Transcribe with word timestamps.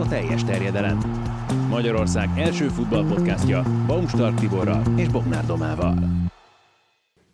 a 0.00 0.08
teljes 0.08 0.44
terjedelem. 0.44 0.98
Magyarország 1.68 2.28
első 2.36 2.68
futballpodcastja 2.68 3.62
Baumstark 3.86 4.38
Tiborral 4.38 4.82
és 4.96 5.08
Bognár 5.08 5.46
Domával. 5.46 5.94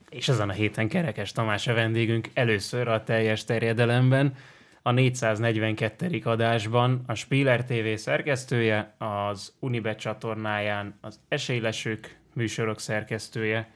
És 0.08 0.28
ezen 0.28 0.48
a 0.48 0.52
héten 0.52 0.88
Kerekes 0.88 1.32
Tamás 1.32 1.66
a 1.66 1.74
vendégünk 1.74 2.28
először 2.34 2.88
a 2.88 3.02
teljes 3.02 3.44
terjedelemben, 3.44 4.34
a 4.82 4.90
442. 4.90 6.20
adásban 6.24 7.02
a 7.06 7.14
Spiller 7.14 7.64
TV 7.64 7.94
szerkesztője, 7.94 8.94
az 8.98 9.52
Unibet 9.58 9.98
csatornáján 9.98 10.98
az 11.00 11.20
Esélylesők 11.28 12.18
műsorok 12.32 12.80
szerkesztője, 12.80 13.70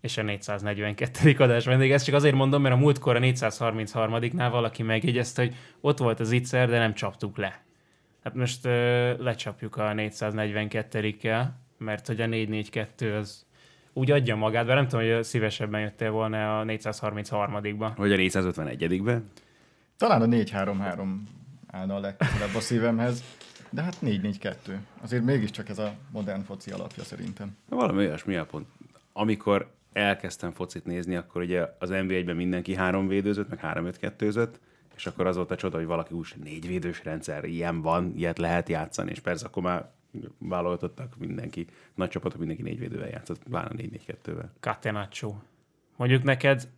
és 0.00 0.18
a 0.18 0.22
442. 0.22 1.34
adás 1.38 1.64
vendég. 1.64 1.92
Ezt 1.92 2.04
csak 2.04 2.14
azért 2.14 2.34
mondom, 2.34 2.62
mert 2.62 2.74
a 2.74 2.78
múltkor 2.78 3.16
a 3.16 3.20
433-nál 3.20 4.48
valaki 4.50 4.82
megjegyezte, 4.82 5.42
hogy 5.42 5.54
ott 5.80 5.98
volt 5.98 6.20
az 6.20 6.32
ittszer, 6.32 6.68
de 6.68 6.78
nem 6.78 6.94
csaptuk 6.94 7.36
le. 7.36 7.62
Hát 8.22 8.34
most 8.34 8.66
ö, 8.66 9.12
lecsapjuk 9.22 9.76
a 9.76 9.82
442-kel, 9.82 11.46
mert 11.78 12.06
hogy 12.06 12.20
a 12.20 12.26
442 12.26 13.16
az 13.16 13.46
úgy 13.92 14.10
adja 14.10 14.36
magát, 14.36 14.66
de 14.66 14.74
nem 14.74 14.88
tudom, 14.88 15.06
hogy 15.06 15.24
szívesebben 15.24 15.80
jöttél 15.80 16.10
volna 16.10 16.60
a 16.60 16.64
433-ba. 16.64 17.92
Vagy 17.96 18.12
a 18.12 18.16
451-be. 18.16 19.22
Talán 19.96 20.22
a 20.22 20.26
4-3-3 20.26 21.06
állna 21.66 21.94
a 21.94 21.98
legközelebb 21.98 22.54
a 22.54 22.60
szívemhez, 22.60 23.24
de 23.70 23.82
hát 23.82 23.96
4-4-2. 24.02 24.54
Azért 25.02 25.24
mégiscsak 25.24 25.68
ez 25.68 25.78
a 25.78 25.94
modern 26.10 26.42
foci 26.42 26.70
alapja 26.70 27.04
szerintem. 27.04 27.56
Valami 27.68 27.98
olyasmi 27.98 28.36
a 28.36 28.44
pont. 28.44 28.66
Amikor 29.12 29.70
elkezdtem 29.92 30.52
focit 30.52 30.84
nézni, 30.84 31.16
akkor 31.16 31.42
ugye 31.42 31.66
az 31.78 31.88
NBA-ben 31.88 32.36
mindenki 32.36 32.74
három 32.74 33.08
védőzött, 33.08 33.48
meg 33.48 33.58
három 33.58 33.86
öt 33.86 33.98
kettőzött, 33.98 34.60
és 34.96 35.06
akkor 35.06 35.26
az 35.26 35.36
volt 35.36 35.50
a 35.50 35.56
csoda, 35.56 35.76
hogy 35.76 35.86
valaki 35.86 36.14
úgy, 36.14 36.34
négy 36.42 36.66
védős 36.66 37.04
rendszer, 37.04 37.44
ilyen 37.44 37.82
van, 37.82 38.12
ilyet 38.16 38.38
lehet 38.38 38.68
játszani, 38.68 39.10
és 39.10 39.20
persze 39.20 39.46
akkor 39.46 39.62
már 39.62 39.90
válogatottak 40.38 41.14
mindenki, 41.18 41.66
nagy 41.94 42.08
csapatok 42.08 42.38
mindenki 42.38 42.62
négy 42.62 42.78
védővel 42.78 43.08
játszott, 43.08 43.42
pláne 43.42 43.70
négy 43.76 43.90
négy 43.90 44.04
kettővel. 44.04 44.52
Catenaccio. 44.60 45.34
Mondjuk 45.96 46.22
neked 46.22 46.68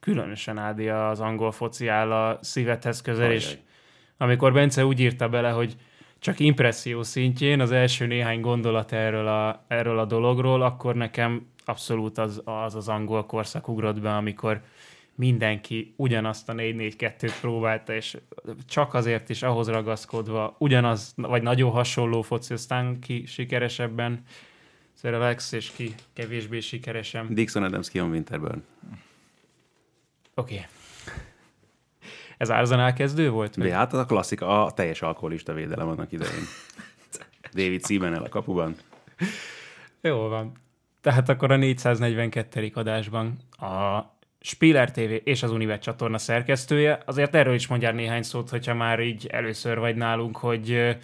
különösen 0.00 0.58
Ádi 0.58 0.88
az 0.88 1.20
angol 1.20 1.52
foci 1.52 1.88
áll 1.88 2.12
a 2.12 2.38
szívedhez 2.42 3.00
közel, 3.00 3.24
Ajaj. 3.24 3.36
és 3.36 3.58
amikor 4.16 4.52
Bence 4.52 4.86
úgy 4.86 5.00
írta 5.00 5.28
bele, 5.28 5.50
hogy 5.50 5.76
csak 6.18 6.38
impresszió 6.38 7.02
szintjén 7.02 7.60
az 7.60 7.72
első 7.72 8.06
néhány 8.06 8.40
gondolat 8.40 8.92
erről 8.92 9.28
a, 9.28 9.64
erről 9.68 9.98
a 9.98 10.04
dologról, 10.04 10.62
akkor 10.62 10.94
nekem 10.94 11.46
abszolút 11.64 12.18
az, 12.18 12.42
az 12.44 12.74
az 12.74 12.88
angol 12.88 13.26
korszak 13.26 13.68
ugrott 13.68 14.00
be, 14.00 14.16
amikor 14.16 14.62
mindenki 15.18 15.94
ugyanazt 15.96 16.48
a 16.48 16.52
4-4-2-t 16.52 17.32
próbálta, 17.40 17.94
és 17.94 18.16
csak 18.66 18.94
azért 18.94 19.28
is 19.28 19.42
ahhoz 19.42 19.68
ragaszkodva 19.68 20.56
ugyanaz, 20.58 21.12
vagy 21.16 21.42
nagyon 21.42 21.70
hasonló 21.70 22.22
foci, 22.22 22.52
aztán 22.52 23.00
ki 23.00 23.26
sikeresebben, 23.26 24.22
Sir 25.00 25.14
Alex, 25.14 25.52
és 25.52 25.70
ki 25.70 25.94
kevésbé 26.12 26.60
sikeresen. 26.60 27.34
Dixon 27.34 27.62
Adams, 27.62 27.90
Keon 27.90 28.10
Winterburn. 28.10 28.62
Oké. 30.34 30.54
Okay. 30.54 30.66
Ez 32.36 32.50
Arsenal 32.50 32.92
kezdő 32.92 33.30
volt? 33.30 33.58
De 33.58 33.74
hát 33.74 33.92
az 33.92 33.98
a 33.98 34.04
klasszik, 34.04 34.40
a 34.40 34.70
teljes 34.74 35.02
alkoholista 35.02 35.52
védelem 35.52 35.88
annak 35.88 36.12
idején. 36.12 36.42
David 37.54 37.86
Seaman 37.86 38.12
a 38.12 38.28
kapuban. 38.28 38.76
Jó 40.00 40.16
van. 40.16 40.52
Tehát 41.00 41.28
akkor 41.28 41.52
a 41.52 41.56
442. 41.56 42.70
adásban 42.74 43.36
a 43.50 44.02
Spiller 44.40 44.90
TV 44.90 45.12
és 45.24 45.42
az 45.42 45.50
Univet 45.50 45.82
csatorna 45.82 46.18
szerkesztője. 46.18 47.02
Azért 47.04 47.34
erről 47.34 47.54
is 47.54 47.66
mondjál 47.66 47.92
néhány 47.92 48.22
szót, 48.22 48.50
hogyha 48.50 48.74
már 48.74 49.00
így 49.00 49.26
először 49.26 49.78
vagy 49.78 49.96
nálunk, 49.96 50.36
hogy 50.36 50.96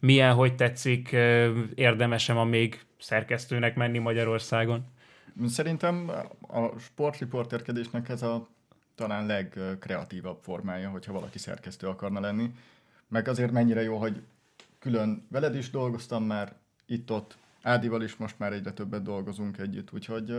milyen, 0.00 0.34
hogy 0.34 0.54
tetszik, 0.54 1.16
érdemesem 1.74 2.36
a 2.36 2.44
még 2.44 2.80
szerkesztőnek 2.98 3.76
menni 3.76 3.98
Magyarországon. 3.98 4.84
Szerintem 5.46 6.10
a 6.40 6.78
sportriporterkedésnek 6.78 8.08
ez 8.08 8.22
a 8.22 8.48
talán 8.94 9.26
legkreatívabb 9.26 10.38
formája, 10.42 10.90
hogyha 10.90 11.12
valaki 11.12 11.38
szerkesztő 11.38 11.86
akarna 11.86 12.20
lenni. 12.20 12.50
Meg 13.08 13.28
azért 13.28 13.52
mennyire 13.52 13.82
jó, 13.82 13.96
hogy 13.96 14.22
külön 14.78 15.26
veled 15.30 15.54
is 15.54 15.70
dolgoztam 15.70 16.24
már 16.24 16.52
itt-ott, 16.86 17.36
Ádival 17.62 18.02
is 18.02 18.16
most 18.16 18.38
már 18.38 18.52
egyre 18.52 18.72
többet 18.72 19.02
dolgozunk 19.02 19.58
együtt, 19.58 19.92
úgyhogy 19.92 20.34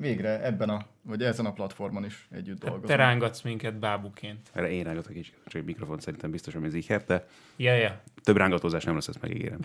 végre 0.00 0.44
ebben 0.44 0.68
a, 0.68 0.86
vagy 1.02 1.22
ezen 1.22 1.46
a 1.46 1.52
platformon 1.52 2.04
is 2.04 2.28
együtt 2.30 2.58
Te 2.60 2.68
dolgozunk. 2.68 2.98
rángatsz 2.98 3.42
minket 3.42 3.78
bábuként. 3.78 4.48
Erre 4.52 4.70
én 4.70 4.84
rángatok 4.84 5.16
is, 5.16 5.32
csak 5.46 5.60
egy 5.60 5.66
mikrofon 5.66 5.98
szerintem 6.00 6.30
biztos, 6.30 6.54
hogy 6.54 6.64
ez 6.64 6.74
így 6.74 6.96
de 7.06 7.26
Ja, 7.56 7.74
ja. 7.74 8.00
több 8.22 8.36
rángatózás 8.36 8.84
nem 8.84 8.94
lesz, 8.94 9.08
ezt 9.08 9.20
megígérem. 9.22 9.58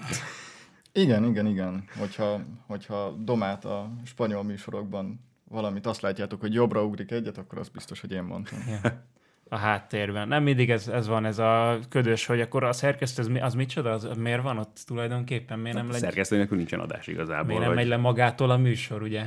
Igen, 0.91 1.23
igen, 1.25 1.45
igen. 1.45 1.83
Hogyha, 1.97 2.41
hogyha 2.67 3.11
Domát 3.19 3.65
a 3.65 3.91
spanyol 4.05 4.43
műsorokban 4.43 5.19
valamit 5.49 5.85
azt 5.85 6.01
látjátok, 6.01 6.39
hogy 6.41 6.53
jobbra 6.53 6.83
ugrik 6.85 7.11
egyet, 7.11 7.37
akkor 7.37 7.57
az 7.59 7.69
biztos, 7.69 8.01
hogy 8.01 8.11
én 8.11 8.23
mondtam. 8.23 8.59
ja. 8.67 9.03
A 9.49 9.55
háttérben. 9.57 10.27
Nem 10.27 10.43
mindig 10.43 10.69
ez, 10.71 10.87
ez 10.87 11.07
van, 11.07 11.25
ez 11.25 11.39
a 11.39 11.79
ködös, 11.89 12.25
hogy 12.25 12.41
akkor 12.41 12.63
a 12.63 12.73
szerkesztő, 12.73 13.21
az, 13.21 13.27
mi- 13.27 13.39
az 13.41 13.53
micsoda? 13.53 13.91
Az, 13.91 14.07
miért 14.17 14.41
van 14.41 14.57
ott 14.57 14.83
tulajdonképpen? 14.85 15.59
Miért 15.59 15.77
nem, 15.77 15.89
legy, 15.91 15.99
Szerkesztő 15.99 16.35
nélkül 16.35 16.57
nincsen 16.57 16.79
adás 16.79 17.07
igazából. 17.07 17.45
miért 17.45 17.59
nem 17.61 17.69
vagy- 17.69 17.77
megy 17.79 17.87
le 17.87 17.97
magától 17.97 18.49
a 18.49 18.57
műsor, 18.57 19.01
ugye? 19.01 19.25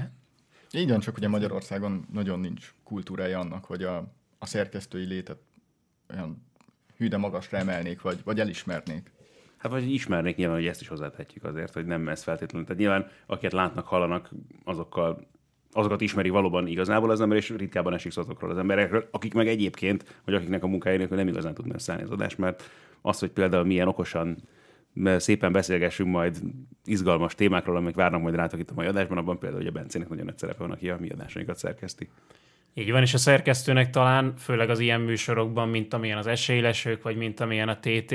Így 0.72 0.90
van, 0.90 1.00
csak 1.00 1.16
ugye 1.16 1.28
Magyarországon 1.28 2.06
nagyon 2.12 2.40
nincs 2.40 2.74
kultúrája 2.84 3.38
annak, 3.38 3.64
hogy 3.64 3.82
a, 3.82 3.96
a 4.38 4.46
szerkesztői 4.46 5.04
létet 5.04 5.38
olyan 6.10 6.46
hű 6.96 7.08
de 7.08 7.16
magasra 7.16 7.58
emelnék, 7.58 8.00
vagy, 8.00 8.18
vagy 8.24 8.40
elismernék. 8.40 9.10
Hát 9.56 9.72
vagy 9.72 9.90
ismernék 9.90 10.36
nyilván, 10.36 10.56
hogy 10.56 10.66
ezt 10.66 10.80
is 10.80 10.88
hozzátehetjük 10.88 11.44
azért, 11.44 11.72
hogy 11.72 11.86
nem 11.86 12.08
ez 12.08 12.22
feltétlenül. 12.22 12.66
Tehát 12.66 12.80
nyilván, 12.80 13.10
akiket 13.26 13.52
látnak, 13.52 13.86
hallanak, 13.86 14.30
azokkal 14.64 15.26
azokat 15.76 16.00
ismeri 16.00 16.28
valóban 16.28 16.66
igazából 16.66 17.10
az 17.10 17.20
ember, 17.20 17.38
és 17.38 17.50
ritkában 17.50 17.94
esik 17.94 18.16
azokról 18.16 18.50
az 18.50 18.58
emberekről, 18.58 19.08
akik 19.10 19.34
meg 19.34 19.48
egyébként, 19.48 20.20
vagy 20.24 20.34
akiknek 20.34 20.62
a 20.62 20.66
munkája 20.66 20.96
nélkül 20.98 21.16
nem 21.16 21.28
igazán 21.28 21.54
tud 21.54 21.66
messzállni 21.66 22.02
az 22.02 22.10
adás, 22.10 22.36
mert 22.36 22.70
az, 23.02 23.18
hogy 23.18 23.30
például 23.30 23.64
milyen 23.64 23.88
okosan 23.88 24.36
szépen 25.16 25.52
beszélgessünk 25.52 26.10
majd 26.10 26.38
izgalmas 26.84 27.34
témákról, 27.34 27.76
amik 27.76 27.94
várnak 27.94 28.22
majd 28.22 28.34
rátok 28.34 28.60
itt 28.60 28.70
a 28.70 28.74
mai 28.74 28.86
adásban, 28.86 29.18
abban 29.18 29.38
például 29.38 29.62
hogy 29.62 29.70
a 29.70 29.78
Bencének 29.78 30.08
nagyon 30.08 30.24
nagy 30.24 30.38
szerepe 30.38 30.58
van, 30.58 30.70
aki 30.70 30.90
a 30.90 30.96
mi 31.00 31.08
adásainkat 31.08 31.58
szerkeszti. 31.58 32.08
Így 32.74 32.90
van, 32.90 33.02
és 33.02 33.14
a 33.14 33.18
szerkesztőnek 33.18 33.90
talán, 33.90 34.34
főleg 34.38 34.70
az 34.70 34.78
ilyen 34.78 35.00
műsorokban, 35.00 35.68
mint 35.68 35.94
amilyen 35.94 36.18
az 36.18 36.26
esélylesők, 36.26 37.02
vagy 37.02 37.16
mint 37.16 37.40
amilyen 37.40 37.68
a 37.68 37.78
TT, 37.78 38.10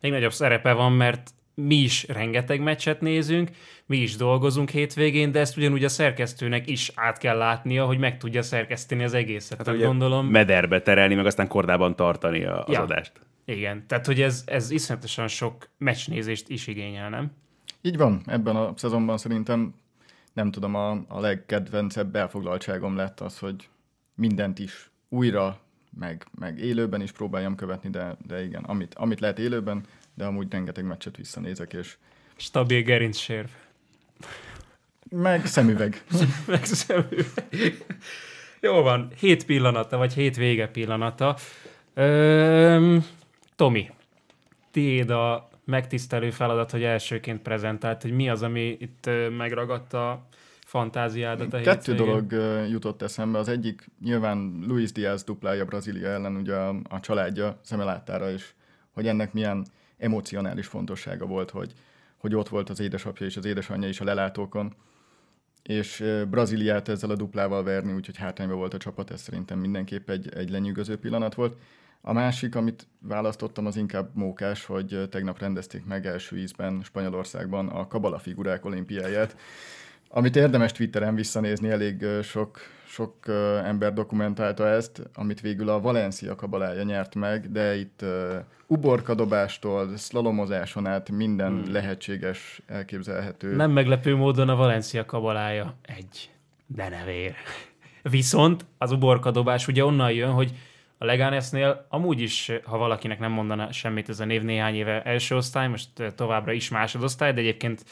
még 0.00 0.10
nagyobb 0.10 0.32
szerepe 0.32 0.72
van, 0.72 0.92
mert 0.92 1.30
mi 1.54 1.74
is 1.74 2.06
rengeteg 2.08 2.60
meccset 2.60 3.00
nézünk, 3.00 3.50
mi 3.86 3.96
is 3.96 4.16
dolgozunk 4.16 4.70
hétvégén, 4.70 5.32
de 5.32 5.40
ezt 5.40 5.56
ugyanúgy 5.56 5.84
a 5.84 5.88
szerkesztőnek 5.88 6.68
is 6.70 6.92
át 6.94 7.18
kell 7.18 7.36
látnia, 7.36 7.84
hogy 7.86 7.98
meg 7.98 8.16
tudja 8.16 8.42
szerkeszteni 8.42 9.04
az 9.04 9.14
egészet. 9.14 9.66
Hát, 9.66 9.78
gondolom, 9.78 10.26
Mederbe 10.26 10.82
terelni, 10.82 11.14
meg 11.14 11.26
aztán 11.26 11.48
kordában 11.48 11.96
tartani 11.96 12.44
a- 12.44 12.64
az 12.64 12.72
Ja. 12.72 12.80
adást. 12.82 13.12
igen. 13.44 13.84
Tehát, 13.86 14.06
hogy 14.06 14.20
ez, 14.20 14.42
ez 14.46 14.70
iszonyatosan 14.70 15.28
sok 15.28 15.68
meccsnézést 15.78 16.48
is 16.48 16.66
igényel, 16.66 17.08
nem? 17.10 17.32
Így 17.82 17.96
van, 17.96 18.22
ebben 18.26 18.56
a 18.56 18.72
szezonban 18.76 19.18
szerintem 19.18 19.74
nem 20.32 20.50
tudom, 20.50 20.74
a, 20.74 20.90
a 21.08 21.20
legkedvencebb 21.20 22.16
elfoglaltságom 22.16 22.96
lett 22.96 23.20
az, 23.20 23.38
hogy 23.38 23.68
mindent 24.14 24.58
is 24.58 24.90
újra, 25.08 25.60
meg, 25.98 26.26
meg 26.38 26.58
élőben 26.58 27.00
is 27.00 27.12
próbáljam 27.12 27.54
követni, 27.54 27.90
de, 27.90 28.16
de 28.26 28.44
igen, 28.44 28.62
amit, 28.64 28.94
amit 28.94 29.20
lehet 29.20 29.38
élőben, 29.38 29.84
de 30.14 30.24
amúgy 30.24 30.52
rengeteg 30.52 30.84
meccset 30.84 31.16
visszanézek, 31.16 31.72
és 31.72 31.96
Stabil 32.36 32.82
gerincsérv. 32.82 33.48
meg 35.10 35.46
szemüveg. 35.46 36.04
Megszemű. 36.46 37.24
Jó 38.60 38.82
van, 38.82 39.12
hét 39.18 39.44
pillanata, 39.44 39.96
vagy 39.96 40.12
hét 40.14 40.36
vége 40.36 40.68
pillanata. 40.68 41.36
Öm, 41.94 43.04
Tomi, 43.56 43.90
tiéd 44.70 45.10
a 45.10 45.50
megtisztelő 45.64 46.30
feladat, 46.30 46.70
hogy 46.70 46.82
elsőként 46.82 47.42
prezentált, 47.42 48.02
hogy 48.02 48.12
mi 48.12 48.28
az, 48.28 48.42
ami 48.42 48.76
itt 48.80 49.10
megragadta 49.36 50.10
a 50.10 50.26
fantáziádat 50.66 51.52
a 51.52 51.60
Kettő 51.60 51.92
hétvégén? 51.92 52.04
dolog 52.28 52.32
jutott 52.70 53.02
eszembe. 53.02 53.38
Az 53.38 53.48
egyik 53.48 53.90
nyilván 54.04 54.64
Luis 54.66 54.92
Diaz 54.92 55.24
duplája 55.24 55.64
Brazília 55.64 56.08
ellen, 56.08 56.36
ugye 56.36 56.54
a, 56.54 56.74
a 56.88 57.00
családja 57.00 57.58
szemelátára, 57.62 58.30
és 58.30 58.52
hogy 58.92 59.06
ennek 59.06 59.32
milyen 59.32 59.66
emocionális 60.02 60.66
fontossága 60.66 61.26
volt, 61.26 61.50
hogy, 61.50 61.72
hogy 62.16 62.34
ott 62.34 62.48
volt 62.48 62.70
az 62.70 62.80
édesapja 62.80 63.26
és 63.26 63.36
az 63.36 63.44
édesanyja 63.44 63.88
is 63.88 64.00
a 64.00 64.04
lelátókon, 64.04 64.74
és 65.62 66.04
Brazíliát 66.30 66.88
ezzel 66.88 67.10
a 67.10 67.16
duplával 67.16 67.62
verni, 67.62 67.92
úgyhogy 67.92 68.16
hátrányban 68.16 68.58
volt 68.58 68.74
a 68.74 68.78
csapat, 68.78 69.10
ez 69.10 69.20
szerintem 69.20 69.58
mindenképp 69.58 70.10
egy, 70.10 70.34
egy 70.34 70.50
lenyűgöző 70.50 70.98
pillanat 70.98 71.34
volt. 71.34 71.56
A 72.00 72.12
másik, 72.12 72.54
amit 72.54 72.86
választottam, 72.98 73.66
az 73.66 73.76
inkább 73.76 74.10
mókás, 74.14 74.64
hogy 74.64 75.08
tegnap 75.10 75.38
rendezték 75.38 75.84
meg 75.84 76.06
első 76.06 76.38
ízben 76.38 76.80
Spanyolországban 76.82 77.68
a 77.68 77.86
kabala 77.86 78.18
figurák 78.18 78.64
olimpiáját, 78.64 79.36
Amit 80.14 80.36
érdemes 80.36 80.72
Twitteren 80.72 81.14
visszanézni, 81.14 81.68
elég 81.68 82.04
sok, 82.22 82.58
sok 82.86 83.14
ember 83.64 83.92
dokumentálta 83.92 84.68
ezt, 84.68 85.02
amit 85.14 85.40
végül 85.40 85.68
a 85.68 85.80
Valencia 85.80 86.34
kabalája 86.34 86.82
nyert 86.82 87.14
meg, 87.14 87.52
de 87.52 87.76
itt 87.76 88.04
uborkadobástól, 88.66 89.96
szlalomozáson 89.96 90.86
át 90.86 91.10
minden 91.10 91.62
hmm. 91.62 91.72
lehetséges, 91.72 92.62
elképzelhető. 92.66 93.56
Nem 93.56 93.70
meglepő 93.70 94.16
módon 94.16 94.48
a 94.48 94.56
Valencia 94.56 95.04
kabalája 95.04 95.74
egy 95.82 96.30
denevér. 96.66 97.34
Viszont 98.02 98.64
az 98.78 98.92
uborkadobás 98.92 99.68
ugye 99.68 99.84
onnan 99.84 100.12
jön, 100.12 100.30
hogy 100.30 100.52
a 100.98 101.04
Leganesnél 101.04 101.86
amúgy 101.88 102.20
is, 102.20 102.50
ha 102.64 102.78
valakinek 102.78 103.18
nem 103.18 103.32
mondana 103.32 103.72
semmit 103.72 104.08
ez 104.08 104.20
a 104.20 104.24
név 104.24 104.42
néhány 104.42 104.74
éve 104.74 105.02
első 105.02 105.36
osztály, 105.36 105.68
most 105.68 105.88
továbbra 106.14 106.52
is 106.52 106.68
másodosztály, 106.68 107.32
de 107.32 107.40
egyébként 107.40 107.84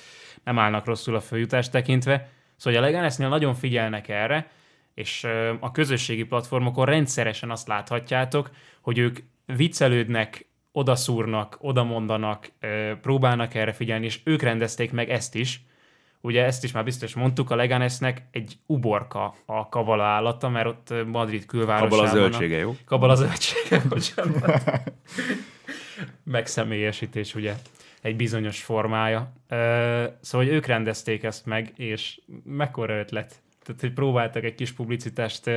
nem 0.44 0.58
állnak 0.58 0.84
rosszul 0.84 1.14
a 1.14 1.20
följutást 1.20 1.70
tekintve. 1.70 2.28
Szóval 2.56 2.82
a 2.82 2.84
Leganesnél 2.84 3.28
nagyon 3.28 3.54
figyelnek 3.54 4.08
erre, 4.08 4.50
és 4.94 5.26
a 5.60 5.70
közösségi 5.70 6.25
platformokon 6.25 6.84
rendszeresen 6.84 7.50
azt 7.50 7.69
láthatjátok, 7.69 8.50
hogy 8.81 8.98
ők 8.98 9.19
viccelődnek, 9.46 10.48
odaszúrnak, 10.72 11.56
odamondanak, 11.60 12.50
próbálnak 13.00 13.54
erre 13.54 13.72
figyelni, 13.72 14.04
és 14.04 14.20
ők 14.25 14.42
rendezték 14.42 14.92
meg 14.92 15.10
ezt 15.10 15.34
is, 15.34 15.60
ugye 16.20 16.44
ezt 16.44 16.64
is 16.64 16.72
már 16.72 16.84
biztos 16.84 17.14
mondtuk, 17.14 17.50
a 17.50 17.56
Leganesnek 17.56 18.22
egy 18.31 18.58
uborka 18.66 19.34
a 19.46 19.69
kavala 19.69 20.04
állata, 20.04 20.48
mert 20.48 20.66
ott 20.66 21.06
Madrid 21.06 21.46
külvárosában... 21.46 21.88
Kabala 21.98 22.08
zöldsége, 22.08 22.56
jó? 22.56 22.76
Kabala 22.84 23.14
zöldsége, 23.14 23.82
bocsánat. 23.88 24.82
Megszemélyesítés, 26.25 27.34
ugye, 27.34 27.54
egy 28.00 28.17
bizonyos 28.17 28.62
formája. 28.62 29.32
Szóval, 30.20 30.47
hogy 30.47 30.49
ők 30.49 30.67
rendezték 30.67 31.23
ezt 31.23 31.47
meg, 31.47 31.73
és 31.76 32.20
mekkora 32.44 32.99
ötlet. 32.99 33.43
Tehát, 33.62 33.81
hogy 33.81 33.93
próbáltak 33.93 34.44
egy 34.44 34.55
kis 34.55 34.73
publicitást 34.73 35.50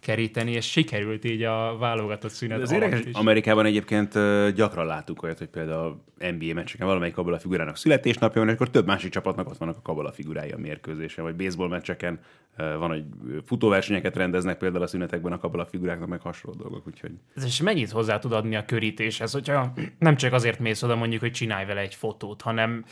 keríteni, 0.00 0.52
és 0.52 0.70
sikerült 0.70 1.24
így 1.24 1.42
a 1.42 1.76
válogatott 1.78 2.30
szünet 2.30 2.60
az 2.60 2.72
érdekes, 2.72 3.00
is. 3.00 3.12
Amerikában 3.12 3.66
egyébként 3.66 4.12
gyakran 4.54 4.86
látunk 4.86 5.22
olyat, 5.22 5.38
hogy 5.38 5.48
például 5.48 6.02
NBA 6.18 6.54
meccseken 6.54 6.86
valamelyik 6.86 7.14
kabala 7.14 7.38
figurának 7.38 7.76
születésnapja 7.76 8.40
van, 8.40 8.48
és 8.48 8.54
akkor 8.54 8.70
több 8.70 8.86
másik 8.86 9.10
csapatnak 9.10 9.48
ott 9.48 9.56
vannak 9.56 9.76
a 9.76 9.82
kabala 9.82 10.12
figurái 10.12 10.50
a 10.50 10.58
mérkőzésen, 10.58 11.24
vagy 11.24 11.34
baseball 11.34 11.68
meccseken 11.68 12.20
van, 12.56 12.88
hogy 12.88 13.04
futóversenyeket 13.46 14.16
rendeznek 14.16 14.58
például 14.58 14.82
a 14.82 14.86
szünetekben 14.86 15.32
a 15.32 15.38
kabala 15.38 15.64
figuráknak, 15.64 16.08
meg 16.08 16.20
hasonló 16.20 16.56
dolgok, 16.58 16.86
úgyhogy... 16.86 17.12
Ez 17.34 17.44
is 17.44 17.60
mennyit 17.60 17.90
hozzá 17.90 18.18
tud 18.18 18.32
adni 18.32 18.56
a 18.56 18.64
körítéshez, 18.64 19.32
hogyha 19.32 19.72
nem 19.98 20.16
csak 20.16 20.32
azért 20.32 20.58
mész 20.58 20.82
oda 20.82 20.96
mondjuk, 20.96 21.20
hogy 21.20 21.32
csinálj 21.32 21.66
vele 21.66 21.80
egy 21.80 21.94
fotót, 21.94 22.42
hanem 22.42 22.84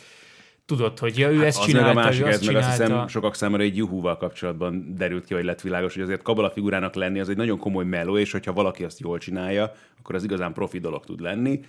tudod, 0.68 0.98
hogy 0.98 1.18
ja, 1.18 1.30
ő 1.30 1.36
hát 1.36 1.44
ezt 1.44 1.62
csinálta, 1.62 1.94
meg 1.94 1.96
a 1.96 2.06
másik, 2.06 2.24
ő 2.24 2.28
azt, 2.28 2.46
meg 2.46 2.56
azt 2.56 2.70
hiszem 2.70 3.08
sokak 3.08 3.34
számára 3.34 3.62
egy 3.62 3.76
juhúval 3.76 4.16
kapcsolatban 4.16 4.94
derült 4.96 5.24
ki, 5.24 5.34
hogy 5.34 5.44
lett 5.44 5.60
világos, 5.60 5.94
hogy 5.94 6.02
azért 6.02 6.22
kabala 6.22 6.50
figurának 6.50 6.94
lenni 6.94 7.20
az 7.20 7.28
egy 7.28 7.36
nagyon 7.36 7.58
komoly 7.58 7.84
meló, 7.84 8.18
és 8.18 8.32
hogyha 8.32 8.52
valaki 8.52 8.84
azt 8.84 9.00
jól 9.00 9.18
csinálja, 9.18 9.72
akkor 9.98 10.14
az 10.14 10.24
igazán 10.24 10.52
profi 10.52 10.78
dolog 10.78 11.04
tud 11.04 11.20
lenni. 11.20 11.60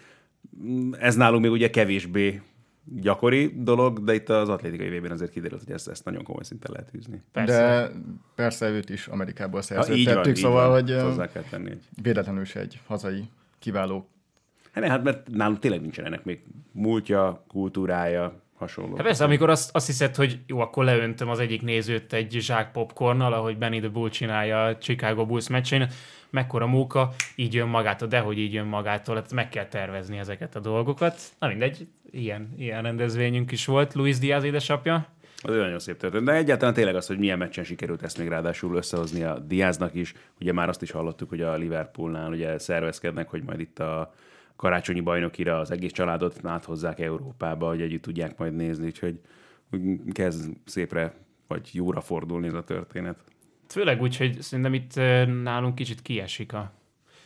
Ez 0.92 1.16
nálunk 1.16 1.42
még 1.42 1.52
ugye 1.52 1.70
kevésbé 1.70 2.42
gyakori 2.84 3.54
dolog, 3.58 4.04
de 4.04 4.14
itt 4.14 4.30
az 4.30 4.50
atlétikai 4.50 4.88
évben 4.88 5.12
azért 5.12 5.32
kiderült, 5.32 5.64
hogy 5.64 5.74
ezt, 5.74 5.88
ezt 5.88 6.06
nagyon 6.06 6.24
komoly 6.24 6.44
szinten 6.44 6.72
lehet 6.72 6.92
űzni. 6.96 7.22
Persze. 7.32 7.62
De 7.62 7.92
persze 8.36 8.70
őt 8.70 8.90
is 8.90 9.08
Amerikából 9.08 9.62
szerződtettük, 9.62 10.36
szóval, 10.36 10.70
van, 10.70 10.82
hogy 10.82 11.02
hozzá 11.02 11.32
kell 11.32 11.44
tenni. 11.50 11.70
Egy... 11.70 11.84
Véletlenül 12.02 12.46
se 12.46 12.60
egy 12.60 12.80
hazai 12.88 13.24
kiváló. 13.60 14.10
Hát, 14.72 14.84
hát 14.84 15.04
mert 15.04 15.30
nálunk 15.30 15.60
tényleg 15.60 15.82
nincsen 15.82 16.06
ennek 16.06 16.24
még 16.24 16.40
múltja, 16.72 17.44
kultúrája, 17.48 18.42
hasonló. 18.60 18.96
Hát 18.96 19.06
persze, 19.06 19.24
amikor 19.24 19.50
azt, 19.50 19.76
azt 19.76 19.86
hiszed, 19.86 20.16
hogy 20.16 20.40
jó, 20.48 20.60
akkor 20.60 20.84
leöntöm 20.84 21.30
az 21.30 21.40
egyik 21.40 21.62
nézőt 21.62 22.14
egy 22.14 22.32
zsák 22.32 22.72
popcornnal, 22.72 23.34
ahogy 23.34 23.58
Benny 23.58 23.80
the 23.80 23.90
Bull 23.90 24.10
csinálja 24.10 24.66
a 24.66 24.78
Chicago 24.78 25.26
Bulls 25.26 25.48
meccsén, 25.48 25.90
mekkora 26.30 26.68
móka, 26.68 27.14
így 27.36 27.54
jön 27.54 27.68
magától, 27.68 28.08
de 28.08 28.20
hogy 28.20 28.40
így 28.40 28.54
jön 28.54 28.66
magától, 28.66 29.16
hát 29.16 29.34
meg 29.34 29.50
kell 29.50 29.66
tervezni 29.66 30.18
ezeket 30.18 30.56
a 30.56 30.60
dolgokat. 30.60 31.22
Na 31.40 31.48
mindegy, 31.48 31.88
ilyen, 32.12 32.54
ilyen 32.58 32.82
rendezvényünk 32.82 33.52
is 33.52 33.66
volt. 33.66 33.94
Luis 33.94 34.18
Diaz 34.18 34.44
édesapja, 34.44 35.08
az 35.42 35.56
nagyon 35.56 35.80
szép 35.80 35.98
történet. 35.98 36.26
De 36.26 36.34
egyáltalán 36.34 36.74
tényleg 36.74 36.96
az, 36.96 37.08
hogy 37.08 37.18
milyen 37.18 37.38
meccsen 37.38 37.64
sikerült 37.64 38.04
ezt 38.04 38.18
még 38.18 38.28
ráadásul 38.28 38.76
összehozni 38.76 39.24
a 39.24 39.40
Diáznak 39.40 39.94
is. 39.94 40.14
Ugye 40.40 40.54
már 40.54 40.70
azt 40.70 40.82
is 40.82 40.92
hallottuk, 40.92 41.30
hogy 41.30 41.42
a 41.42 41.56
Liverpoolnál 41.56 42.32
ugye 42.32 42.58
szervezkednek, 42.58 43.30
hogy 43.30 43.44
majd 43.44 43.60
itt 43.60 43.80
a 43.80 44.14
karácsonyi 44.60 45.02
bajnokira 45.02 45.60
az 45.60 45.72
egész 45.72 45.92
családot 45.92 46.40
áthozzák 46.44 47.00
Európába, 47.00 47.68
hogy 47.68 47.82
együtt 47.82 48.02
tudják 48.02 48.38
majd 48.38 48.56
nézni, 48.56 48.86
úgyhogy 48.86 49.20
kezd 50.12 50.54
szépre 50.66 51.14
vagy 51.48 51.70
jóra 51.72 52.02
fordulni 52.02 52.48
ez 52.48 52.54
a 52.54 52.64
történet. 52.64 53.24
Főleg 53.68 54.02
úgy, 54.02 54.18
hogy 54.18 54.42
szerintem 54.42 54.74
itt 54.74 54.96
nálunk 55.44 55.76
kicsit 55.76 56.02
kiesik 56.02 56.54
a, 56.54 56.74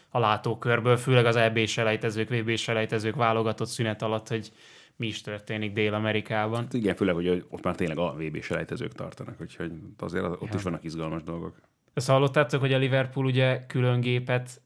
a 0.10 0.20
látókörből, 0.20 0.98
főleg 0.98 1.26
az 1.26 1.36
EB 1.36 1.66
selejtezők, 1.66 2.30
VB 2.30 2.56
selejtezők 2.56 3.16
válogatott 3.16 3.68
szünet 3.68 4.02
alatt, 4.02 4.28
hogy 4.28 4.52
mi 4.96 5.08
is 5.08 5.22
történik 5.22 5.74
Dél-Amerikában. 5.74 6.62
Hát 6.62 6.74
igen, 6.74 6.96
főleg, 6.96 7.16
hogy 7.16 7.46
ott 7.50 7.64
már 7.64 7.76
tényleg 7.76 7.98
a 7.98 8.16
VB 8.18 8.42
selejtezők 8.42 8.94
tartanak, 8.94 9.42
úgyhogy 9.42 9.72
azért 9.98 10.26
ott 10.26 10.42
ja. 10.42 10.56
is 10.56 10.64
vannak 10.64 10.84
izgalmas 10.84 11.24
dolgok. 11.24 11.62
Ezt 11.94 12.10
hallottátok, 12.10 12.60
hogy 12.60 12.74
a 12.74 12.78
Liverpool 12.78 13.26
ugye 13.26 13.66
külön 13.66 14.00
gépet 14.00 14.62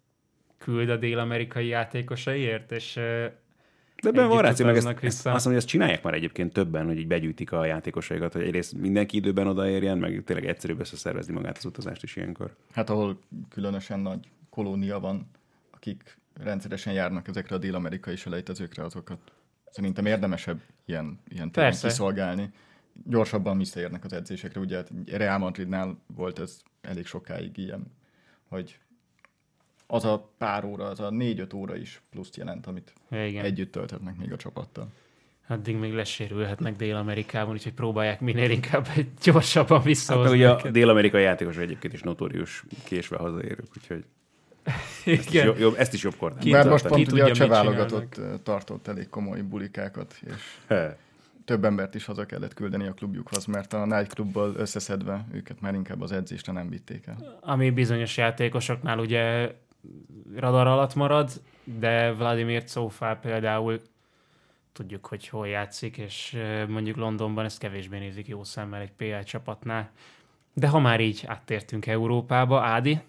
küld 0.58 0.90
a 0.90 0.98
dél-amerikai 0.98 1.68
játékosaiért, 1.68 2.72
és 2.72 3.00
de 4.02 4.10
ebben 4.10 4.28
van 4.28 4.42
ráció, 4.42 4.66
meg 4.66 4.76
ezt, 4.76 4.88
vissza. 4.88 5.06
ezt, 5.06 5.18
azt 5.18 5.26
mondom, 5.26 5.52
hogy 5.52 5.56
ezt 5.56 5.68
csinálják 5.68 6.04
már 6.04 6.14
egyébként 6.14 6.54
többen, 6.54 6.86
hogy 6.86 6.98
így 6.98 7.08
begyűjtik 7.08 7.52
a 7.52 7.66
játékosaikat, 7.66 8.34
hogy 8.34 8.42
egyrészt 8.42 8.74
mindenki 8.74 9.18
időben 9.18 9.48
odaérjen, 9.48 9.98
meg 9.98 10.24
tényleg 10.26 10.48
egyszerűbb 10.48 10.80
összeszervezni 10.80 11.34
magát 11.34 11.58
az 11.58 11.66
utazást 11.66 12.04
is 12.04 12.16
ilyenkor. 12.16 12.56
Hát 12.72 12.90
ahol 12.90 13.20
különösen 13.50 14.00
nagy 14.00 14.30
kolónia 14.50 15.00
van, 15.00 15.30
akik 15.72 16.18
rendszeresen 16.44 16.94
járnak 16.94 17.28
ezekre 17.28 17.56
a 17.56 17.60
dél-amerikai 17.60 18.16
selejtezőkre, 18.16 18.84
azokat 18.84 19.20
szerintem 19.70 20.06
érdemesebb 20.06 20.62
ilyen, 20.86 21.20
ilyen 21.30 21.52
kiszolgálni. 21.82 22.50
Gyorsabban 23.06 23.58
visszaérnek 23.58 24.04
az 24.04 24.14
edzésekre, 24.14 24.60
ugye 24.60 24.76
hát 24.76 24.92
Real 25.12 25.38
Madridnál 25.38 25.98
volt 26.16 26.40
ez 26.40 26.62
elég 26.82 27.06
sokáig 27.06 27.58
ilyen, 27.58 27.92
hogy 28.48 28.80
az 29.88 30.06
a 30.06 30.32
pár 30.38 30.66
óra, 30.66 30.86
az 30.86 31.00
a 31.00 31.10
négy-öt 31.10 31.54
óra 31.54 31.76
is 31.76 32.02
pluszt 32.10 32.36
jelent, 32.36 32.68
amit 32.68 32.94
igen. 33.12 33.46
együtt 33.46 33.72
tölthetnek 33.72 34.18
még 34.18 34.32
a 34.32 34.36
csapattal. 34.36 34.88
Addig 35.48 35.76
még 35.76 35.94
lesérülhetnek 35.94 36.76
Dél-Amerikában, 36.76 37.54
úgyhogy 37.54 37.74
próbálják 37.74 38.22
minél 38.22 38.50
inkább 38.50 38.88
gyorsabban 39.24 39.82
visszahozni. 39.82 40.42
Hát, 40.44 40.62
ugye 40.62 40.70
a 40.70 40.72
dél-amerikai 40.72 41.22
játékosok 41.22 41.62
egyébként 41.62 41.94
is 41.94 42.02
notórius 42.02 42.64
késve 42.84 43.18
hazaérők, 43.18 43.68
úgyhogy 43.78 44.06
Igen. 45.06 45.20
Ezt 45.20 45.34
is 45.34 45.44
jobb, 45.44 45.58
jobb, 45.60 45.76
ezt 45.78 45.94
is 45.94 46.04
jobb 46.04 46.16
kornál. 46.16 46.44
Mert 46.46 46.70
most 46.70 46.88
pont 46.88 47.12
ugye 47.12 47.24
a 47.24 47.32
cseh 47.32 47.48
válogatott 47.48 48.22
tartott 48.44 48.88
elég 48.88 49.10
komoly 49.10 49.42
bulikákat, 49.42 50.16
és 50.26 50.58
He. 50.68 50.98
több 51.46 51.66
embert 51.66 51.96
is 51.96 52.06
haza 52.06 52.26
kellett 52.26 52.54
küldeni 52.54 52.88
a 52.88 52.94
klubjukhoz, 52.94 53.46
mert 53.46 53.74
a 53.74 53.86
Night 53.86 54.14
Clubból 54.14 54.54
összeszedve 54.58 55.26
őket 55.34 55.62
már 55.62 55.74
inkább 55.74 56.02
az 56.02 56.12
edzésre 56.12 56.54
nem 56.54 56.70
vitték 56.70 57.08
el. 57.08 57.38
Ami 57.42 57.70
bizonyos 57.70 58.18
játékosoknál 58.18 59.00
ugye 59.00 59.52
radar 60.36 60.68
alatt 60.68 60.96
marad, 60.96 61.30
de 61.64 62.14
Vladimir 62.14 62.64
Czófá 62.64 63.20
például 63.20 63.82
tudjuk, 64.74 65.06
hogy 65.06 65.28
hol 65.28 65.48
játszik, 65.48 65.98
és 65.98 66.38
mondjuk 66.68 66.96
Londonban 66.96 67.46
ezt 67.46 67.60
kevésbé 67.60 67.98
nézik 67.98 68.28
jó 68.28 68.44
szemmel 68.44 68.82
egy 68.82 68.92
PL 68.92 69.24
csapatnál. 69.24 69.90
De 70.54 70.68
ha 70.68 70.80
már 70.80 71.00
így 71.00 71.24
áttértünk 71.26 71.86
Európába, 71.86 72.62
Ádi? 72.62 73.00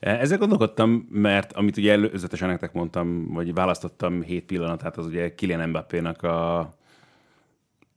E, 0.00 0.18
ezzel 0.18 0.38
gondolkodtam, 0.38 1.08
mert 1.10 1.52
amit 1.52 1.76
ugye 1.76 1.92
előzetesen 1.92 2.48
nektek 2.48 2.72
mondtam, 2.72 3.32
vagy 3.32 3.54
választottam 3.54 4.22
hét 4.22 4.44
pillanatát, 4.44 4.96
az 4.96 5.06
ugye 5.06 5.34
Kylian 5.34 5.68
Mbappé-nak 5.68 6.22
a 6.22 6.70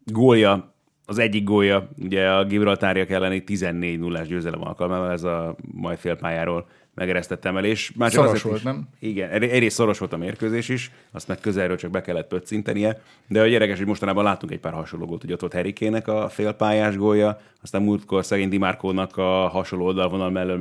gólja, 0.05 0.73
az 1.05 1.17
egyik 1.17 1.43
gólja, 1.43 1.89
ugye 1.97 2.29
a 2.31 2.45
Gibraltáriak 2.45 3.09
elleni 3.09 3.43
14 3.43 3.99
0 3.99 4.21
győzelem 4.21 4.61
alkalmával, 4.61 5.11
ez 5.11 5.23
a 5.23 5.55
majd 5.71 5.97
félpályáról 5.97 6.67
megeresztett 6.93 7.45
emelés. 7.45 7.91
Már 7.95 8.11
csak 8.11 8.25
szoros 8.25 8.41
volt, 8.41 8.57
is, 8.57 8.63
nem? 8.63 8.87
Igen, 8.99 9.29
egyrészt 9.29 9.75
szoros 9.75 9.99
volt 9.99 10.13
a 10.13 10.17
mérkőzés 10.17 10.69
is, 10.69 10.91
azt 11.11 11.27
meg 11.27 11.39
közelről 11.39 11.77
csak 11.77 11.91
be 11.91 12.01
kellett 12.01 12.27
pöccintenie, 12.27 13.01
de 13.27 13.41
a 13.41 13.45
gyerekes, 13.45 13.77
hogy 13.77 13.87
mostanában 13.87 14.23
látunk 14.23 14.51
egy 14.51 14.59
pár 14.59 14.73
hasonló 14.73 15.05
gólt, 15.05 15.21
hogy 15.21 15.33
ott 15.33 15.39
volt 15.39 15.53
Herikének 15.53 16.07
a 16.07 16.29
félpályás 16.29 16.95
gólja, 16.95 17.39
aztán 17.61 17.81
múltkor 17.81 18.25
szegény 18.25 18.49
Dimárkónak 18.49 19.17
a 19.17 19.47
hasonló 19.47 19.85
oldalvonal 19.85 20.29
mellől 20.29 20.57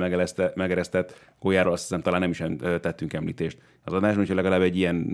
megeresztett 0.55 1.15
góljáról 1.39 1.73
azt 1.73 1.81
hiszem 1.81 2.01
talán 2.01 2.19
nem 2.19 2.29
is 2.29 2.43
tettünk 2.81 3.13
említést 3.13 3.57
az 3.83 3.93
adásban, 3.93 4.25
hogy 4.25 4.35
legalább 4.35 4.61
egy 4.61 4.77
ilyen 4.77 5.07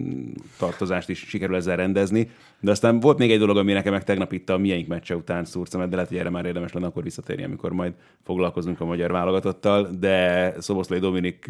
tartozást 0.57 1.09
is 1.09 1.19
sikerül 1.19 1.55
ezzel 1.55 1.75
rendezni. 1.75 2.29
De 2.59 2.71
aztán 2.71 2.99
volt 2.99 3.17
még 3.17 3.31
egy 3.31 3.39
dolog, 3.39 3.57
ami 3.57 3.73
nekem 3.73 3.93
meg 3.93 4.03
tegnap 4.03 4.31
itt 4.31 4.49
a 4.49 4.57
miénk 4.57 4.87
meccse 4.87 5.15
után 5.15 5.45
szúrtam, 5.45 5.89
de 5.89 5.95
lehet, 5.95 6.09
hogy 6.09 6.19
erre 6.19 6.29
már 6.29 6.45
érdemes 6.45 6.73
lenne 6.73 6.85
akkor 6.85 7.03
visszatérni, 7.03 7.43
amikor 7.43 7.71
majd 7.71 7.93
foglalkozunk 8.23 8.81
a 8.81 8.85
magyar 8.85 9.11
válogatottal, 9.11 9.89
de 9.99 10.53
Szoboszlai 10.61 10.99
Dominik 10.99 11.45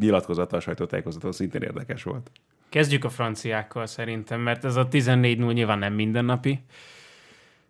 nyilatkozata 0.00 0.56
a 0.56 0.60
sajtótájékozaton 0.60 1.32
szintén 1.32 1.62
érdekes 1.62 2.02
volt. 2.02 2.30
Kezdjük 2.68 3.04
a 3.04 3.08
franciákkal 3.08 3.86
szerintem, 3.86 4.40
mert 4.40 4.64
ez 4.64 4.76
a 4.76 4.88
14 4.88 5.38
0 5.38 5.52
nyilván 5.52 5.78
nem 5.78 5.92
mindennapi, 5.92 6.60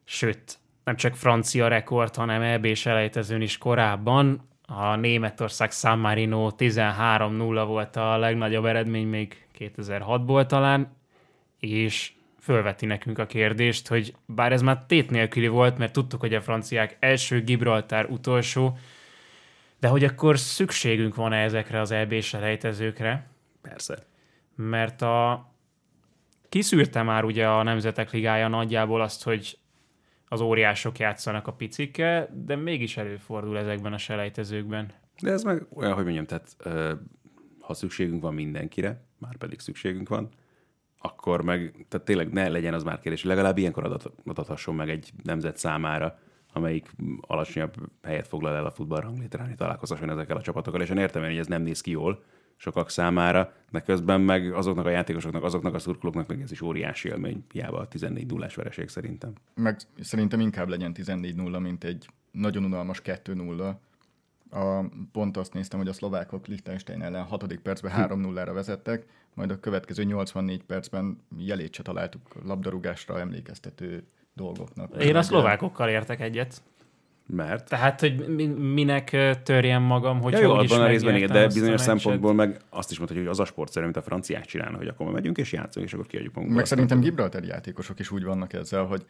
sőt, 0.04 0.58
nem 0.84 0.96
csak 0.96 1.14
francia 1.14 1.68
rekord, 1.68 2.14
hanem 2.14 2.42
EB-s 2.42 2.86
elejtezőn 2.86 3.40
is 3.40 3.58
korábban. 3.58 4.47
A 4.70 4.96
Németország 4.96 5.70
San 5.70 5.98
Marino 5.98 6.50
13-0 6.58 7.64
volt 7.66 7.96
a 7.96 8.16
legnagyobb 8.16 8.64
eredmény 8.64 9.06
még 9.06 9.46
2006-ból 9.58 10.46
talán, 10.46 10.96
és 11.58 12.12
fölveti 12.40 12.86
nekünk 12.86 13.18
a 13.18 13.26
kérdést, 13.26 13.88
hogy 13.88 14.14
bár 14.26 14.52
ez 14.52 14.62
már 14.62 14.84
tét 14.86 15.10
nélküli 15.10 15.48
volt, 15.48 15.78
mert 15.78 15.92
tudtuk, 15.92 16.20
hogy 16.20 16.34
a 16.34 16.40
franciák 16.40 16.96
első, 17.00 17.42
Gibraltár 17.42 18.06
utolsó, 18.10 18.78
de 19.80 19.88
hogy 19.88 20.04
akkor 20.04 20.38
szükségünk 20.38 21.14
van-e 21.14 21.42
ezekre 21.42 21.80
az 21.80 21.90
EB-s 21.90 22.34
elejtezőkre? 22.34 23.30
Persze. 23.62 24.06
Mert 24.54 25.02
a 25.02 25.46
kiszűrte 26.48 27.02
már 27.02 27.24
ugye 27.24 27.48
a 27.48 27.62
Nemzetek 27.62 28.12
Ligája 28.12 28.48
nagyjából 28.48 29.00
azt, 29.00 29.22
hogy 29.22 29.58
az 30.28 30.40
óriások 30.40 30.98
játszanak 30.98 31.46
a 31.46 31.52
picikkel, 31.52 32.28
de 32.44 32.56
mégis 32.56 32.96
előfordul 32.96 33.58
ezekben 33.58 33.92
a 33.92 33.98
selejtezőkben. 33.98 34.92
De 35.22 35.30
ez 35.30 35.42
meg 35.42 35.66
olyan, 35.74 35.94
hogy 35.94 36.04
mondjam, 36.04 36.26
tehát 36.26 36.56
ha 37.60 37.74
szükségünk 37.74 38.22
van 38.22 38.34
mindenkire, 38.34 39.04
már 39.18 39.36
pedig 39.36 39.60
szükségünk 39.60 40.08
van, 40.08 40.28
akkor 40.98 41.42
meg, 41.42 41.86
tehát 41.88 42.06
tényleg 42.06 42.32
ne 42.32 42.48
legyen 42.48 42.74
az 42.74 42.82
már 42.82 43.00
kérdés, 43.00 43.24
legalább 43.24 43.58
ilyenkor 43.58 43.84
adat, 43.84 44.12
adathasson 44.24 44.74
meg 44.74 44.90
egy 44.90 45.10
nemzet 45.22 45.56
számára, 45.56 46.18
amelyik 46.52 46.90
alacsonyabb 47.20 47.74
helyet 48.02 48.28
foglal 48.28 48.54
el 48.54 48.66
a 48.66 48.70
futballranglétrán, 48.70 49.56
találkozhasson 49.56 50.10
ezekkel 50.10 50.36
a 50.36 50.40
csapatokkal, 50.40 50.80
és 50.80 50.88
én 50.88 50.96
értem 50.96 51.22
hogy 51.22 51.38
ez 51.38 51.46
nem 51.46 51.62
néz 51.62 51.80
ki 51.80 51.90
jól 51.90 52.22
sokak 52.58 52.90
számára, 52.90 53.52
de 53.70 53.80
közben 53.80 54.20
meg 54.20 54.52
azoknak 54.52 54.86
a 54.86 54.90
játékosoknak, 54.90 55.44
azoknak 55.44 55.74
a 55.74 55.78
szurkolóknak 55.78 56.26
meg 56.26 56.40
ez 56.40 56.50
is 56.50 56.60
óriási 56.60 57.08
élmény, 57.08 57.44
hiába 57.52 57.78
a 57.78 57.88
14 57.88 58.26
0 58.26 58.48
vereség 58.54 58.88
szerintem. 58.88 59.32
Meg 59.54 59.80
szerintem 60.00 60.40
inkább 60.40 60.68
legyen 60.68 60.92
14-0, 60.94 61.60
mint 61.60 61.84
egy 61.84 62.06
nagyon 62.30 62.64
unalmas 62.64 63.02
2-0. 63.04 63.74
A, 64.50 64.84
pont 65.12 65.36
azt 65.36 65.52
néztem, 65.52 65.78
hogy 65.78 65.88
a 65.88 65.92
szlovákok 65.92 66.46
Liechtenstein 66.46 67.02
ellen 67.02 67.24
6. 67.24 67.56
percben 67.62 67.92
3-0-ra 67.96 68.50
vezettek, 68.54 69.06
majd 69.34 69.50
a 69.50 69.60
következő 69.60 70.02
84 70.02 70.62
percben 70.62 71.22
jelét 71.38 71.74
se 71.74 71.82
találtuk 71.82 72.22
labdarúgásra 72.44 73.20
emlékeztető 73.20 74.04
dolgoknak. 74.34 75.02
Én 75.02 75.16
a 75.16 75.22
szlovákokkal 75.22 75.88
értek 75.88 76.20
egyet. 76.20 76.62
Mert? 77.30 77.68
Tehát, 77.68 78.00
hogy 78.00 78.38
minek 78.56 79.16
törjem 79.42 79.82
magam, 79.82 80.20
hogy 80.20 80.32
ja, 80.32 80.40
jó, 80.40 80.52
abban 80.52 80.80
a 80.80 80.86
részben 80.86 81.16
igen, 81.16 81.32
de 81.32 81.46
bizonyos 81.46 81.80
szempontból 81.80 82.34
meg 82.34 82.60
azt 82.70 82.90
is 82.90 82.98
mondhatjuk, 82.98 83.28
hogy 83.28 83.38
az 83.38 83.46
a 83.48 83.50
sportszerű, 83.50 83.84
mint 83.84 83.96
a 83.96 84.02
franciák 84.02 84.44
csinálnak, 84.44 84.78
hogy 84.78 84.88
akkor 84.88 85.12
megyünk 85.12 85.38
és 85.38 85.52
játszunk, 85.52 85.86
és 85.86 85.92
akkor 85.92 86.06
kiadjuk 86.06 86.34
magunkat. 86.34 86.56
Meg 86.56 86.66
szerintem 86.66 87.00
Gibraltar 87.00 87.44
játékosok 87.44 87.98
is 87.98 88.10
úgy 88.10 88.24
vannak 88.24 88.52
ezzel, 88.52 88.84
hogy 88.84 89.04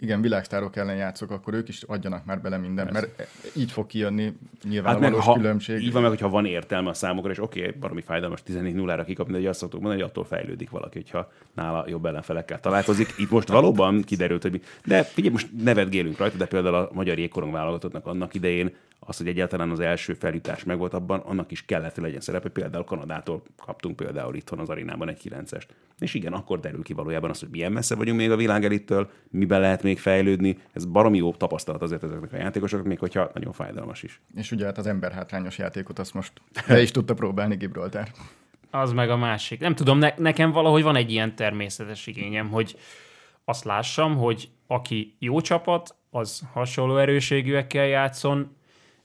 igen, 0.00 0.20
világsztárok 0.20 0.76
ellen 0.76 0.96
játszok, 0.96 1.30
akkor 1.30 1.54
ők 1.54 1.68
is 1.68 1.82
adjanak 1.82 2.24
már 2.24 2.40
bele 2.40 2.56
minden, 2.56 2.88
mert 2.92 3.28
így 3.56 3.70
fog 3.70 3.86
kijönni 3.86 4.38
nyilván 4.68 5.02
hát 5.02 5.14
ha, 5.14 5.32
különbség. 5.32 5.82
Így 5.82 5.92
van 5.92 6.02
meg, 6.02 6.10
hogyha 6.10 6.28
van 6.28 6.46
értelme 6.46 6.88
a 6.88 6.94
számokra, 6.94 7.30
és 7.30 7.42
oké, 7.42 7.60
okay, 7.60 7.78
baromi 7.80 8.00
fájdalmas 8.00 8.42
14 8.42 8.74
0 8.74 9.04
kikapni, 9.04 9.40
de 9.40 9.48
azt 9.48 9.58
szoktuk 9.58 9.80
mondani, 9.80 10.02
hogy 10.02 10.10
attól 10.10 10.24
fejlődik 10.24 10.70
valaki, 10.70 10.98
hogyha 10.98 11.32
nála 11.54 11.84
jobb 11.88 12.06
ellenfelekkel 12.06 12.60
találkozik. 12.60 13.14
Itt 13.18 13.30
most 13.30 13.48
valóban 13.48 14.02
kiderült, 14.02 14.42
hogy 14.42 14.52
mi. 14.52 14.60
De 14.84 15.02
figyelj, 15.02 15.32
most 15.32 15.48
nevetgélünk 15.62 16.18
rajta, 16.18 16.36
de 16.36 16.46
például 16.46 16.74
a 16.74 16.90
magyar 16.92 17.18
jégkorong 17.18 17.52
válogatottnak 17.52 18.06
annak 18.06 18.34
idején 18.34 18.74
az, 18.98 19.16
hogy 19.16 19.28
egyáltalán 19.28 19.70
az 19.70 19.80
első 19.80 20.14
feljutás 20.14 20.64
megvolt 20.64 20.94
abban, 20.94 21.20
annak 21.20 21.50
is 21.50 21.64
kellett, 21.64 21.94
hogy 21.94 22.04
legyen 22.04 22.20
szerepe. 22.20 22.48
Például 22.48 22.84
Kanadától 22.84 23.42
kaptunk 23.64 23.96
például 23.96 24.34
itthon 24.34 24.58
az 24.58 24.68
arénában 24.68 25.08
egy 25.08 25.20
9-est. 25.24 25.66
És 25.98 26.14
igen, 26.14 26.32
akkor 26.32 26.60
derül 26.60 26.82
ki 26.82 26.92
valójában 26.92 27.30
az, 27.30 27.40
hogy 27.40 27.48
milyen 27.48 27.72
messze 27.72 27.94
vagyunk 27.94 28.18
még 28.18 28.30
a 28.30 28.36
világ 28.36 28.64
elittől, 28.64 29.10
miben 29.30 29.60
lehet 29.60 29.82
még 29.82 29.98
fejlődni. 29.98 30.58
Ez 30.72 30.84
baromi 30.84 31.16
jó 31.16 31.32
tapasztalat 31.32 31.82
azért 31.82 32.02
ezeknek 32.02 32.32
a 32.32 32.36
játékosoknak, 32.36 32.88
még 32.88 32.98
hogyha 32.98 33.30
nagyon 33.34 33.52
fájdalmas 33.52 34.02
is. 34.02 34.20
És 34.34 34.52
ugye 34.52 34.64
hát 34.64 34.78
az 34.78 34.86
emberhátrányos 34.86 35.58
játékot 35.58 35.98
azt 35.98 36.14
most 36.14 36.32
le 36.66 36.82
is 36.82 36.90
tudta 36.90 37.14
próbálni 37.14 37.56
Gibraltár. 37.56 38.10
Az 38.70 38.92
meg 38.92 39.10
a 39.10 39.16
másik. 39.16 39.60
Nem 39.60 39.74
tudom, 39.74 39.98
ne, 39.98 40.12
nekem 40.16 40.50
valahogy 40.50 40.82
van 40.82 40.96
egy 40.96 41.10
ilyen 41.10 41.34
természetes 41.34 42.06
igényem, 42.06 42.48
hogy 42.48 42.76
azt 43.44 43.64
lássam, 43.64 44.16
hogy 44.16 44.48
aki 44.66 45.16
jó 45.18 45.40
csapat, 45.40 45.96
az 46.10 46.42
hasonló 46.52 46.96
erőségűekkel 46.96 47.86
játszon, 47.86 48.56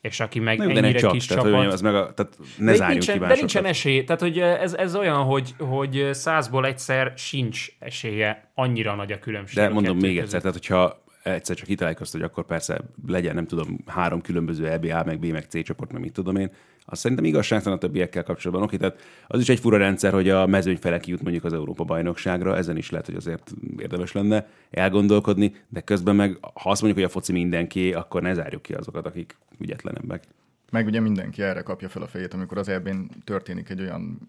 és 0.04 0.20
aki 0.20 0.40
meg 0.40 0.58
Na, 0.58 0.64
ennyire 0.64 0.92
csak, 0.92 1.12
kis 1.12 1.26
tehát, 1.26 1.44
csapat... 1.44 1.72
Ez 1.72 1.82
meg 1.82 1.96
a, 1.96 2.14
tehát 2.14 2.38
ne 2.58 2.78
de 2.78 2.88
nincsen, 2.88 3.20
de 3.20 3.34
nincsen 3.34 3.66
esély. 3.66 4.04
Tehát, 4.04 4.22
hogy 4.22 4.40
ez, 4.40 4.74
ez 4.74 4.96
olyan, 4.96 5.24
hogy, 5.24 5.56
hogy 5.58 6.10
százból 6.12 6.66
egyszer 6.66 7.14
sincs 7.16 7.68
esélye, 7.80 8.52
annyira 8.56 8.96
nagy 8.96 9.12
a 9.12 9.20
különbség. 9.20 9.56
De 9.56 9.70
mondom 9.70 9.98
még 9.98 10.18
egyszer, 10.18 10.40
tehát 10.40 10.56
hogyha 10.56 11.04
egyszer 11.24 11.56
csak 11.56 12.00
azt, 12.00 12.12
hogy 12.12 12.22
akkor 12.22 12.46
persze 12.46 12.82
legyen, 13.08 13.36
nem 13.36 13.48
tudom, 13.48 13.80
három 13.86 14.22
különböző 14.22 14.68
EBA, 14.68 15.04
meg 15.04 15.20
B, 15.20 15.26
meg 15.26 15.46
C 15.50 15.64
csoport, 15.64 15.92
meg 15.92 16.02
mit 16.02 16.14
tudom 16.14 16.36
én, 16.36 16.52
azt 16.86 17.02
szerintem 17.02 17.26
igazságtalan 17.26 17.78
a 17.78 17.82
többiekkel 17.82 18.24
kapcsolatban. 18.24 18.66
Oké, 18.66 18.78
tehát 18.78 19.00
az 19.28 19.40
is 19.40 19.50
egy 19.50 19.60
fura 19.60 19.78
rendszer, 19.78 20.14
hogy 20.14 20.30
a 20.30 20.48
mezőny 20.48 20.78
fele 20.78 21.00
kijut 21.00 21.22
mondjuk 21.22 21.44
az 21.44 21.54
Európa 21.54 21.84
bajnokságra, 21.84 22.58
ezen 22.58 22.78
is 22.78 22.90
lehet, 22.90 23.06
hogy 23.06 23.16
azért 23.16 23.52
érdemes 23.78 24.12
lenne 24.12 24.48
elgondolkodni, 24.72 25.56
de 25.70 25.82
közben 25.82 26.16
meg, 26.16 26.38
ha 26.42 26.70
azt 26.70 26.82
mondjuk, 26.82 26.94
hogy 26.94 27.04
a 27.04 27.20
foci 27.20 27.32
mindenki, 27.32 27.94
akkor 27.94 28.22
ne 28.22 28.34
zárjuk 28.34 28.62
ki 28.62 28.74
azokat, 28.74 29.06
akik 29.06 29.38
ügyetlenebbek. 29.60 30.24
Meg 30.72 30.86
ugye 30.86 31.00
mindenki 31.00 31.42
erre 31.42 31.62
kapja 31.62 31.90
fel 31.90 32.02
a 32.02 32.08
fejét, 32.08 32.34
amikor 32.34 32.58
az 32.58 32.68
eb 32.68 32.90
történik 33.24 33.70
egy 33.70 33.82
olyan 33.82 34.20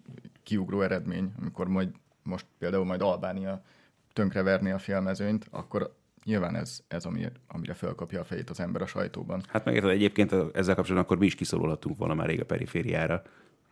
kiugró 0.43 0.81
eredmény, 0.81 1.31
amikor 1.39 1.67
majd 1.67 1.89
most 2.23 2.45
például 2.57 2.85
majd 2.85 3.01
Albánia 3.01 3.63
tönkreverni 4.13 4.71
a 4.71 4.79
félmezőnyt, 4.79 5.47
akkor 5.51 5.95
nyilván 6.25 6.55
ez, 6.55 6.79
ez 6.87 7.05
ami, 7.05 7.25
amire 7.47 7.73
felkapja 7.73 8.19
a 8.19 8.23
fejét 8.23 8.49
az 8.49 8.59
ember 8.59 8.81
a 8.81 8.85
sajtóban. 8.85 9.43
Hát 9.47 9.65
megérted, 9.65 9.89
egyébként 9.89 10.31
ezzel 10.31 10.75
kapcsolatban 10.75 10.97
akkor 10.97 11.17
mi 11.17 11.25
is 11.25 11.35
kiszorulhatunk 11.35 11.97
volna 11.97 12.13
már 12.13 12.27
rég 12.27 12.39
a 12.39 12.45
perifériára, 12.45 13.21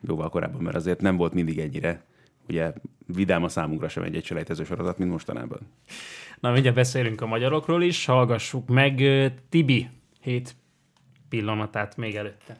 jóval 0.01 0.29
korábban, 0.29 0.62
mert 0.62 0.75
azért 0.75 1.01
nem 1.01 1.15
volt 1.15 1.33
mindig 1.33 1.60
ennyire 1.60 2.03
ugye 2.48 2.74
vidám 3.07 3.43
a 3.43 3.50
számunkra 3.50 3.89
sem 3.89 4.03
egy 4.03 4.15
egyselejtező 4.15 4.63
sorozat, 4.63 4.98
mint 4.98 5.12
mostanában. 5.12 5.60
Na, 6.39 6.51
mindjárt 6.51 6.75
beszélünk 6.75 7.22
a 7.22 7.25
magyarokról 7.25 7.83
is, 7.83 8.05
hallgassuk 8.05 8.67
meg 8.67 9.01
Tibi 9.50 9.89
hét 10.22 10.55
pillanatát 11.29 11.98
még 11.98 12.15
előtte. 12.15 12.57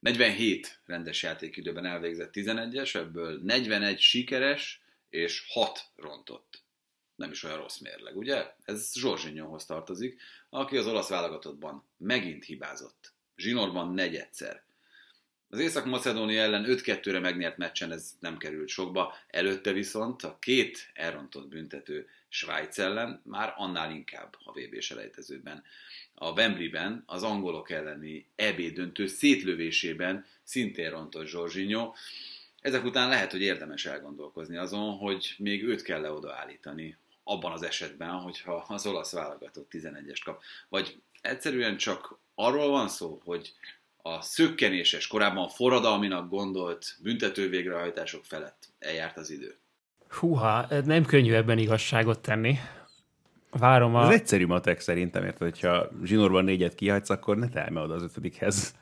47 0.00 0.80
rendes 0.86 1.22
játékidőben 1.22 1.84
elvégzett 1.84 2.30
11-es, 2.32 2.94
ebből 2.94 3.40
41 3.42 3.98
sikeres 3.98 4.82
és 5.08 5.44
6 5.48 5.90
rontott 5.96 6.64
nem 7.20 7.30
is 7.30 7.42
olyan 7.42 7.56
rossz 7.56 7.78
mérleg, 7.78 8.16
ugye? 8.16 8.54
Ez 8.64 8.92
Zsorzsinyóhoz 8.94 9.64
tartozik, 9.64 10.20
aki 10.50 10.76
az 10.76 10.86
olasz 10.86 11.08
válogatottban 11.08 11.84
megint 11.96 12.44
hibázott. 12.44 13.12
Zsinorban 13.36 13.94
negyedszer. 13.94 14.62
Az 15.48 15.58
Észak-Macedónia 15.58 16.40
ellen 16.40 16.64
5-2-re 16.68 17.18
megnyert 17.18 17.56
meccsen 17.56 17.92
ez 17.92 18.10
nem 18.20 18.36
került 18.36 18.68
sokba, 18.68 19.14
előtte 19.28 19.72
viszont 19.72 20.22
a 20.22 20.36
két 20.40 20.90
elrontott 20.94 21.48
büntető 21.48 22.08
Svájc 22.28 22.78
ellen 22.78 23.20
már 23.24 23.54
annál 23.56 23.90
inkább 23.90 24.36
a 24.44 24.52
vb 24.52 24.80
selejtezőben. 24.80 25.62
A 26.14 26.32
Wembleyben 26.32 27.02
az 27.06 27.22
angolok 27.22 27.70
elleni 27.70 28.26
EB 28.36 28.60
döntő 28.60 29.06
szétlövésében 29.06 30.26
szintén 30.42 30.90
rontott 30.90 31.26
Zsorzsinyó. 31.26 31.96
Ezek 32.60 32.84
után 32.84 33.08
lehet, 33.08 33.30
hogy 33.30 33.42
érdemes 33.42 33.86
elgondolkozni 33.86 34.56
azon, 34.56 34.96
hogy 34.96 35.34
még 35.38 35.64
őt 35.64 35.82
kell 35.82 36.00
le 36.00 36.10
odaállítani 36.10 36.96
abban 37.30 37.52
az 37.52 37.62
esetben, 37.62 38.10
hogyha 38.10 38.64
az 38.68 38.86
olasz 38.86 39.12
válogatott 39.12 39.70
11-est 39.72 40.20
kap. 40.24 40.42
Vagy 40.68 41.02
egyszerűen 41.20 41.76
csak 41.76 42.18
arról 42.34 42.70
van 42.70 42.88
szó, 42.88 43.20
hogy 43.24 43.54
a 44.02 44.20
szökkenéses, 44.20 45.06
korábban 45.06 45.48
forradalminak 45.48 46.28
gondolt 46.28 46.96
büntető 47.02 47.48
végrehajtások 47.48 48.24
felett 48.24 48.68
eljárt 48.78 49.16
az 49.16 49.30
idő. 49.30 49.56
Húha, 50.08 50.66
nem 50.84 51.04
könnyű 51.04 51.32
ebben 51.32 51.58
igazságot 51.58 52.20
tenni. 52.20 52.58
Várom 53.50 53.94
a... 53.94 54.04
Ez 54.04 54.20
egyszerű 54.20 54.46
matek 54.46 54.80
szerintem, 54.80 55.24
érted, 55.24 55.38
hogyha 55.38 55.88
zsinórban 56.04 56.44
négyet 56.44 56.74
kihagysz, 56.74 57.10
akkor 57.10 57.36
ne 57.36 57.48
te 57.48 57.70
oda 57.74 57.94
az 57.94 58.02
ötödikhez. 58.02 58.74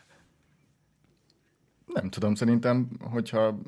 Nem 1.86 2.10
tudom, 2.10 2.34
szerintem, 2.34 2.88
hogyha 3.00 3.58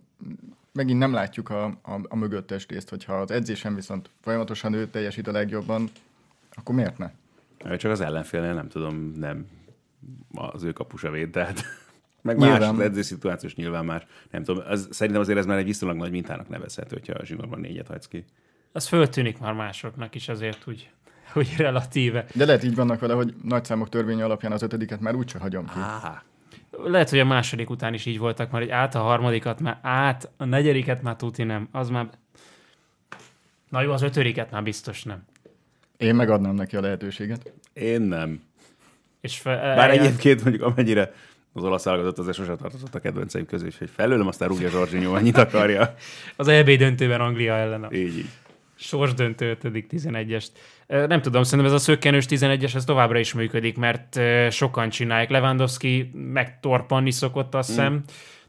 megint 0.72 0.98
nem 0.98 1.12
látjuk 1.12 1.48
a, 1.48 1.64
a, 1.64 2.00
a 2.08 2.16
mögöttes 2.16 2.66
részt, 2.66 2.88
hogyha 2.88 3.14
az 3.14 3.30
edzésen 3.30 3.74
viszont 3.74 4.10
folyamatosan 4.20 4.72
ő 4.72 4.86
teljesít 4.86 5.26
a 5.26 5.32
legjobban, 5.32 5.90
akkor 6.54 6.74
miért 6.74 6.98
ne? 6.98 7.10
Csak 7.76 7.90
az 7.90 8.00
ellenfélnél 8.00 8.54
nem 8.54 8.68
tudom, 8.68 9.12
nem 9.16 9.46
az 10.32 10.62
ő 10.62 10.72
kapusa 10.72 11.10
véd, 11.10 11.30
tehát 11.30 11.62
meg 12.22 12.36
nyilván. 12.36 12.60
más 12.60 12.68
az 12.68 12.80
edző 12.80 13.02
szituációs 13.02 13.54
nyilván 13.54 13.84
más. 13.84 14.06
Nem 14.30 14.44
tudom, 14.44 14.64
az, 14.66 14.88
szerintem 14.90 15.22
azért 15.22 15.38
ez 15.38 15.46
már 15.46 15.58
egy 15.58 15.64
viszonylag 15.64 15.98
nagy 15.98 16.10
mintának 16.10 16.48
nevezhető, 16.48 16.96
hogyha 16.96 17.12
a 17.12 17.24
zsinórban 17.24 17.60
négyet 17.60 17.86
hagysz 17.86 18.08
ki. 18.08 18.24
Az 18.72 18.86
föltűnik 18.86 19.38
már 19.38 19.52
másoknak 19.52 20.14
is 20.14 20.28
azért 20.28 20.66
úgy, 20.66 20.90
hogy 21.32 21.54
relatíve. 21.56 22.24
De 22.34 22.44
lehet 22.44 22.64
így 22.64 22.74
vannak 22.74 23.00
vele, 23.00 23.14
hogy 23.14 23.34
nagyszámok 23.42 23.88
törvénye 23.88 24.24
alapján 24.24 24.52
az 24.52 24.62
ötödiket 24.62 25.00
már 25.00 25.14
úgyse 25.14 25.38
hagyom 25.38 25.66
ki. 25.66 25.78
Ah, 25.78 26.16
lehet, 26.70 27.10
hogy 27.10 27.18
a 27.18 27.24
második 27.24 27.70
után 27.70 27.94
is 27.94 28.06
így 28.06 28.18
voltak, 28.18 28.50
mert 28.50 28.64
egy 28.64 28.70
át 28.70 28.94
a 28.94 28.98
harmadikat 28.98 29.60
már 29.60 29.78
át, 29.82 30.30
a 30.36 30.44
negyediket 30.44 31.02
már 31.02 31.16
tuti 31.16 31.42
nem, 31.42 31.68
az 31.72 31.88
már... 31.88 32.08
Na 33.68 33.82
jó, 33.82 33.92
az 33.92 34.02
ötödiket 34.02 34.50
már 34.50 34.62
biztos 34.62 35.02
nem. 35.02 35.24
Én 35.96 36.14
megadnám 36.14 36.54
neki 36.54 36.76
a 36.76 36.80
lehetőséget. 36.80 37.52
Én 37.72 38.00
nem. 38.00 38.42
És 39.20 39.38
fe, 39.38 39.54
Bár 39.56 39.88
eljön- 39.90 40.04
egyébként 40.04 40.42
mondjuk 40.42 40.64
amennyire 40.64 41.12
az 41.52 41.62
olasz 41.64 41.84
válogatott 41.84 42.18
azért 42.18 42.36
sosem 42.36 42.56
tartozott 42.56 42.94
a 42.94 42.98
kedvenceim 43.00 43.46
közé, 43.46 43.64
úgyhogy 43.66 43.90
felőlem 43.94 44.26
aztán 44.26 44.48
rúgja 44.48 44.68
Zsorzsinyó, 44.68 45.14
annyit 45.14 45.36
akarja. 45.36 45.94
Az 46.36 46.48
EB 46.48 46.70
döntőben 46.70 47.20
Anglia 47.20 47.54
ellen 47.54 47.84
a 47.84 47.92
Így, 47.92 48.18
így. 48.18 48.28
sors 48.74 49.14
döntő 49.14 49.58
5. 49.62 49.84
11-est. 49.90 50.46
Nem 50.90 51.22
tudom, 51.22 51.42
szerintem 51.42 51.74
ez 51.74 51.80
a 51.80 51.84
szökkenős 51.84 52.24
11-es 52.28 52.74
ez 52.74 52.84
továbbra 52.84 53.18
is 53.18 53.34
működik, 53.34 53.76
mert 53.76 54.20
sokan 54.50 54.88
csinálják. 54.88 55.30
Lewandowski 55.30 56.10
megtorpanni 56.14 57.10
szokott, 57.10 57.54
azt 57.54 57.68
hiszem, 57.68 58.02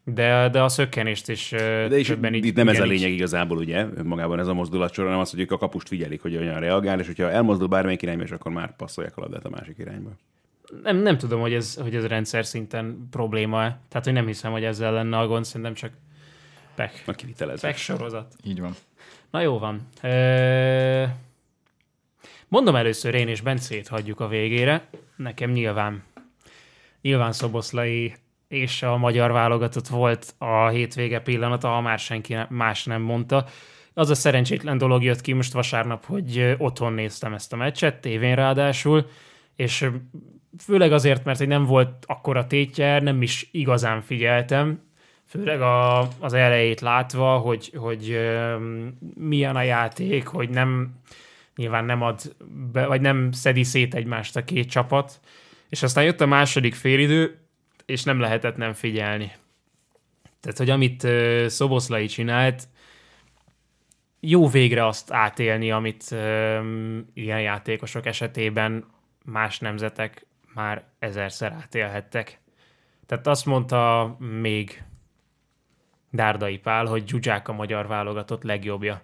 de, 0.03 0.49
de 0.49 0.61
a 0.61 0.69
szökkenést 0.69 1.29
is 1.29 1.49
De 1.89 1.99
is 1.99 2.07
többen 2.07 2.33
így, 2.33 2.45
itt 2.45 2.55
nem 2.55 2.67
ez 2.67 2.79
a 2.79 2.83
lényeg 2.83 3.11
igazából, 3.11 3.57
ugye, 3.57 3.85
magában 4.03 4.39
ez 4.39 4.47
a 4.47 4.53
mozdulatcsor, 4.53 5.05
hanem 5.05 5.19
az, 5.19 5.29
hogy 5.29 5.39
ők 5.39 5.51
a 5.51 5.57
kapust 5.57 5.87
figyelik, 5.87 6.21
hogy 6.21 6.35
olyan 6.35 6.59
reagál, 6.59 6.99
és 6.99 7.05
hogyha 7.05 7.31
elmozdul 7.31 7.67
bármelyik 7.67 8.01
irányba, 8.01 8.23
és 8.23 8.31
akkor 8.31 8.51
már 8.51 8.75
passzolják 8.75 9.17
a 9.17 9.21
labdát 9.21 9.45
a 9.45 9.49
másik 9.49 9.77
irányba. 9.77 10.09
Nem, 10.83 10.97
nem 10.97 11.17
tudom, 11.17 11.41
hogy 11.41 11.53
ez, 11.53 11.75
hogy 11.75 11.95
ez 11.95 12.07
rendszer 12.07 12.45
szinten 12.45 13.07
probléma-e. 13.11 13.79
Tehát, 13.89 14.05
hogy 14.05 14.13
nem 14.13 14.25
hiszem, 14.25 14.51
hogy 14.51 14.63
ezzel 14.63 14.91
lenne 14.91 15.17
a 15.17 15.27
gond, 15.27 15.45
szerintem 15.45 15.73
csak 15.73 15.91
pek. 16.75 17.03
A 17.05 17.11
kivitelezés. 17.11 17.61
Pek 17.61 17.77
sorozat. 17.77 18.33
Így 18.43 18.59
van. 18.59 18.75
Na 19.31 19.41
jó 19.41 19.59
van. 19.59 19.87
Ö... 20.01 21.03
Mondom 22.51 22.75
először 22.75 23.13
én 23.13 23.27
és 23.27 23.41
Bencét 23.41 23.87
hagyjuk 23.87 24.19
a 24.19 24.27
végére. 24.27 24.89
Nekem 25.15 25.51
nyilván, 25.51 26.03
nyilván 27.01 27.31
Szoboszlai 27.31 28.13
és 28.47 28.83
a 28.83 28.97
magyar 28.97 29.31
válogatott 29.31 29.87
volt 29.87 30.33
a 30.37 30.67
hétvége 30.67 31.19
pillanata, 31.19 31.67
ha 31.67 31.81
már 31.81 31.99
senki 31.99 32.37
más 32.49 32.83
nem 32.83 33.01
mondta. 33.01 33.45
Az 33.93 34.09
a 34.09 34.15
szerencsétlen 34.15 34.77
dolog 34.77 35.03
jött 35.03 35.21
ki 35.21 35.33
most 35.33 35.53
vasárnap, 35.53 36.05
hogy 36.05 36.55
otthon 36.57 36.93
néztem 36.93 37.33
ezt 37.33 37.53
a 37.53 37.55
meccset, 37.55 38.01
tévén 38.01 38.35
ráadásul, 38.35 39.05
és 39.55 39.89
főleg 40.59 40.91
azért, 40.91 41.23
mert 41.23 41.45
nem 41.45 41.65
volt 41.65 42.05
akkora 42.07 42.47
tétje, 42.47 42.99
nem 42.99 43.21
is 43.21 43.49
igazán 43.51 44.01
figyeltem, 44.01 44.81
főleg 45.25 45.61
a, 45.61 45.99
az 46.19 46.33
elejét 46.33 46.81
látva, 46.81 47.37
hogy, 47.37 47.73
hogy 47.75 48.19
milyen 49.15 49.55
a 49.55 49.61
játék, 49.61 50.27
hogy 50.27 50.49
nem 50.49 50.99
nyilván 51.61 51.85
nem 51.85 52.01
ad 52.01 52.35
be, 52.71 52.85
vagy 52.85 53.01
nem 53.01 53.31
szedi 53.31 53.63
szét 53.63 53.95
egymást 53.95 54.35
a 54.35 54.43
két 54.43 54.69
csapat, 54.69 55.19
és 55.69 55.83
aztán 55.83 56.03
jött 56.03 56.21
a 56.21 56.25
második 56.25 56.75
félidő, 56.75 57.39
és 57.85 58.03
nem 58.03 58.19
lehetett 58.19 58.57
nem 58.57 58.73
figyelni. 58.73 59.31
Tehát, 60.39 60.57
hogy 60.57 60.69
amit 60.69 61.07
Szoboszlai 61.47 62.05
csinált, 62.05 62.67
jó 64.19 64.47
végre 64.47 64.85
azt 64.85 65.11
átélni, 65.11 65.71
amit 65.71 66.03
ilyen 67.13 67.41
játékosok 67.41 68.05
esetében 68.05 68.85
más 69.25 69.59
nemzetek 69.59 70.25
már 70.53 70.83
ezerszer 70.99 71.51
átélhettek. 71.51 72.39
Tehát 73.05 73.27
azt 73.27 73.45
mondta 73.45 74.15
még 74.19 74.83
Dárdai 76.09 76.57
Pál, 76.57 76.85
hogy 76.85 77.07
Zsuzsák 77.07 77.47
a 77.47 77.53
magyar 77.53 77.87
válogatott 77.87 78.43
legjobbja. 78.43 79.01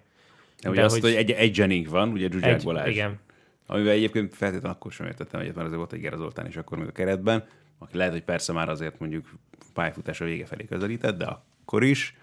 De, 0.62 0.68
ugye 0.68 0.78
De 0.78 0.84
azt, 0.84 0.94
hogy- 0.94 1.02
hogy 1.02 1.14
egy, 1.18 1.30
egy 1.30 1.56
Jennings 1.56 1.90
van, 1.90 2.08
ugye 2.08 2.28
Zsuzsák 2.30 2.54
Egy, 2.54 2.64
Balázs. 2.64 2.90
igen. 2.90 3.18
Amivel 3.66 3.92
egyébként 3.92 4.34
feltétlenül 4.34 4.76
akkor 4.76 4.92
sem 4.92 5.06
értettem 5.06 5.40
egyet, 5.40 5.54
mert 5.54 5.66
azért 5.66 5.80
volt 5.80 5.92
egy 5.92 6.00
Gera 6.00 6.16
Zoltán 6.16 6.46
is 6.46 6.56
akkor 6.56 6.78
még 6.78 6.88
a 6.88 6.92
keretben, 6.92 7.44
aki 7.78 7.96
lehet, 7.96 8.12
hogy 8.12 8.22
persze 8.22 8.52
már 8.52 8.68
azért 8.68 8.98
mondjuk 8.98 9.26
pályafutása 9.74 10.24
vége 10.24 10.46
felé 10.46 10.64
közelített, 10.64 11.18
de 11.18 11.24
akkor 11.64 11.82
is. 11.82 12.16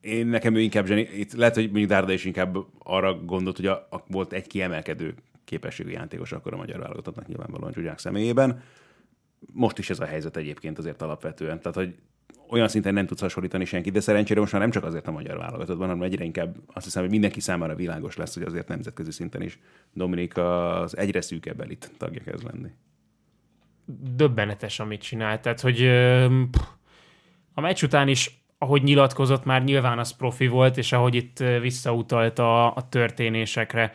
Én 0.00 0.26
nekem 0.26 0.54
ő 0.54 0.60
inkább 0.60 0.86
zseni, 0.86 1.00
itt 1.00 1.32
lehet, 1.32 1.54
hogy 1.54 1.64
mondjuk 1.64 1.88
Dárda 1.88 2.12
is 2.12 2.24
inkább 2.24 2.56
arra 2.78 3.14
gondolt, 3.24 3.56
hogy 3.56 3.66
a, 3.66 3.86
a, 3.90 4.04
volt 4.08 4.32
egy 4.32 4.46
kiemelkedő 4.46 5.14
képességű 5.44 5.90
játékos 5.90 6.32
akkor 6.32 6.52
a 6.52 6.56
magyar 6.56 6.78
válogatottnak 6.78 7.26
nyilvánvalóan 7.26 7.72
Zsuzsák 7.72 7.98
személyében. 7.98 8.62
Most 9.52 9.78
is 9.78 9.90
ez 9.90 10.00
a 10.00 10.04
helyzet 10.04 10.36
egyébként 10.36 10.78
azért 10.78 11.02
alapvetően. 11.02 11.58
Tehát, 11.60 11.76
hogy 11.76 11.94
olyan 12.48 12.68
szinten 12.68 12.94
nem 12.94 13.06
tudsz 13.06 13.20
hasonlítani 13.20 13.64
senkit, 13.64 13.92
de 13.92 14.00
szerencsére 14.00 14.40
most 14.40 14.52
már 14.52 14.60
nem 14.60 14.70
csak 14.70 14.84
azért 14.84 15.06
a 15.06 15.10
magyar 15.10 15.36
válogatottban, 15.36 15.88
hanem 15.88 16.02
egyre 16.02 16.24
inkább 16.24 16.56
azt 16.72 16.84
hiszem, 16.84 17.02
hogy 17.02 17.10
mindenki 17.10 17.40
számára 17.40 17.74
világos 17.74 18.16
lesz, 18.16 18.34
hogy 18.34 18.42
azért 18.42 18.68
nemzetközi 18.68 19.10
szinten 19.10 19.42
is 19.42 19.58
Dominik 19.92 20.36
az 20.36 20.96
egyre 20.96 21.20
szűkebb 21.20 21.60
elit 21.60 21.90
tagja 21.98 22.22
kezd 22.22 22.44
lenni. 22.44 22.68
Döbbenetes, 24.16 24.80
amit 24.80 25.02
csinált. 25.02 25.42
Tehát, 25.42 25.60
hogy 25.60 25.76
pff, 26.50 26.62
a 27.54 27.60
meccs 27.60 27.82
után 27.82 28.08
is, 28.08 28.42
ahogy 28.58 28.82
nyilatkozott, 28.82 29.44
már 29.44 29.64
nyilván 29.64 29.98
az 29.98 30.16
profi 30.16 30.46
volt, 30.46 30.76
és 30.76 30.92
ahogy 30.92 31.14
itt 31.14 31.38
visszautalt 31.60 32.38
a, 32.38 32.74
a 32.74 32.88
történésekre, 32.88 33.92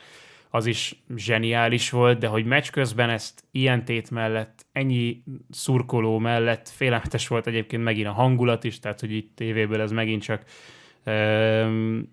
az 0.49 0.65
is 0.65 1.03
zseniális 1.15 1.89
volt, 1.89 2.19
de 2.19 2.27
hogy 2.27 2.45
meccs 2.45 2.69
közben 2.69 3.09
ezt 3.09 3.43
ilyen 3.51 3.85
tét 3.85 4.11
mellett, 4.11 4.65
ennyi 4.71 5.23
szurkoló 5.49 6.17
mellett, 6.17 6.69
félelmetes 6.69 7.27
volt 7.27 7.47
egyébként 7.47 7.83
megint 7.83 8.07
a 8.07 8.11
hangulat 8.11 8.63
is, 8.63 8.79
tehát 8.79 8.99
hogy 8.99 9.11
itt 9.11 9.35
tévéből 9.35 9.81
ez 9.81 9.91
megint 9.91 10.21
csak 10.21 10.43
öm, 11.03 12.11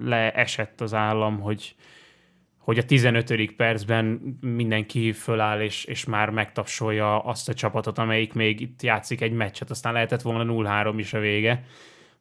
leesett 0.00 0.80
az 0.80 0.94
állam, 0.94 1.40
hogy, 1.40 1.74
hogy 2.58 2.78
a 2.78 2.84
15. 2.84 3.54
percben 3.56 4.36
mindenki 4.40 5.12
föláll, 5.12 5.60
és, 5.60 5.84
és 5.84 6.04
már 6.04 6.30
megtapsolja 6.30 7.18
azt 7.18 7.48
a 7.48 7.54
csapatot, 7.54 7.98
amelyik 7.98 8.32
még 8.32 8.60
itt 8.60 8.82
játszik 8.82 9.20
egy 9.20 9.32
meccset, 9.32 9.70
aztán 9.70 9.92
lehetett 9.92 10.22
volna 10.22 10.44
0-3 10.84 10.94
is 10.96 11.12
a 11.12 11.18
vége, 11.18 11.64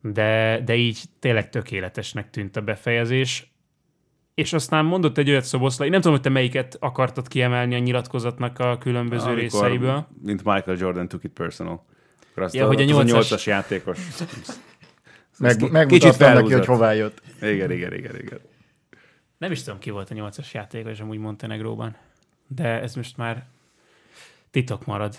de, 0.02 0.62
de 0.66 0.76
így 0.76 1.00
tényleg 1.20 1.50
tökéletesnek 1.50 2.30
tűnt 2.30 2.56
a 2.56 2.62
befejezés. 2.62 3.55
És 4.36 4.54
aztán 4.54 4.86
mondott 4.86 5.18
egy 5.18 5.30
olyat 5.30 5.44
Szoboszlai, 5.44 5.90
nem 5.90 6.00
tudom, 6.00 6.14
hogy 6.14 6.24
te 6.24 6.30
melyiket 6.30 6.78
akartad 6.80 7.28
kiemelni 7.28 7.76
a 7.76 7.80
nyilatkozatnak 7.80 8.60
a 8.60 8.78
különböző 8.78 9.26
Amikor, 9.26 9.42
részeiből. 9.42 10.08
Mint 10.22 10.44
Michael 10.44 10.78
Jordan 10.78 11.08
took 11.08 11.24
it 11.24 11.32
personal. 11.32 11.86
Ja, 12.52 12.64
a, 12.64 12.68
hogy 12.68 12.82
a 12.82 12.86
nyolcas- 12.86 13.12
nyolcas 13.12 13.46
játékos. 13.46 14.00
Meg, 15.38 15.72
megmutattam 15.72 16.34
neki, 16.34 16.54
hogy 16.54 16.66
hová 16.66 16.94
jött. 16.94 17.22
Igen, 17.42 17.72
igen, 17.72 17.94
igen, 17.94 18.16
igen. 18.16 18.40
Nem 19.38 19.52
is 19.52 19.64
tudom, 19.64 19.80
ki 19.80 19.90
volt 19.90 20.10
a 20.10 20.14
nyolcas 20.14 20.54
játékos 20.54 21.00
amúgy 21.00 21.18
Montenegróban, 21.18 21.96
de 22.48 22.82
ez 22.82 22.96
most 22.96 23.18
már 23.18 23.46
titok 24.52 24.86
marad. 24.86 25.16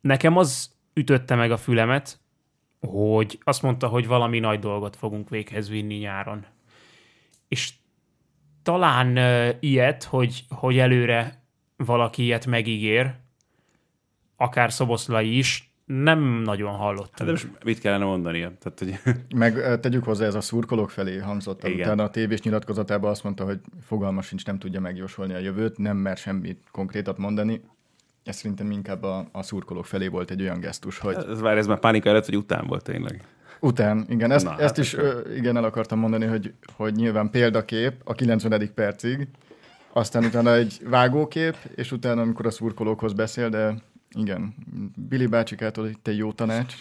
Nekem 0.00 0.36
az 0.36 0.70
ütötte 0.94 1.34
meg 1.34 1.50
a 1.50 1.56
fülemet, 1.56 2.18
hogy 2.80 3.38
azt 3.42 3.62
mondta, 3.62 3.88
hogy 3.88 4.06
valami 4.06 4.38
nagy 4.38 4.58
dolgot 4.58 4.96
fogunk 4.96 5.28
véghez 5.28 5.68
vinni 5.68 5.94
nyáron. 5.94 6.46
És 7.48 7.72
talán 8.68 9.16
uh, 9.16 9.54
ilyet, 9.60 10.04
hogy, 10.04 10.44
hogy 10.48 10.78
előre 10.78 11.42
valaki 11.76 12.22
ilyet 12.22 12.46
megígér, 12.46 13.14
akár 14.36 14.72
Szoboszlai 14.72 15.38
is, 15.38 15.72
nem 15.84 16.20
nagyon 16.20 16.72
hallottam. 16.72 17.26
De 17.26 17.32
most 17.32 17.48
mit 17.64 17.78
kellene 17.78 18.04
mondania? 18.04 18.52
Tehát, 18.58 18.78
hogy 18.78 19.14
Meg 19.38 19.80
tegyük 19.80 20.04
hozzá, 20.04 20.26
ez 20.26 20.34
a 20.34 20.40
szurkolók 20.40 20.90
felé 20.90 21.16
hangzott. 21.16 21.64
el. 21.64 21.70
Igen. 21.70 21.86
Utána 21.86 22.02
a 22.02 22.10
tévés 22.10 22.40
nyilatkozatában 22.42 23.10
azt 23.10 23.24
mondta, 23.24 23.44
hogy 23.44 23.60
fogalma 23.80 24.22
sincs, 24.22 24.46
nem 24.46 24.58
tudja 24.58 24.80
megjósolni 24.80 25.34
a 25.34 25.38
jövőt, 25.38 25.78
nem 25.78 25.96
mer 25.96 26.16
semmit 26.16 26.62
konkrétat 26.70 27.18
mondani. 27.18 27.60
Ez 28.24 28.36
szerintem 28.36 28.70
inkább 28.70 29.02
a, 29.02 29.28
a 29.32 29.42
szurkolók 29.42 29.86
felé 29.86 30.06
volt 30.06 30.30
egy 30.30 30.42
olyan 30.42 30.60
gesztus, 30.60 30.98
hogy 30.98 31.16
ez, 31.28 31.40
vár, 31.40 31.56
ez 31.56 31.66
már 31.66 31.78
pánika 31.78 32.08
előtt, 32.08 32.26
vagy 32.26 32.36
után 32.36 32.66
volt 32.66 32.84
tényleg? 32.84 33.24
Után, 33.60 34.06
igen, 34.08 34.30
ezt, 34.30 34.44
Na, 34.44 34.50
Na, 34.50 34.56
hát 34.56 34.64
ezt 34.64 34.78
is 34.78 34.94
ö, 34.94 35.20
igen 35.34 35.56
el 35.56 35.64
akartam 35.64 35.98
mondani, 35.98 36.26
hogy, 36.26 36.52
hogy 36.76 36.94
nyilván 36.94 37.30
példakép 37.30 37.92
a 38.04 38.14
90. 38.14 38.70
percig, 38.74 39.28
aztán 39.92 40.24
utána 40.24 40.54
egy 40.54 40.80
vágókép, 40.84 41.56
és 41.74 41.92
utána, 41.92 42.20
amikor 42.20 42.46
a 42.46 42.50
szurkolókhoz 42.50 43.12
beszél, 43.12 43.48
de 43.48 43.74
igen, 44.10 44.54
Billy 45.08 45.26
bácsikától 45.26 45.88
itt 45.88 46.08
egy 46.08 46.16
jó 46.16 46.32
tanács. 46.32 46.74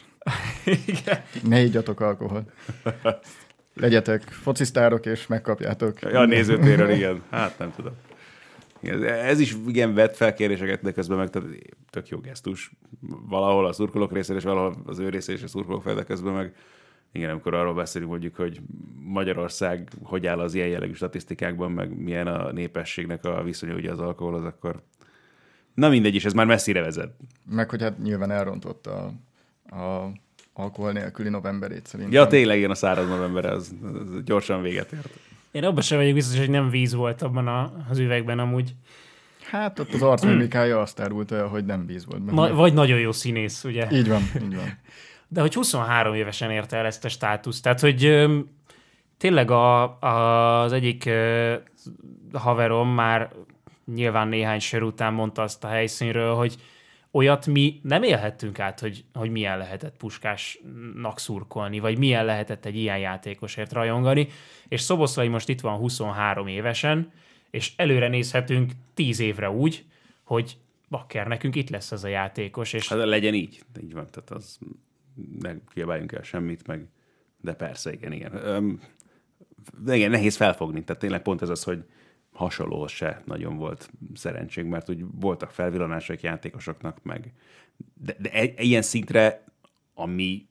Igen. 0.86 1.22
Ne 1.44 1.62
igyatok 1.62 2.00
alkoholt. 2.00 2.52
Legyetek 3.74 4.22
focisztárok, 4.22 5.06
és 5.06 5.28
megkapjátok. 5.28 6.02
Ja, 6.02 6.20
a 6.20 6.26
nézőtéről, 6.26 6.90
igen. 6.90 7.22
Hát 7.30 7.58
nem 7.58 7.74
tudom. 7.76 7.94
Igen, 8.82 9.04
ez 9.04 9.40
is 9.40 9.56
igen 9.68 9.94
vett 9.94 10.16
fel 10.16 10.34
kérdéseket, 10.34 10.82
de 10.82 10.92
közben 10.92 11.18
meg 11.18 11.30
tehát 11.30 11.50
tök 11.90 12.08
jó 12.08 12.20
gesztus. 12.20 12.72
Valahol 13.30 13.66
a 13.66 13.74
szurkolók 13.74 14.14
részéről, 14.14 14.38
és 14.38 14.44
valahol 14.44 14.76
az 14.86 15.00
ő 15.00 15.10
részéről, 15.10 15.40
és 15.40 15.46
a 15.46 15.48
szurkolók 15.48 15.82
fel, 15.82 15.96
de 15.96 16.04
közben 16.04 16.34
meg 16.34 16.54
igen, 17.12 17.30
amikor 17.30 17.54
arról 17.54 17.74
beszélünk 17.74 18.12
mondjuk, 18.12 18.36
hogy 18.36 18.62
Magyarország 19.04 19.90
hogy 20.04 20.28
áll 20.28 20.40
az 20.40 20.54
ilyen 20.54 20.68
jellegű 20.68 20.94
statisztikákban, 20.94 21.72
meg 21.72 21.98
milyen 21.98 22.28
a 22.28 22.52
népességnek 22.52 23.26
a 23.26 23.44
viszonya 23.44 23.76
ugye 23.76 23.92
az 23.92 24.00
alkoholhoz, 24.00 24.44
akkor 24.44 24.82
na 25.74 25.90
mindegy 25.90 26.16
is, 26.16 26.26
ez 26.26 26.34
már 26.34 26.46
messzire 26.46 26.82
vezet. 26.82 27.16
Meg 27.50 27.70
hogy 27.70 27.82
hát 27.82 27.98
nyilván 27.98 28.32
elrontotta 28.32 29.14
a, 29.70 29.76
a 29.76 30.12
alkohol 30.54 30.92
nélküli 30.92 31.30
novemberét 31.30 31.86
szerintem. 31.86 32.16
Ja, 32.16 32.28
tényleg 32.28 32.58
igen, 32.58 32.72
a 32.72 32.76
száraz 32.76 33.08
november 33.08 33.46
az, 33.46 33.76
az 33.94 34.24
gyorsan 34.24 34.62
véget 34.62 34.92
ért. 34.92 35.10
Én 35.58 35.64
abban 35.64 35.82
sem 35.82 35.98
vagyok 35.98 36.14
biztos, 36.14 36.38
hogy 36.38 36.50
nem 36.50 36.70
víz 36.70 36.94
volt 36.94 37.22
abban 37.22 37.48
a, 37.48 37.72
az 37.90 37.98
üvegben 37.98 38.40
amúgy. 38.40 38.76
Hát 39.50 39.80
ott 39.80 39.94
az 39.94 40.02
arcmimikája 40.02 40.80
azt 40.82 41.00
árult 41.00 41.32
el, 41.32 41.48
hogy 41.48 41.66
nem 41.66 41.86
víz 41.86 42.06
volt 42.06 42.22
benne. 42.22 42.48
Na, 42.48 42.54
vagy 42.56 42.74
nagyon 42.74 43.00
jó 43.00 43.12
színész, 43.12 43.64
ugye? 43.64 43.88
Így 43.92 44.08
van, 44.08 44.22
így 44.44 44.56
van. 44.56 44.80
De 45.28 45.42
hogy 45.42 45.54
23 45.54 46.14
évesen 46.14 46.52
érte 46.52 46.78
el 46.78 46.86
ezt 46.86 47.06
a 47.06 47.10
státuszt. 47.10 47.64
Tehát, 47.64 47.80
hogy 47.80 48.28
tényleg 49.18 49.52
a, 49.52 50.00
a, 50.00 50.62
az 50.62 50.72
egyik 50.72 51.10
haverom 52.34 52.90
már 52.90 53.32
nyilván 53.94 54.28
néhány 54.28 54.60
sör 54.60 54.84
után 54.84 55.14
mondta 55.14 55.42
azt 55.42 55.64
a 55.64 55.68
helyszínről, 55.68 56.34
hogy 56.34 56.56
olyat 57.18 57.48
mi 57.48 57.80
nem 57.84 58.04
élhettünk 58.04 58.60
át, 58.60 58.80
hogy, 58.80 59.04
hogy 59.14 59.30
milyen 59.30 59.58
lehetett 59.58 59.98
puskásnak 59.98 61.20
szurkolni, 61.20 61.80
vagy 61.80 61.98
milyen 61.98 62.26
lehetett 62.26 62.66
egy 62.66 62.76
ilyen 62.76 62.98
játékosért 62.98 63.74
rajongani, 63.74 64.28
és 64.68 64.82
Szoboszlai 64.82 65.28
most 65.28 65.50
itt 65.50 65.62
van 65.62 65.78
23 65.78 66.48
évesen, 66.48 67.12
és 67.50 67.74
előre 67.76 68.08
nézhetünk 68.08 68.72
10 68.94 69.20
évre 69.20 69.50
úgy, 69.50 69.86
hogy 70.24 70.58
bakker, 70.90 71.28
nekünk 71.28 71.56
itt 71.56 71.70
lesz 71.70 71.92
az 71.92 72.04
a 72.04 72.08
játékos. 72.08 72.74
És... 72.74 72.88
Hát 72.88 73.06
legyen 73.06 73.34
így. 73.34 73.62
Így 73.82 73.94
van, 73.94 74.08
tehát 74.12 74.30
az 74.30 74.60
ne 75.40 75.52
kiabáljunk 75.74 76.12
el 76.12 76.24
semmit, 76.24 76.68
meg 76.68 76.88
de 77.42 77.54
persze, 77.54 77.94
igen, 77.94 78.12
igen. 78.12 78.36
Öm, 78.36 78.82
igen, 79.88 80.10
nehéz 80.10 80.36
felfogni, 80.36 80.84
tehát 80.84 81.02
tényleg 81.02 81.22
pont 81.22 81.42
ez 81.42 81.50
az, 81.50 81.64
hogy 81.64 81.84
hasonló 82.38 82.88
se 82.88 83.22
nagyon 83.26 83.58
volt 83.58 83.90
szerencség, 84.14 84.66
mert 84.66 84.90
úgy 84.90 85.06
voltak 85.12 85.52
felvillanások 85.52 86.22
játékosoknak, 86.22 87.04
meg 87.04 87.34
de, 87.94 88.16
de 88.20 88.32
e, 88.32 88.64
ilyen 88.64 88.82
szintre, 88.82 89.44
ami 89.94 90.48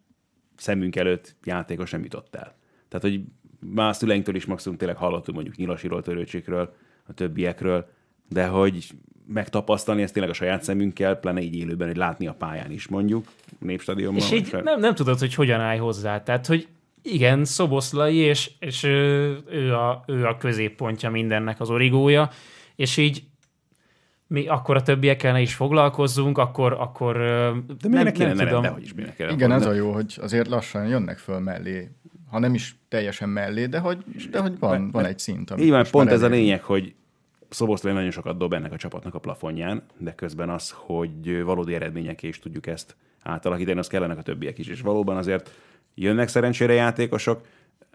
szemünk 0.56 0.96
előtt 0.96 1.36
játékos 1.44 1.90
nem 1.90 2.02
jutott 2.02 2.34
el. 2.34 2.56
Tehát, 2.88 3.06
hogy 3.06 3.20
már 3.58 3.88
a 3.88 3.92
szüleinktől 3.92 4.34
is 4.34 4.44
maximum 4.44 4.78
tényleg 4.78 4.96
hallottunk 4.96 5.36
mondjuk 5.36 5.56
Nyilasiról, 5.56 6.02
Törőcsikről, 6.02 6.74
a 7.06 7.12
többiekről, 7.12 7.88
de 8.28 8.46
hogy 8.46 8.86
megtapasztalni 9.26 10.02
ezt 10.02 10.12
tényleg 10.12 10.30
a 10.30 10.34
saját 10.34 10.62
szemünkkel, 10.62 11.16
pláne 11.16 11.40
így 11.40 11.54
élőben, 11.54 11.86
hogy 11.86 11.96
látni 11.96 12.26
a 12.26 12.34
pályán 12.34 12.70
is 12.70 12.88
mondjuk, 12.88 13.26
népstadionban. 13.58 14.22
És 14.22 14.32
így 14.32 14.56
nem, 14.62 14.80
nem 14.80 14.94
tudod, 14.94 15.18
hogy 15.18 15.34
hogyan 15.34 15.60
állj 15.60 15.78
hozzá. 15.78 16.22
Tehát, 16.22 16.46
hogy 16.46 16.68
igen, 17.12 17.44
Szoboszlai, 17.44 18.16
és, 18.16 18.50
és 18.58 18.82
ő, 18.82 19.38
ő, 19.50 19.74
a, 19.74 20.04
ő 20.06 20.26
a 20.26 20.36
középpontja 20.36 21.10
mindennek, 21.10 21.60
az 21.60 21.70
origója, 21.70 22.30
és 22.76 22.96
így 22.96 23.22
mi 24.26 24.46
akkor 24.46 24.76
a 24.76 24.82
többiekkel 24.82 25.40
is 25.40 25.54
foglalkozzunk, 25.54 26.38
akkor, 26.38 26.72
akkor 26.72 27.16
De 27.80 27.88
nem, 27.88 28.12
kéne, 28.12 28.32
nem, 28.32 28.46
tudom. 28.46 28.72
hogy 28.72 28.82
is 28.82 28.92
kéne 28.92 29.32
Igen, 29.32 29.52
ez 29.52 29.66
a 29.66 29.72
jó, 29.72 29.92
hogy 29.92 30.18
azért 30.20 30.48
lassan 30.48 30.86
jönnek 30.86 31.18
föl 31.18 31.38
mellé, 31.38 31.90
ha 32.30 32.38
nem 32.38 32.54
is 32.54 32.76
teljesen 32.88 33.28
mellé, 33.28 33.66
de 33.66 33.78
hogy, 33.78 34.04
de 34.30 34.40
hogy 34.40 34.58
van, 34.58 34.90
van 34.90 35.04
egy 35.04 35.18
szint. 35.18 35.54
Így 35.58 35.70
van, 35.70 35.86
pont 35.90 36.10
ez 36.10 36.22
a 36.22 36.28
lényeg, 36.28 36.62
hogy 36.62 36.94
Szoboszlai 37.48 37.92
nagyon 37.92 38.10
sokat 38.10 38.38
dob 38.38 38.52
ennek 38.52 38.72
a 38.72 38.76
csapatnak 38.76 39.14
a 39.14 39.18
plafonján, 39.18 39.82
de 39.98 40.14
közben 40.14 40.48
az, 40.48 40.74
hogy 40.76 41.42
valódi 41.42 41.74
eredményeké 41.74 42.28
is 42.28 42.38
tudjuk 42.38 42.66
ezt 42.66 42.96
átalakítani, 43.22 43.78
az 43.78 43.86
kellenek 43.86 44.18
a 44.18 44.22
többiek 44.22 44.58
is. 44.58 44.66
És 44.66 44.80
valóban 44.80 45.16
azért 45.16 45.50
jönnek 45.96 46.28
szerencsére 46.28 46.72
játékosok, 46.72 47.40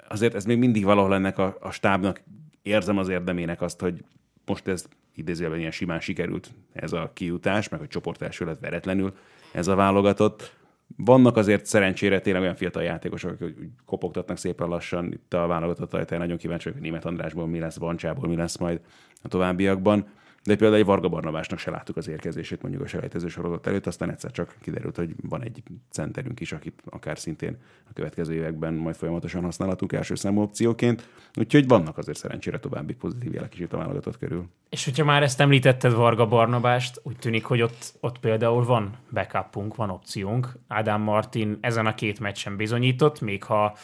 azért 0.09 0.35
ez 0.35 0.45
még 0.45 0.57
mindig 0.57 0.83
valahol 0.83 1.13
ennek 1.13 1.37
a, 1.37 1.57
a 1.59 1.71
stábnak 1.71 2.21
érzem 2.61 2.97
az 2.97 3.09
érdemének 3.09 3.61
azt, 3.61 3.79
hogy 3.79 4.03
most 4.45 4.67
ez 4.67 4.85
idézőjelben 5.15 5.59
ilyen 5.59 5.71
simán 5.71 5.99
sikerült 5.99 6.51
ez 6.73 6.93
a 6.93 7.11
kiutás, 7.13 7.69
meg 7.69 7.81
a 7.81 7.87
csoport 7.87 8.21
első 8.21 8.45
lett 8.45 8.59
veretlenül 8.59 9.13
ez 9.51 9.67
a 9.67 9.75
válogatott. 9.75 10.55
Vannak 10.97 11.37
azért 11.37 11.65
szerencsére 11.65 12.19
tényleg 12.19 12.41
olyan 12.41 12.55
fiatal 12.55 12.83
játékosok, 12.83 13.31
akik 13.31 13.55
kopogtatnak 13.85 14.37
szépen 14.37 14.67
lassan 14.67 15.11
itt 15.11 15.33
a 15.33 15.47
válogatott 15.47 15.93
ajtaján. 15.93 16.23
Nagyon 16.23 16.37
kíváncsi 16.37 16.63
vagyok, 16.63 16.79
hogy 16.79 16.89
Német 16.89 17.05
Andrásból 17.05 17.47
mi 17.47 17.59
lesz, 17.59 17.77
Bancsából 17.77 18.29
mi 18.29 18.35
lesz 18.35 18.57
majd 18.57 18.79
a 19.21 19.27
továbbiakban 19.27 20.05
de 20.43 20.55
például 20.55 20.79
egy 20.79 20.85
Varga 20.85 21.09
Barnabásnak 21.09 21.59
se 21.59 21.71
láttuk 21.71 21.97
az 21.97 22.07
érkezését 22.07 22.61
mondjuk 22.61 22.83
a 22.83 22.87
selejtező 22.87 23.27
sorozat 23.27 23.67
előtt, 23.67 23.87
aztán 23.87 24.09
egyszer 24.09 24.31
csak 24.31 24.55
kiderült, 24.61 24.95
hogy 24.95 25.15
van 25.21 25.43
egy 25.43 25.63
centerünk 25.89 26.39
is, 26.39 26.51
akit 26.51 26.81
akár 26.85 27.19
szintén 27.19 27.57
a 27.89 27.93
következő 27.93 28.33
években 28.33 28.73
majd 28.73 28.95
folyamatosan 28.95 29.43
használhatunk 29.43 29.93
első 29.93 30.15
számú 30.15 30.41
opcióként. 30.41 31.07
Úgyhogy 31.35 31.67
vannak 31.67 31.97
azért 31.97 32.17
szerencsére 32.17 32.59
további 32.59 32.93
pozitív 32.93 33.33
jelek 33.33 33.53
is 33.53 33.59
itt 33.59 33.73
a 33.73 33.77
válogatott 33.77 34.17
körül. 34.17 34.45
És 34.69 34.85
hogyha 34.85 35.05
már 35.05 35.23
ezt 35.23 35.39
említetted 35.39 35.93
Varga 35.93 36.27
Barnabást, 36.27 36.99
úgy 37.03 37.17
tűnik, 37.17 37.43
hogy 37.43 37.61
ott, 37.61 37.93
ott 37.99 38.19
például 38.19 38.65
van 38.65 38.97
backupunk, 39.13 39.75
van 39.75 39.89
opciónk. 39.89 40.51
Ádám 40.67 41.01
Martin 41.01 41.57
ezen 41.61 41.85
a 41.85 41.95
két 41.95 42.19
meccsen 42.19 42.55
bizonyított, 42.55 43.21
még 43.21 43.43
ha 43.43 43.77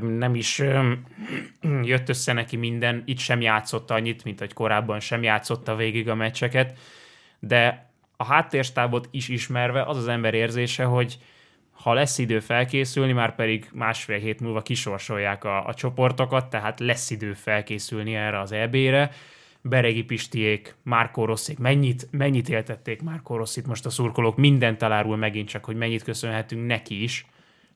nem 0.00 0.34
is 0.34 0.58
jött 1.82 2.08
össze 2.08 2.32
neki 2.32 2.56
minden, 2.56 3.02
itt 3.06 3.18
sem 3.18 3.40
játszott 3.40 3.90
annyit, 3.90 4.24
mint 4.24 4.38
hogy 4.38 4.52
korábban 4.52 5.00
sem 5.00 5.22
játszotta 5.22 5.76
végig 5.76 6.08
a 6.08 6.14
meccseket, 6.14 6.78
de 7.38 7.90
a 8.16 8.24
háttérstábot 8.24 9.08
is 9.10 9.28
ismerve 9.28 9.82
az 9.82 9.96
az 9.96 10.08
ember 10.08 10.34
érzése, 10.34 10.84
hogy 10.84 11.18
ha 11.70 11.92
lesz 11.92 12.18
idő 12.18 12.40
felkészülni, 12.40 13.12
már 13.12 13.34
pedig 13.34 13.68
másfél 13.72 14.18
hét 14.18 14.40
múlva 14.40 14.62
kisorsolják 14.62 15.44
a, 15.44 15.66
a 15.66 15.74
csoportokat, 15.74 16.50
tehát 16.50 16.80
lesz 16.80 17.10
idő 17.10 17.32
felkészülni 17.32 18.14
erre 18.14 18.40
az 18.40 18.52
EB-re. 18.52 19.10
Beregi 19.60 20.02
Pistiék, 20.02 20.74
Márkó 20.82 21.24
Rosszék, 21.24 21.58
mennyit, 21.58 22.08
mennyit 22.10 22.48
éltették 22.48 23.02
Márkó 23.02 23.36
Rosszit 23.36 23.66
most 23.66 23.86
a 23.86 23.90
szurkolók, 23.90 24.36
mindent 24.36 24.82
elárul 24.82 25.16
megint 25.16 25.48
csak, 25.48 25.64
hogy 25.64 25.76
mennyit 25.76 26.02
köszönhetünk 26.02 26.66
neki 26.66 27.02
is, 27.02 27.26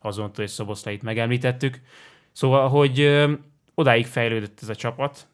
azon, 0.00 0.30
hogy 0.34 0.48
Szoboszlait 0.48 1.02
megemlítettük. 1.02 1.80
Szóval, 2.32 2.68
hogy 2.68 3.00
ö, 3.00 3.32
odáig 3.74 4.06
fejlődött 4.06 4.58
ez 4.62 4.68
a 4.68 4.74
csapat, 4.74 5.26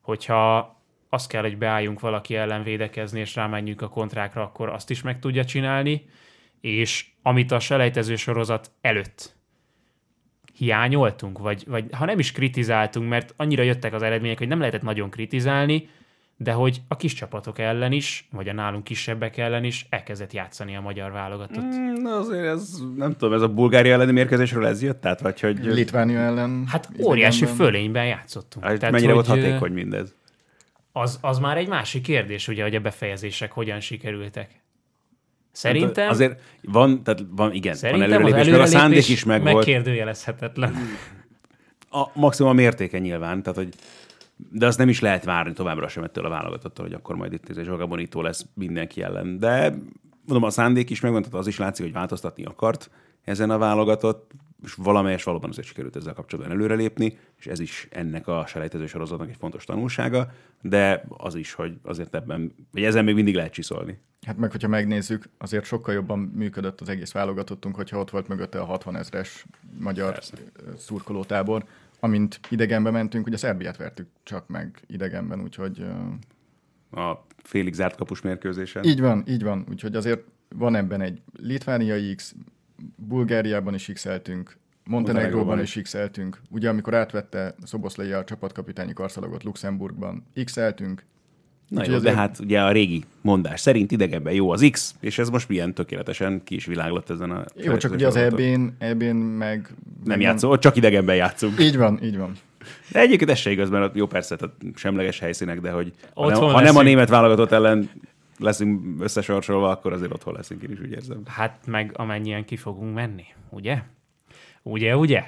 hogyha 0.00 0.74
azt 1.08 1.28
kell, 1.28 1.42
hogy 1.42 1.58
beálljunk 1.58 2.00
valaki 2.00 2.36
ellen 2.36 2.62
védekezni, 2.62 3.20
és 3.20 3.34
rámenjünk 3.34 3.82
a 3.82 3.88
kontrákra, 3.88 4.42
akkor 4.42 4.68
azt 4.68 4.90
is 4.90 5.02
meg 5.02 5.18
tudja 5.18 5.44
csinálni, 5.44 6.08
és 6.60 7.06
amit 7.22 7.52
a 7.52 7.60
selejtező 7.60 8.16
sorozat 8.16 8.70
előtt 8.80 9.36
hiányoltunk, 10.54 11.38
vagy, 11.38 11.64
vagy 11.66 11.84
ha 11.92 12.04
nem 12.04 12.18
is 12.18 12.32
kritizáltunk, 12.32 13.08
mert 13.08 13.34
annyira 13.36 13.62
jöttek 13.62 13.92
az 13.92 14.02
eredmények, 14.02 14.38
hogy 14.38 14.48
nem 14.48 14.58
lehetett 14.58 14.82
nagyon 14.82 15.10
kritizálni, 15.10 15.88
de 16.36 16.52
hogy 16.52 16.80
a 16.88 16.96
kis 16.96 17.14
csapatok 17.14 17.58
ellen 17.58 17.92
is, 17.92 18.28
vagy 18.30 18.48
a 18.48 18.52
nálunk 18.52 18.84
kisebbek 18.84 19.36
ellen 19.36 19.64
is 19.64 19.86
elkezdett 19.90 20.32
játszani 20.32 20.76
a 20.76 20.80
magyar 20.80 21.12
válogatott. 21.12 21.64
Mm, 21.64 22.02
na 22.02 22.16
azért 22.16 22.44
ez, 22.44 22.78
nem 22.96 23.12
tudom, 23.12 23.34
ez 23.34 23.42
a 23.42 23.48
Bulgária 23.48 23.92
elleni 23.92 24.12
mérkőzésről 24.12 24.66
ez 24.66 24.82
jött? 24.82 25.00
Tehát, 25.00 25.20
vagy 25.20 25.40
hogy... 25.40 25.58
Litvánia 25.64 26.18
ellen? 26.18 26.64
Hát 26.66 26.88
óriási 27.02 27.36
idegenben. 27.36 27.66
fölényben 27.66 28.06
játszottunk. 28.06 28.64
Hát, 28.64 28.78
Tehát, 28.78 28.94
mennyire 28.94 29.12
hogy, 29.12 29.26
volt 29.26 29.38
hatékony 29.38 29.72
mindez? 29.72 30.14
Az, 30.92 31.18
az 31.20 31.38
már 31.38 31.56
egy 31.56 31.68
másik 31.68 32.02
kérdés, 32.02 32.48
ugye, 32.48 32.62
hogy 32.62 32.74
a 32.74 32.80
befejezések 32.80 33.52
hogyan 33.52 33.80
sikerültek. 33.80 34.50
Szerintem... 35.52 36.04
Hát 36.04 36.12
azért 36.12 36.40
van, 36.62 37.02
tehát 37.02 37.24
van, 37.30 37.52
igen, 37.52 37.74
Szerintem 37.74 38.08
van 38.08 38.18
előrelépés, 38.18 38.46
előrelépés 38.46 38.74
a 38.74 38.78
szándék 38.78 39.08
is 39.08 39.24
meg 39.24 39.42
megkérdőjelezhetetlen. 39.42 40.76
A 41.90 42.06
maximum 42.14 42.50
a 42.50 42.54
mértéke 42.54 42.98
nyilván, 42.98 43.42
tehát 43.42 43.58
hogy 43.58 43.74
de 44.36 44.66
azt 44.66 44.78
nem 44.78 44.88
is 44.88 45.00
lehet 45.00 45.24
várni 45.24 45.52
továbbra 45.52 45.88
sem 45.88 46.02
ettől 46.02 46.24
a 46.24 46.28
válogatottól, 46.28 46.84
hogy 46.84 46.94
akkor 46.94 47.16
majd 47.16 47.32
itt 47.32 47.48
ez 47.48 47.56
egy 47.56 47.68
Bonito 47.68 48.22
lesz 48.22 48.46
mindenki 48.54 49.02
ellen. 49.02 49.38
De 49.38 49.74
mondom, 50.26 50.48
a 50.48 50.50
szándék 50.50 50.90
is 50.90 51.00
megvan, 51.00 51.24
az 51.30 51.46
is 51.46 51.58
látszik, 51.58 51.84
hogy 51.84 51.94
változtatni 51.94 52.44
akart 52.44 52.90
ezen 53.24 53.50
a 53.50 53.58
válogatott, 53.58 54.30
és 54.64 54.74
valamelyes 54.74 55.22
valóban 55.22 55.50
azért 55.50 55.66
sikerült 55.66 55.96
ezzel 55.96 56.14
kapcsolatban 56.14 56.54
előrelépni, 56.54 57.18
és 57.38 57.46
ez 57.46 57.60
is 57.60 57.88
ennek 57.90 58.28
a 58.28 58.44
selejtező 58.46 58.86
sorozatnak 58.86 59.28
egy 59.28 59.36
fontos 59.38 59.64
tanulsága, 59.64 60.30
de 60.62 61.04
az 61.08 61.34
is, 61.34 61.52
hogy 61.52 61.76
azért 61.82 62.14
ebben, 62.14 62.54
vagy 62.72 62.84
ezen 62.84 63.04
még 63.04 63.14
mindig 63.14 63.34
lehet 63.34 63.52
csiszolni. 63.52 63.98
Hát 64.26 64.36
meg, 64.36 64.50
hogyha 64.50 64.68
megnézzük, 64.68 65.28
azért 65.38 65.64
sokkal 65.64 65.94
jobban 65.94 66.18
működött 66.18 66.80
az 66.80 66.88
egész 66.88 67.12
válogatottunk, 67.12 67.74
hogyha 67.74 67.98
ott 67.98 68.10
volt 68.10 68.28
mögötte 68.28 68.60
a 68.60 68.64
60 68.64 68.96
ezres 68.96 69.44
magyar 69.78 70.12
Persze. 70.12 70.36
szurkolótábor, 70.76 71.64
amint 72.00 72.40
idegenbe 72.50 72.90
mentünk, 72.90 73.26
ugye 73.26 73.36
Szerbiát 73.36 73.76
vertük 73.76 74.08
csak 74.22 74.48
meg 74.48 74.80
idegenben, 74.86 75.42
úgyhogy... 75.42 75.86
A 76.90 77.12
félig 77.36 77.74
zárt 77.74 77.96
kapus 77.96 78.20
mérkőzésen. 78.20 78.84
Így 78.84 79.00
van, 79.00 79.24
így 79.28 79.42
van. 79.42 79.66
Úgyhogy 79.70 79.96
azért 79.96 80.24
van 80.48 80.74
ebben 80.74 81.00
egy 81.00 81.22
litvániai 81.36 82.14
X, 82.14 82.34
Bulgáriában 82.96 83.74
is 83.74 83.90
x-eltünk, 83.92 84.56
Montenegróban 84.84 85.60
is 85.60 85.78
x-eltünk. 85.82 86.40
Ugye 86.50 86.68
amikor 86.68 86.94
átvette 86.94 87.54
Szoboszlai 87.62 88.12
a 88.12 88.24
csapatkapitányi 88.24 88.92
karszalagot 88.92 89.42
Luxemburgban, 89.42 90.26
x-eltünk, 90.44 91.04
Na 91.68 91.84
jó, 91.86 91.98
de 91.98 92.14
hát 92.14 92.38
ugye 92.38 92.62
a 92.62 92.70
régi 92.70 93.04
mondás 93.20 93.60
szerint 93.60 93.92
idegenben 93.92 94.32
jó 94.32 94.50
az 94.50 94.68
X, 94.70 94.94
és 95.00 95.18
ez 95.18 95.28
most 95.28 95.48
milyen 95.48 95.74
tökéletesen 95.74 96.42
ki 96.44 96.54
is 96.54 96.66
világlott 96.66 97.10
ezen 97.10 97.30
a... 97.30 97.44
Jó, 97.56 97.76
csak 97.76 97.92
ugye 97.92 98.06
az 98.06 98.16
EB-n, 98.16 98.66
EB-n 98.78 99.16
meg... 99.16 99.74
Nem 100.04 100.20
játszol, 100.20 100.58
csak 100.58 100.76
idegenben 100.76 101.16
játszunk. 101.16 101.60
Így 101.60 101.76
van, 101.76 102.02
így 102.02 102.18
van. 102.18 102.32
De 102.92 103.00
egyébként 103.00 103.30
ez 103.30 103.38
se 103.38 103.50
igaz, 103.50 103.70
mert 103.70 103.96
jó 103.96 104.06
persze, 104.06 104.36
tehát 104.36 104.54
semleges 104.74 105.18
helyszínek, 105.18 105.60
de 105.60 105.70
hogy 105.70 105.92
ha 106.14 106.28
nem, 106.28 106.40
ha 106.40 106.60
nem 106.60 106.76
a 106.76 106.82
német 106.82 107.08
válogatott 107.08 107.50
ellen 107.52 107.90
leszünk 108.38 109.02
összesorsolva, 109.02 109.68
akkor 109.68 109.92
azért 109.92 110.12
otthon 110.12 110.34
leszünk, 110.34 110.62
én 110.62 110.70
is 110.70 110.80
úgy 110.80 110.90
érzem. 110.90 111.22
Hát 111.26 111.58
meg 111.66 111.92
amennyien 111.96 112.44
ki 112.44 112.56
fogunk 112.56 112.94
menni, 112.94 113.24
ugye? 113.50 113.82
Ugye, 114.62 114.96
ugye? 114.96 115.24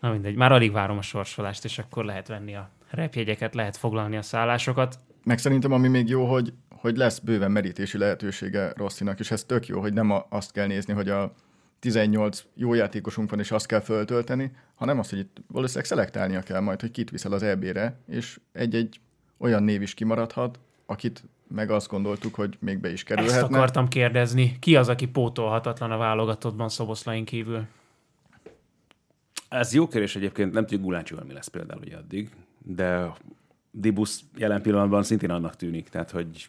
Na 0.00 0.10
mindegy, 0.10 0.34
már 0.34 0.52
alig 0.52 0.72
várom 0.72 0.98
a 0.98 1.02
sorsolást, 1.02 1.64
és 1.64 1.78
akkor 1.78 2.04
lehet 2.04 2.28
venni 2.28 2.54
a 2.54 2.70
repjegyeket, 2.90 3.54
lehet 3.54 3.76
foglalni 3.76 4.16
a 4.16 4.22
szállásokat. 4.22 4.98
Meg 5.26 5.38
szerintem 5.38 5.72
ami 5.72 5.88
még 5.88 6.08
jó, 6.08 6.24
hogy, 6.24 6.52
hogy 6.68 6.96
lesz 6.96 7.18
bőven 7.18 7.50
merítési 7.50 7.98
lehetősége 7.98 8.72
Rosszinak, 8.76 9.20
és 9.20 9.30
ez 9.30 9.44
tök 9.44 9.66
jó, 9.66 9.80
hogy 9.80 9.92
nem 9.92 10.10
a, 10.10 10.26
azt 10.28 10.52
kell 10.52 10.66
nézni, 10.66 10.92
hogy 10.92 11.08
a 11.08 11.32
18 11.78 12.44
jó 12.54 12.74
játékosunk 12.74 13.30
van, 13.30 13.38
és 13.38 13.50
azt 13.50 13.66
kell 13.66 13.80
föltölteni, 13.80 14.52
hanem 14.74 14.98
az, 14.98 15.10
hogy 15.10 15.18
itt 15.18 15.36
valószínűleg 15.48 15.86
szelektálnia 15.86 16.40
kell 16.40 16.60
majd, 16.60 16.80
hogy 16.80 16.90
kit 16.90 17.10
viszel 17.10 17.32
az 17.32 17.42
EB-re, 17.42 17.98
és 18.08 18.40
egy-egy 18.52 19.00
olyan 19.38 19.62
név 19.62 19.82
is 19.82 19.94
kimaradhat, 19.94 20.58
akit 20.86 21.24
meg 21.48 21.70
azt 21.70 21.88
gondoltuk, 21.88 22.34
hogy 22.34 22.56
még 22.60 22.78
be 22.78 22.92
is 22.92 23.02
kerülhetne. 23.02 23.38
Ezt 23.38 23.52
akartam 23.52 23.88
kérdezni. 23.88 24.56
Ki 24.60 24.76
az, 24.76 24.88
aki 24.88 25.06
pótolhatatlan 25.06 25.90
a 25.90 25.96
válogatottban 25.96 26.68
Szoboszlain 26.68 27.24
kívül? 27.24 27.66
Ez 29.48 29.74
jó 29.74 29.88
kérdés 29.88 30.16
egyébként, 30.16 30.52
nem 30.52 30.62
tudjuk 30.62 30.82
Gulácsival 30.82 31.24
mi 31.24 31.32
lesz 31.32 31.48
például 31.48 31.80
ugye 31.80 31.96
addig, 31.96 32.30
de 32.58 33.12
Dibusz 33.78 34.20
jelen 34.36 34.62
pillanatban 34.62 35.02
szintén 35.02 35.30
annak 35.30 35.56
tűnik, 35.56 35.88
tehát 35.88 36.10
hogy 36.10 36.48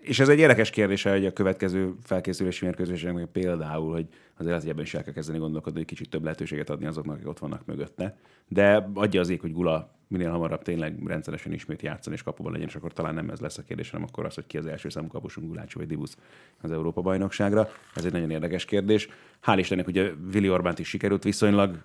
és 0.00 0.18
ez 0.18 0.28
egy 0.28 0.38
érdekes 0.38 0.70
kérdés, 0.70 1.02
hogy 1.02 1.26
a 1.26 1.32
következő 1.32 1.94
felkészülési 2.02 2.64
mérkőzéseknek 2.64 3.26
például, 3.26 3.92
hogy 3.92 4.06
azért 4.36 4.56
az 4.56 4.66
ebben 4.66 4.84
is 4.84 4.94
el 4.94 5.02
kell 5.02 5.12
kezdeni 5.12 5.38
gondolkodni, 5.38 5.78
hogy 5.78 5.88
kicsit 5.88 6.10
több 6.10 6.22
lehetőséget 6.22 6.70
adni 6.70 6.86
azoknak, 6.86 7.14
akik 7.14 7.28
ott 7.28 7.38
vannak 7.38 7.66
mögötte. 7.66 8.16
De 8.48 8.88
adja 8.94 9.20
az 9.20 9.28
ég, 9.28 9.40
hogy 9.40 9.52
Gula 9.52 9.94
minél 10.06 10.30
hamarabb 10.30 10.62
tényleg 10.62 11.06
rendszeresen 11.06 11.52
ismét 11.52 11.82
játszani 11.82 12.16
és 12.16 12.22
kapuban 12.22 12.52
legyen, 12.52 12.68
és 12.68 12.74
akkor 12.74 12.92
talán 12.92 13.14
nem 13.14 13.30
ez 13.30 13.40
lesz 13.40 13.58
a 13.58 13.62
kérdés, 13.62 13.90
hanem 13.90 14.06
akkor 14.08 14.24
az, 14.24 14.34
hogy 14.34 14.46
ki 14.46 14.58
az 14.58 14.66
első 14.66 14.88
számú 14.88 15.06
kapusunk 15.06 15.48
Gulácsi 15.48 15.78
vagy 15.78 15.86
Dibusz 15.86 16.16
az 16.60 16.70
Európa 16.70 17.00
bajnokságra. 17.00 17.68
Ez 17.94 18.04
egy 18.04 18.12
nagyon 18.12 18.30
érdekes 18.30 18.64
kérdés. 18.64 19.08
Hál' 19.46 19.56
Istennek 19.58 19.86
ugye 19.86 20.12
Vili 20.30 20.50
Orbánt 20.50 20.78
is 20.78 20.88
sikerült 20.88 21.24
viszonylag 21.24 21.82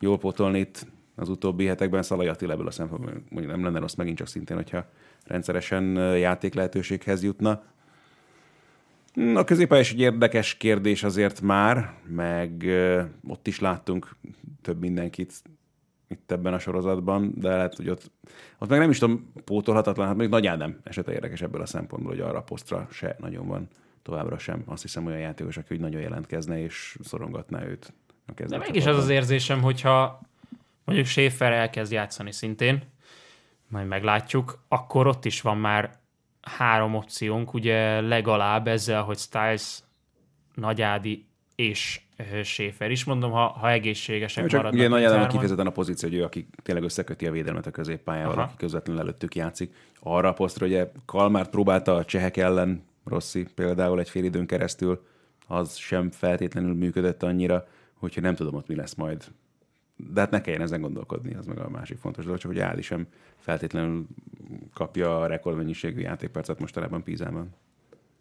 jól 0.00 0.18
pótolni 0.18 0.58
itt 0.58 0.86
az 1.18 1.28
utóbbi 1.28 1.66
hetekben 1.66 2.02
Szalai 2.02 2.26
Attila 2.26 2.52
ebből 2.52 2.66
a 2.66 2.70
szempontból 2.70 3.12
mondjuk 3.28 3.54
nem 3.54 3.64
lenne 3.64 3.78
rossz 3.78 3.94
megint 3.94 4.16
csak 4.16 4.26
szintén, 4.26 4.56
hogyha 4.56 4.86
rendszeresen 5.26 5.84
játék 6.16 6.54
lehetőséghez 6.54 7.22
jutna. 7.22 7.62
A 9.34 9.44
középpálya 9.44 9.82
is 9.82 9.92
egy 9.92 10.00
érdekes 10.00 10.54
kérdés 10.54 11.02
azért 11.02 11.40
már, 11.40 11.94
meg 12.06 12.66
ott 13.28 13.46
is 13.46 13.60
láttunk 13.60 14.16
több 14.62 14.80
mindenkit 14.80 15.42
itt 16.08 16.32
ebben 16.32 16.54
a 16.54 16.58
sorozatban, 16.58 17.32
de 17.36 17.48
lehet, 17.48 17.74
hogy 17.76 17.88
ott, 17.88 18.10
ott 18.58 18.68
meg 18.68 18.78
nem 18.78 18.90
is 18.90 18.98
tudom, 18.98 19.32
pótolhatatlan, 19.44 20.06
hát 20.06 20.16
még 20.16 20.28
Nagy 20.28 20.46
Ádám 20.46 20.78
esete 20.82 21.12
érdekes 21.12 21.42
ebből 21.42 21.60
a 21.60 21.66
szempontból, 21.66 22.12
hogy 22.12 22.20
arra 22.20 22.38
a 22.38 22.42
posztra 22.42 22.86
se 22.90 23.16
nagyon 23.18 23.46
van 23.46 23.68
továbbra 24.02 24.38
sem. 24.38 24.62
Azt 24.66 24.82
hiszem 24.82 25.06
olyan 25.06 25.18
játékos, 25.18 25.56
aki 25.56 25.66
hogy 25.68 25.80
nagyon 25.80 26.00
jelentkezne 26.00 26.62
és 26.62 26.98
szorongatná 27.02 27.64
őt. 27.66 27.92
A 28.26 28.42
de 28.46 28.58
mégis 28.58 28.86
az 28.86 28.96
az 28.96 29.08
érzésem, 29.08 29.62
hogyha 29.62 30.20
mondjuk 30.88 31.08
Schaefer 31.08 31.52
elkezd 31.52 31.92
játszani 31.92 32.32
szintén, 32.32 32.82
majd 33.68 33.86
meglátjuk, 33.86 34.64
akkor 34.68 35.06
ott 35.06 35.24
is 35.24 35.40
van 35.40 35.58
már 35.58 35.90
három 36.40 36.94
opciónk, 36.94 37.54
ugye 37.54 38.00
legalább 38.00 38.66
ezzel, 38.66 39.02
hogy 39.02 39.18
Styles, 39.18 39.78
Nagyádi 40.54 41.26
és 41.54 42.00
Schaefer 42.42 42.90
is, 42.90 43.04
mondom, 43.04 43.30
ha, 43.30 43.46
ha 43.46 43.70
egészségesek 43.70 44.46
Csak 44.46 44.60
maradnak. 44.60 44.80
Ugye 44.80 44.88
Nagy 44.88 45.04
Ádám 45.04 45.28
kifejezetten 45.28 45.66
a 45.66 45.70
pozíció, 45.70 46.08
hogy 46.08 46.18
ő, 46.18 46.24
aki 46.24 46.48
tényleg 46.62 46.84
összeköti 46.84 47.26
a 47.26 47.30
védelmet 47.30 47.66
a 47.66 47.70
középpályával, 47.70 48.32
Aha. 48.32 48.42
aki 48.42 48.56
közvetlenül 48.56 49.02
előttük 49.02 49.34
játszik. 49.34 49.74
Arra 50.00 50.28
a 50.28 50.32
posztra, 50.32 50.66
ugye 50.66 50.90
Kalmárt 51.04 51.50
próbálta 51.50 51.94
a 51.94 52.04
csehek 52.04 52.36
ellen, 52.36 52.84
Rossi 53.04 53.46
például 53.54 54.00
egy 54.00 54.10
fél 54.10 54.24
időn 54.24 54.46
keresztül, 54.46 55.06
az 55.46 55.76
sem 55.76 56.10
feltétlenül 56.10 56.74
működött 56.74 57.22
annyira, 57.22 57.66
hogyha 57.94 58.20
nem 58.20 58.34
tudom 58.34 58.54
ott 58.54 58.66
mi 58.66 58.74
lesz 58.74 58.94
majd 58.94 59.24
de 59.98 60.20
hát 60.20 60.30
ne 60.30 60.40
kelljen 60.40 60.62
ezen 60.62 60.80
gondolkodni, 60.80 61.34
az 61.34 61.46
meg 61.46 61.58
a 61.58 61.68
másik 61.68 61.98
fontos 61.98 62.24
dolog, 62.24 62.40
csak 62.40 62.50
hogy 62.50 62.60
Áli 62.60 62.82
sem 62.82 63.06
feltétlenül 63.38 64.06
kapja 64.74 65.20
a 65.20 65.26
rekordmennyiségű 65.26 66.00
játékpercet 66.00 66.58
mostanában 66.58 67.02
Pízában. 67.02 67.54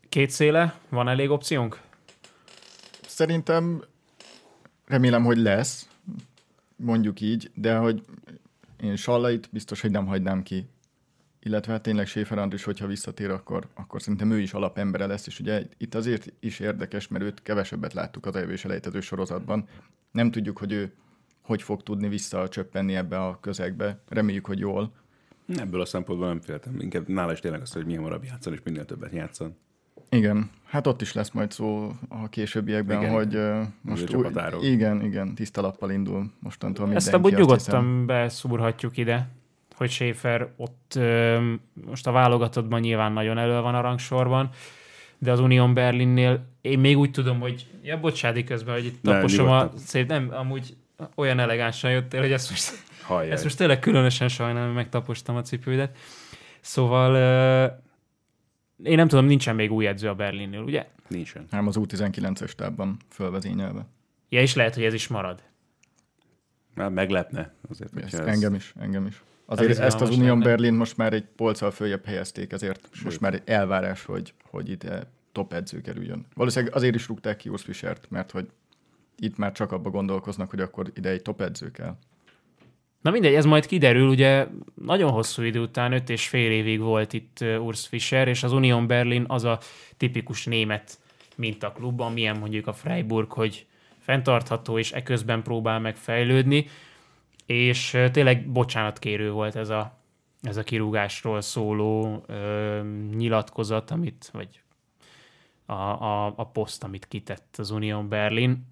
Két 0.09 0.29
széle, 0.29 0.79
van 0.89 1.07
elég 1.07 1.29
opciónk? 1.29 1.81
Szerintem 3.07 3.83
remélem, 4.85 5.23
hogy 5.23 5.37
lesz, 5.37 5.89
mondjuk 6.75 7.21
így, 7.21 7.51
de 7.53 7.75
hogy 7.75 8.05
én 8.81 8.95
Sallait 8.95 9.49
biztos, 9.51 9.81
hogy 9.81 9.91
nem 9.91 10.05
hagynám 10.05 10.43
ki. 10.43 10.65
Illetve 11.39 11.71
hát 11.71 11.81
tényleg 11.81 12.07
Schäfer 12.07 12.47
is, 12.53 12.63
hogyha 12.63 12.87
visszatér, 12.87 13.29
akkor, 13.29 13.67
akkor 13.73 14.01
szerintem 14.01 14.31
ő 14.31 14.39
is 14.39 14.53
alapembere 14.53 15.05
lesz, 15.05 15.27
és 15.27 15.39
ugye 15.39 15.63
itt 15.77 15.95
azért 15.95 16.33
is 16.39 16.59
érdekes, 16.59 17.07
mert 17.07 17.23
őt 17.23 17.41
kevesebbet 17.41 17.93
láttuk 17.93 18.25
az 18.25 18.35
elvés 18.35 18.65
elejtető 18.65 18.99
sorozatban. 18.99 19.67
Nem 20.11 20.31
tudjuk, 20.31 20.57
hogy 20.57 20.71
ő 20.71 20.93
hogy 21.47 21.61
fog 21.61 21.83
tudni 21.83 22.07
visszacsöppenni 22.07 22.95
ebbe 22.95 23.17
a 23.17 23.39
közegbe. 23.39 23.99
Reméljük, 24.09 24.45
hogy 24.45 24.59
jól. 24.59 24.91
Ebből 25.55 25.81
a 25.81 25.85
szempontból 25.85 26.27
nem 26.27 26.41
féltem. 26.41 26.79
Inkább 26.79 27.07
nála 27.07 27.31
is 27.31 27.39
tényleg 27.39 27.61
az, 27.61 27.71
hogy 27.71 27.85
milyen 27.85 28.01
hamarabb 28.01 28.23
játszon, 28.23 28.53
és 28.53 28.59
minél 28.63 28.85
többet 28.85 29.13
játszon. 29.13 29.55
Igen, 30.09 30.49
hát 30.65 30.87
ott 30.87 31.01
is 31.01 31.13
lesz 31.13 31.31
majd 31.31 31.51
szó 31.51 31.91
a 32.09 32.29
későbbiekben, 32.29 33.01
igen. 33.01 33.13
hogy 33.13 33.35
uh, 33.35 33.61
most 33.81 34.13
új, 34.13 34.25
igen, 34.61 35.03
igen, 35.03 35.35
tiszta 35.35 35.61
lappal 35.61 35.91
indul 35.91 36.31
mostantól 36.39 36.85
mindenki. 36.85 37.07
Ezt 37.07 37.15
abban 37.15 37.39
nyugodtan 37.39 38.05
beszúrhatjuk 38.05 38.97
ide, 38.97 39.29
hogy 39.75 39.89
Schaefer 39.89 40.53
ott 40.55 40.93
uh, 40.95 41.43
most 41.85 42.07
a 42.07 42.11
válogatottban 42.11 42.79
nyilván 42.79 43.11
nagyon 43.11 43.37
elő 43.37 43.61
van 43.61 43.75
a 43.75 43.81
rangsorban, 43.81 44.49
de 45.17 45.31
az 45.31 45.39
Union 45.39 45.73
Berlinnél 45.73 46.45
én 46.61 46.79
még 46.79 46.97
úgy 46.97 47.11
tudom, 47.11 47.39
hogy 47.39 47.67
ja, 47.83 47.99
bocsádi 47.99 48.43
közben, 48.43 48.73
hogy 48.73 48.85
itt 48.85 49.03
taposom 49.03 49.47
a 49.47 49.71
szép, 49.75 50.07
nem, 50.07 50.29
amúgy 50.31 50.75
olyan 51.15 51.39
elegánsan 51.39 51.91
jöttél, 51.91 52.19
hogy 52.19 52.31
ezt 52.31 52.49
most, 52.49 52.71
Hajjaj. 53.01 53.31
ezt 53.31 53.43
most 53.43 53.57
tényleg 53.57 53.79
különösen 53.79 54.27
sajnálom, 54.27 54.67
hogy 54.67 54.75
megtapostam 54.75 55.35
a 55.35 55.41
cipődet. 55.41 55.97
Szóval 56.61 57.11
uh, 57.11 58.87
én 58.87 58.95
nem 58.95 59.07
tudom, 59.07 59.25
nincsen 59.25 59.55
még 59.55 59.71
új 59.71 59.87
edző 59.87 60.09
a 60.09 60.15
Berlinnél, 60.15 60.61
ugye? 60.61 60.87
Nincsen. 61.07 61.45
Nem, 61.49 61.67
az 61.67 61.75
U19-es 61.79 62.51
tábban 62.51 62.97
fölvezényelve. 63.09 63.85
Ja, 64.29 64.41
és 64.41 64.55
lehet, 64.55 64.73
hogy 64.73 64.83
ez 64.83 64.93
is 64.93 65.07
marad. 65.07 65.43
Már 66.73 66.89
meglepne. 66.89 67.53
Azért, 67.69 67.97
ez, 67.97 68.13
ez... 68.13 68.27
Engem 68.27 68.53
is, 68.53 68.73
engem 68.79 69.05
is. 69.05 69.23
Azért 69.45 69.69
ez 69.69 69.79
ezt 69.79 70.01
az 70.01 70.09
Union 70.09 70.27
lenne. 70.27 70.43
Berlin 70.43 70.73
most 70.73 70.97
már 70.97 71.13
egy 71.13 71.25
polccal 71.35 71.71
följebb 71.71 72.05
helyezték, 72.05 72.51
ezért 72.51 72.87
Sőt. 72.91 73.03
most 73.03 73.19
már 73.19 73.33
egy 73.33 73.41
elvárás, 73.45 74.05
hogy, 74.05 74.33
hogy 74.49 74.69
itt 74.69 74.85
top 75.31 75.53
edző 75.53 75.81
kerüljön. 75.81 76.25
Valószínűleg 76.33 76.75
azért 76.75 76.95
is 76.95 77.07
rúgták 77.07 77.37
ki 77.37 77.49
Urs 77.49 77.63
Fischert, 77.63 78.09
mert 78.09 78.31
hogy 78.31 78.47
itt 79.17 79.37
már 79.37 79.51
csak 79.51 79.71
abba 79.71 79.89
gondolkoznak, 79.89 80.49
hogy 80.49 80.59
akkor 80.59 80.91
ide 80.95 81.09
egy 81.09 81.21
top 81.21 81.41
edző 81.41 81.71
kell. 81.71 81.97
Na 83.01 83.11
mindegy, 83.11 83.33
ez 83.33 83.45
majd 83.45 83.65
kiderül, 83.65 84.07
ugye 84.07 84.47
nagyon 84.73 85.11
hosszú 85.11 85.41
idő 85.41 85.59
után, 85.59 85.91
öt 85.91 86.09
és 86.09 86.27
fél 86.27 86.51
évig 86.51 86.79
volt 86.79 87.13
itt 87.13 87.39
Urs 87.59 87.87
Fischer, 87.87 88.27
és 88.27 88.43
az 88.43 88.51
Union 88.51 88.87
Berlin 88.87 89.25
az 89.27 89.43
a 89.43 89.59
tipikus 89.97 90.45
német 90.45 90.99
mintaklub, 91.35 92.01
milyen 92.13 92.37
mondjuk 92.37 92.67
a 92.67 92.73
Freiburg, 92.73 93.31
hogy 93.31 93.65
fenntartható, 93.99 94.77
és 94.77 94.91
eközben 94.91 95.43
próbál 95.43 95.79
megfejlődni, 95.79 96.67
és 97.45 97.97
tényleg 98.11 98.49
bocsánatkérő 98.49 99.31
volt 99.31 99.55
ez 99.55 99.69
a, 99.69 99.97
ez 100.41 100.57
a 100.57 100.63
kirúgásról 100.63 101.41
szóló 101.41 102.23
ö, 102.27 102.81
nyilatkozat, 103.15 103.91
amit, 103.91 104.29
vagy 104.33 104.61
a, 105.65 105.73
a, 105.73 106.33
a 106.35 106.45
poszt, 106.45 106.83
amit 106.83 107.07
kitett 107.07 107.55
az 107.57 107.69
Union 107.69 108.09
Berlin 108.09 108.65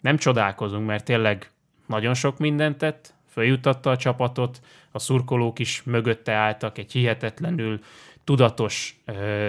nem 0.00 0.16
csodálkozunk, 0.16 0.86
mert 0.86 1.04
tényleg 1.04 1.50
nagyon 1.86 2.14
sok 2.14 2.38
mindent 2.38 2.78
tett, 2.78 3.14
följutatta 3.30 3.90
a 3.90 3.96
csapatot, 3.96 4.60
a 4.90 4.98
szurkolók 4.98 5.58
is 5.58 5.82
mögötte 5.82 6.32
álltak, 6.32 6.78
egy 6.78 6.92
hihetetlenül 6.92 7.80
tudatos, 8.24 9.00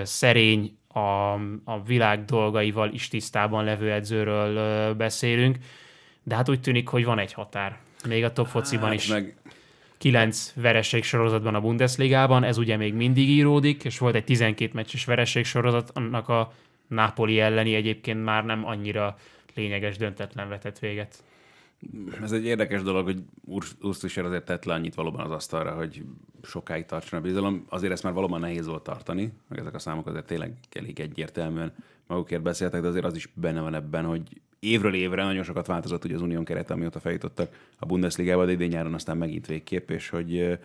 szerény, 0.03 0.77
a, 0.87 1.33
a 1.63 1.81
világ 1.85 2.25
dolgaival 2.25 2.93
is 2.93 3.07
tisztában 3.07 3.63
levő 3.63 3.91
edzőről 3.91 4.93
beszélünk, 4.93 5.57
de 6.23 6.35
hát 6.35 6.49
úgy 6.49 6.61
tűnik, 6.61 6.87
hogy 6.87 7.05
van 7.05 7.19
egy 7.19 7.33
határ. 7.33 7.77
Még 8.07 8.23
a 8.23 8.33
top 8.33 8.47
fociban 8.47 8.85
hát 8.89 8.93
is. 8.93 9.07
Meg... 9.07 9.35
Kilenc 9.97 10.53
vereség 10.55 11.03
sorozatban 11.03 11.55
a 11.55 11.61
Bundesligában, 11.61 12.43
ez 12.43 12.57
ugye 12.57 12.77
még 12.77 12.93
mindig 12.93 13.29
íródik, 13.29 13.83
és 13.83 13.97
volt 13.97 14.15
egy 14.15 14.23
12 14.23 14.71
meccses 14.73 15.05
vereség 15.05 15.45
sorozat, 15.45 15.91
annak 15.93 16.29
a 16.29 16.53
Napoli 16.87 17.39
elleni 17.39 17.75
egyébként 17.75 18.23
már 18.23 18.45
nem 18.45 18.65
annyira 18.65 19.17
lényeges 19.59 19.97
döntetlen 19.97 20.49
vetett 20.49 20.79
véget. 20.79 21.23
Ez 22.21 22.31
egy 22.31 22.45
érdekes 22.45 22.81
dolog, 22.81 23.05
hogy 23.05 23.21
Urstischer 23.81 24.25
azért 24.25 24.45
tett 24.45 24.65
le 24.65 24.73
annyit 24.73 24.95
valóban 24.95 25.25
az 25.25 25.31
asztalra, 25.31 25.71
hogy 25.71 26.03
sokáig 26.43 26.85
tartson 26.85 27.19
a 27.19 27.21
bizalom. 27.21 27.65
Azért 27.69 27.93
ezt 27.93 28.03
már 28.03 28.13
valóban 28.13 28.39
nehéz 28.39 28.65
volt 28.65 28.83
tartani, 28.83 29.33
meg 29.47 29.59
ezek 29.59 29.75
a 29.75 29.79
számok 29.79 30.07
azért 30.07 30.25
tényleg 30.25 30.53
elég 30.71 30.99
egyértelműen 30.99 31.73
magukért 32.07 32.41
beszéltek, 32.41 32.81
de 32.81 32.87
azért 32.87 33.05
az 33.05 33.15
is 33.15 33.29
benne 33.33 33.61
van 33.61 33.75
ebben, 33.75 34.05
hogy 34.05 34.21
évről 34.59 34.93
évre 34.93 35.23
nagyon 35.23 35.43
sokat 35.43 35.67
változott 35.67 36.05
ugye 36.05 36.15
az 36.15 36.21
unión 36.21 36.43
keret, 36.43 36.71
amióta 36.71 36.99
feljutottak 36.99 37.55
a 37.77 37.85
Bundesligába, 37.85 38.45
de 38.45 38.51
idén 38.51 38.67
nyáron 38.67 38.93
aztán 38.93 39.17
megint 39.17 39.47
végképp, 39.47 39.89
és 39.89 40.09
hogy 40.09 40.59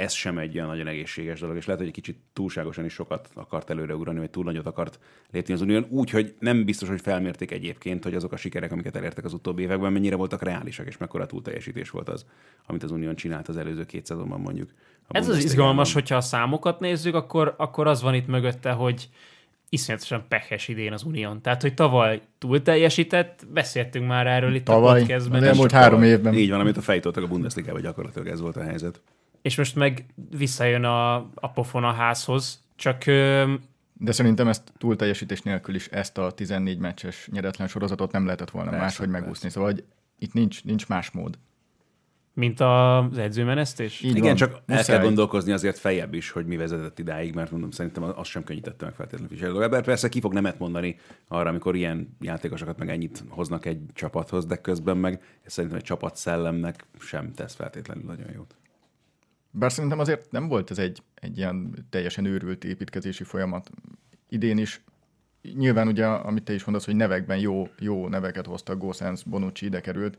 ez 0.00 0.12
sem 0.12 0.38
egy 0.38 0.56
olyan 0.56 0.68
nagyon 0.68 0.86
egészséges 0.86 1.40
dolog, 1.40 1.56
és 1.56 1.64
lehet, 1.64 1.80
hogy 1.80 1.88
egy 1.88 1.94
kicsit 1.94 2.16
túlságosan 2.32 2.84
is 2.84 2.92
sokat 2.92 3.30
akart 3.34 3.70
előre 3.70 3.94
ugrani, 3.94 4.18
vagy 4.18 4.30
túl 4.30 4.44
nagyot 4.44 4.66
akart 4.66 4.98
lépni 5.30 5.54
az 5.54 5.60
Unión, 5.60 5.86
úgy, 5.88 6.10
hogy 6.10 6.34
nem 6.38 6.64
biztos, 6.64 6.88
hogy 6.88 7.00
felmérték 7.00 7.50
egyébként, 7.50 8.04
hogy 8.04 8.14
azok 8.14 8.32
a 8.32 8.36
sikerek, 8.36 8.72
amiket 8.72 8.96
elértek 8.96 9.24
az 9.24 9.32
utóbbi 9.32 9.62
években, 9.62 9.92
mennyire 9.92 10.16
voltak 10.16 10.42
reálisak, 10.42 10.86
és 10.86 10.96
mekkora 10.96 11.26
túlteljesítés 11.26 11.90
volt 11.90 12.08
az, 12.08 12.26
amit 12.66 12.82
az 12.82 12.90
Unión 12.90 13.14
csinált 13.14 13.48
az 13.48 13.56
előző 13.56 13.86
két 13.86 14.06
szezonban 14.06 14.40
mondjuk. 14.40 14.70
Ez 15.08 15.28
az 15.28 15.44
izgalmas, 15.44 15.92
hogyha 15.92 16.16
a 16.16 16.20
számokat 16.20 16.80
nézzük, 16.80 17.14
akkor, 17.14 17.54
akkor 17.56 17.86
az 17.86 18.02
van 18.02 18.14
itt 18.14 18.26
mögötte, 18.26 18.70
hogy 18.70 19.08
iszonyatosan 19.68 20.24
pehes 20.28 20.68
idén 20.68 20.92
az 20.92 21.02
Unión. 21.02 21.40
Tehát, 21.40 21.62
hogy 21.62 21.74
tavaly 21.74 22.20
túl 22.38 22.62
teljesített, 22.62 23.46
beszéltünk 23.52 24.06
már 24.06 24.26
erről 24.26 24.54
itt 24.54 24.64
Tavaly, 24.64 24.98
a 24.98 25.00
podcastben. 25.00 25.42
az 25.42 25.48
elmúlt 25.48 25.70
három 25.70 26.02
évben. 26.02 26.34
Így 26.34 26.50
van, 26.50 26.60
amit 26.60 26.76
a 26.76 26.80
fejtoltak 26.80 27.24
a 27.24 27.26
Bundesliga-ban 27.26 27.80
gyakorlatilag 27.80 28.28
ez 28.28 28.40
volt 28.40 28.56
a 28.56 28.62
helyzet. 28.62 29.00
És 29.42 29.56
most 29.56 29.76
meg 29.76 30.06
visszajön 30.30 30.84
a, 30.84 31.14
a 31.34 31.50
pofon 31.54 31.84
a 31.84 31.92
házhoz, 31.92 32.62
csak 32.76 33.06
ö, 33.06 33.54
De 33.92 34.12
szerintem 34.12 34.48
ezt 34.48 34.72
túl 34.78 34.96
teljesítés 34.96 35.42
nélkül 35.42 35.74
is 35.74 35.86
ezt 35.86 36.18
a 36.18 36.30
14 36.30 36.78
meccses 36.78 37.28
nyeretlen 37.32 37.68
sorozatot 37.68 38.12
nem 38.12 38.24
lehetett 38.24 38.50
volna 38.50 38.68
Persze, 38.70 38.84
máshogy 38.84 39.08
megúszni. 39.08 39.48
Szóval 39.50 39.70
hogy 39.70 39.84
itt 40.18 40.32
nincs, 40.32 40.64
nincs 40.64 40.88
más 40.88 41.10
mód. 41.10 41.38
mint 42.34 42.60
az 42.60 43.18
edzőmenesztés. 43.18 44.00
Így 44.00 44.10
Igen, 44.10 44.22
van. 44.22 44.36
csak 44.36 44.52
el 44.52 44.76
Muszáj. 44.76 44.96
kell 44.96 45.04
gondolkozni 45.04 45.52
azért 45.52 45.78
feljebb 45.78 46.14
is, 46.14 46.30
hogy 46.30 46.46
mi 46.46 46.56
vezetett 46.56 46.98
idáig, 46.98 47.34
mert 47.34 47.50
mondom, 47.50 47.70
szerintem 47.70 48.02
az 48.02 48.26
sem 48.28 48.44
könnyítette 48.44 48.84
meg 48.84 48.94
feltétlenül 48.94 49.28
Fischel. 49.36 49.62
Ebben 49.62 49.82
persze 49.82 50.08
ki 50.08 50.20
fog 50.20 50.32
nemet 50.32 50.58
mondani 50.58 50.96
arra, 51.28 51.48
amikor 51.48 51.76
ilyen 51.76 52.16
játékosokat 52.20 52.78
meg 52.78 52.88
ennyit 52.90 53.24
hoznak 53.28 53.66
egy 53.66 53.80
csapathoz, 53.94 54.46
de 54.46 54.56
közben 54.56 54.96
meg 54.96 55.22
szerintem 55.46 55.78
egy 55.78 55.84
csapat 55.84 56.16
szellemnek 56.16 56.86
sem 57.00 57.32
tesz 57.34 57.54
feltétlenül 57.54 58.04
nagyon 58.06 58.26
jót. 58.34 58.54
Bár 59.50 59.72
szerintem 59.72 59.98
azért 59.98 60.30
nem 60.30 60.48
volt 60.48 60.70
ez 60.70 60.78
egy, 60.78 61.02
egy 61.14 61.36
ilyen 61.36 61.86
teljesen 61.90 62.24
őrült 62.24 62.64
építkezési 62.64 63.24
folyamat. 63.24 63.70
Idén 64.28 64.58
is 64.58 64.82
nyilván 65.54 65.88
ugye, 65.88 66.06
amit 66.06 66.42
te 66.42 66.52
is 66.52 66.64
mondasz, 66.64 66.84
hogy 66.84 66.96
nevekben 66.96 67.38
jó, 67.38 67.68
jó 67.78 68.08
neveket 68.08 68.46
hoztak, 68.46 68.78
Gossens, 68.78 69.22
Bonucci 69.22 69.66
ide 69.66 69.80
került, 69.80 70.18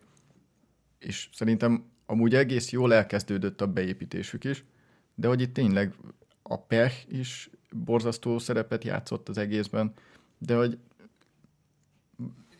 és 1.00 1.30
szerintem 1.34 1.84
amúgy 2.06 2.36
egész 2.36 2.72
jól 2.72 2.94
elkezdődött 2.94 3.62
a 3.62 3.68
beépítésük 3.68 4.44
is, 4.44 4.64
de 5.16 5.28
hogy 5.28 5.42
itt 5.42 5.54
tényleg 5.54 5.96
a 6.42 6.58
pech 6.60 7.14
is 7.14 7.50
borzasztó 7.72 8.40
szerepet 8.40 8.84
játszott 8.84 9.30
az 9.30 9.38
egészben, 9.38 9.94
de 10.38 10.56
hogy 10.56 10.78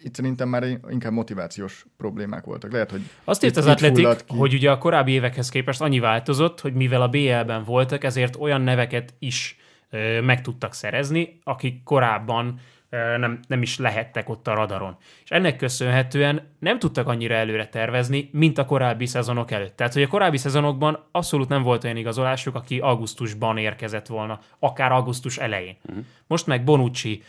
itt 0.04 0.16
szerintem 0.16 0.50
már 0.50 0.64
inkább 0.90 1.12
motivációs 1.12 1.86
problémák 1.98 2.46
voltak. 2.46 2.72
Lehet, 2.72 2.92
hogy 2.92 3.02
Azt 3.24 3.44
írt 3.44 3.58
az 3.58 3.68
Atletik, 3.68 4.08
hogy 4.28 4.54
ugye 4.54 4.72
a 4.72 4.78
korábbi 4.78 5.12
évekhez 5.12 5.50
képest 5.50 5.82
annyi 5.82 6.00
változott, 6.00 6.62
hogy 6.62 6.74
mivel 6.74 7.02
a 7.02 7.08
BL-ben 7.08 7.64
voltak, 7.64 8.04
ezért 8.04 8.36
olyan 8.36 8.62
neveket 8.62 9.14
is 9.20 9.58
ö, 9.90 10.22
meg 10.22 10.42
tudtak 10.42 10.74
szerezni, 10.74 11.40
akik 11.44 11.84
korábban 11.84 12.60
ö, 12.90 13.18
nem, 13.18 13.40
nem 13.48 13.62
is 13.62 13.78
lehettek 13.78 14.30
ott 14.30 14.48
a 14.48 14.54
radaron. 14.54 14.98
És 15.24 15.30
ennek 15.30 15.56
köszönhetően 15.56 16.48
nem 16.60 16.80
tudtak 16.80 17.08
annyira 17.08 17.34
előre 17.34 17.68
tervezni, 17.68 18.30
mint 18.32 18.58
a 18.58 18.66
korábbi 18.66 19.06
szezonok 19.06 19.52
előtt. 19.52 19.76
Tehát, 19.76 19.94
hogy 19.94 20.04
a 20.04 20.08
korábbi 20.08 20.38
szezonokban 20.38 21.04
abszolút 21.12 21.50
nem 21.50 21.62
volt 21.64 21.84
olyan 21.84 21.98
igazolásuk, 21.98 22.56
aki 22.56 22.80
augusztusban 22.80 23.58
érkezett 23.58 24.08
volna, 24.08 24.40
akár 24.60 24.92
augusztus 24.92 25.38
elején. 25.38 25.78
Uh-huh. 25.86 26.06
Most 26.28 26.48
meg 26.48 26.64
Bonucci 26.64 27.24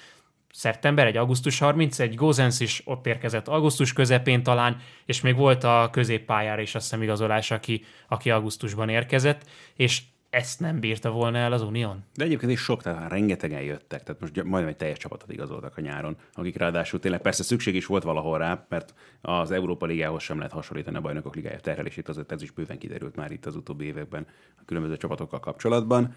szeptember, 0.52 1.06
egy 1.06 1.16
augusztus 1.16 1.58
31, 1.58 2.14
Gozens 2.14 2.60
is 2.60 2.82
ott 2.84 3.06
érkezett 3.06 3.48
augusztus 3.48 3.92
közepén 3.92 4.42
talán, 4.42 4.76
és 5.04 5.20
még 5.20 5.36
volt 5.36 5.64
a 5.64 5.88
középpályára 5.92 6.60
is 6.60 6.74
azt 6.74 6.84
hiszem 6.84 7.02
igazolás, 7.02 7.50
aki, 7.50 7.84
aki 8.08 8.30
augusztusban 8.30 8.88
érkezett, 8.88 9.44
és 9.74 10.02
ezt 10.30 10.60
nem 10.60 10.80
bírta 10.80 11.10
volna 11.10 11.38
el 11.38 11.52
az 11.52 11.62
Unión. 11.62 12.04
De 12.14 12.24
egyébként 12.24 12.52
is 12.52 12.60
sok, 12.60 12.82
tehát 12.82 13.10
rengetegen 13.10 13.62
jöttek, 13.62 14.02
tehát 14.02 14.20
most 14.20 14.34
majdnem 14.34 14.68
egy 14.68 14.76
teljes 14.76 14.98
csapatot 14.98 15.32
igazoltak 15.32 15.76
a 15.76 15.80
nyáron, 15.80 16.16
akik 16.34 16.56
ráadásul 16.56 17.00
tényleg 17.00 17.20
persze 17.20 17.42
szükség 17.42 17.74
is 17.74 17.86
volt 17.86 18.02
valahol 18.02 18.38
rá, 18.38 18.66
mert 18.68 18.94
az 19.20 19.50
Európa 19.50 19.86
Ligához 19.86 20.22
sem 20.22 20.36
lehet 20.36 20.52
hasonlítani 20.52 20.96
a 20.96 21.00
bajnokok 21.00 21.34
ligája 21.34 21.60
terhelését, 21.60 22.08
azért 22.08 22.32
ez 22.32 22.42
is 22.42 22.50
bőven 22.50 22.78
kiderült 22.78 23.16
már 23.16 23.30
itt 23.30 23.46
az 23.46 23.56
utóbbi 23.56 23.84
években 23.84 24.26
a 24.56 24.62
különböző 24.64 24.96
csapatokkal 24.96 25.40
kapcsolatban. 25.40 26.14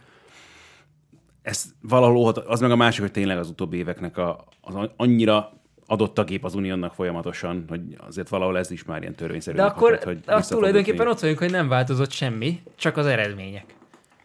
Ez 1.45 1.65
valahol 1.81 2.15
óhat- 2.17 2.37
az 2.37 2.59
meg 2.59 2.71
a 2.71 2.75
másik, 2.75 3.01
hogy 3.01 3.11
tényleg 3.11 3.37
az 3.37 3.49
utóbbi 3.49 3.77
éveknek 3.77 4.17
a, 4.17 4.45
az 4.61 4.89
annyira 4.95 5.53
adott 5.85 6.17
a 6.17 6.23
gép 6.23 6.45
az 6.45 6.55
Unionnak 6.55 6.93
folyamatosan, 6.93 7.65
hogy 7.67 7.81
azért 7.97 8.29
valahol 8.29 8.57
ez 8.57 8.71
is 8.71 8.83
már 8.83 9.01
ilyen 9.01 9.15
törvényszerű. 9.15 9.57
De 9.57 9.63
akkor 9.63 9.91
hat, 9.91 10.03
hogy 10.03 10.19
az 10.25 10.47
tulajdonképpen 10.47 11.07
ott 11.07 11.19
vagyunk, 11.19 11.39
hogy 11.39 11.51
nem 11.51 11.67
változott 11.67 12.11
semmi, 12.11 12.61
csak 12.75 12.97
az 12.97 13.05
eredmények. 13.05 13.75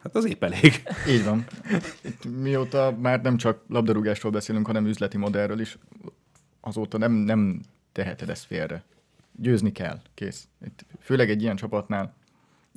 Hát 0.02 0.14
az 0.14 0.24
épp 0.24 0.44
elég. 0.44 0.82
Így 1.14 1.24
van. 1.24 1.44
Itt 2.04 2.40
mióta 2.40 2.96
már 3.00 3.20
nem 3.22 3.36
csak 3.36 3.62
labdarúgásról 3.68 4.32
beszélünk, 4.32 4.66
hanem 4.66 4.86
üzleti 4.86 5.16
modellről 5.16 5.60
is, 5.60 5.78
azóta 6.60 6.98
nem, 6.98 7.12
nem 7.12 7.60
teheted 7.92 8.30
ezt 8.30 8.44
félre. 8.44 8.82
Győzni 9.36 9.72
kell, 9.72 10.00
kész. 10.14 10.48
Itt, 10.64 10.84
főleg 11.00 11.30
egy 11.30 11.42
ilyen 11.42 11.56
csapatnál. 11.56 12.14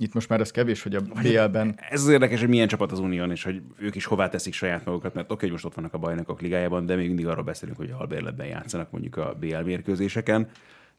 Itt 0.03 0.13
most 0.13 0.29
már 0.29 0.39
ez 0.39 0.51
kevés, 0.51 0.83
hogy 0.83 0.95
a 0.95 1.01
BL-ben 1.01 1.75
Ez 1.89 2.01
az 2.01 2.07
érdekes, 2.07 2.39
hogy 2.39 2.49
milyen 2.49 2.67
csapat 2.67 2.91
az 2.91 2.99
Unión, 2.99 3.31
és 3.31 3.43
hogy 3.43 3.61
ők 3.77 3.95
is 3.95 4.05
hová 4.05 4.29
teszik 4.29 4.53
saját 4.53 4.85
magukat, 4.85 5.13
mert 5.13 5.31
oké, 5.31 5.41
hogy 5.41 5.51
most 5.51 5.65
ott 5.65 5.73
vannak 5.73 5.93
a 5.93 5.97
bajnokok 5.97 6.41
ligájában, 6.41 6.85
de 6.85 6.95
még 6.95 7.07
mindig 7.07 7.27
arról 7.27 7.43
beszélünk, 7.43 7.77
hogy 7.77 7.93
albérletben 7.97 8.47
játszanak 8.47 8.91
mondjuk 8.91 9.17
a 9.17 9.35
BL 9.39 9.57
mérkőzéseken, 9.57 10.49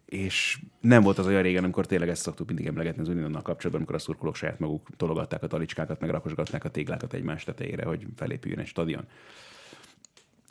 és 0.04 0.58
nem 0.80 1.02
volt 1.02 1.18
az 1.18 1.26
olyan 1.26 1.42
régen, 1.42 1.62
amikor 1.64 1.86
tényleg 1.86 2.08
ezt 2.08 2.22
szoktuk 2.22 2.46
mindig 2.46 2.66
emlegetni 2.66 3.00
az 3.00 3.08
Uniónnal 3.08 3.42
kapcsolatban, 3.42 3.74
amikor 3.74 3.94
a 3.94 3.98
szurkolók 3.98 4.36
saját 4.36 4.58
maguk 4.58 4.88
tologatták 4.96 5.42
a 5.42 5.46
talicskákat, 5.46 6.00
meg 6.00 6.10
rakosgatták 6.10 6.64
a 6.64 6.68
téglákat 6.68 7.12
egymás 7.12 7.44
tetejére, 7.44 7.84
hogy 7.84 8.06
felépüljön 8.16 8.60
egy 8.60 8.66
stadion. 8.66 9.04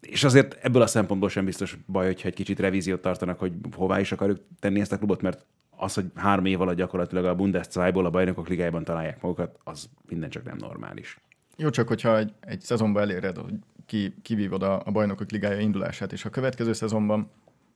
És 0.02 0.24
azért 0.24 0.54
ebből 0.62 0.82
a 0.82 0.88
szempontból 0.88 1.30
sem 1.30 1.46
biztos 1.46 1.78
baj, 1.88 2.06
hogyha 2.06 2.28
egy 2.28 2.34
kicsit 2.34 2.60
revíziót 2.60 3.02
tartanak, 3.02 3.40
hogy 3.40 3.54
hová 3.76 4.00
is 4.00 4.12
akarjuk 4.12 4.40
tenni 4.60 4.80
ezt 4.80 4.92
a 4.92 4.98
klubot, 4.98 5.22
mert 5.22 5.46
az, 5.84 5.94
hogy 5.94 6.06
három 6.16 6.46
év 6.46 6.62
alatt 6.62 6.76
gyakorlatilag 6.76 7.26
a 7.26 7.36
Bundesliga-ból 7.36 8.06
a 8.06 8.10
bajnokok 8.10 8.48
ligájában 8.48 8.84
találják 8.84 9.22
magukat, 9.22 9.60
az 9.64 9.90
minden 10.10 10.30
csak 10.30 10.44
nem 10.44 10.58
normális. 10.60 11.20
jó 11.58 11.70
csak, 11.70 11.88
hogyha 11.88 12.18
egy, 12.18 12.34
egy 12.40 12.62
szezonban 12.62 13.02
eléred, 13.02 13.38
hogy 13.38 13.54
ki, 13.86 14.14
kivívod 14.22 14.64
a, 14.64 14.82
a 14.86 14.92
bajnokok 14.92 15.32
ligája 15.32 15.60
indulását, 15.60 16.12
és 16.12 16.26
a 16.26 16.30
következő 16.30 16.74
szezonban 16.74 17.30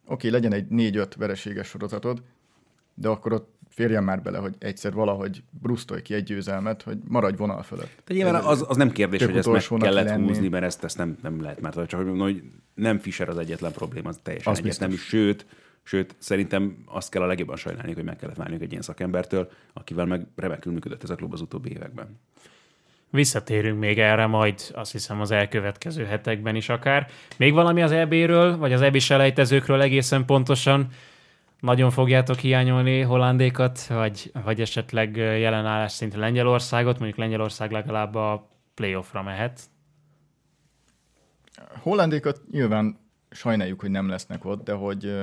oké, 0.08 0.30
legyen 0.30 0.54
egy 0.54 0.68
4-5 0.72 1.12
vereséges 1.18 1.68
sorozatod, 1.68 2.22
de 2.94 3.08
akkor 3.08 3.34
ott 3.34 3.58
férjen 3.70 4.04
már 4.04 4.22
bele, 4.22 4.38
hogy 4.38 4.56
egyszer 4.60 4.94
valahogy 4.94 5.44
brusztolj 5.50 6.02
ki 6.02 6.14
egy 6.14 6.24
győzelmet, 6.24 6.82
hogy 6.82 6.98
maradj 7.08 7.38
vonal 7.38 7.64
fölött. 7.64 8.02
De 8.06 8.14
nyilván 8.14 8.36
az, 8.36 8.66
az 8.68 8.78
nem 8.78 8.92
kérdés, 8.92 9.26
hogy 9.26 9.38
ezt 9.38 9.52
meg 9.52 9.80
kellett 9.80 10.06
lenni. 10.06 10.28
húzni, 10.28 10.48
mert 10.48 10.64
ezt, 10.64 10.84
ezt 10.84 10.98
nem, 10.98 11.18
nem 11.22 11.42
lehet 11.42 11.62
már. 11.62 11.86
Csak 11.86 12.10
hogy 12.10 12.20
hogy 12.20 12.44
nem 12.74 13.00
Fischer 13.00 13.30
az 13.30 13.38
egyetlen 13.38 13.72
probléma, 13.72 14.10
az 14.10 14.20
teljesen 14.24 14.54
Az 14.54 14.60
egyetlen. 14.60 14.92
Sőt, 14.92 15.46
sőt, 15.88 16.16
szerintem 16.18 16.78
azt 16.86 17.10
kell 17.10 17.22
a 17.22 17.26
legjobban 17.26 17.56
sajnálni, 17.56 17.94
hogy 17.94 18.04
meg 18.04 18.16
kellett 18.16 18.36
várniuk 18.36 18.62
egy 18.62 18.72
ilyen 18.72 18.82
szakembertől, 18.82 19.50
akivel 19.74 20.06
meg 20.06 20.26
remekül 20.36 20.74
működött 20.74 21.04
ez 21.04 21.10
a 21.10 21.16
klub 21.16 21.34
az 21.34 21.42
utóbbi 21.42 21.70
években. 21.70 22.20
Visszatérünk 23.10 23.80
még 23.80 24.00
erre 24.00 24.26
majd, 24.26 24.62
azt 24.74 24.92
hiszem 24.92 25.22
az 25.22 25.32
elkövetkező 25.32 26.06
hetekben 26.06 26.56
is 26.56 26.70
akár. 26.70 27.08
Még 27.38 27.54
valami 27.54 27.82
az 27.82 27.92
EB-ről, 27.92 28.58
vagy 28.58 28.74
az 28.74 28.82
EB 28.82 28.98
selejtezőkről 28.98 29.82
egészen 29.82 30.26
pontosan? 30.26 30.88
Nagyon 31.60 31.92
fogjátok 31.92 32.38
hiányolni 32.38 33.02
Hollandékat, 33.02 33.86
vagy, 33.88 34.32
vagy 34.44 34.62
esetleg 34.62 35.16
jelenállás 35.16 35.92
szinte 35.92 36.18
Lengyelországot, 36.18 36.98
mondjuk 36.98 37.20
Lengyelország 37.20 37.72
legalább 37.72 38.16
a 38.16 38.50
playoffra 38.74 39.24
mehet. 39.24 39.62
Hollandékat 41.82 42.42
nyilván 42.52 43.00
sajnáljuk, 43.30 43.80
hogy 43.80 43.92
nem 43.92 44.10
lesznek 44.10 44.46
ott, 44.46 44.64
de 44.64 44.74
hogy 44.74 45.14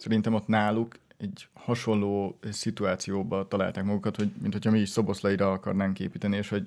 szerintem 0.00 0.34
ott 0.34 0.46
náluk 0.46 0.98
egy 1.16 1.48
hasonló 1.52 2.38
szituációba 2.50 3.48
találták 3.48 3.84
magukat, 3.84 4.16
hogy 4.16 4.30
mint 4.40 4.52
hogyha 4.52 4.70
mi 4.70 4.78
is 4.78 4.88
Szoboszlaira 4.88 5.52
akarnánk 5.52 6.00
építeni, 6.00 6.36
és 6.36 6.48
hogy 6.48 6.66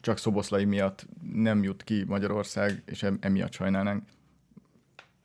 csak 0.00 0.18
Szoboszlai 0.18 0.64
miatt 0.64 1.06
nem 1.32 1.62
jut 1.62 1.84
ki 1.84 2.04
Magyarország, 2.06 2.82
és 2.86 3.02
em- 3.02 3.24
emiatt 3.24 3.52
sajnálnánk. 3.52 4.02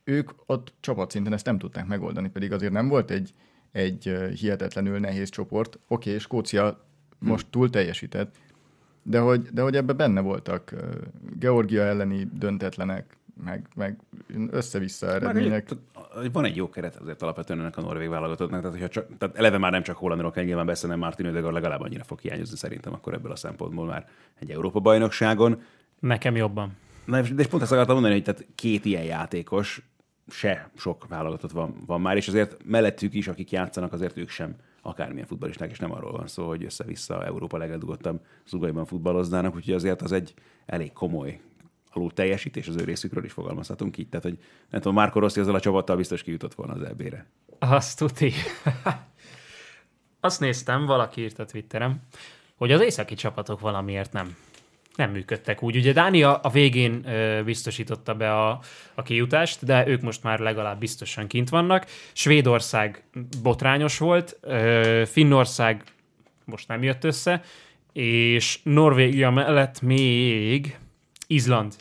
Ők 0.04 0.30
ott 0.46 0.72
csapatszinten 0.80 1.32
ezt 1.32 1.46
nem 1.46 1.58
tudták 1.58 1.86
megoldani, 1.86 2.28
pedig 2.28 2.52
azért 2.52 2.72
nem 2.72 2.88
volt 2.88 3.10
egy, 3.10 3.34
egy 3.72 4.02
hihetetlenül 4.34 4.98
nehéz 4.98 5.28
csoport. 5.28 5.78
Oké, 5.88 6.08
okay, 6.08 6.20
Skócia 6.20 6.86
most 7.18 7.46
túl 7.50 7.70
teljesített, 7.70 8.36
de 9.02 9.18
hogy, 9.18 9.48
de 9.52 9.62
hogy 9.62 9.76
ebbe 9.76 9.92
benne 9.92 10.20
voltak 10.20 10.74
Georgia 11.38 11.82
elleni 11.82 12.28
döntetlenek, 12.32 13.16
meg, 13.44 13.68
meg 13.74 13.98
össze-vissza 14.50 15.06
eredmények. 15.06 15.68
Már 16.14 16.30
Van 16.32 16.44
egy 16.44 16.56
jó 16.56 16.68
keret 16.68 16.96
azért 16.96 17.22
alapvetően 17.22 17.60
ennek 17.60 17.76
a 17.76 17.80
norvég 17.80 18.08
válogatottnak, 18.08 18.60
tehát, 18.60 18.74
hogyha 18.76 18.90
csak, 18.92 19.18
tehát 19.18 19.36
eleve 19.36 19.58
már 19.58 19.72
nem 19.72 19.82
csak 19.82 19.96
Hollandról 19.96 20.30
kell 20.30 20.44
nyilván 20.44 20.66
beszélni, 20.66 20.96
Martin 20.96 21.26
Ödegaard 21.26 21.54
legalább 21.54 21.80
annyira 21.80 22.04
fog 22.04 22.20
hiányozni 22.20 22.56
szerintem 22.56 22.92
akkor 22.92 23.14
ebből 23.14 23.32
a 23.32 23.36
szempontból 23.36 23.86
már 23.86 24.08
egy 24.38 24.50
Európa 24.50 24.80
bajnokságon. 24.80 25.62
Nekem 26.00 26.36
jobban. 26.36 26.76
Na, 27.04 27.18
és- 27.20 27.34
de 27.34 27.42
és 27.42 27.48
pont 27.48 27.62
ezt 27.62 27.72
akartam 27.72 27.94
mondani, 27.94 28.14
hogy 28.14 28.24
tehát 28.24 28.46
két 28.54 28.84
ilyen 28.84 29.04
játékos, 29.04 29.82
se 30.28 30.70
sok 30.76 31.06
válogatott 31.08 31.50
van, 31.50 31.74
van 31.86 32.00
már, 32.00 32.16
és 32.16 32.28
azért 32.28 32.56
mellettük 32.64 33.14
is, 33.14 33.28
akik 33.28 33.50
játszanak, 33.50 33.92
azért 33.92 34.16
ők 34.16 34.28
sem 34.28 34.54
akármilyen 34.82 35.26
futballisták, 35.26 35.70
és 35.70 35.78
nem 35.78 35.92
arról 35.92 36.12
van 36.12 36.26
szó, 36.26 36.48
hogy 36.48 36.64
össze-vissza 36.64 37.24
Európa 37.24 37.56
legeldugottabb 37.56 38.20
zugaiban 38.46 38.84
futballoznának, 38.84 39.54
úgyhogy 39.54 39.74
azért 39.74 40.02
az 40.02 40.12
egy 40.12 40.34
elég 40.66 40.92
komoly 40.92 41.40
alul 41.96 42.12
teljesítés 42.12 42.68
az 42.68 42.76
ő 42.76 42.84
részükről 42.84 43.24
is 43.24 43.32
fogalmazhatunk 43.32 43.98
így. 43.98 44.08
Tehát, 44.08 44.24
hogy 44.24 44.38
nem 44.70 44.80
tudom, 44.80 44.96
Márko 44.96 45.18
Rossi 45.18 45.40
ezzel 45.40 45.54
a 45.54 45.60
csapattal 45.60 45.96
biztos 45.96 46.22
kijutott 46.22 46.54
volna 46.54 46.72
az 46.72 46.82
EB-re. 46.82 47.26
Azt 47.58 47.98
tuti. 47.98 48.32
Azt 50.20 50.40
néztem, 50.40 50.86
valaki 50.86 51.20
írt 51.20 51.38
a 51.38 51.44
Twitterem, 51.44 52.00
hogy 52.56 52.72
az 52.72 52.80
északi 52.80 53.14
csapatok 53.14 53.60
valamiért 53.60 54.12
nem. 54.12 54.36
nem 54.96 55.10
működtek 55.10 55.62
úgy. 55.62 55.76
Ugye 55.76 55.92
Dánia 55.92 56.36
a 56.36 56.48
végén 56.48 57.08
ö, 57.08 57.42
biztosította 57.44 58.14
be 58.14 58.32
a, 58.32 58.60
a 58.94 59.02
kijutást, 59.02 59.64
de 59.64 59.86
ők 59.86 60.00
most 60.00 60.22
már 60.22 60.38
legalább 60.38 60.78
biztosan 60.78 61.26
kint 61.26 61.48
vannak. 61.48 61.86
Svédország 62.12 63.04
botrányos 63.42 63.98
volt, 63.98 64.38
ö, 64.40 65.02
Finnország 65.06 65.84
most 66.44 66.68
nem 66.68 66.82
jött 66.82 67.04
össze, 67.04 67.42
és 67.92 68.60
Norvégia 68.62 69.30
mellett 69.30 69.80
még 69.80 70.78
Izland. 71.26 71.74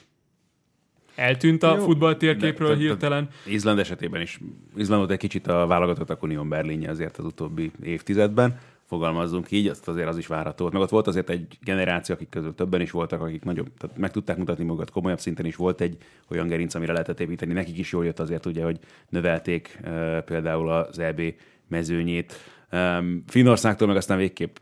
Eltűnt 1.15 1.63
a 1.63 1.75
Jó, 1.75 1.83
futballtérképről 1.83 2.67
de- 2.67 2.73
de- 2.73 2.81
de- 2.81 2.87
hirtelen. 2.87 3.29
Izland 3.45 3.79
esetében 3.79 4.21
is. 4.21 4.39
Izlandot 4.75 5.11
egy 5.11 5.17
kicsit 5.17 5.47
a 5.47 5.67
válogatottak 5.67 6.23
Unión 6.23 6.49
Berlinje 6.49 6.89
azért 6.89 7.17
az 7.17 7.25
utóbbi 7.25 7.71
évtizedben, 7.83 8.59
fogalmazzunk 8.85 9.51
így, 9.51 9.67
azt 9.67 9.87
azért 9.87 10.07
az 10.07 10.17
is 10.17 10.27
várható. 10.27 10.69
Meg 10.71 10.81
ott 10.81 10.89
volt 10.89 11.07
azért 11.07 11.29
egy 11.29 11.57
generáció, 11.63 12.15
akik 12.15 12.29
közül 12.29 12.55
többen 12.55 12.81
is 12.81 12.91
voltak, 12.91 13.21
akik 13.21 13.43
nagyobb, 13.43 13.67
tehát 13.77 13.97
meg 13.97 14.11
tudták 14.11 14.37
mutatni 14.37 14.63
magukat, 14.63 14.91
komolyabb 14.91 15.19
szinten 15.19 15.45
is 15.45 15.55
volt 15.55 15.81
egy 15.81 15.97
olyan 16.29 16.47
gerinc, 16.47 16.73
amire 16.73 16.91
lehetett 16.91 17.19
építeni. 17.19 17.53
Nekik 17.53 17.77
is 17.77 17.91
jól 17.91 18.05
jött 18.05 18.19
azért 18.19 18.45
ugye, 18.45 18.63
hogy 18.63 18.79
növelték 19.09 19.79
uh, 19.83 20.17
például 20.19 20.69
az 20.69 20.99
EB 20.99 21.21
mezőnyét. 21.67 22.33
Um, 22.71 23.23
Finnországtól 23.27 23.87
meg 23.87 23.97
aztán 23.97 24.17
végképp 24.17 24.55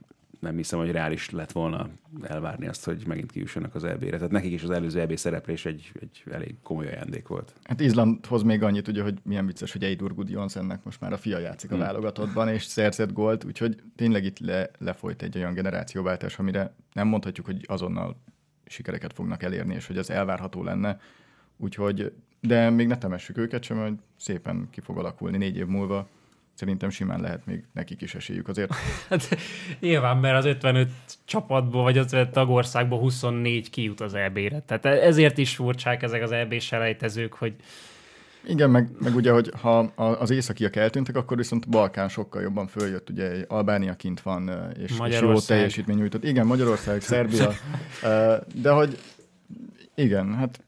nem 0.43 0.55
hiszem, 0.55 0.79
hogy 0.79 0.91
reális 0.91 1.29
lett 1.29 1.51
volna 1.51 1.89
elvárni 2.21 2.67
azt, 2.67 2.85
hogy 2.85 3.03
megint 3.07 3.31
kijussanak 3.31 3.75
az 3.75 3.83
EB-re. 3.83 4.15
Tehát 4.15 4.31
nekik 4.31 4.51
is 4.51 4.63
az 4.63 4.69
előző 4.69 4.99
EB 4.99 5.15
szereplés 5.15 5.65
egy, 5.65 5.91
egy 5.99 6.23
elég 6.31 6.55
komoly 6.63 6.87
ajándék 6.87 7.27
volt. 7.27 7.53
Hát 7.63 7.79
Izlandhoz 7.79 8.43
még 8.43 8.63
annyit, 8.63 8.87
ugye, 8.87 9.03
hogy 9.03 9.19
milyen 9.23 9.45
vicces, 9.45 9.71
hogy 9.71 9.83
Eidur 9.83 10.13
Gudjonsennek 10.13 10.83
most 10.83 10.99
már 10.99 11.13
a 11.13 11.17
fia 11.17 11.39
játszik 11.39 11.69
Hm. 11.69 11.75
a 11.75 11.77
válogatottban, 11.77 12.47
és 12.47 12.63
szerzett 12.63 13.13
gólt, 13.13 13.43
úgyhogy 13.43 13.81
tényleg 13.95 14.23
itt 14.23 14.39
le, 14.39 14.69
lefolyt 14.79 15.21
egy 15.21 15.37
olyan 15.37 15.53
generációváltás, 15.53 16.39
amire 16.39 16.75
nem 16.93 17.07
mondhatjuk, 17.07 17.45
hogy 17.45 17.65
azonnal 17.67 18.21
sikereket 18.65 19.13
fognak 19.13 19.43
elérni, 19.43 19.75
és 19.75 19.87
hogy 19.87 19.97
az 19.97 20.09
elvárható 20.09 20.63
lenne. 20.63 20.99
Úgyhogy, 21.57 22.13
de 22.39 22.69
még 22.69 22.87
ne 22.87 22.97
temessük 22.97 23.37
őket 23.37 23.63
sem, 23.63 23.77
hogy 23.77 23.93
szépen 24.17 24.67
ki 24.71 24.81
fog 24.81 24.97
alakulni 24.97 25.37
négy 25.37 25.57
év 25.57 25.65
múlva. 25.65 26.07
Szerintem 26.53 26.89
simán 26.89 27.21
lehet 27.21 27.45
még 27.45 27.63
nekik 27.73 28.01
is 28.01 28.15
esélyük 28.15 28.47
azért. 28.47 28.73
Hát, 29.09 29.37
nyilván, 29.79 30.17
mert 30.17 30.37
az 30.37 30.45
55 30.45 30.89
csapatból, 31.25 31.83
vagy 31.83 31.97
az 31.97 32.05
55 32.05 32.31
tagországból 32.31 32.99
24 32.99 33.69
kijut 33.69 34.01
az 34.01 34.13
EB-re. 34.13 34.59
Tehát 34.59 34.85
ezért 34.85 35.37
is 35.37 35.55
furcsák 35.55 36.03
ezek 36.03 36.21
az 36.21 36.31
EB-s 36.31 36.65
selejtezők, 36.65 37.33
hogy 37.33 37.53
Igen, 38.47 38.69
meg, 38.69 38.89
meg 38.99 39.15
ugye, 39.15 39.31
hogy 39.31 39.51
ha 39.61 39.77
az 39.95 40.29
északiak 40.29 40.75
eltűntek, 40.75 41.15
akkor 41.15 41.37
viszont 41.37 41.69
Balkán 41.69 42.09
sokkal 42.09 42.41
jobban 42.41 42.67
följött, 42.67 43.09
ugye 43.09 43.45
Albánia 43.47 43.93
kint 43.93 44.21
van, 44.21 44.71
és, 44.83 44.91
és 45.07 45.19
jó 45.19 45.39
teljesítmény 45.39 45.97
nyújtott. 45.97 46.23
Igen, 46.23 46.45
Magyarország, 46.45 47.01
Szerbia, 47.11 47.53
de 48.55 48.71
hogy 48.71 48.97
igen, 49.95 50.35
hát 50.35 50.59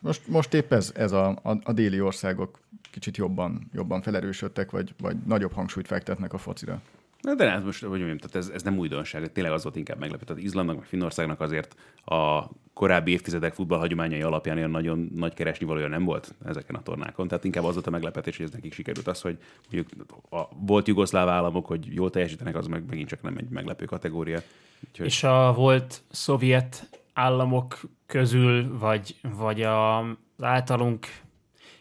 most, 0.00 0.20
most 0.26 0.54
épp 0.54 0.72
ez, 0.72 0.92
ez 0.94 1.12
a, 1.12 1.28
a, 1.42 1.58
a 1.62 1.72
déli 1.72 2.00
országok 2.00 2.58
kicsit 2.90 3.16
jobban, 3.16 3.68
jobban 3.72 4.02
felerősödtek, 4.02 4.70
vagy, 4.70 4.94
vagy 5.00 5.16
nagyobb 5.26 5.52
hangsúlyt 5.52 5.86
fektetnek 5.86 6.32
a 6.32 6.38
focira. 6.38 6.82
Na, 7.20 7.34
de 7.34 7.50
hát 7.50 7.64
most, 7.64 7.80
hogy 7.80 7.98
mondjam, 7.98 8.18
tehát 8.18 8.36
ez, 8.36 8.48
ez 8.48 8.62
nem 8.62 8.78
újdonság, 8.78 9.32
tényleg 9.32 9.52
az 9.52 9.62
volt 9.62 9.76
inkább 9.76 9.98
meglepő. 9.98 10.24
Tehát 10.24 10.42
Izlandnak, 10.42 10.76
meg 10.76 10.84
Finnországnak 10.84 11.40
azért 11.40 11.76
a 12.04 12.48
korábbi 12.72 13.10
évtizedek 13.10 13.54
futballhagyományai 13.54 14.22
alapján 14.22 14.56
olyan 14.56 14.70
nagyon 14.70 15.10
nagy 15.14 15.34
keresnivalója 15.34 15.88
nem 15.88 16.04
volt 16.04 16.34
ezeken 16.44 16.74
a 16.74 16.82
tornákon. 16.82 17.28
Tehát 17.28 17.44
inkább 17.44 17.64
az 17.64 17.74
volt 17.74 17.86
a 17.86 17.90
meglepetés, 17.90 18.36
hogy 18.36 18.46
ez 18.46 18.52
nekik 18.52 18.72
sikerült 18.72 19.06
az, 19.06 19.20
hogy 19.20 19.38
mondjuk 19.70 20.06
a, 20.30 20.48
volt 20.66 20.86
jugoszláv 20.86 21.28
államok, 21.28 21.66
hogy 21.66 21.94
jól 21.94 22.10
teljesítenek, 22.10 22.56
az 22.56 22.66
meg 22.66 22.84
megint 22.88 23.08
csak 23.08 23.22
nem 23.22 23.36
egy 23.36 23.48
meglepő 23.48 23.84
kategória. 23.84 24.40
Úgyhogy... 24.88 25.06
és 25.06 25.24
a 25.24 25.52
volt 25.52 26.02
szovjet 26.10 26.88
államok 27.12 27.80
közül, 28.06 28.78
vagy, 28.78 29.14
vagy 29.36 29.62
a, 29.62 29.98
az 29.98 30.42
általunk 30.42 31.06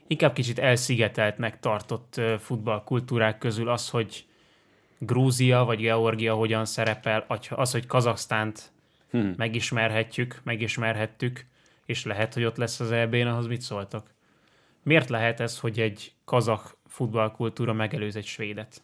inkább 0.07 0.33
kicsit 0.33 0.59
elszigeteltnek 0.59 1.59
tartott 1.59 2.21
futballkultúrák 2.39 3.37
közül 3.37 3.69
az, 3.69 3.89
hogy 3.89 4.25
Grúzia 4.97 5.63
vagy 5.63 5.79
Georgia 5.79 6.33
hogyan 6.33 6.65
szerepel, 6.65 7.25
az, 7.49 7.71
hogy 7.71 7.85
Kazaksztánt 7.85 8.71
Hmm. 9.09 9.33
megismerhetjük, 9.37 10.41
megismerhettük, 10.43 11.45
és 11.85 12.05
lehet, 12.05 12.33
hogy 12.33 12.43
ott 12.43 12.57
lesz 12.57 12.79
az 12.79 12.91
EB-n, 12.91 13.27
ahhoz 13.27 13.47
mit 13.47 13.61
szóltok? 13.61 14.07
Miért 14.83 15.09
lehet 15.09 15.39
ez, 15.39 15.59
hogy 15.59 15.79
egy 15.79 16.13
kazak 16.25 16.77
futballkultúra 16.87 17.73
megelőz 17.73 18.15
egy 18.15 18.25
svédet? 18.25 18.81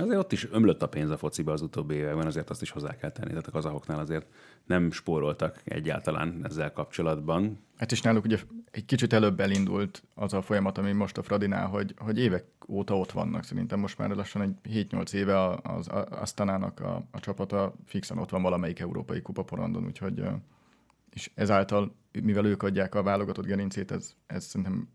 Azért 0.00 0.18
ott 0.18 0.32
is 0.32 0.48
ömlött 0.50 0.82
a 0.82 0.88
pénz 0.88 1.10
a 1.10 1.16
fociba 1.16 1.52
az 1.52 1.62
utóbbi 1.62 1.94
években, 1.94 2.26
azért 2.26 2.50
azt 2.50 2.62
is 2.62 2.70
hozzá 2.70 2.96
kell 2.96 3.10
tenni. 3.10 3.28
Tehát 3.28 3.46
a 3.46 3.50
kazahoknál 3.50 3.98
azért 3.98 4.26
nem 4.64 4.90
spóroltak 4.90 5.60
egyáltalán 5.64 6.40
ezzel 6.44 6.72
kapcsolatban. 6.72 7.58
Hát 7.76 7.92
és 7.92 8.00
náluk 8.00 8.24
ugye 8.24 8.38
egy 8.70 8.84
kicsit 8.84 9.12
előbb 9.12 9.40
elindult 9.40 10.02
az 10.14 10.32
a 10.32 10.42
folyamat, 10.42 10.78
ami 10.78 10.92
most 10.92 11.18
a 11.18 11.22
Fradinál, 11.22 11.66
hogy, 11.66 11.94
hogy 11.98 12.18
évek 12.18 12.44
óta 12.68 12.98
ott 12.98 13.12
vannak. 13.12 13.44
Szerintem 13.44 13.78
most 13.78 13.98
már 13.98 14.10
lassan 14.10 14.42
egy 14.42 14.86
7-8 14.90 15.12
éve 15.12 15.48
az 15.62 15.88
Asztanának 16.10 16.80
a, 16.80 17.02
a 17.10 17.20
csapata 17.20 17.74
fixen 17.84 18.18
ott 18.18 18.30
van 18.30 18.42
valamelyik 18.42 18.80
európai 18.80 19.22
kupaporondon, 19.22 19.84
úgyhogy 19.84 20.20
ö, 20.20 20.30
és 21.10 21.30
ezáltal, 21.34 21.94
mivel 22.22 22.46
ők 22.46 22.62
adják 22.62 22.94
a 22.94 23.02
válogatott 23.02 23.46
gerincét, 23.46 23.90
ez, 23.90 24.14
ez 24.26 24.44
szerintem 24.44 24.88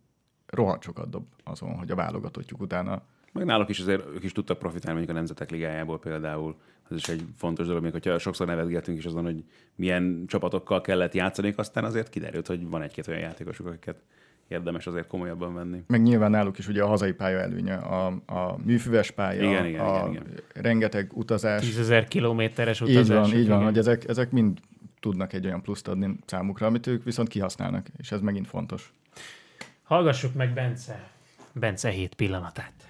rohadt 0.46 0.84
sokat 0.84 1.10
dob 1.10 1.26
azon, 1.44 1.78
hogy 1.78 1.92
a 1.92 1.96
válogatottjuk 1.96 2.62
utána 2.62 3.02
Meg 3.32 3.46
náluk 3.46 3.70
is 3.70 3.80
azért 3.80 4.06
ők 4.14 4.24
is 4.24 4.32
tudtak 4.32 4.60
profitálni 4.60 4.98
mondjuk 4.98 5.16
a 5.18 5.20
Nemzetek 5.20 5.52
Ligájából 5.52 6.00
például. 6.00 6.56
Ez 6.90 6.98
is 6.98 7.10
egy 7.10 7.24
fontos 7.38 7.68
dolog, 7.68 7.84
még 7.84 7.92
hogyha 7.92 8.20
sokszor 8.20 8.48
nevetgetünk 8.48 8.98
is 8.98 9.06
azon, 9.06 9.24
hogy 9.24 9.44
milyen 9.76 10.24
csapatokkal 10.28 10.82
kellett 10.82 11.14
játszani, 11.14 11.54
aztán 11.56 11.84
azért 11.84 12.10
kiderült, 12.10 12.48
hogy 12.48 12.68
van 12.68 12.82
egy-két 12.82 13.08
olyan 13.08 13.20
játékosuk, 13.20 13.68
akiket 13.68 14.02
érdemes 14.48 14.88
azért 14.88 15.08
komolyabban 15.08 15.54
venni. 15.54 15.84
Meg 15.88 16.02
nyilván 16.02 16.32
náluk 16.32 16.58
is 16.58 16.68
ugye 16.68 16.84
a 16.84 16.88
hazai 16.88 17.12
pálya 17.12 17.40
előnye, 17.40 17.76
a, 17.76 18.06
a 18.26 18.58
műfüves 18.64 19.12
pálya, 19.12 19.44
Igen, 19.44 19.66
igen, 19.66 19.86
a 19.86 20.10
igen, 20.10 20.12
igen. 20.12 20.28
rengeteg 20.54 21.12
utazás. 21.14 21.62
10 21.62 21.80
ezer 21.80 22.08
kilométeres 22.08 22.82
Így 22.82 22.90
utazás. 22.90 23.30
van, 23.30 23.40
így 23.40 23.48
van, 23.48 23.64
hogy 23.64 23.78
ezek, 23.78 24.08
ezek 24.08 24.32
mind 24.32 24.60
tudnak 25.00 25.34
egy 25.34 25.46
olyan 25.46 25.62
pluszt 25.62 25.88
adni 25.88 26.20
számukra, 26.26 26.68
amit 26.68 26.88
ők 26.88 27.04
viszont 27.04 27.28
kihasználnak, 27.28 27.88
és 27.98 28.12
ez 28.12 28.22
megint 28.22 28.48
fontos. 28.48 28.94
Hallgassuk 29.84 30.34
meg 30.34 30.54
Bence. 30.54 31.10
Bence 31.54 31.90
hét 31.90 32.16
pillanatát. 32.16 32.81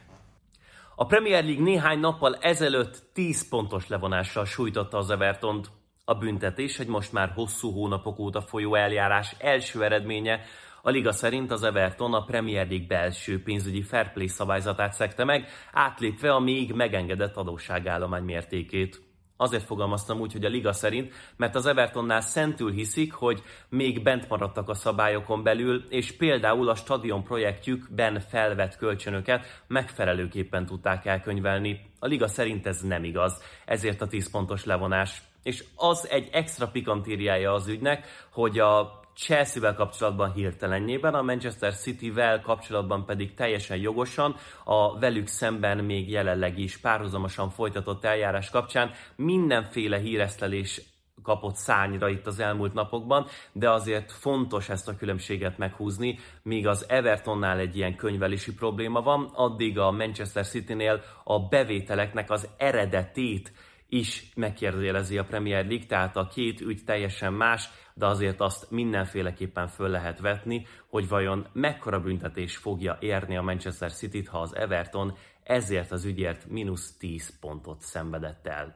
A 0.96 1.06
Premier 1.06 1.44
League 1.44 1.64
néhány 1.64 2.00
nappal 2.00 2.36
ezelőtt 2.36 3.04
10 3.14 3.50
pontos 3.50 3.88
levonással 3.88 4.46
sújtotta 4.46 4.98
az 4.98 5.10
Evertont. 5.10 5.70
A 6.06 6.14
büntetés 6.14 6.80
egy 6.80 6.88
most 6.88 7.12
már 7.12 7.32
hosszú 7.36 7.72
hónapok 7.72 8.20
óta 8.20 8.42
folyó 8.42 8.76
eljárás 8.76 9.36
első 9.40 9.84
eredménye. 9.84 10.42
A 10.82 10.90
liga 10.90 11.12
szerint 11.12 11.52
az 11.52 11.64
Everton 11.64 12.14
a 12.14 12.24
Premier 12.24 12.68
League 12.68 12.88
belső 12.88 13.44
pénzügyi 13.44 13.82
fair 13.82 14.12
play 14.12 14.28
szabályzatát 14.28 14.94
szekte 14.94 15.24
meg, 15.24 15.48
átlépve 15.72 16.34
a 16.34 16.40
még 16.40 16.74
megengedett 16.74 17.36
adósságállomány 17.36 18.24
mértékét. 18.24 19.11
Azért 19.42 19.64
fogalmaztam 19.64 20.20
úgy, 20.20 20.32
hogy 20.32 20.46
a 20.46 20.50
liga 20.50 20.74
szerint, 20.74 21.14
mert 21.36 21.56
az 21.56 21.66
Evertonnál 21.66 22.22
szentül 22.22 22.72
hiszik, 22.72 23.14
hogy 23.14 23.44
még 23.70 24.04
bent 24.04 24.30
maradtak 24.30 24.70
a 24.70 24.74
szabályokon 24.74 25.44
belül, 25.44 25.86
és 25.90 26.12
például 26.12 26.70
a 26.70 26.76
stadion 26.76 27.24
projektjükben 27.24 28.20
felvett 28.20 28.78
kölcsönöket 28.78 29.64
megfelelőképpen 29.68 30.66
tudták 30.66 31.06
elkönyvelni. 31.06 31.92
A 32.00 32.08
liga 32.08 32.28
szerint 32.28 32.68
ez 32.68 32.82
nem 32.82 33.04
igaz, 33.04 33.42
ezért 33.66 34.02
a 34.02 34.08
10 34.08 34.30
pontos 34.30 34.66
levonás. 34.66 35.22
És 35.44 35.64
az 35.76 36.08
egy 36.10 36.30
extra 36.32 36.68
pikantériája 36.68 37.54
az 37.54 37.68
ügynek, 37.68 38.08
hogy 38.30 38.60
a 38.60 39.01
Chelsea-vel 39.22 39.74
kapcsolatban 39.74 40.34
hirtelenjében, 40.34 41.14
a 41.14 41.22
Manchester 41.22 41.74
City-vel 41.74 42.42
kapcsolatban 42.42 43.06
pedig 43.06 43.34
teljesen 43.34 43.78
jogosan, 43.78 44.36
a 44.64 45.00
velük 45.00 45.28
szemben 45.28 45.78
még 45.78 46.10
jelenleg 46.10 46.60
is 46.60 46.78
párhuzamosan 46.78 47.50
folytatott 47.50 48.06
eljárás 48.06 48.50
kapcsán. 48.50 48.92
Mindenféle 49.16 49.98
híresztelés 49.98 50.82
kapott 51.24 51.56
szányra 51.56 52.10
itt 52.10 52.28
az 52.28 52.40
elmúlt 52.40 52.74
napokban, 52.74 53.28
de 53.52 53.70
azért 53.70 54.12
fontos 54.12 54.70
ezt 54.70 54.88
a 54.88 54.96
különbséget 54.96 55.58
meghúzni, 55.58 56.20
míg 56.44 56.68
az 56.68 56.86
Evertonnál 56.90 57.58
egy 57.58 57.78
ilyen 57.78 57.96
könyvelési 57.96 58.54
probléma 58.54 59.02
van, 59.02 59.32
addig 59.34 59.80
a 59.80 59.92
Manchester 59.92 60.46
City-nél 60.46 61.02
a 61.24 61.40
bevételeknek 61.40 62.30
az 62.30 62.48
eredetét 62.58 63.52
is 63.94 64.32
megkérdőjelezi 64.36 65.18
a 65.18 65.24
Premier 65.24 65.66
League, 65.66 65.86
tehát 65.86 66.18
a 66.18 66.28
két 66.28 66.62
ügy 66.62 66.84
teljesen 66.86 67.34
más, 67.34 67.70
de 68.02 68.08
azért 68.08 68.42
azt 68.42 68.72
mindenféleképpen 68.72 69.68
föl 69.68 69.90
lehet 69.90 70.20
vetni, 70.20 70.66
hogy 70.88 71.08
vajon 71.08 71.48
mekkora 71.54 72.00
büntetés 72.00 72.56
fogja 72.58 72.98
érni 73.00 73.38
a 73.38 73.42
Manchester 73.42 73.94
City-t, 73.94 74.28
ha 74.28 74.40
az 74.40 74.56
Everton 74.56 75.18
ezért 75.44 75.92
az 75.92 76.06
ügyért 76.06 76.50
mínusz 76.50 76.98
10 76.98 77.40
pontot 77.40 77.82
szenvedett 77.82 78.48
el. 78.48 78.76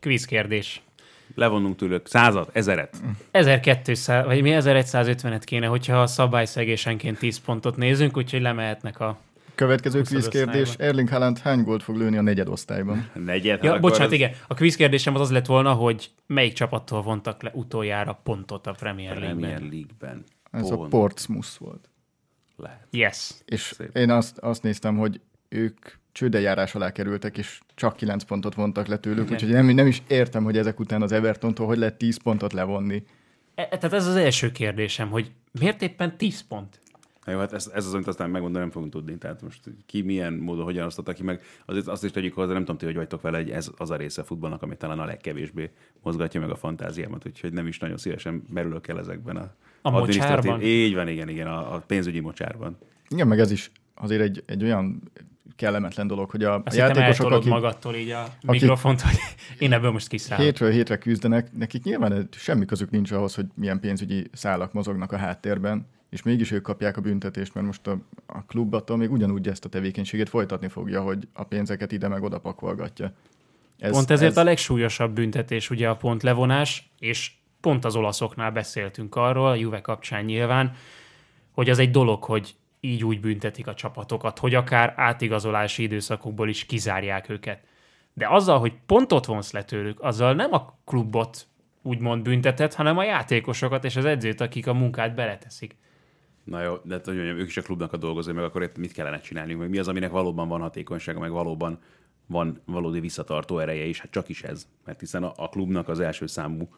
Quiz 0.00 0.24
kérdés. 0.24 0.82
Levonnunk 1.34 1.76
tőlük 1.76 2.06
százat, 2.06 2.50
ezeret. 2.52 2.96
1200, 3.30 4.24
vagy 4.24 4.42
mi 4.42 4.50
1150-et 4.54 5.42
kéne, 5.44 5.66
hogyha 5.66 6.02
a 6.02 6.06
szabályszegésenként 6.06 7.18
10 7.18 7.38
pontot 7.38 7.76
nézünk, 7.76 8.16
úgyhogy 8.16 8.40
lemehetnek 8.40 9.00
a 9.00 9.18
Következő 9.58 9.98
20 9.98 10.08
kvíz 10.08 10.28
kérdés. 10.28 10.60
osztályban. 10.60 10.86
Erling 10.86 11.08
Haaland 11.08 11.38
hány 11.38 11.62
gólt 11.62 11.82
fog 11.82 11.96
lőni 11.96 12.16
a 12.16 12.22
negyed 12.22 12.48
osztályban? 12.48 13.10
Negyed, 13.14 13.62
Ja, 13.62 13.70
hát 13.72 13.80
bocsánat, 13.80 14.06
akkor 14.06 14.14
igen. 14.14 14.32
A 14.46 14.54
quiz 14.54 14.76
kérdésem 14.76 15.14
az 15.14 15.20
az 15.20 15.30
lett 15.30 15.46
volna, 15.46 15.72
hogy 15.72 16.10
melyik 16.26 16.52
csapattól 16.52 17.02
vontak 17.02 17.42
le 17.42 17.50
utoljára 17.54 18.20
pontot 18.22 18.66
a 18.66 18.72
Premier 18.72 19.12
ez 19.12 19.18
Premier 19.18 19.60
League-ben. 19.60 19.70
League-ben. 19.70 20.24
Ez 20.50 20.70
a 20.70 20.76
Portsmouth 20.76 21.58
volt. 21.58 21.88
lehet. 22.56 22.86
Yes. 22.90 23.30
És 23.44 23.60
Szép. 23.60 23.96
én 23.96 24.10
azt, 24.10 24.38
azt 24.38 24.62
néztem, 24.62 24.96
hogy 24.96 25.20
ők 25.48 25.78
csődejárás 26.12 26.74
alá 26.74 26.92
kerültek, 26.92 27.38
és 27.38 27.60
csak 27.74 27.96
9 27.96 28.22
pontot 28.22 28.54
vontak 28.54 28.86
le 28.86 28.96
tőlük, 28.96 29.24
Igen. 29.24 29.32
úgyhogy 29.32 29.50
nem, 29.52 29.66
nem 29.66 29.86
is 29.86 30.02
értem, 30.08 30.44
hogy 30.44 30.56
ezek 30.58 30.80
után 30.80 31.02
az 31.02 31.12
Evertontól 31.12 31.66
hogy 31.66 31.78
lehet 31.78 31.98
10 31.98 32.22
pontot 32.22 32.52
levonni. 32.52 33.02
E, 33.54 33.64
tehát 33.64 33.92
ez 33.92 34.06
az 34.06 34.16
első 34.16 34.52
kérdésem, 34.52 35.10
hogy 35.10 35.30
miért 35.60 35.82
éppen 35.82 36.16
10 36.16 36.40
pont? 36.48 36.80
Na 37.28 37.34
jó, 37.34 37.40
hát 37.40 37.52
ez, 37.52 37.70
ez 37.74 37.86
az, 37.86 37.94
amit 37.94 38.06
aztán 38.06 38.30
megmondani 38.30 38.64
nem 38.64 38.72
fogunk 38.72 38.92
tudni. 38.92 39.18
Tehát 39.18 39.42
most 39.42 39.60
ki 39.86 40.02
milyen 40.02 40.32
módon, 40.32 40.64
hogyan 40.64 40.86
osztotta 40.86 41.12
ki 41.12 41.22
meg. 41.22 41.42
Azért 41.64 41.86
azt 41.86 42.04
is 42.04 42.10
tegyük 42.10 42.34
hozzá, 42.34 42.52
nem 42.52 42.60
tudom, 42.60 42.76
ti, 42.76 42.84
hogy 42.84 42.94
vagytok 42.94 43.20
vele, 43.20 43.36
hogy 43.38 43.50
ez 43.50 43.70
az 43.76 43.90
a 43.90 43.96
része 43.96 44.20
a 44.20 44.24
futballnak, 44.24 44.62
ami 44.62 44.76
talán 44.76 44.98
a 44.98 45.04
legkevésbé 45.04 45.70
mozgatja 46.02 46.40
meg 46.40 46.50
a 46.50 46.56
fantáziámat, 46.56 47.26
úgyhogy 47.26 47.52
nem 47.52 47.66
is 47.66 47.78
nagyon 47.78 47.96
szívesen 47.96 48.42
merülök 48.52 48.88
el 48.88 48.98
ezekben 48.98 49.36
a, 49.36 49.54
A 49.82 49.90
mocsárban? 49.90 50.62
Így 50.62 50.94
van, 50.94 51.08
igen, 51.08 51.28
igen, 51.28 51.46
a, 51.46 51.74
a 51.74 51.82
pénzügyi 51.86 52.20
mocsárban. 52.20 52.76
Igen, 53.08 53.26
meg 53.26 53.40
ez 53.40 53.50
is 53.50 53.70
azért 53.94 54.22
egy, 54.22 54.42
egy 54.46 54.62
olyan 54.64 55.02
kellemetlen 55.56 56.06
dolog, 56.06 56.30
hogy 56.30 56.44
a, 56.44 56.62
Azt 56.64 56.76
játékosok, 56.76 57.30
akik 57.30 57.50
magadtól 57.50 57.94
így 57.94 58.10
a 58.10 58.26
mikrofont, 58.40 59.00
hogy 59.00 59.16
én 59.58 59.72
ebből 59.72 59.90
most 59.90 60.08
kiszállok. 60.08 60.44
hétről 60.44 60.70
hétre 60.70 60.98
küzdenek, 60.98 61.52
nekik 61.52 61.82
nyilván 61.82 62.28
semmi 62.32 62.64
közük 62.64 62.90
nincs 62.90 63.10
ahhoz, 63.10 63.34
hogy 63.34 63.46
milyen 63.54 63.80
pénzügyi 63.80 64.26
szálak 64.32 64.72
mozognak 64.72 65.12
a 65.12 65.16
háttérben, 65.16 65.86
és 66.10 66.22
mégis 66.22 66.50
ők 66.50 66.62
kapják 66.62 66.96
a 66.96 67.00
büntetést, 67.00 67.54
mert 67.54 67.66
most 67.66 67.86
a, 67.86 67.98
a 68.26 68.44
klub 68.44 68.74
attól 68.74 68.96
még 68.96 69.10
ugyanúgy 69.10 69.48
ezt 69.48 69.64
a 69.64 69.68
tevékenységet 69.68 70.28
folytatni 70.28 70.68
fogja, 70.68 71.02
hogy 71.02 71.28
a 71.32 71.44
pénzeket 71.44 71.92
ide 71.92 72.08
meg 72.08 72.22
oda 72.22 72.38
pakolgatja. 72.38 73.12
Ez, 73.78 73.90
Pont 73.90 74.10
ezért 74.10 74.30
ez, 74.30 74.36
a 74.36 74.44
legsúlyosabb 74.44 75.12
büntetés 75.12 75.70
ugye 75.70 75.88
a 75.88 75.96
pont 75.96 76.22
levonás, 76.22 76.90
és 76.98 77.32
pont 77.60 77.84
az 77.84 77.96
olaszoknál 77.96 78.50
beszéltünk 78.50 79.14
arról, 79.14 79.48
a 79.48 79.54
Juve 79.54 79.80
kapcsán 79.80 80.24
nyilván, 80.24 80.72
hogy 81.50 81.70
az 81.70 81.78
egy 81.78 81.90
dolog, 81.90 82.24
hogy 82.24 82.54
így 82.80 83.04
úgy 83.04 83.20
büntetik 83.20 83.66
a 83.66 83.74
csapatokat, 83.74 84.38
hogy 84.38 84.54
akár 84.54 84.94
átigazolási 84.96 85.82
időszakokból 85.82 86.48
is 86.48 86.66
kizárják 86.66 87.28
őket. 87.28 87.60
De 88.12 88.26
azzal, 88.28 88.58
hogy 88.58 88.72
pontot 88.86 89.26
vonsz 89.26 89.52
le 89.52 89.64
tőlük, 89.64 90.00
azzal 90.00 90.34
nem 90.34 90.52
a 90.52 90.78
klubot 90.84 91.46
úgymond 91.82 92.22
büntetett, 92.22 92.74
hanem 92.74 92.98
a 92.98 93.04
játékosokat 93.04 93.84
és 93.84 93.96
az 93.96 94.04
edzőt, 94.04 94.40
akik 94.40 94.66
a 94.66 94.74
munkát 94.74 95.14
beleteszik. 95.14 95.76
Na 96.48 96.62
jó, 96.62 96.76
de 96.84 96.94
hát, 96.94 97.04
hogy 97.04 97.14
mondjam, 97.14 97.38
ők 97.38 97.48
is 97.48 97.56
a 97.56 97.62
klubnak 97.62 97.92
a 97.92 97.96
dolgozói, 97.96 98.34
meg 98.34 98.44
akkor 98.44 98.62
itt 98.62 98.78
mit 98.78 98.92
kellene 98.92 99.20
csinálni, 99.20 99.54
meg 99.54 99.68
mi 99.68 99.78
az, 99.78 99.88
aminek 99.88 100.10
valóban 100.10 100.48
van 100.48 100.60
hatékonysága, 100.60 101.20
meg 101.20 101.30
valóban 101.30 101.78
van 102.26 102.60
valódi 102.64 103.00
visszatartó 103.00 103.58
ereje 103.58 103.84
is, 103.84 104.00
hát 104.00 104.10
csak 104.10 104.28
is 104.28 104.42
ez. 104.42 104.66
Mert 104.84 105.00
hiszen 105.00 105.22
a, 105.22 105.32
a 105.36 105.48
klubnak 105.48 105.88
az 105.88 106.00
első 106.00 106.26
számú 106.26 106.68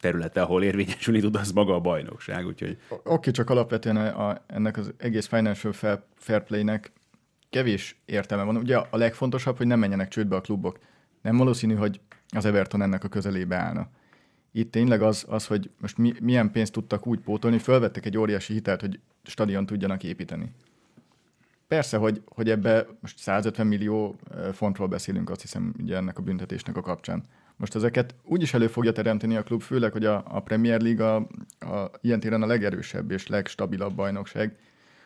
területe, 0.00 0.42
ahol 0.42 0.62
érvényesülni 0.62 1.20
tud, 1.20 1.36
az 1.36 1.52
maga 1.52 1.74
a 1.74 1.80
bajnokság, 1.80 2.46
úgyhogy 2.46 2.78
Oké, 3.04 3.30
csak 3.30 3.50
alapvetően 3.50 3.96
a, 3.96 4.28
a, 4.28 4.44
ennek 4.46 4.76
az 4.76 4.92
egész 4.96 5.26
financial 5.26 5.72
fair, 5.72 6.02
fair 6.14 6.42
play-nek 6.42 6.92
kevés 7.50 7.96
értelme 8.04 8.44
van. 8.44 8.56
Ugye 8.56 8.76
a 8.76 8.96
legfontosabb, 8.96 9.56
hogy 9.56 9.66
nem 9.66 9.78
menjenek 9.78 10.08
csődbe 10.08 10.36
a 10.36 10.40
klubok. 10.40 10.78
Nem 11.22 11.36
valószínű, 11.36 11.74
hogy 11.74 12.00
az 12.28 12.44
Everton 12.44 12.82
ennek 12.82 13.04
a 13.04 13.08
közelébe 13.08 13.56
állna. 13.56 13.88
Itt 14.56 14.70
tényleg 14.70 15.02
az, 15.02 15.24
az 15.28 15.46
hogy 15.46 15.70
most 15.80 15.98
mi, 15.98 16.12
milyen 16.20 16.50
pénzt 16.50 16.72
tudtak 16.72 17.06
úgy 17.06 17.18
pótolni, 17.18 17.58
fölvettek 17.58 18.06
egy 18.06 18.18
óriási 18.18 18.52
hitelt, 18.52 18.80
hogy 18.80 19.00
stadion 19.22 19.66
tudjanak 19.66 20.04
építeni. 20.04 20.52
Persze, 21.68 21.96
hogy, 21.96 22.22
hogy 22.24 22.50
ebbe 22.50 22.86
most 23.00 23.18
150 23.18 23.66
millió 23.66 24.16
fontról 24.52 24.88
beszélünk, 24.88 25.30
azt 25.30 25.40
hiszem, 25.40 25.74
ugye 25.82 25.96
ennek 25.96 26.18
a 26.18 26.22
büntetésnek 26.22 26.76
a 26.76 26.80
kapcsán. 26.80 27.22
Most 27.56 27.74
ezeket 27.74 28.14
úgy 28.24 28.42
is 28.42 28.54
elő 28.54 28.66
fogja 28.66 28.92
teremteni 28.92 29.36
a 29.36 29.42
klub, 29.42 29.62
főleg, 29.62 29.92
hogy 29.92 30.04
a, 30.04 30.22
a 30.26 30.40
Premier 30.40 30.80
League 30.80 31.06
a, 31.06 31.16
a, 31.74 31.90
ilyen 32.00 32.20
téren 32.20 32.42
a 32.42 32.46
legerősebb 32.46 33.10
és 33.10 33.26
legstabilabb 33.26 33.94
bajnokság, 33.94 34.56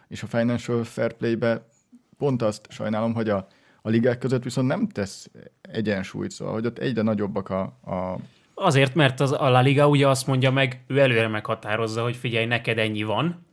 és 0.08 0.22
a 0.22 0.26
Financial 0.26 0.84
Fair 0.84 1.12
Play-be 1.12 1.66
pont 2.18 2.42
azt 2.42 2.66
sajnálom, 2.68 3.14
hogy 3.14 3.28
a, 3.28 3.46
a 3.82 3.88
ligák 3.88 4.18
között 4.18 4.42
viszont 4.42 4.68
nem 4.68 4.88
tesz 4.88 5.30
egyensúlyt, 5.60 6.30
szóval, 6.30 6.54
hogy 6.54 6.66
ott 6.66 6.78
egyre 6.78 7.02
nagyobbak 7.02 7.48
a, 7.48 7.60
a 7.84 8.18
Azért, 8.62 8.94
mert 8.94 9.20
az, 9.20 9.32
a 9.32 9.48
La 9.48 9.60
Liga 9.60 9.88
ugye 9.88 10.08
azt 10.08 10.26
mondja 10.26 10.50
meg, 10.50 10.84
ő 10.86 10.98
előre 10.98 11.28
meghatározza, 11.28 12.02
hogy 12.02 12.16
figyelj, 12.16 12.46
neked 12.46 12.78
ennyi 12.78 13.02
van, 13.02 13.46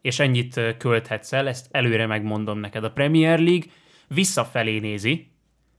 és 0.00 0.18
ennyit 0.18 0.60
költhetsz 0.78 1.32
el, 1.32 1.48
ezt 1.48 1.66
előre 1.70 2.06
megmondom 2.06 2.58
neked. 2.58 2.84
A 2.84 2.90
Premier 2.90 3.38
League 3.38 3.66
visszafelé 4.08 4.78
nézi, 4.78 5.30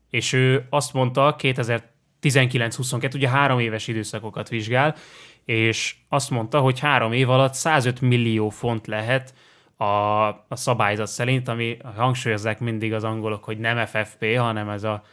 és 0.09 0.33
ő 0.33 0.67
azt 0.69 0.93
mondta 0.93 1.35
2019-22, 1.39 3.15
ugye 3.15 3.29
három 3.29 3.59
éves 3.59 3.87
időszakokat 3.87 4.49
vizsgál, 4.49 4.95
és 5.45 5.95
azt 6.09 6.29
mondta, 6.29 6.59
hogy 6.59 6.79
három 6.79 7.11
év 7.11 7.29
alatt 7.29 7.53
105 7.53 8.01
millió 8.01 8.49
font 8.49 8.87
lehet 8.87 9.33
a, 9.77 9.83
a 10.27 10.55
szabályzat 10.55 11.07
szerint, 11.07 11.47
ami 11.47 11.77
hangsúlyozzák 11.95 12.59
mindig 12.59 12.93
az 12.93 13.03
angolok, 13.03 13.43
hogy 13.43 13.57
nem 13.57 13.85
FFP, 13.85 14.35
hanem 14.37 14.69
ez 14.69 14.83
a 14.83 15.03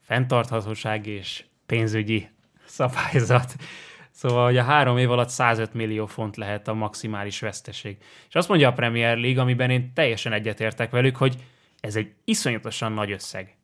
fenntarthatóság 0.00 1.06
és 1.06 1.44
pénzügyi 1.66 2.32
szabályzat. 2.66 3.54
Szóval, 4.10 4.44
hogy 4.44 4.56
a 4.56 4.62
három 4.62 4.98
év 4.98 5.10
alatt 5.10 5.28
105 5.28 5.74
millió 5.74 6.06
font 6.06 6.36
lehet 6.36 6.68
a 6.68 6.74
maximális 6.74 7.40
veszteség. 7.40 7.96
És 8.28 8.34
azt 8.34 8.48
mondja 8.48 8.68
a 8.68 8.72
Premier 8.72 9.16
League, 9.18 9.42
amiben 9.42 9.70
én 9.70 9.92
teljesen 9.94 10.32
egyetértek 10.32 10.90
velük, 10.90 11.16
hogy 11.16 11.36
ez 11.80 11.96
egy 11.96 12.12
iszonyatosan 12.24 12.92
nagy 12.92 13.10
összeg. 13.10 13.56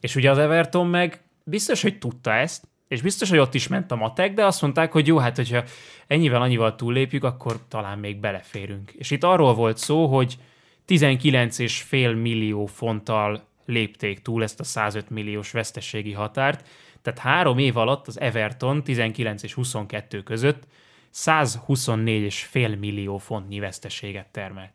És 0.00 0.16
ugye 0.16 0.30
az 0.30 0.38
Everton 0.38 0.86
meg 0.86 1.20
biztos, 1.44 1.82
hogy 1.82 1.98
tudta 1.98 2.32
ezt, 2.32 2.68
és 2.88 3.02
biztos, 3.02 3.28
hogy 3.28 3.38
ott 3.38 3.54
is 3.54 3.68
ment 3.68 3.90
a 3.90 3.96
matek, 3.96 4.34
de 4.34 4.44
azt 4.44 4.62
mondták, 4.62 4.92
hogy 4.92 5.06
jó, 5.06 5.18
hát 5.18 5.36
hogyha 5.36 5.62
ennyivel, 6.06 6.42
annyival 6.42 6.74
túllépjük, 6.74 7.24
akkor 7.24 7.60
talán 7.68 7.98
még 7.98 8.20
beleférünk. 8.20 8.90
És 8.90 9.10
itt 9.10 9.24
arról 9.24 9.54
volt 9.54 9.76
szó, 9.76 10.06
hogy 10.06 10.36
19,5 10.88 12.20
millió 12.22 12.66
fonttal 12.66 13.48
lépték 13.66 14.22
túl 14.22 14.42
ezt 14.42 14.60
a 14.60 14.64
105 14.64 15.10
milliós 15.10 15.50
veszteségi 15.50 16.12
határt, 16.12 16.68
tehát 17.02 17.18
három 17.18 17.58
év 17.58 17.76
alatt 17.76 18.06
az 18.06 18.20
Everton 18.20 18.84
19 18.84 19.42
és 19.42 19.54
22 19.54 20.22
között 20.22 20.66
124,5 21.14 22.78
millió 22.78 23.18
fontnyi 23.18 23.58
veszteséget 23.58 24.26
termelt. 24.30 24.72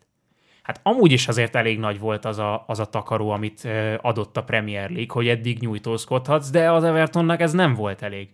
Hát 0.62 0.80
amúgy 0.84 1.12
is 1.12 1.28
azért 1.28 1.56
elég 1.56 1.80
nagy 1.80 2.00
volt 2.00 2.26
az 2.26 2.38
a, 2.38 2.64
az 2.68 2.80
a 2.80 2.86
takaró, 2.86 3.30
amit 3.30 3.68
adott 4.02 4.38
a 4.38 4.44
Premier 4.44 4.90
League, 4.90 5.14
hogy 5.14 5.28
eddig 5.28 5.60
nyújtózkodhatsz, 5.60 6.50
de 6.50 6.72
az 6.72 6.84
Evertonnak 6.84 7.40
ez 7.40 7.54
nem 7.54 7.74
volt 7.74 8.02
elég, 8.02 8.30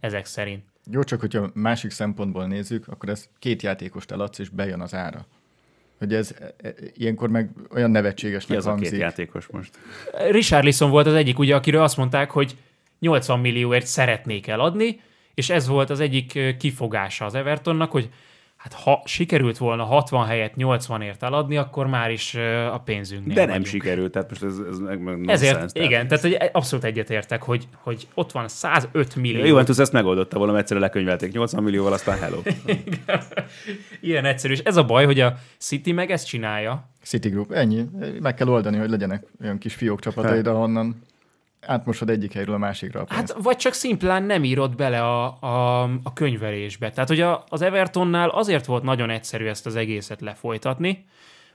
ezek 0.00 0.24
szerint. 0.24 0.64
Jó, 0.90 1.02
csak 1.02 1.20
hogyha 1.20 1.50
másik 1.54 1.90
szempontból 1.90 2.46
nézzük, 2.46 2.88
akkor 2.88 3.08
ez 3.08 3.28
két 3.38 3.62
játékost 3.62 4.10
eladsz, 4.10 4.38
és 4.38 4.48
bejön 4.48 4.80
az 4.80 4.94
ára. 4.94 5.26
Hogy 5.98 6.14
ez 6.14 6.34
e, 6.40 6.54
e, 6.68 6.74
ilyenkor 6.94 7.28
meg 7.28 7.50
olyan 7.70 7.86
ki 7.86 7.92
nevetségesnek 7.92 8.58
az 8.58 8.66
a 8.66 8.74
két 8.74 8.78
hangzik. 8.78 9.00
játékos 9.00 9.46
most? 9.46 9.78
Richarlison 10.30 10.90
volt 10.90 11.06
az 11.06 11.14
egyik, 11.14 11.38
ugye, 11.38 11.54
akiről 11.54 11.82
azt 11.82 11.96
mondták, 11.96 12.30
hogy 12.30 12.56
80 12.98 13.38
millióért 13.40 13.86
szeretnék 13.86 14.46
eladni, 14.46 15.00
és 15.34 15.50
ez 15.50 15.66
volt 15.66 15.90
az 15.90 16.00
egyik 16.00 16.56
kifogása 16.58 17.24
az 17.24 17.34
Evertonnak, 17.34 17.90
hogy 17.90 18.08
hát 18.56 18.72
ha 18.72 19.02
sikerült 19.04 19.58
volna 19.58 19.84
60 19.84 20.26
helyett 20.26 20.52
80ért 20.56 21.22
eladni, 21.22 21.56
akkor 21.56 21.86
már 21.86 22.10
is 22.10 22.34
a 22.72 22.82
pénzünknél 22.84 23.34
De 23.34 23.40
nem 23.40 23.48
vagyunk. 23.48 23.66
sikerült, 23.66 24.12
tehát 24.12 24.28
most 24.28 24.42
ez, 24.42 24.58
ez 24.70 24.78
meg, 24.78 25.00
meg 25.00 25.28
Ezért, 25.28 25.52
nonsense, 25.58 25.82
igen, 25.82 26.08
tehát 26.08 26.22
hogy 26.24 26.50
abszolút 26.52 26.84
egyetértek, 26.84 27.42
hogy, 27.42 27.68
hogy 27.82 28.06
ott 28.14 28.32
van 28.32 28.48
105 28.48 29.16
millió. 29.16 29.38
Jó, 29.38 29.46
Juventus 29.46 29.78
ezt 29.78 29.92
megoldotta 29.92 30.38
volna, 30.38 30.58
egyszerre 30.58 30.80
lekönyvelték 30.80 31.32
80 31.32 31.62
millióval, 31.62 31.92
aztán 31.92 32.18
hello. 32.18 32.42
Ilyen 34.00 34.24
egyszerű. 34.24 34.52
És 34.52 34.60
ez 34.60 34.76
a 34.76 34.84
baj, 34.84 35.04
hogy 35.04 35.20
a 35.20 35.36
City 35.58 35.92
meg 35.92 36.10
ezt 36.10 36.26
csinálja. 36.26 36.90
City 37.02 37.28
Group, 37.28 37.52
ennyi. 37.52 37.84
Meg 38.20 38.34
kell 38.34 38.48
oldani, 38.48 38.76
hogy 38.76 38.90
legyenek 38.90 39.24
olyan 39.42 39.58
kis 39.58 39.74
fiók 39.74 40.00
csapataid, 40.00 40.46
ahonnan 40.46 41.02
átmosod 41.66 42.10
egyik 42.10 42.32
helyről 42.32 42.54
a 42.54 42.58
másikra 42.58 43.00
a. 43.00 43.14
Hát, 43.14 43.36
vagy 43.42 43.56
csak 43.56 43.72
szimplán 43.72 44.22
nem 44.22 44.44
írod 44.44 44.76
bele 44.76 45.02
a, 45.02 45.24
a, 45.40 45.82
a 45.82 46.12
könyvelésbe. 46.12 46.90
Tehát, 46.90 47.08
hogy 47.08 47.20
a, 47.20 47.44
az 47.48 47.62
Evertonnál 47.62 48.28
azért 48.28 48.66
volt 48.66 48.82
nagyon 48.82 49.10
egyszerű 49.10 49.46
ezt 49.46 49.66
az 49.66 49.76
egészet 49.76 50.20
lefolytatni, 50.20 51.04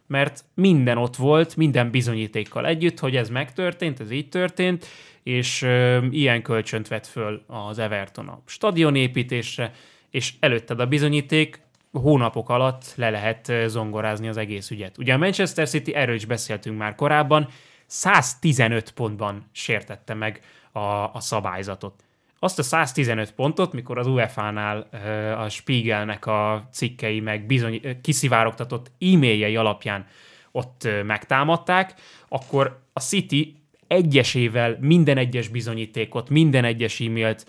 mert 0.07 0.43
minden 0.53 0.97
ott 0.97 1.15
volt, 1.15 1.55
minden 1.55 1.91
bizonyítékkal 1.91 2.65
együtt, 2.65 2.99
hogy 2.99 3.15
ez 3.15 3.29
megtörtént, 3.29 3.99
ez 3.99 4.11
így 4.11 4.29
történt, 4.29 4.85
és 5.23 5.61
ö, 5.61 6.05
ilyen 6.09 6.41
kölcsönt 6.41 6.87
vett 6.87 7.07
föl 7.07 7.43
az 7.47 7.79
Everton 7.79 8.27
a 8.27 8.41
stadionépítésre, 8.45 9.71
és 10.09 10.33
előtted 10.39 10.79
a 10.79 10.85
bizonyíték, 10.85 11.61
hónapok 11.91 12.49
alatt 12.49 12.93
le 12.95 13.09
lehet 13.09 13.51
zongorázni 13.67 14.27
az 14.27 14.37
egész 14.37 14.69
ügyet. 14.69 14.97
Ugye 14.97 15.13
a 15.13 15.17
Manchester 15.17 15.69
City, 15.69 15.95
erről 15.95 16.15
is 16.15 16.25
beszéltünk 16.25 16.77
már 16.77 16.95
korábban, 16.95 17.47
115 17.91 18.91
pontban 18.91 19.49
sértette 19.51 20.13
meg 20.13 20.41
a, 20.71 20.79
a 21.13 21.19
szabályzatot. 21.19 22.03
Azt 22.39 22.59
a 22.59 22.63
115 22.63 23.31
pontot, 23.31 23.73
mikor 23.73 23.97
az 23.97 24.07
UEFA-nál 24.07 24.89
a 25.37 25.49
Spiegelnek 25.49 26.25
a 26.25 26.67
cikkei 26.71 27.19
meg 27.19 27.45
bizony, 27.45 28.01
kiszivárogtatott 28.01 28.91
e-mailjei 28.99 29.55
alapján 29.55 30.05
ott 30.51 30.87
megtámadták, 31.05 31.93
akkor 32.27 32.81
a 32.93 32.99
City 32.99 33.55
egyesével 33.87 34.77
minden 34.79 35.17
egyes 35.17 35.47
bizonyítékot, 35.47 36.29
minden 36.29 36.65
egyes 36.65 36.99
e-mailt, 36.99 37.45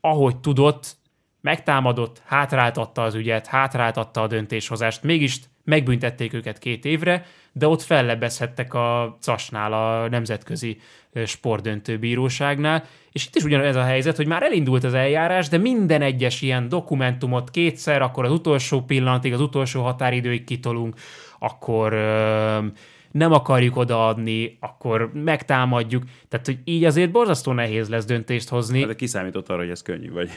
ahogy 0.00 0.36
tudott, 0.36 0.96
megtámadott, 1.40 2.22
hátráltatta 2.24 3.02
az 3.02 3.14
ügyet, 3.14 3.46
hátráltatta 3.46 4.22
a 4.22 4.26
döntéshozást, 4.26 5.02
mégis 5.02 5.40
megbüntették 5.64 6.32
őket 6.32 6.58
két 6.58 6.84
évre, 6.84 7.24
de 7.52 7.68
ott 7.68 7.82
fellebbezhettek 7.82 8.74
a 8.74 9.16
CAS-nál, 9.20 9.72
a 9.72 10.08
Nemzetközi 10.08 10.76
Sportdöntőbíróságnál, 11.24 12.84
és 13.12 13.26
itt 13.26 13.36
is 13.36 13.44
ugyanez 13.44 13.76
a 13.76 13.82
helyzet, 13.82 14.16
hogy 14.16 14.26
már 14.26 14.42
elindult 14.42 14.84
az 14.84 14.94
eljárás, 14.94 15.48
de 15.48 15.58
minden 15.58 16.02
egyes 16.02 16.42
ilyen 16.42 16.68
dokumentumot 16.68 17.50
kétszer, 17.50 18.02
akkor 18.02 18.24
az 18.24 18.30
utolsó 18.30 18.82
pillanatig, 18.82 19.32
az 19.32 19.40
utolsó 19.40 19.82
határidőig 19.82 20.44
kitolunk, 20.44 20.94
akkor 21.38 21.92
nem 23.10 23.32
akarjuk 23.32 23.76
odaadni, 23.76 24.56
akkor 24.60 25.10
megtámadjuk. 25.14 26.02
Tehát, 26.28 26.46
hogy 26.46 26.58
így 26.64 26.84
azért 26.84 27.10
borzasztó 27.10 27.52
nehéz 27.52 27.88
lesz 27.88 28.04
döntést 28.04 28.48
hozni. 28.48 28.84
De 28.84 28.94
kiszámított 28.94 29.48
arra, 29.48 29.60
hogy 29.60 29.70
ez 29.70 29.82
könnyű, 29.82 30.10
vagy 30.12 30.30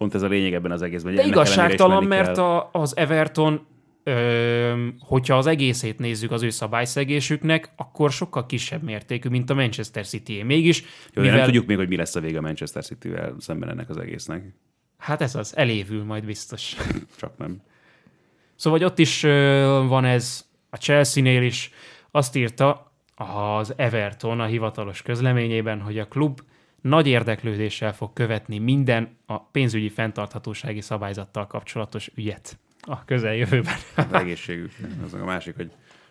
pont 0.00 0.14
ez 0.14 0.22
a 0.22 0.28
lényeg 0.28 0.54
ebben 0.54 0.70
az 0.70 0.82
egészben. 0.82 1.14
De 1.14 1.26
igazságtalan, 1.26 2.04
mert 2.04 2.38
a, 2.38 2.68
az 2.72 2.96
Everton 2.96 3.66
Ö, 4.02 4.86
hogyha 4.98 5.36
az 5.36 5.46
egészét 5.46 5.98
nézzük 5.98 6.30
az 6.30 6.42
ő 6.42 6.50
szabályszegésüknek, 6.50 7.72
akkor 7.76 8.10
sokkal 8.10 8.46
kisebb 8.46 8.82
mértékű, 8.82 9.28
mint 9.28 9.50
a 9.50 9.54
Manchester 9.54 10.06
city 10.06 10.42
Mégis, 10.42 10.84
Jó, 11.12 11.22
mivel... 11.22 11.36
nem 11.36 11.44
tudjuk 11.44 11.66
még, 11.66 11.76
hogy 11.76 11.88
mi 11.88 11.96
lesz 11.96 12.14
a 12.14 12.20
vége 12.20 12.38
a 12.38 12.40
Manchester 12.40 12.84
City-vel 12.84 13.34
szemben 13.38 13.68
ennek 13.68 13.88
az 13.88 13.98
egésznek. 13.98 14.54
Hát 14.98 15.20
ez 15.20 15.34
az, 15.34 15.56
elévül 15.56 16.04
majd 16.04 16.24
biztos. 16.24 16.76
Csak 17.20 17.38
nem. 17.38 17.62
Szóval 18.56 18.78
hogy 18.78 18.88
ott 18.88 18.98
is 18.98 19.22
van 19.86 20.04
ez, 20.04 20.44
a 20.70 20.76
Chelsea-nél 20.76 21.42
is 21.42 21.70
azt 22.10 22.36
írta 22.36 22.92
az 23.14 23.72
Everton 23.76 24.40
a 24.40 24.46
hivatalos 24.46 25.02
közleményében, 25.02 25.80
hogy 25.80 25.98
a 25.98 26.06
klub 26.06 26.40
nagy 26.80 27.06
érdeklődéssel 27.06 27.94
fog 27.94 28.12
követni 28.12 28.58
minden 28.58 29.16
a 29.26 29.40
pénzügyi 29.40 29.88
fenntarthatósági 29.88 30.80
szabályzattal 30.80 31.46
kapcsolatos 31.46 32.10
ügyet 32.14 32.58
a 32.80 33.04
közeljövőben. 33.04 33.74
az 33.96 34.12
egészségük. 34.12 34.72
Az 35.04 35.14
a 35.14 35.24
másik, 35.24 35.56
hogy 35.56 35.70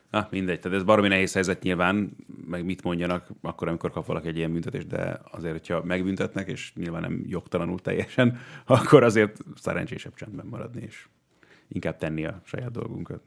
Na, 0.10 0.28
mindegy, 0.32 0.60
tehát 0.60 0.78
ez 0.78 0.84
baromi 0.84 1.08
nehéz 1.08 1.34
helyzet 1.34 1.62
nyilván, 1.62 2.16
meg 2.48 2.66
mit 2.66 2.84
mondjanak 2.84 3.28
akkor, 3.42 3.68
amikor 3.68 3.92
kap 3.92 4.06
valaki 4.06 4.28
egy 4.28 4.38
ilyen 4.38 4.52
büntetést, 4.52 4.88
de 4.88 5.20
azért, 5.32 5.54
hogyha 5.54 5.84
megbüntetnek, 5.84 6.48
és 6.48 6.74
nyilván 6.76 7.02
nem 7.02 7.24
jogtalanul 7.28 7.80
teljesen, 7.80 8.40
akkor 8.66 9.04
azért 9.04 9.38
szerencsésebb 9.56 10.14
csendben 10.16 10.46
maradni, 10.46 10.82
és 10.82 11.08
inkább 11.68 11.98
tenni 11.98 12.26
a 12.26 12.42
saját 12.44 12.72
dolgunkat. 12.72 13.22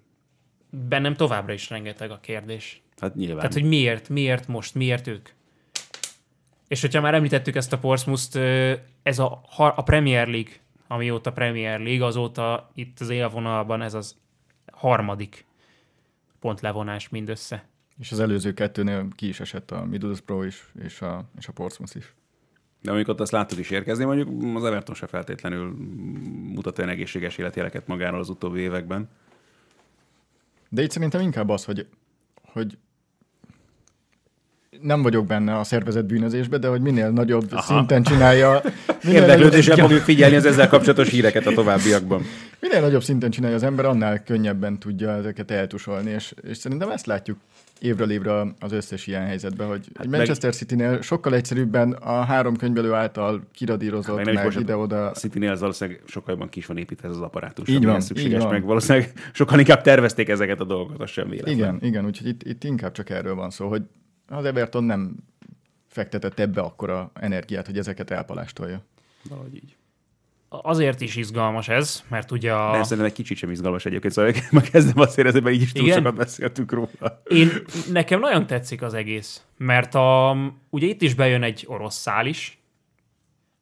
Bennem 0.89 1.15
továbbra 1.15 1.53
is 1.53 1.71
rengeteg 1.71 2.11
a 2.11 2.21
kérdés. 2.21 2.83
Hát 2.97 3.15
nyilván. 3.15 3.37
Tehát, 3.37 3.53
hogy 3.53 3.65
miért, 3.65 4.09
miért 4.09 4.49
most, 4.49 4.75
miért 4.75 5.07
ők? 5.07 5.29
És 6.73 6.81
hogyha 6.81 7.01
már 7.01 7.15
említettük 7.15 7.57
ezt 7.57 7.73
a 7.73 7.79
Portsmouth-t, 7.79 8.37
ez 9.03 9.19
a, 9.19 9.43
a 9.57 9.83
Premier 9.83 10.29
League 10.29 10.53
amióta 10.87 11.33
Premier 11.33 11.81
League, 11.81 12.07
azóta 12.07 12.71
itt 12.75 13.01
az 13.01 13.09
élvonalban 13.09 13.83
ez 13.83 13.95
az 13.95 14.17
harmadik 14.73 15.45
pontlevonás 16.41 17.09
mindössze. 17.09 17.69
És 17.99 18.13
az 18.13 18.21
előző 18.21 18.55
kettőnél 18.55 19.09
ki 19.15 19.29
is 19.29 19.41
esett 19.41 19.71
a 19.71 19.85
Middlesbrough 19.85 20.47
is, 20.47 20.65
és 20.85 21.01
a, 21.01 21.25
és 21.39 21.49
a 21.49 21.53
Portsmouth 21.53 21.97
is. 21.97 22.15
De 22.81 22.91
amikor 22.91 23.21
azt 23.21 23.33
láttuk 23.33 23.59
is 23.59 23.71
érkezni, 23.71 24.05
mondjuk 24.05 24.57
az 24.57 24.65
Everton 24.65 24.95
se 24.95 25.07
feltétlenül 25.07 25.77
mutat 26.53 26.79
olyan 26.79 26.91
egészséges 26.91 27.39
életjeleket 27.39 27.87
magáról 27.87 28.21
az 28.21 28.29
utóbbi 28.29 28.61
években. 28.61 29.09
De 30.69 30.83
itt 30.83 30.91
szerintem 30.91 31.21
inkább 31.21 31.49
az, 31.49 31.65
hogy, 31.65 31.87
hogy 32.43 32.79
nem 34.81 35.03
vagyok 35.03 35.27
benne 35.27 35.59
a 35.59 35.65
szervezet 35.65 36.07
bűnözésbe, 36.07 36.59
de 36.59 36.69
hogy 36.69 36.81
minél 36.81 37.11
nagyobb 37.11 37.53
Aha. 37.53 37.63
szinten 37.63 38.03
csinálja. 38.03 38.61
Érdeklődéssel 39.13 39.77
fogjuk 39.77 40.01
figyelni 40.01 40.37
az 40.37 40.45
ezzel 40.47 40.69
kapcsolatos 40.69 41.09
híreket 41.09 41.47
a 41.47 41.53
továbbiakban. 41.53 42.23
Minél 42.61 42.81
nagyobb 42.81 43.03
szinten 43.03 43.31
csinálja 43.31 43.57
az 43.57 43.63
ember, 43.63 43.85
annál 43.85 44.23
könnyebben 44.23 44.79
tudja 44.79 45.11
ezeket 45.11 45.51
eltusolni, 45.51 46.11
és, 46.11 46.35
és 46.43 46.57
szerintem 46.57 46.91
ezt 46.91 47.07
látjuk 47.07 47.39
évről 47.81 48.11
évre 48.11 48.47
az 48.59 48.73
összes 48.73 49.07
ilyen 49.07 49.27
helyzetben, 49.27 49.69
hogy 49.69 49.87
hát 49.95 50.07
Manchester 50.07 50.51
meg... 50.51 50.59
City-nél 50.59 51.01
sokkal 51.01 51.35
egyszerűbben 51.35 51.93
a 51.93 52.25
három 52.25 52.57
könyvelő 52.57 52.93
által 52.93 53.43
kiradírozott, 53.53 54.17
hát 54.17 54.25
meg, 54.25 54.35
meg 54.35 54.61
ide-oda. 54.61 55.07
A 55.07 55.11
City-nél 55.11 55.51
az 55.51 55.61
valószínűleg 55.61 56.03
sokkal 56.07 56.33
jobban 56.33 56.49
kis 56.49 56.67
van 56.67 56.77
építve 56.77 57.09
ez 57.09 57.15
az 57.15 57.21
apparátus, 57.21 57.69
így 57.69 57.85
van, 57.85 58.01
szükséges, 58.01 58.33
így 58.33 58.39
van. 58.39 58.53
meg 58.53 58.65
valószínűleg 58.65 59.13
sokkal 59.33 59.59
inkább 59.59 59.81
tervezték 59.81 60.29
ezeket 60.29 60.61
a 60.61 60.65
dolgokat, 60.65 61.01
az 61.01 61.11
sem 61.11 61.29
véletlen. 61.29 61.55
Igen, 61.55 61.79
igen, 61.81 62.05
úgyhogy 62.05 62.29
itt, 62.29 62.43
itt 62.43 62.65
inkább 62.65 62.93
csak 62.93 63.11
erről 63.11 63.35
van 63.35 63.51
szó, 63.51 63.69
hogy 63.69 63.83
az 64.37 64.45
Everton 64.45 64.85
nem 64.85 65.17
fektetett 65.89 66.39
ebbe 66.39 66.61
akkora 66.61 67.11
energiát, 67.15 67.67
hogy 67.67 67.79
ezeket 67.79 68.11
elpalástolja. 68.11 68.85
Valahogy 69.29 69.55
így. 69.55 69.77
Azért 70.49 71.01
is 71.01 71.17
izgalmas 71.17 71.69
ez, 71.69 72.03
mert 72.09 72.31
ugye 72.31 72.53
a... 72.53 72.71
Nem, 72.71 72.83
szerintem 72.83 73.07
egy 73.07 73.13
kicsit 73.13 73.37
sem 73.37 73.51
izgalmas 73.51 73.85
egyébként, 73.85 74.13
szóval 74.13 74.33
ma 74.51 74.61
kezdem 74.61 74.99
azt 74.99 75.19
érezni, 75.19 75.41
hogy 75.41 75.55
így 75.55 75.63
is 75.63 75.73
túl 75.73 75.85
Igen? 75.85 75.97
sokat 75.97 76.15
beszéltünk 76.15 76.73
róla. 76.73 77.23
Én, 77.25 77.49
nekem 77.91 78.21
nagyon 78.21 78.47
tetszik 78.47 78.83
az 78.83 78.95
egész, 78.95 79.43
mert 79.57 79.95
a, 79.95 80.37
ugye 80.71 80.87
itt 80.87 81.03
is 81.03 81.15
bejön 81.15 81.43
egy 81.43 81.65
orosz 81.69 81.97
szál 81.97 82.27
is, 82.27 82.59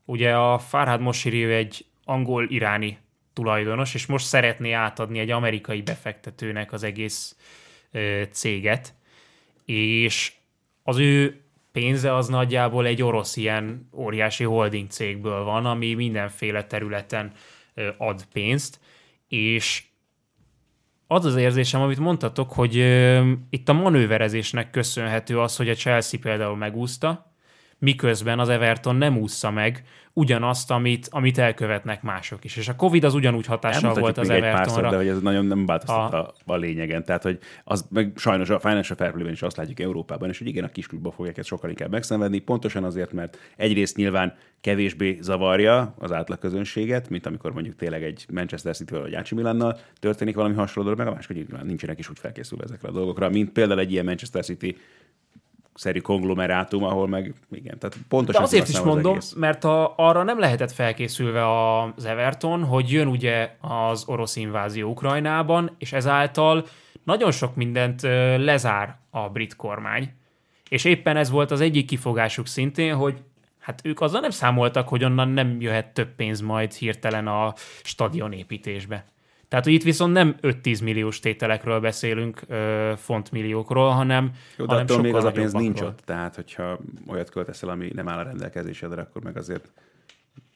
ugye 0.04 0.36
a 0.36 0.58
Farhad 0.58 1.00
Moshiri 1.00 1.44
egy 1.44 1.86
angol-iráni 2.04 2.98
tulajdonos, 3.32 3.94
és 3.94 4.06
most 4.06 4.26
szeretné 4.26 4.72
átadni 4.72 5.18
egy 5.18 5.30
amerikai 5.30 5.82
befektetőnek 5.82 6.72
az 6.72 6.82
egész 6.82 7.36
ö, 7.90 8.22
céget, 8.30 8.94
és 9.64 10.32
az 10.82 10.98
ő 10.98 11.44
pénze 11.72 12.14
az 12.14 12.28
nagyjából 12.28 12.86
egy 12.86 13.02
orosz 13.02 13.36
ilyen 13.36 13.88
óriási 13.92 14.44
holding 14.44 14.90
cégből 14.90 15.44
van, 15.44 15.66
ami 15.66 15.94
mindenféle 15.94 16.64
területen 16.64 17.32
ad 17.98 18.24
pénzt, 18.32 18.80
és 19.28 19.84
az 21.06 21.24
az 21.24 21.36
érzésem, 21.36 21.80
amit 21.80 21.98
mondtatok, 21.98 22.52
hogy 22.52 22.76
itt 23.50 23.68
a 23.68 23.72
manőverezésnek 23.72 24.70
köszönhető 24.70 25.40
az, 25.40 25.56
hogy 25.56 25.68
a 25.68 25.74
Chelsea 25.74 26.20
például 26.20 26.56
megúszta, 26.56 27.29
miközben 27.80 28.38
az 28.38 28.48
Everton 28.48 28.96
nem 28.96 29.16
úszza 29.16 29.50
meg 29.50 29.84
ugyanazt, 30.12 30.70
amit, 30.70 31.08
amit 31.10 31.38
elkövetnek 31.38 32.02
mások 32.02 32.44
is. 32.44 32.56
És 32.56 32.68
a 32.68 32.76
Covid 32.76 33.04
az 33.04 33.14
ugyanúgy 33.14 33.46
hatással 33.46 33.94
volt 33.94 34.18
az 34.18 34.28
Evertonra. 34.28 34.56
Párszor, 34.56 34.88
de 34.88 34.96
hogy 34.96 35.08
ez 35.08 35.20
nagyon 35.20 35.44
nem 35.44 35.66
változtat 35.66 36.12
a... 36.12 36.32
A, 36.44 36.56
lényegen. 36.56 37.04
Tehát, 37.04 37.22
hogy 37.22 37.38
az 37.64 37.86
meg 37.90 38.12
sajnos 38.16 38.50
a 38.50 38.58
Financial 38.58 38.98
Fair 38.98 39.30
is 39.30 39.42
azt 39.42 39.56
látjuk 39.56 39.80
Európában, 39.80 40.28
és 40.28 40.38
hogy 40.38 40.46
igen, 40.46 40.64
a 40.64 40.68
kisklubban 40.68 41.12
fogják 41.12 41.38
ezt 41.38 41.48
sokkal 41.48 41.70
inkább 41.70 41.90
megszenvedni, 41.90 42.38
pontosan 42.38 42.84
azért, 42.84 43.12
mert 43.12 43.38
egyrészt 43.56 43.96
nyilván 43.96 44.34
kevésbé 44.60 45.18
zavarja 45.20 45.94
az 45.98 46.12
átlagközönséget, 46.12 47.08
mint 47.08 47.26
amikor 47.26 47.52
mondjuk 47.52 47.76
tényleg 47.76 48.02
egy 48.02 48.26
Manchester 48.32 48.76
City-vel 48.76 49.02
vagy 49.02 49.14
Ácsi 49.14 49.34
Milannal 49.34 49.78
történik 50.00 50.34
valami 50.34 50.54
hasonló 50.54 50.82
dolog, 50.82 51.04
meg 51.04 51.12
a 51.12 51.14
másik, 51.14 51.36
hogy 51.36 51.66
nincsenek 51.66 51.98
is 51.98 52.10
úgy 52.10 52.18
felkészülve 52.18 52.64
ezekre 52.64 52.88
a 52.88 52.92
dolgokra, 52.92 53.28
mint 53.28 53.50
például 53.50 53.80
egy 53.80 53.92
ilyen 53.92 54.04
Manchester 54.04 54.44
City 54.44 54.76
szerű 55.80 56.00
konglomerátum, 56.00 56.84
ahol 56.84 57.08
meg 57.08 57.34
igen, 57.50 57.78
tehát 57.78 57.96
pontosan 58.08 58.40
De 58.40 58.46
azért 58.46 58.68
is 58.68 58.80
mondom, 58.80 59.16
az 59.16 59.32
mert 59.32 59.64
a, 59.64 59.94
arra 59.96 60.22
nem 60.22 60.38
lehetett 60.38 60.72
felkészülve 60.72 61.50
az 61.82 62.04
Everton, 62.04 62.64
hogy 62.64 62.90
jön 62.90 63.06
ugye 63.06 63.56
az 63.60 64.04
orosz 64.06 64.36
invázió 64.36 64.90
Ukrajnában, 64.90 65.70
és 65.78 65.92
ezáltal 65.92 66.66
nagyon 67.04 67.30
sok 67.30 67.54
mindent 67.54 68.02
lezár 68.36 68.96
a 69.10 69.28
brit 69.28 69.56
kormány. 69.56 70.12
És 70.68 70.84
éppen 70.84 71.16
ez 71.16 71.30
volt 71.30 71.50
az 71.50 71.60
egyik 71.60 71.86
kifogásuk 71.86 72.46
szintén, 72.46 72.94
hogy 72.94 73.22
hát 73.58 73.80
ők 73.84 74.00
azzal 74.00 74.20
nem 74.20 74.30
számoltak, 74.30 74.88
hogy 74.88 75.04
onnan 75.04 75.28
nem 75.28 75.60
jöhet 75.60 75.86
több 75.86 76.14
pénz 76.14 76.40
majd 76.40 76.72
hirtelen 76.72 77.26
a 77.26 77.52
stadion 77.82 78.32
építésbe. 78.32 79.04
Tehát, 79.50 79.64
hogy 79.64 79.74
itt 79.74 79.82
viszont 79.82 80.12
nem 80.12 80.36
5-10 80.42 80.82
milliós 80.82 81.20
tételekről 81.20 81.80
beszélünk, 81.80 82.40
fontmilliókról, 82.96 83.90
hanem, 83.90 84.32
Jó, 84.56 84.64
de 84.64 84.72
hanem 84.72 84.86
attól 84.86 85.00
még 85.00 85.14
az 85.14 85.24
a 85.24 85.30
pénz 85.30 85.52
nincs 85.52 85.80
ott. 85.80 86.00
Tehát, 86.04 86.34
hogyha 86.34 86.78
olyat 87.06 87.30
költeszel, 87.30 87.68
ami 87.68 87.90
nem 87.94 88.08
áll 88.08 88.18
a 88.18 88.22
rendelkezésedre, 88.22 89.00
akkor 89.00 89.22
meg 89.22 89.36
azért 89.36 89.72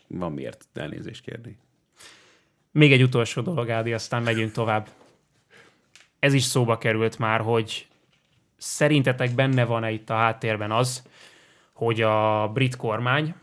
van 0.06 0.32
miért 0.32 0.66
elnézést 0.74 1.24
kérni. 1.24 1.58
Még 2.70 2.92
egy 2.92 3.02
utolsó 3.02 3.42
dolog, 3.42 3.70
Ádi, 3.70 3.92
aztán 3.92 4.22
megyünk 4.22 4.52
tovább. 4.52 4.88
Ez 6.18 6.34
is 6.34 6.42
szóba 6.42 6.78
került 6.78 7.18
már, 7.18 7.40
hogy 7.40 7.86
szerintetek 8.56 9.34
benne 9.34 9.64
van-e 9.64 9.90
itt 9.90 10.10
a 10.10 10.14
háttérben 10.14 10.70
az, 10.70 11.02
hogy 11.72 12.00
a 12.00 12.48
brit 12.48 12.76
kormány 12.76 13.34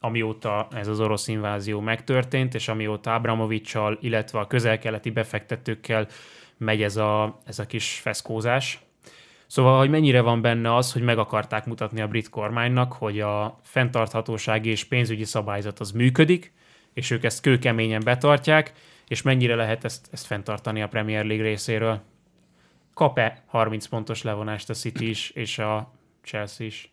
amióta 0.00 0.68
ez 0.72 0.88
az 0.88 1.00
orosz 1.00 1.28
invázió 1.28 1.80
megtörtént, 1.80 2.54
és 2.54 2.68
amióta 2.68 3.14
Abramovicsal, 3.14 3.98
illetve 4.00 4.38
a 4.38 4.46
közel-keleti 4.46 5.10
befektetőkkel 5.10 6.06
megy 6.56 6.82
ez 6.82 6.96
a, 6.96 7.38
ez 7.44 7.58
a 7.58 7.66
kis 7.66 7.98
feszkózás. 8.02 8.80
Szóval, 9.46 9.78
hogy 9.78 9.90
mennyire 9.90 10.20
van 10.20 10.40
benne 10.40 10.74
az, 10.74 10.92
hogy 10.92 11.02
meg 11.02 11.18
akarták 11.18 11.66
mutatni 11.66 12.00
a 12.00 12.08
brit 12.08 12.28
kormánynak, 12.28 12.92
hogy 12.92 13.20
a 13.20 13.58
fenntarthatósági 13.62 14.70
és 14.70 14.84
pénzügyi 14.84 15.24
szabályzat 15.24 15.80
az 15.80 15.90
működik, 15.90 16.52
és 16.92 17.10
ők 17.10 17.24
ezt 17.24 17.40
kőkeményen 17.40 18.02
betartják, 18.04 18.72
és 19.06 19.22
mennyire 19.22 19.54
lehet 19.54 19.84
ezt, 19.84 20.08
ezt 20.10 20.26
fenntartani 20.26 20.82
a 20.82 20.88
Premier 20.88 21.24
League 21.24 21.46
részéről. 21.46 22.00
kap-e 22.94 23.44
30 23.46 23.86
pontos 23.86 24.22
levonást 24.22 24.70
a 24.70 24.74
City 24.74 25.08
is, 25.08 25.30
és 25.30 25.58
a 25.58 25.92
Chelsea 26.22 26.66
is? 26.66 26.92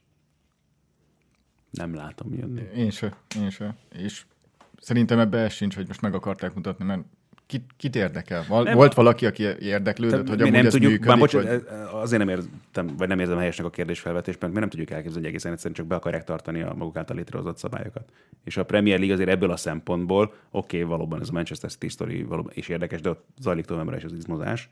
Nem 1.75 1.95
látom 1.95 2.33
jönni. 2.33 2.61
Én 2.75 2.89
se, 2.89 3.15
én 3.35 3.49
se. 3.49 3.75
És 3.91 4.25
szerintem 4.79 5.19
ebbe 5.19 5.37
ez 5.37 5.53
sincs, 5.53 5.75
hogy 5.75 5.87
most 5.87 6.01
meg 6.01 6.13
akarták 6.13 6.53
mutatni, 6.53 6.85
mert 6.85 7.01
kit, 7.45 7.63
kit 7.77 7.95
érdekel? 7.95 8.45
Val- 8.47 8.65
Nem. 8.65 8.75
volt 8.75 8.93
valaki, 8.93 9.25
aki 9.25 9.43
érdeklődött, 9.43 10.27
hogy 10.27 10.41
amúgy 10.41 10.53
nem 10.53 10.65
ez 10.65 10.71
tudjuk, 10.71 10.91
működik? 10.91 11.09
már 11.09 11.19
bocsánat, 11.19 11.47
vagy... 11.47 12.01
azért 12.01 12.25
nem 12.25 12.29
értem, 12.29 12.95
vagy 12.97 13.07
nem 13.07 13.19
érzem 13.19 13.37
helyesnek 13.37 13.65
a 13.65 13.69
kérdésfelvetést, 13.69 14.41
mert 14.41 14.53
mi 14.53 14.59
nem 14.59 14.69
tudjuk 14.69 14.89
elképzelni, 14.89 15.19
hogy 15.19 15.29
egészen 15.29 15.51
egyszerűen 15.51 15.75
csak 15.75 15.85
be 15.85 15.95
akarják 15.95 16.23
tartani 16.23 16.61
a 16.61 16.73
maguk 16.73 16.95
által 16.95 17.15
létrehozott 17.15 17.57
szabályokat. 17.57 18.11
És 18.43 18.57
a 18.57 18.65
Premier 18.65 18.97
League 18.97 19.15
azért 19.15 19.29
ebből 19.29 19.51
a 19.51 19.57
szempontból, 19.57 20.23
oké, 20.23 20.33
okay, 20.49 20.89
valóban 20.89 21.21
ez 21.21 21.29
a 21.29 21.31
Manchester 21.31 21.71
City 21.71 21.87
story 21.87 22.23
valóban 22.23 22.51
is 22.55 22.67
érdekes, 22.67 23.01
de 23.01 23.09
ott 23.09 23.25
zajlik 23.39 23.65
továbbra 23.65 23.97
is 23.97 24.03
az 24.03 24.13
izmozás, 24.13 24.69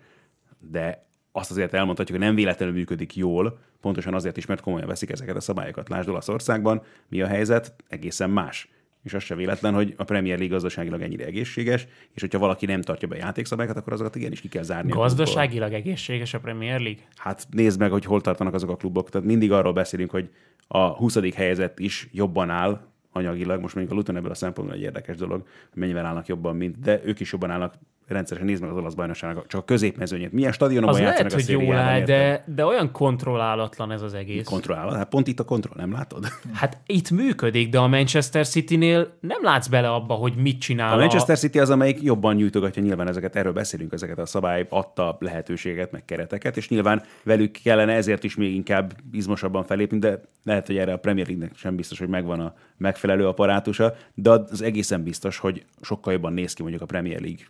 de 0.60 1.06
azt 1.36 1.52
azért 1.52 1.74
elmondhatjuk, 1.74 2.18
hogy 2.18 2.28
nem 2.28 2.36
véletlenül 2.36 2.76
működik 2.76 3.16
jól, 3.16 3.60
pontosan 3.82 4.14
azért 4.14 4.38
is, 4.38 4.46
mert 4.46 4.62
komolyan 4.62 4.88
veszik 4.88 5.10
ezeket 5.10 5.36
a 5.36 5.40
szabályokat. 5.40 5.90
Lásd 5.90 6.10
Olaszországban, 6.10 6.82
mi 7.08 7.22
a 7.22 7.28
helyzet, 7.28 7.74
egészen 7.88 8.30
más. 8.30 8.70
És 9.04 9.14
az 9.14 9.24
se 9.24 9.36
véletlen, 9.36 9.74
hogy 9.74 9.94
a 9.98 10.04
Premier 10.04 10.38
League 10.38 10.54
gazdaságilag 10.54 11.02
ennyire 11.02 11.26
egészséges, 11.26 11.88
és 12.14 12.22
hogyha 12.22 12.40
valaki 12.40 12.66
nem 12.66 12.82
tartja 12.82 13.08
be 13.08 13.16
a 13.16 13.18
játékszabályokat, 13.18 13.78
akkor 13.78 13.94
azokat 13.94 14.16
igenis 14.16 14.42
ki 14.42 14.48
kell 14.48 14.64
zárni. 14.64 14.92
a. 14.92 14.96
Gazdaságilag 14.96 15.74
egészséges 15.74 16.34
a 16.34 16.40
Premier 16.40 16.80
League? 16.80 17.04
Hát 17.16 17.48
nézd 17.52 17.80
meg, 17.80 17.92
hogy 17.92 18.06
hol 18.06 18.22
tartanak 18.22 18.54
azok 18.54 18.70
a 18.70 18.76
klubok. 18.76 19.10
Tehát 19.10 19.28
mindig 19.28 19.52
arról 19.52 19.74
beszélünk, 19.74 20.12
hogy 20.12 20.30
a 20.68 20.88
20. 20.88 21.18
helyzet 21.36 21.80
is 21.80 22.10
jobban 22.12 22.50
áll 22.50 22.82
anyagilag. 23.12 23.62
Most 23.62 23.76
mondjuk 23.76 23.96
a 23.96 24.00
Luton 24.00 24.16
ebből 24.16 24.32
a 24.32 24.36
szempontból 24.36 24.78
egy 24.78 24.84
érdekes 24.84 25.16
dolog, 25.16 25.42
hogy 25.70 25.80
mennyivel 25.82 26.06
állnak 26.06 26.28
jobban, 26.28 26.56
mint, 26.56 26.80
de 26.80 27.02
ők 27.04 27.20
is 27.20 27.32
jobban 27.32 27.52
állnak 27.52 27.74
rendszeresen 28.08 28.50
nézd 28.50 28.62
meg 28.62 28.72
az 28.72 28.78
olasz 28.78 28.94
bajnokságnak 28.94 29.48
csak 29.48 29.62
a 29.62 29.64
középmezőnyét. 29.64 30.32
Milyen 30.32 30.52
stadionokban 30.52 30.96
Az 30.96 31.02
lehet, 31.02 31.20
játszanak 31.20 31.48
a 31.48 31.52
hogy 31.52 31.66
jól 31.66 31.76
áll, 31.76 32.02
de, 32.02 32.44
de 32.56 32.66
olyan 32.66 32.92
kontrollálatlan 32.92 33.92
ez 33.92 34.02
az 34.02 34.14
egész. 34.14 34.46
Kontrollálod. 34.46 34.96
Hát 34.96 35.10
pont 35.10 35.28
itt 35.28 35.40
a 35.40 35.44
kontroll, 35.44 35.76
nem 35.78 35.92
látod? 35.92 36.26
Hát 36.54 36.78
itt 36.86 37.12
működik, 37.12 37.70
de 37.70 37.80
a 37.80 37.88
Manchester 37.88 38.48
City-nél 38.48 39.18
nem 39.20 39.44
látsz 39.44 39.68
bele 39.68 39.90
abba, 39.90 40.14
hogy 40.14 40.36
mit 40.36 40.60
csinál 40.60 40.94
A 40.94 40.98
Manchester 40.98 41.38
City 41.38 41.60
az, 41.60 41.70
amelyik 41.70 42.02
jobban 42.02 42.36
nyújtogatja 42.36 42.82
nyilván 42.82 43.08
ezeket, 43.08 43.36
erről 43.36 43.54
beszélünk, 43.54 43.94
ezeket 43.94 44.20
a 44.20 44.26
szabály 44.26 44.66
adta 44.70 45.18
lehetőséget, 45.20 45.92
meg 45.92 46.06
kereteket, 46.06 46.58
és 46.58 46.70
nyilván 46.70 47.04
velük 47.24 47.52
kellene 47.64 47.94
ezért 47.94 48.24
is 48.24 48.36
még 48.36 48.54
inkább 48.54 48.94
izmosabban 49.12 49.64
felépni, 49.64 50.00
de 50.00 50.22
lehet, 50.44 50.68
hogy 50.68 50.78
erre 50.78 50.94
a 50.94 50.98
Premier 50.98 51.28
League-nek 51.28 51.58
sem 51.58 51.76
biztos, 51.76 52.00
hogy 52.00 52.08
megvan 52.08 52.40
a 52.40 52.54
megfelelő 52.78 53.28
apparátusa, 53.28 53.96
de 54.14 54.30
az 54.30 54.62
egészen 54.62 55.04
biztos, 55.04 55.38
hogy 55.38 55.66
sokkal 55.82 56.14
jobban 56.14 56.34
néz 56.34 56.54
ki 56.54 56.62
mondjuk 56.62 56.84
a 56.84 56.86
Premier 56.86 57.20
League 57.22 57.46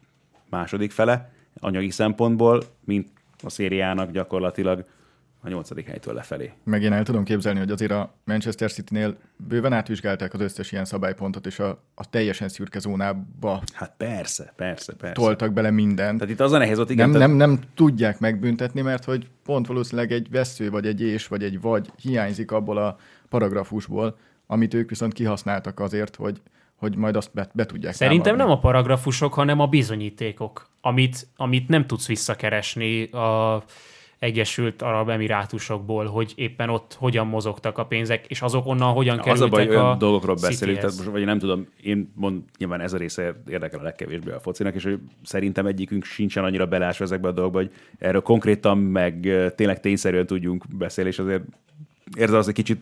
második 0.54 0.92
fele 0.92 1.32
anyagi 1.60 1.90
szempontból, 1.90 2.64
mint 2.86 3.08
a 3.44 3.50
szériának 3.50 4.12
gyakorlatilag 4.12 4.86
a 5.46 5.50
nyolcadik 5.50 5.88
helytől 5.88 6.14
lefelé. 6.14 6.52
Meg 6.64 6.82
én 6.84 6.94
el 6.94 7.04
tudom 7.04 7.24
képzelni, 7.24 7.60
hogy 7.60 7.72
azért 7.72 7.92
a 7.92 8.14
Manchester 8.24 8.72
City-nél 8.72 9.18
bőven 9.36 9.74
átvizsgálták 9.74 10.34
az 10.34 10.40
összes 10.42 10.72
ilyen 10.72 10.86
szabálypontot, 10.86 11.46
és 11.46 11.60
a, 11.60 11.84
a 11.96 12.10
teljesen 12.10 12.50
szürke 12.50 12.80
zónába 12.80 13.62
Hát 13.74 13.94
persze, 13.98 14.54
persze, 14.56 14.94
persze. 14.94 15.14
toltak 15.22 15.54
bele 15.54 15.72
mindent. 15.72 16.18
Tehát 16.18 16.34
itt 16.34 16.40
az 16.40 16.52
a 16.52 16.58
nehéz 16.58 16.80
ott, 16.80 16.90
igen, 16.90 17.10
nem, 17.10 17.20
tehát- 17.20 17.38
nem, 17.38 17.50
nem 17.50 17.60
tudják 17.76 18.20
megbüntetni, 18.20 18.82
mert 18.82 19.04
hogy 19.04 19.28
pont 19.44 19.68
valószínűleg 19.68 20.12
egy 20.12 20.30
vesző, 20.30 20.70
vagy 20.70 20.86
egy 20.86 21.02
és, 21.02 21.28
vagy 21.28 21.44
egy 21.44 21.62
vagy 21.62 21.92
hiányzik 22.02 22.52
abból 22.52 22.78
a 22.78 22.98
paragrafusból, 23.30 24.18
amit 24.48 24.74
ők 24.74 24.90
viszont 24.90 25.14
kihasználtak 25.14 25.80
azért, 25.80 26.16
hogy, 26.16 26.42
hogy 26.84 26.98
majd 26.98 27.16
azt 27.16 27.30
be, 27.34 27.50
be 27.54 27.66
tudják 27.66 27.94
Szerintem 27.94 28.24
támadni. 28.24 28.46
nem 28.46 28.58
a 28.58 28.60
paragrafusok, 28.60 29.34
hanem 29.34 29.60
a 29.60 29.68
bizonyítékok, 29.68 30.70
amit, 30.82 31.28
amit 31.36 31.68
nem 31.68 31.88
tudsz 31.88 32.08
visszakeresni 32.08 33.04
a 33.04 33.64
Egyesült 34.20 34.82
Arab 34.82 35.10
Emirátusokból, 35.10 36.06
hogy 36.06 36.34
éppen 36.36 36.70
ott 36.70 36.96
hogyan 37.00 37.28
mozogtak 37.28 37.78
a 37.78 37.86
pénzek, 37.86 38.26
és 38.28 38.42
azok 38.42 38.66
onnan 38.68 38.94
hogyan 38.94 39.20
Az 39.20 39.26
kerültek 39.26 39.48
a 39.48 39.56
baj, 39.56 39.68
olyan 39.68 39.86
a 39.86 39.96
dolgokról 39.96 40.36
beszélünk, 40.42 40.78
tehát 40.78 40.96
most, 40.96 41.10
vagy 41.10 41.26
nem 41.26 41.40
tudom, 41.40 41.68
én 41.82 42.12
mond, 42.16 42.42
nyilván 42.58 42.82
ez 42.82 42.94
a 42.94 42.98
része 42.98 43.42
érdekel 43.48 43.80
a 43.80 43.84
legkevésbé 43.84 44.32
a 44.32 44.40
focinak, 44.40 44.76
és 44.76 44.84
hogy 44.84 45.00
szerintem 45.24 45.66
egyikünk 45.66 46.04
sincsen 46.04 46.44
annyira 46.44 46.66
belásva 46.66 47.04
ezekbe 47.04 47.28
a 47.28 47.32
dolgokba, 47.32 47.60
hogy 47.60 47.72
erről 48.00 48.22
konkrétan, 48.22 48.78
meg 48.78 49.20
tényleg 49.56 49.80
tényszerűen 49.80 50.26
tudjunk 50.26 50.66
beszélni, 50.78 51.10
és 51.10 51.20
azért 51.20 51.44
érzem 52.18 52.38
az, 52.38 52.46
hogy 52.46 52.54
kicsit 52.54 52.82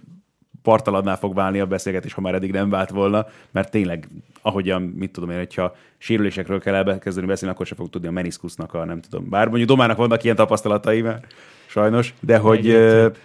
partalanná 0.64 1.16
fog 1.16 1.36
válni 1.36 1.60
a 1.60 1.66
beszélgetés, 1.66 2.14
ha 2.14 2.22
már 2.22 2.34
eddig 2.34 2.52
nem 2.52 2.70
vált 2.70 2.90
volna, 2.90 3.26
mert 3.52 3.72
tényleg, 3.72 4.08
ahogyan, 4.42 4.82
mit 4.82 5.12
tudom 5.12 5.30
én, 5.30 5.38
hogyha 5.38 5.76
sérülésekről 5.98 6.60
kell 6.60 6.76
elkezdeni 6.76 7.28
beszélni, 7.28 7.54
akkor 7.54 7.66
se 7.66 7.76
fog 7.76 7.90
tudni 7.90 8.08
a 8.08 8.12
meniszkusznak 8.12 8.74
a, 8.74 8.86
nem 8.86 9.02
tudom, 9.02 9.30
bár 9.30 9.48
mondjuk 9.48 9.70
Domának 9.70 9.98
vannak 9.98 10.24
ilyen 10.24 10.36
tapasztalatai, 10.36 11.02
mert 11.02 11.34
sajnos, 11.68 12.14
de 12.20 12.38
hogy 12.38 12.62
több. 12.62 13.18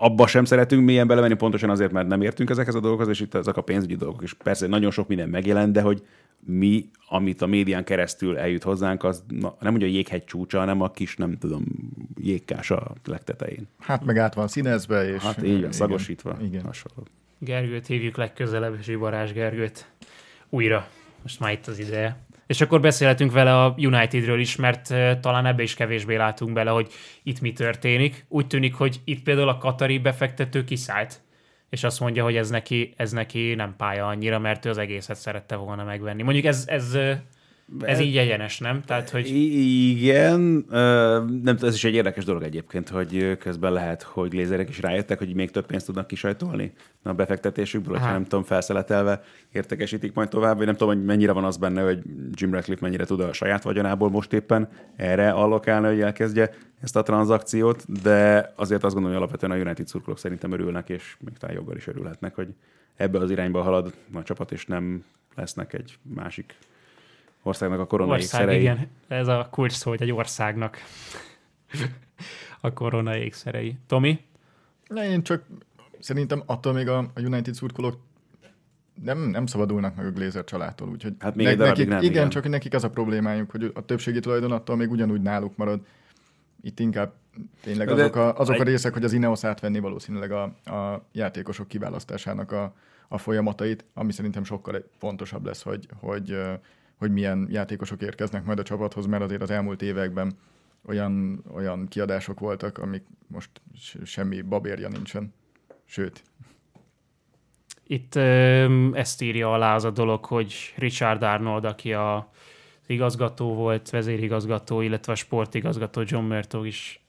Abba 0.00 0.26
sem 0.26 0.44
szeretünk 0.44 0.84
mélyen 0.84 1.06
belemenni, 1.06 1.34
pontosan 1.34 1.70
azért, 1.70 1.92
mert 1.92 2.08
nem 2.08 2.22
értünk 2.22 2.50
ezekhez 2.50 2.74
a 2.74 2.80
dolgokhoz, 2.80 3.08
és 3.08 3.20
itt 3.20 3.34
ezek 3.34 3.56
a 3.56 3.60
pénzügyi 3.60 3.96
dolgok 3.96 4.22
is. 4.22 4.34
Persze 4.34 4.66
nagyon 4.66 4.90
sok 4.90 5.08
minden 5.08 5.28
megjelent, 5.28 5.72
de 5.72 5.80
hogy 5.80 6.02
mi, 6.40 6.90
amit 7.08 7.42
a 7.42 7.46
médián 7.46 7.84
keresztül 7.84 8.38
eljut 8.38 8.62
hozzánk, 8.62 9.04
az 9.04 9.24
na, 9.28 9.56
nem 9.60 9.74
ugye 9.74 9.86
a 9.86 9.88
jéghegy 9.88 10.24
csúcsa, 10.24 10.58
hanem 10.58 10.80
a 10.80 10.90
kis, 10.90 11.16
nem 11.16 11.38
tudom, 11.38 11.64
jégkás 12.20 12.70
a 12.70 12.92
legtetején. 13.04 13.68
Hát 13.78 14.04
meg 14.04 14.18
át 14.18 14.34
van 14.34 14.48
színezve, 14.48 15.12
és... 15.14 15.22
Hát 15.22 15.42
így 15.42 15.60
van, 15.60 15.72
szagosítva. 15.72 16.36
Igen. 16.42 16.64
Hasonló. 16.64 17.06
Gergőt 17.38 17.86
hívjuk 17.86 18.16
legközelebb, 18.16 18.82
Zsibarás 18.82 19.32
Gergőt. 19.32 19.90
Újra. 20.48 20.88
Most 21.22 21.40
már 21.40 21.52
itt 21.52 21.66
az 21.66 21.78
ideje. 21.78 22.16
És 22.48 22.60
akkor 22.60 22.80
beszélhetünk 22.80 23.32
vele 23.32 23.62
a 23.62 23.74
Unitedről 23.76 24.40
is, 24.40 24.56
mert 24.56 24.94
talán 25.20 25.46
ebbe 25.46 25.62
is 25.62 25.74
kevésbé 25.74 26.16
látunk 26.16 26.52
bele, 26.52 26.70
hogy 26.70 26.92
itt 27.22 27.40
mi 27.40 27.52
történik. 27.52 28.24
Úgy 28.28 28.46
tűnik, 28.46 28.74
hogy 28.74 29.00
itt 29.04 29.22
például 29.22 29.48
a 29.48 29.58
katari 29.58 29.98
befektető 29.98 30.64
kiszállt, 30.64 31.20
és 31.70 31.84
azt 31.84 32.00
mondja, 32.00 32.22
hogy 32.22 32.36
ez 32.36 32.50
neki, 32.50 32.92
ez 32.96 33.12
neki 33.12 33.54
nem 33.54 33.74
pálya 33.76 34.06
annyira, 34.06 34.38
mert 34.38 34.64
ő 34.64 34.70
az 34.70 34.78
egészet 34.78 35.16
szerette 35.16 35.56
volna 35.56 35.84
megvenni. 35.84 36.22
Mondjuk 36.22 36.44
ez, 36.44 36.64
ez, 36.66 36.98
ez 37.80 38.00
így 38.00 38.16
egyenes, 38.16 38.58
nem? 38.58 38.82
Tehát, 38.82 39.10
hogy 39.10 39.26
I- 39.28 39.90
Igen, 39.90 40.40
nem, 41.42 41.56
ez 41.62 41.74
is 41.74 41.84
egy 41.84 41.94
érdekes 41.94 42.24
dolog 42.24 42.42
egyébként, 42.42 42.88
hogy 42.88 43.38
közben 43.38 43.72
lehet, 43.72 44.02
hogy 44.02 44.32
lézerek 44.32 44.68
is 44.68 44.80
rájöttek, 44.80 45.18
hogy 45.18 45.34
még 45.34 45.50
több 45.50 45.66
pénzt 45.66 45.86
tudnak 45.86 46.06
kisajtolni 46.06 46.72
a 47.02 47.12
befektetésükből, 47.12 47.90
hogyha 47.92 48.06
Hát. 48.06 48.14
nem 48.14 48.24
tudom, 48.24 48.44
felszeletelve 48.44 49.22
értekesítik 49.52 50.14
majd 50.14 50.28
tovább, 50.28 50.56
vagy 50.56 50.66
nem 50.66 50.76
tudom, 50.76 50.94
hogy 50.94 51.04
mennyire 51.04 51.32
van 51.32 51.44
az 51.44 51.56
benne, 51.56 51.82
hogy 51.82 52.02
Jim 52.32 52.52
Ratcliffe 52.52 52.84
mennyire 52.84 53.04
tud 53.04 53.20
a 53.20 53.32
saját 53.32 53.62
vagyonából 53.62 54.10
most 54.10 54.32
éppen 54.32 54.68
erre 54.96 55.30
allokálni, 55.30 55.86
hogy 55.86 56.00
elkezdje 56.00 56.50
ezt 56.80 56.96
a 56.96 57.02
tranzakciót, 57.02 58.02
de 58.02 58.52
azért 58.56 58.84
azt 58.84 58.94
gondolom, 58.94 59.16
hogy 59.16 59.26
alapvetően 59.26 59.60
a 59.60 59.64
United 59.64 59.86
szurkolók 59.88 60.18
szerintem 60.18 60.52
örülnek, 60.52 60.88
és 60.88 61.16
még 61.20 61.36
talán 61.38 61.54
joggal 61.56 61.76
is 61.76 61.86
örülhetnek, 61.86 62.34
hogy 62.34 62.48
ebbe 62.96 63.18
az 63.18 63.30
irányba 63.30 63.62
halad 63.62 63.92
a 64.14 64.22
csapat, 64.22 64.52
és 64.52 64.66
nem 64.66 65.04
lesznek 65.34 65.72
egy 65.72 65.98
másik 66.14 66.54
országnak 67.42 67.80
a 67.80 67.86
koronai 67.86 68.16
ország, 68.16 68.40
szerei. 68.40 68.60
igen. 68.60 68.88
Ez 69.08 69.28
a 69.28 69.48
kulcs 69.50 69.72
szó, 69.72 69.90
hogy 69.90 70.02
egy 70.02 70.12
országnak 70.12 70.78
a 72.60 72.72
korona 72.72 73.16
ékszerei. 73.16 73.76
Tomi? 73.86 74.24
Na, 74.86 75.04
én 75.04 75.22
csak 75.22 75.44
szerintem 75.98 76.42
attól 76.46 76.72
még 76.72 76.88
a, 76.88 76.98
a 76.98 77.20
United 77.20 77.54
szurkolók 77.54 77.96
nem, 79.02 79.18
nem 79.18 79.46
szabadulnak 79.46 79.96
meg 79.96 80.06
a 80.06 80.10
Glazer 80.10 80.44
családtól, 80.44 80.88
úgyhogy 80.88 81.14
Hát 81.18 81.34
még 81.34 81.46
egy 81.46 81.56
darabig 81.56 81.76
nekik, 81.76 81.88
nem, 81.88 82.02
igen, 82.02 82.12
igen. 82.12 82.28
csak 82.28 82.48
nekik 82.48 82.74
az 82.74 82.84
a 82.84 82.90
problémájuk, 82.90 83.50
hogy 83.50 83.70
a 83.74 83.84
többségi 83.84 84.20
tulajdon 84.20 84.52
attól 84.52 84.76
még 84.76 84.90
ugyanúgy 84.90 85.22
náluk 85.22 85.56
marad. 85.56 85.80
Itt 86.62 86.80
inkább 86.80 87.12
tényleg 87.62 87.88
azok 87.88 88.16
a, 88.16 88.38
azok 88.38 88.60
a 88.60 88.62
részek, 88.62 88.92
hogy 88.92 89.04
az 89.04 89.12
Ineos 89.12 89.44
átvenni 89.44 89.78
valószínűleg 89.78 90.32
a, 90.32 90.42
a 90.64 91.04
játékosok 91.12 91.68
kiválasztásának 91.68 92.52
a, 92.52 92.74
a 93.08 93.18
folyamatait, 93.18 93.84
ami 93.94 94.12
szerintem 94.12 94.44
sokkal 94.44 94.84
fontosabb 94.98 95.46
lesz, 95.46 95.62
hogy, 95.62 95.88
hogy, 96.00 96.36
hogy 96.98 97.12
milyen 97.12 97.48
játékosok 97.50 98.02
érkeznek 98.02 98.44
majd 98.44 98.58
a 98.58 98.62
csapathoz, 98.62 99.06
mert 99.06 99.22
azért 99.22 99.42
az 99.42 99.50
elmúlt 99.50 99.82
években 99.82 100.38
olyan, 100.86 101.44
olyan 101.52 101.88
kiadások 101.88 102.40
voltak, 102.40 102.78
amik 102.78 103.02
most 103.26 103.50
semmi 104.04 104.42
babérja 104.42 104.88
nincsen. 104.88 105.34
Sőt, 105.84 106.22
Itt 107.86 108.16
ezt 108.92 109.22
írja 109.22 109.52
alá 109.52 109.74
az 109.74 109.84
a 109.84 109.90
dolog, 109.90 110.24
hogy 110.24 110.74
Richard 110.76 111.22
Arnold, 111.22 111.64
aki 111.64 111.92
a 111.92 112.30
az 112.88 112.94
igazgató 112.94 113.54
volt, 113.54 113.90
vezérigazgató, 113.90 114.80
illetve 114.80 115.12
a 115.12 115.14
sportigazgató 115.14 116.02
John 116.04 116.24
Murtaugh 116.24 116.66
is 116.66 117.00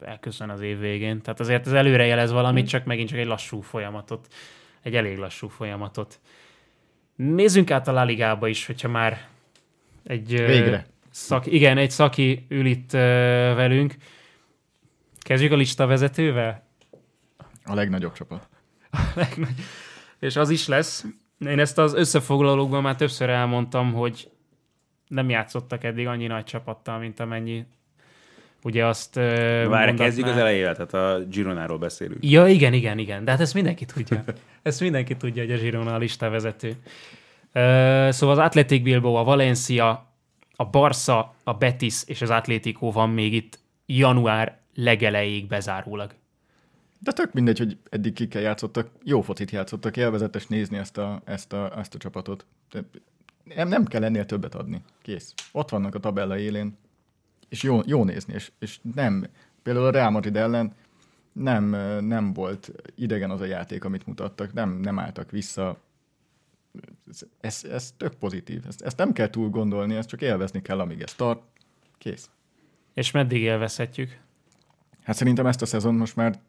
elköszön 0.00 0.50
az 0.50 0.60
év 0.60 0.78
végén. 0.78 1.22
Tehát 1.22 1.40
azért 1.40 1.66
ez 1.66 1.72
előrejelez 1.72 2.30
valamit, 2.30 2.68
csak 2.68 2.84
megint 2.84 3.08
csak 3.08 3.18
egy 3.18 3.26
lassú 3.26 3.60
folyamatot. 3.60 4.26
Egy 4.82 4.94
elég 4.94 5.18
lassú 5.18 5.48
folyamatot. 5.48 6.20
Nézzünk 7.16 7.70
át 7.70 7.88
a 7.88 7.92
La 7.92 8.04
Ligába 8.04 8.48
is, 8.48 8.66
hogyha 8.66 8.88
már 8.88 9.28
egy... 10.04 10.28
Végre. 10.28 10.86
Szak, 11.10 11.46
igen, 11.46 11.78
egy 11.78 11.90
szaki 11.90 12.46
ül 12.48 12.66
itt 12.66 12.90
velünk. 12.90 13.94
Kezdjük 15.18 15.52
a 15.52 15.56
lista 15.56 15.86
vezetővel? 15.86 16.64
a 17.64 17.74
legnagyobb 17.74 18.12
csapat. 18.12 18.48
És 20.18 20.36
az 20.36 20.50
is 20.50 20.68
lesz. 20.68 21.04
Én 21.38 21.58
ezt 21.58 21.78
az 21.78 21.94
összefoglalókban 21.94 22.82
már 22.82 22.96
többször 22.96 23.28
elmondtam, 23.28 23.92
hogy 23.92 24.30
nem 25.08 25.28
játszottak 25.28 25.84
eddig 25.84 26.06
annyi 26.06 26.26
nagy 26.26 26.44
csapattal, 26.44 26.98
mint 26.98 27.20
amennyi 27.20 27.66
Ugye 28.64 28.86
azt 28.86 29.14
Várj, 29.14 29.94
kezdjük 29.94 30.26
az 30.26 30.36
elejével, 30.36 30.74
tehát 30.74 30.94
a 30.94 31.24
Gironáról 31.24 31.78
beszélünk. 31.78 32.18
Ja, 32.24 32.46
igen, 32.46 32.72
igen, 32.72 32.98
igen, 32.98 33.24
de 33.24 33.30
hát 33.30 33.40
ezt 33.40 33.54
mindenki 33.54 33.84
tudja. 33.84 34.24
ezt 34.62 34.80
mindenki 34.80 35.16
tudja, 35.16 35.42
hogy 35.42 35.52
a 35.52 35.56
Girona 35.56 35.94
a 35.94 35.98
listavezető. 35.98 36.76
Szóval 38.10 38.30
az 38.30 38.38
Athletic 38.38 38.82
Bilbao, 38.82 39.14
a 39.14 39.24
Valencia, 39.24 40.12
a 40.56 40.64
Barca, 40.64 41.34
a 41.44 41.52
Betis 41.52 42.02
és 42.06 42.22
az 42.22 42.30
Atlético 42.30 42.90
van 42.90 43.10
még 43.10 43.32
itt 43.32 43.58
január 43.86 44.58
legelejéig 44.74 45.46
bezárólag. 45.46 46.14
De 46.98 47.12
tök 47.12 47.32
mindegy, 47.32 47.58
hogy 47.58 47.76
eddig 47.90 48.12
kikkel 48.12 48.42
játszottak, 48.42 48.90
jó 49.02 49.20
focit 49.20 49.50
játszottak, 49.50 49.96
élvezetes 49.96 50.46
nézni 50.46 50.76
ezt 50.76 50.98
a, 50.98 51.22
ezt 51.24 51.52
a, 51.52 51.78
ezt 51.78 51.94
a 51.94 51.98
csapatot. 51.98 52.46
De 52.70 52.84
nem, 53.54 53.68
nem 53.68 53.84
kell 53.84 54.04
ennél 54.04 54.26
többet 54.26 54.54
adni. 54.54 54.82
Kész. 55.02 55.34
Ott 55.52 55.70
vannak 55.70 55.94
a 55.94 55.98
tabella 55.98 56.38
élén, 56.38 56.76
és 57.54 57.62
jó, 57.62 57.80
jó 57.86 58.04
nézni, 58.04 58.34
és, 58.34 58.52
és 58.58 58.78
nem, 58.94 59.26
például 59.62 59.86
a 59.86 59.90
Real 59.90 60.10
Madrid 60.10 60.36
ellen 60.36 60.74
nem, 61.32 61.64
nem 62.04 62.32
volt 62.32 62.72
idegen 62.94 63.30
az 63.30 63.40
a 63.40 63.44
játék, 63.44 63.84
amit 63.84 64.06
mutattak, 64.06 64.52
nem, 64.52 64.70
nem 64.80 64.98
álltak 64.98 65.30
vissza. 65.30 65.80
Ez, 67.10 67.22
ez, 67.40 67.64
ez 67.64 67.94
tök 67.96 68.14
pozitív. 68.14 68.66
Ezt, 68.66 68.82
ezt 68.82 68.96
nem 68.96 69.12
kell 69.12 69.30
túl 69.30 69.48
gondolni, 69.48 69.94
ezt 69.94 70.08
csak 70.08 70.22
élvezni 70.22 70.62
kell, 70.62 70.80
amíg 70.80 71.00
ez 71.00 71.14
tart. 71.14 71.42
Kész. 71.98 72.30
És 72.94 73.10
meddig 73.10 73.42
élvezhetjük? 73.42 74.20
Hát 75.02 75.16
szerintem 75.16 75.46
ezt 75.46 75.62
a 75.62 75.66
szezon 75.66 75.94
most 75.94 76.16
már, 76.16 76.40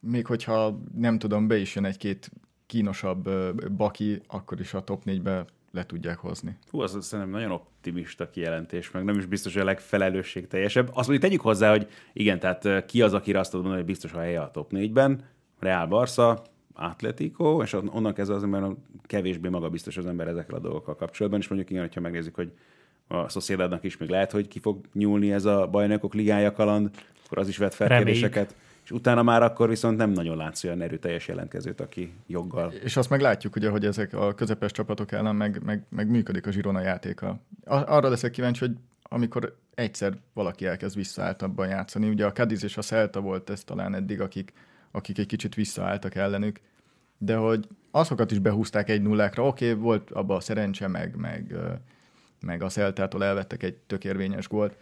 még 0.00 0.26
hogyha 0.26 0.80
nem 0.94 1.18
tudom, 1.18 1.46
be 1.46 1.56
is 1.56 1.74
jön 1.74 1.84
egy-két 1.84 2.30
kínosabb 2.66 3.30
baki, 3.72 4.22
akkor 4.26 4.60
is 4.60 4.74
a 4.74 4.84
top 4.84 5.02
4-be 5.06 5.44
le 5.72 5.86
tudják 5.86 6.18
hozni. 6.18 6.56
Hú, 6.70 6.80
az 6.80 6.96
szerintem 7.00 7.34
nagyon 7.34 7.50
optimista 7.50 8.30
kijelentés, 8.30 8.90
meg 8.90 9.04
nem 9.04 9.18
is 9.18 9.26
biztos, 9.26 9.52
hogy 9.52 9.62
a 9.62 9.64
legfelelősségteljesebb. 9.64 10.86
Azt 10.86 11.08
mondjuk 11.08 11.20
tegyük 11.20 11.40
hozzá, 11.40 11.70
hogy 11.70 11.88
igen, 12.12 12.38
tehát 12.38 12.84
ki 12.84 13.02
az, 13.02 13.14
akire 13.14 13.38
azt 13.38 13.52
mondani, 13.52 13.74
hogy 13.74 13.84
biztos 13.84 14.12
a 14.12 14.18
helye 14.18 14.40
a 14.40 14.50
top 14.50 14.70
4-ben, 14.74 15.24
Real 15.58 15.86
Barca, 15.86 16.42
Atletico, 16.74 17.62
és 17.62 17.72
onnan 17.72 18.14
kezdve 18.14 18.34
az 18.36 18.42
ember 18.42 18.62
kevésbé 19.02 19.48
magabiztos 19.48 19.96
az 19.96 20.06
ember 20.06 20.28
ezekkel 20.28 20.56
a 20.56 20.60
dolgokkal 20.60 20.96
kapcsolatban, 20.96 21.40
és 21.40 21.48
mondjuk 21.48 21.70
igen, 21.70 21.90
ha 21.94 22.00
megnézzük, 22.00 22.34
hogy 22.34 22.52
a 23.06 23.28
Sociedadnak 23.28 23.84
is 23.84 23.96
még 23.96 24.08
lehet, 24.08 24.30
hogy 24.30 24.48
ki 24.48 24.58
fog 24.58 24.80
nyúlni 24.92 25.32
ez 25.32 25.44
a 25.44 25.66
bajnokok 25.66 26.14
ligája 26.14 26.52
kaland, 26.52 26.90
akkor 27.24 27.38
az 27.38 27.48
is 27.48 27.56
vet 27.56 27.74
fel 27.74 27.88
kérdéseket 27.88 28.54
utána 28.90 29.22
már 29.22 29.42
akkor 29.42 29.68
viszont 29.68 29.96
nem 29.96 30.10
nagyon 30.10 30.36
látsz 30.36 30.64
olyan 30.64 30.80
erőteljes 30.80 31.28
jelentkezőt, 31.28 31.80
aki 31.80 32.12
joggal. 32.26 32.72
És 32.72 32.96
azt 32.96 33.10
meg 33.10 33.20
látjuk, 33.20 33.56
ugye, 33.56 33.70
hogy 33.70 33.84
ezek 33.84 34.12
a 34.14 34.34
közepes 34.34 34.72
csapatok 34.72 35.12
ellen 35.12 35.36
meg, 35.36 35.62
meg, 35.64 35.82
meg 35.88 36.10
működik 36.10 36.46
a 36.46 36.50
Zsirona 36.50 36.80
játéka. 36.80 37.40
Arra 37.64 38.08
leszek 38.08 38.30
kíváncsi, 38.30 38.66
hogy 38.66 38.76
amikor 39.02 39.56
egyszer 39.74 40.16
valaki 40.32 40.66
elkezd 40.66 40.96
visszaálltabban 40.96 41.68
játszani, 41.68 42.08
ugye 42.08 42.26
a 42.26 42.32
Cadiz 42.32 42.64
és 42.64 42.76
a 42.76 42.82
Celta 42.82 43.20
volt 43.20 43.50
ez 43.50 43.64
talán 43.64 43.94
eddig, 43.94 44.20
akik, 44.20 44.52
akik 44.90 45.18
egy 45.18 45.26
kicsit 45.26 45.54
visszaálltak 45.54 46.14
ellenük, 46.14 46.60
de 47.18 47.36
hogy 47.36 47.68
azokat 47.90 48.30
is 48.30 48.38
behúzták 48.38 48.88
egy 48.88 49.02
nullákra, 49.02 49.46
oké, 49.46 49.70
okay, 49.70 49.82
volt 49.82 50.10
abban 50.10 50.36
a 50.36 50.40
szerencse, 50.40 50.88
meg, 50.88 51.16
meg, 51.16 51.54
meg 52.40 52.62
a 52.62 52.68
Celtától 52.68 53.24
elvettek 53.24 53.62
egy 53.62 53.74
tökérvényes 53.74 54.48
gólt, 54.48 54.76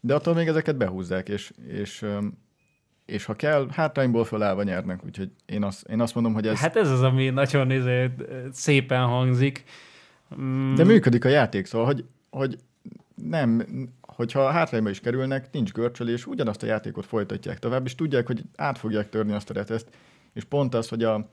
de 0.00 0.14
attól 0.14 0.34
még 0.34 0.48
ezeket 0.48 0.76
behúzzák, 0.76 1.28
és, 1.28 1.52
és 1.66 2.06
és 3.10 3.24
ha 3.24 3.34
kell, 3.34 3.68
hátrányból 3.70 4.24
fölállva 4.24 4.62
nyernek, 4.62 5.04
úgyhogy 5.04 5.30
én 5.46 5.62
azt, 5.64 5.88
én 5.88 6.00
azt 6.00 6.14
mondom, 6.14 6.32
hogy 6.32 6.46
ez... 6.46 6.58
Hát 6.58 6.76
ez 6.76 6.90
az, 6.90 7.02
ami 7.02 7.30
nagyon 7.30 7.70
izé, 7.70 8.10
szépen 8.52 9.06
hangzik. 9.06 9.64
Mm. 10.40 10.74
De 10.74 10.84
működik 10.84 11.24
a 11.24 11.28
játék, 11.28 11.66
szóval, 11.66 11.86
hogy, 11.86 12.04
hogy 12.30 12.58
nem, 13.14 13.62
hogyha 14.00 14.50
hátrányba 14.50 14.90
is 14.90 15.00
kerülnek, 15.00 15.48
nincs 15.52 15.72
görcsölés, 15.72 16.26
ugyanazt 16.26 16.62
a 16.62 16.66
játékot 16.66 17.06
folytatják 17.06 17.58
tovább, 17.58 17.86
és 17.86 17.94
tudják, 17.94 18.26
hogy 18.26 18.42
át 18.56 18.78
fogják 18.78 19.08
törni 19.08 19.32
azt 19.32 19.50
a 19.50 19.54
reteszt, 19.54 19.88
és 20.32 20.44
pont 20.44 20.74
az, 20.74 20.88
hogy 20.88 21.04
a, 21.04 21.28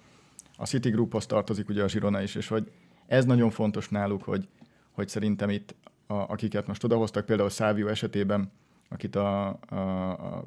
a 0.58 0.66
City 0.66 0.90
Grouphoz 0.90 1.26
tartozik 1.26 1.70
ugye 1.70 1.84
a 1.84 1.90
Zsirona 1.90 2.22
is, 2.22 2.36
és 2.36 2.48
hogy 2.48 2.72
ez 3.08 3.26
nagyon 3.26 3.50
fontos 3.50 3.90
náluk, 3.90 4.24
hogy, 4.24 4.48
hogy 4.92 5.08
szerintem 5.08 5.50
itt, 5.50 5.76
a, 6.08 6.14
akiket 6.14 6.68
most 6.68 6.84
odahoztak, 6.84 7.26
például 7.26 7.50
Szávio 7.50 7.88
esetében, 7.88 8.52
akit 8.90 9.16
a, 9.16 9.60
a, 9.70 10.10
a 10.10 10.44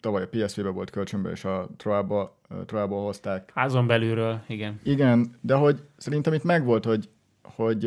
tavaly 0.00 0.22
a 0.22 0.28
PSV-be 0.28 0.68
volt 0.68 0.90
kölcsönbe, 0.90 1.30
és 1.30 1.44
a 1.44 1.68
Troába, 1.76 2.36
Troába 2.66 3.00
hozták. 3.00 3.50
Házon 3.54 3.86
belülről, 3.86 4.40
igen. 4.46 4.80
Igen, 4.82 5.38
de 5.40 5.54
hogy 5.54 5.82
szerintem 5.96 6.32
itt 6.32 6.44
megvolt, 6.44 6.84
hogy, 6.84 7.08
hogy 7.42 7.84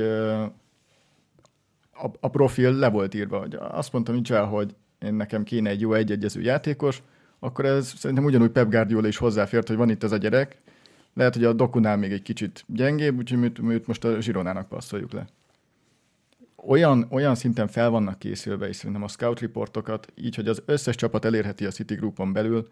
a, 1.92 2.12
a 2.20 2.28
profil 2.30 2.72
le 2.72 2.90
volt 2.90 3.14
írva. 3.14 3.40
Hogy 3.40 3.58
azt 3.60 3.94
mondtam 3.94 4.14
nincs 4.14 4.32
el, 4.32 4.46
hogy 4.46 4.76
én 5.00 5.14
nekem 5.14 5.44
kéne 5.44 5.70
egy 5.70 5.82
jó 5.82 5.94
egyegyező 5.94 6.42
játékos, 6.42 7.04
akkor 7.40 7.66
ez 7.66 7.88
szerintem 7.88 8.26
ugyanúgy 8.26 8.52
Pep 8.52 8.70
Guardiola 8.70 9.08
is 9.08 9.18
hozzáfért, 9.18 9.68
hogy 9.68 9.78
van 9.78 9.90
itt 9.90 10.04
ez 10.04 10.12
a 10.12 10.18
gyerek. 10.18 10.62
Lehet, 11.14 11.34
hogy 11.34 11.44
a 11.44 11.54
dokunál 11.54 11.98
még 11.98 12.12
egy 12.12 12.22
kicsit 12.22 12.64
gyengébb, 12.68 13.18
úgyhogy 13.18 13.40
mi, 13.40 13.52
mi 13.62 13.82
most 13.86 14.04
a 14.04 14.22
Zsironának 14.22 14.68
passzoljuk 14.68 15.12
le 15.12 15.26
olyan, 16.68 17.08
olyan 17.10 17.36
szinten 17.36 17.68
fel 17.68 17.90
vannak 17.90 18.20
készülve, 18.20 18.68
és 18.68 18.76
szerintem 18.76 19.04
a 19.04 19.08
scout 19.08 19.40
reportokat, 19.40 20.08
így, 20.16 20.36
hogy 20.36 20.48
az 20.48 20.62
összes 20.66 20.96
csapat 20.96 21.26
elérheti 21.26 21.66
a 21.66 21.72
City 21.72 21.96
Groupon 21.96 22.34
belül, 22.34 22.68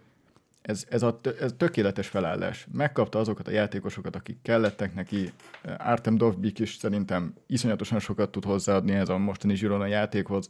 ez, 0.61 0.85
ez, 0.89 1.03
a, 1.03 1.19
ez 1.39 1.53
tökéletes 1.57 2.07
felállás. 2.07 2.67
Megkapta 2.71 3.19
azokat 3.19 3.47
a 3.47 3.51
játékosokat, 3.51 4.15
akik 4.15 4.37
kellettek 4.41 4.93
neki. 4.93 5.31
Artem 5.77 6.17
Dovbik 6.17 6.59
is 6.59 6.75
szerintem 6.75 7.33
iszonyatosan 7.47 7.99
sokat 7.99 8.31
tud 8.31 8.45
hozzáadni 8.45 8.93
ez 8.93 9.09
a 9.09 9.17
mostani 9.17 9.53
Girona 9.53 9.85
játékhoz, 9.85 10.49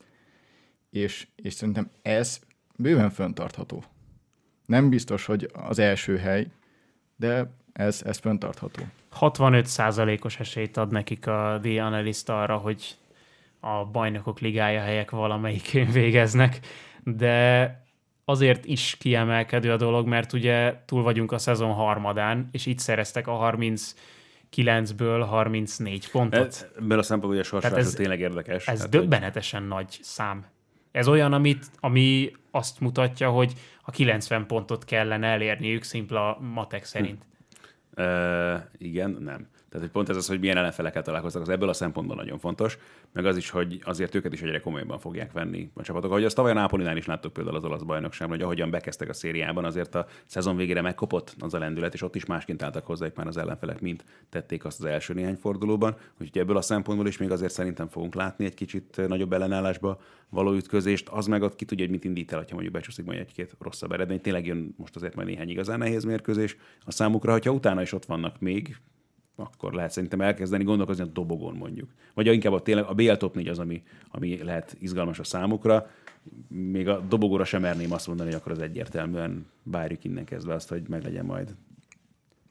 és, 0.89 1.27
és 1.35 1.53
szerintem 1.53 1.89
ez 2.01 2.39
bőven 2.77 3.09
föntartható. 3.09 3.83
Nem 4.65 4.89
biztos, 4.89 5.25
hogy 5.25 5.49
az 5.53 5.79
első 5.79 6.17
hely, 6.17 6.47
de 7.15 7.51
ez, 7.73 8.01
ez 8.05 8.17
föntartható. 8.17 8.83
65%-os 9.19 10.39
esélyt 10.39 10.77
ad 10.77 10.91
nekik 10.91 11.27
a 11.27 11.59
The 11.61 11.83
Analyst 11.83 12.29
arra, 12.29 12.57
hogy 12.57 12.97
a 13.64 13.86
bajnokok 13.86 14.39
ligája 14.39 14.82
helyek 14.82 15.11
valamelyikén 15.11 15.91
végeznek, 16.01 16.59
de 17.03 17.82
azért 18.26 18.66
is 18.66 18.97
kiemelkedő 18.99 19.72
a 19.72 19.78
dolog, 19.78 20.07
mert 20.07 20.34
ugye 20.34 20.76
túl 20.86 21.03
vagyunk 21.03 21.32
a 21.32 21.38
szezon 21.38 21.72
harmadán, 21.72 22.49
és 22.51 22.66
itt 22.66 22.80
szereztek 22.80 23.28
a 23.28 23.32
30 23.32 23.93
9-ből 24.55 25.26
34 25.30 26.11
pontot. 26.11 26.72
Ebből 26.78 26.99
a 26.99 27.01
szempontból 27.01 27.41
a 27.41 27.43
sorsolás 27.43 27.78
ez, 27.78 27.93
tényleg 27.93 28.20
érdekes. 28.20 28.68
Ez 28.68 28.80
hát, 28.80 28.89
döbbenetesen 28.89 29.59
hogy... 29.59 29.70
nagy 29.70 29.97
szám. 30.01 30.45
Ez 30.91 31.07
olyan, 31.07 31.34
amit, 31.34 31.66
ami 31.80 32.32
azt 32.51 32.80
mutatja, 32.80 33.30
hogy 33.30 33.53
a 33.82 33.91
90 33.91 34.47
pontot 34.47 34.86
kellene 34.86 35.28
elérniük 35.28 35.84
szimpla 35.84 36.38
matek 36.41 36.84
szerint. 36.84 37.26
Hm. 37.95 38.01
Uh, 38.01 38.61
igen, 38.78 39.18
nem. 39.20 39.47
Tehát, 39.74 39.88
hogy 39.88 39.95
pont 39.97 40.09
ez 40.09 40.17
az, 40.17 40.28
hogy 40.28 40.39
milyen 40.39 40.57
ellenfelekkel 40.57 41.01
találkoztak, 41.01 41.41
az 41.41 41.49
ebből 41.49 41.69
a 41.69 41.74
szempontból 41.74 42.15
nagyon 42.15 42.39
fontos, 42.39 42.78
meg 43.11 43.26
az 43.26 43.38
is, 43.38 43.49
hogy 43.49 43.82
azért 43.84 44.15
őket 44.15 44.34
is 44.34 44.41
egyre 44.41 44.59
komolyabban 44.59 44.99
fogják 44.99 45.32
venni 45.32 45.69
a 45.74 45.82
csapatok. 45.82 46.09
Ahogy 46.09 46.24
azt 46.24 46.36
tavaly 46.36 46.51
a 46.51 46.53
Nápolinál 46.53 46.97
is 46.97 47.05
láttuk 47.05 47.34
például 47.34 47.55
az 47.55 47.63
olasz 47.63 47.82
bajnokságban, 47.82 48.38
hogy 48.38 48.45
ahogyan 48.45 48.69
bekezdtek 48.69 49.09
a 49.09 49.13
szériában, 49.13 49.65
azért 49.65 49.95
a 49.95 50.05
szezon 50.26 50.55
végére 50.55 50.82
megkopott 50.82 51.36
az 51.39 51.53
a 51.53 51.59
lendület, 51.59 51.93
és 51.93 52.01
ott 52.01 52.15
is 52.15 52.26
másként 52.26 52.63
álltak 52.63 52.86
hozzá 52.86 53.07
már 53.15 53.28
az 53.28 53.38
ellenfelek, 53.38 53.82
mint 53.82 54.03
tették 54.30 54.65
azt 54.65 54.80
az 54.80 54.86
első 54.86 55.13
néhány 55.13 55.36
fordulóban. 55.36 55.95
Úgyhogy 56.21 56.41
ebből 56.41 56.57
a 56.57 56.61
szempontból 56.61 57.07
is 57.07 57.17
még 57.17 57.32
azért 57.32 57.51
szerintem 57.51 57.88
fogunk 57.88 58.15
látni 58.15 58.45
egy 58.45 58.53
kicsit 58.53 59.01
nagyobb 59.07 59.34
ellenállásba 59.34 60.01
való 60.30 60.53
ütközést. 60.53 61.09
Az 61.09 61.26
meg 61.26 61.41
ott 61.41 61.55
ki 61.55 61.65
tudja, 61.65 61.84
hogy 61.84 61.93
mit 61.93 62.05
indít 62.05 62.32
el, 62.32 62.39
ha 62.39 62.45
mondjuk 62.51 62.74
becsúszik 62.74 63.05
majd 63.05 63.19
egy-két 63.19 63.55
rosszabb 63.59 63.91
eredmény. 63.91 64.21
Tényleg 64.21 64.45
jön 64.45 64.74
most 64.78 64.95
azért 64.95 65.15
majd 65.15 65.28
néhány 65.28 65.49
igazán 65.49 65.78
nehéz 65.78 66.03
mérkőzés 66.03 66.57
a 66.86 66.91
számukra, 66.91 67.32
hogyha 67.32 67.51
utána 67.51 67.82
is 67.82 67.93
ott 67.93 68.05
vannak 68.05 68.39
még 68.39 68.78
akkor 69.36 69.73
lehet 69.73 69.91
szerintem 69.91 70.21
elkezdeni 70.21 70.63
gondolkozni 70.63 71.03
a 71.03 71.07
dobogon 71.07 71.55
mondjuk. 71.55 71.89
Vagy 72.13 72.27
inkább 72.27 72.53
a, 72.53 72.61
tényleg 72.61 72.86
a 72.86 72.93
BL 72.93 73.13
top 73.13 73.36
4 73.36 73.47
az, 73.47 73.59
ami, 73.59 73.84
ami 74.11 74.43
lehet 74.43 74.75
izgalmas 74.79 75.19
a 75.19 75.23
számukra. 75.23 75.89
Még 76.47 76.88
a 76.88 76.99
dobogóra 76.99 77.43
sem 77.43 77.61
merném 77.61 77.91
azt 77.91 78.07
mondani, 78.07 78.29
hogy 78.29 78.39
akkor 78.39 78.51
az 78.51 78.59
egyértelműen 78.59 79.45
várjuk 79.63 80.03
innen 80.03 80.25
kezdve 80.25 80.53
azt, 80.53 80.69
hogy 80.69 80.88
meglegyen 80.88 81.25
majd. 81.25 81.55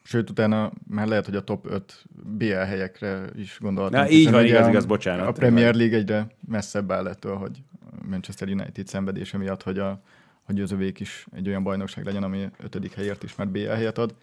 Sőt, 0.03 0.31
utána 0.31 0.73
már 0.89 1.07
lehet, 1.07 1.25
hogy 1.25 1.37
a 1.37 1.45
top 1.45 1.67
5 1.71 2.05
BL 2.25 2.53
helyekre 2.53 3.25
is 3.37 3.59
gondolhatunk. 3.61 4.03
Na, 4.03 4.11
így 4.11 4.31
van, 4.31 4.45
igaz, 4.45 4.69
igaz, 4.69 4.87
bocsánat. 4.87 5.29
A 5.29 5.33
Premier 5.33 5.75
League 5.75 5.97
egyre 5.97 6.27
messzebb 6.49 6.93
áll 6.93 7.07
ettől, 7.07 7.37
hogy 7.37 7.63
Manchester 8.09 8.49
United 8.49 8.87
szenvedése 8.87 9.39
miatt, 9.39 9.63
hogy 9.63 9.79
a, 9.79 10.03
hogy 10.43 10.61
az 10.61 10.73
övék 10.73 11.01
is 11.01 11.27
egy 11.33 11.49
olyan 11.49 11.63
bajnokság 11.63 12.05
legyen, 12.05 12.23
ami 12.23 12.49
ötödik 12.59 12.93
helyért 12.93 13.23
is 13.23 13.35
már 13.35 13.49
BL 13.49 13.69
helyet 13.69 13.99
ad. 13.99 14.15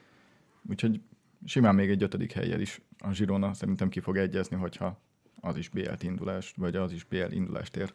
Úgyhogy 0.70 1.01
simán 1.46 1.76
még 1.76 1.90
egy 1.90 2.04
ötödik 2.04 2.32
helyjel 2.32 2.60
is 2.60 2.82
a 2.98 3.10
Girona 3.10 3.54
szerintem 3.54 3.90
ki 3.90 4.00
fog 4.00 4.18
egyezni, 4.18 4.56
hogyha 4.58 5.02
az 5.42 5.58
is 5.58 5.70
BL 5.70 5.90
indulást, 6.00 6.56
vagy 6.56 6.76
az 6.76 6.92
is 6.92 7.04
BL 7.04 7.32
indulást 7.32 7.76
ér. 7.76 7.94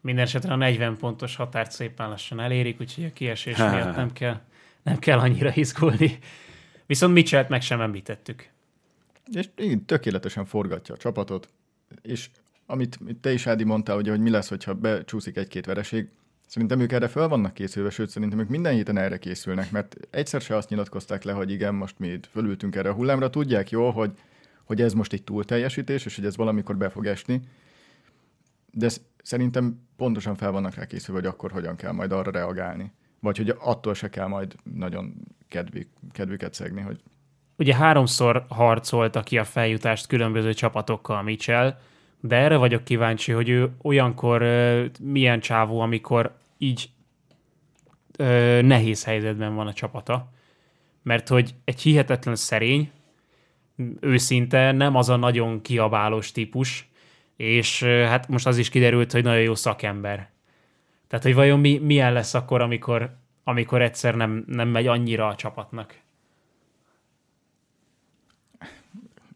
Mindenesetre 0.00 0.52
a 0.52 0.56
40 0.56 0.96
pontos 0.96 1.36
határt 1.36 1.70
szépen 1.70 2.08
lassan 2.08 2.40
elérik, 2.40 2.80
úgyhogy 2.80 3.04
a 3.04 3.12
kiesés 3.12 3.56
miatt 3.56 3.96
nem 3.96 4.12
kell, 4.12 4.40
nem 4.82 4.98
kell 4.98 5.18
annyira 5.18 5.52
izgulni. 5.54 6.18
Viszont 6.86 7.12
Mitchell-t 7.12 7.48
meg 7.48 7.62
sem 7.62 7.80
említettük. 7.80 8.50
És 9.32 9.48
igen, 9.56 9.84
tökéletesen 9.84 10.44
forgatja 10.44 10.94
a 10.94 10.98
csapatot, 10.98 11.48
és 12.02 12.30
amit 12.66 12.98
te 13.20 13.32
is, 13.32 13.46
Ádi, 13.46 13.64
mondtál, 13.64 13.94
hogy, 13.94 14.08
hogy 14.08 14.20
mi 14.20 14.30
lesz, 14.30 14.48
hogyha 14.48 14.74
becsúszik 14.74 15.36
egy-két 15.36 15.66
vereség, 15.66 16.08
Szerintem 16.46 16.80
ők 16.80 16.92
erre 16.92 17.08
fel 17.08 17.28
vannak 17.28 17.54
készülve, 17.54 17.90
sőt 17.90 18.08
szerintem 18.08 18.38
ők 18.38 18.48
minden 18.48 18.72
héten 18.72 18.98
erre 18.98 19.18
készülnek, 19.18 19.70
mert 19.70 19.96
egyszer 20.10 20.40
se 20.40 20.56
azt 20.56 20.68
nyilatkozták 20.68 21.22
le, 21.22 21.32
hogy 21.32 21.50
igen, 21.50 21.74
most 21.74 21.98
mi 21.98 22.20
fölültünk 22.30 22.76
erre 22.76 22.88
a 22.88 22.92
hullámra, 22.92 23.30
tudják 23.30 23.70
jó, 23.70 23.90
hogy, 23.90 24.12
hogy 24.64 24.80
ez 24.80 24.92
most 24.92 25.12
egy 25.12 25.22
túlteljesítés, 25.22 26.04
és 26.04 26.16
hogy 26.16 26.24
ez 26.24 26.36
valamikor 26.36 26.76
be 26.76 26.88
fog 26.88 27.06
esni, 27.06 27.40
de 28.72 28.88
szerintem 29.22 29.80
pontosan 29.96 30.34
fel 30.34 30.50
vannak 30.50 30.74
rá 30.74 30.86
készülve, 30.86 31.20
hogy 31.20 31.28
akkor 31.28 31.50
hogyan 31.50 31.76
kell 31.76 31.92
majd 31.92 32.12
arra 32.12 32.30
reagálni. 32.30 32.92
Vagy 33.20 33.36
hogy 33.36 33.54
attól 33.58 33.94
se 33.94 34.08
kell 34.08 34.26
majd 34.26 34.54
nagyon 34.62 35.14
kedvük, 35.48 35.88
kedvüket 36.12 36.54
szegni, 36.54 36.80
hogy 36.80 37.00
Ugye 37.58 37.74
háromszor 37.74 38.44
harcolta 38.48 39.22
ki 39.22 39.38
a 39.38 39.44
feljutást 39.44 40.06
különböző 40.06 40.52
csapatokkal 40.52 41.22
Mitchell, 41.22 41.78
de 42.20 42.36
erre 42.36 42.56
vagyok 42.56 42.84
kíváncsi, 42.84 43.32
hogy 43.32 43.48
ő 43.48 43.70
olyankor 43.82 44.44
milyen 45.00 45.40
csávó, 45.40 45.80
amikor 45.80 46.36
így 46.58 46.90
nehéz 48.62 49.04
helyzetben 49.04 49.54
van 49.54 49.66
a 49.66 49.72
csapata. 49.72 50.32
Mert 51.02 51.28
hogy 51.28 51.54
egy 51.64 51.80
hihetetlen 51.80 52.36
szerény, 52.36 52.90
őszinte, 54.00 54.72
nem 54.72 54.96
az 54.96 55.08
a 55.08 55.16
nagyon 55.16 55.60
kiabálós 55.60 56.32
típus, 56.32 56.88
és 57.36 57.82
hát 57.82 58.28
most 58.28 58.46
az 58.46 58.58
is 58.58 58.68
kiderült, 58.68 59.12
hogy 59.12 59.22
nagyon 59.22 59.42
jó 59.42 59.54
szakember. 59.54 60.30
Tehát, 61.08 61.24
hogy 61.24 61.34
vajon 61.34 61.60
mi, 61.60 61.78
milyen 61.78 62.12
lesz 62.12 62.34
akkor, 62.34 62.60
amikor, 62.60 63.16
amikor 63.44 63.82
egyszer 63.82 64.14
nem, 64.14 64.44
nem 64.46 64.68
megy 64.68 64.86
annyira 64.86 65.26
a 65.26 65.34
csapatnak. 65.34 65.98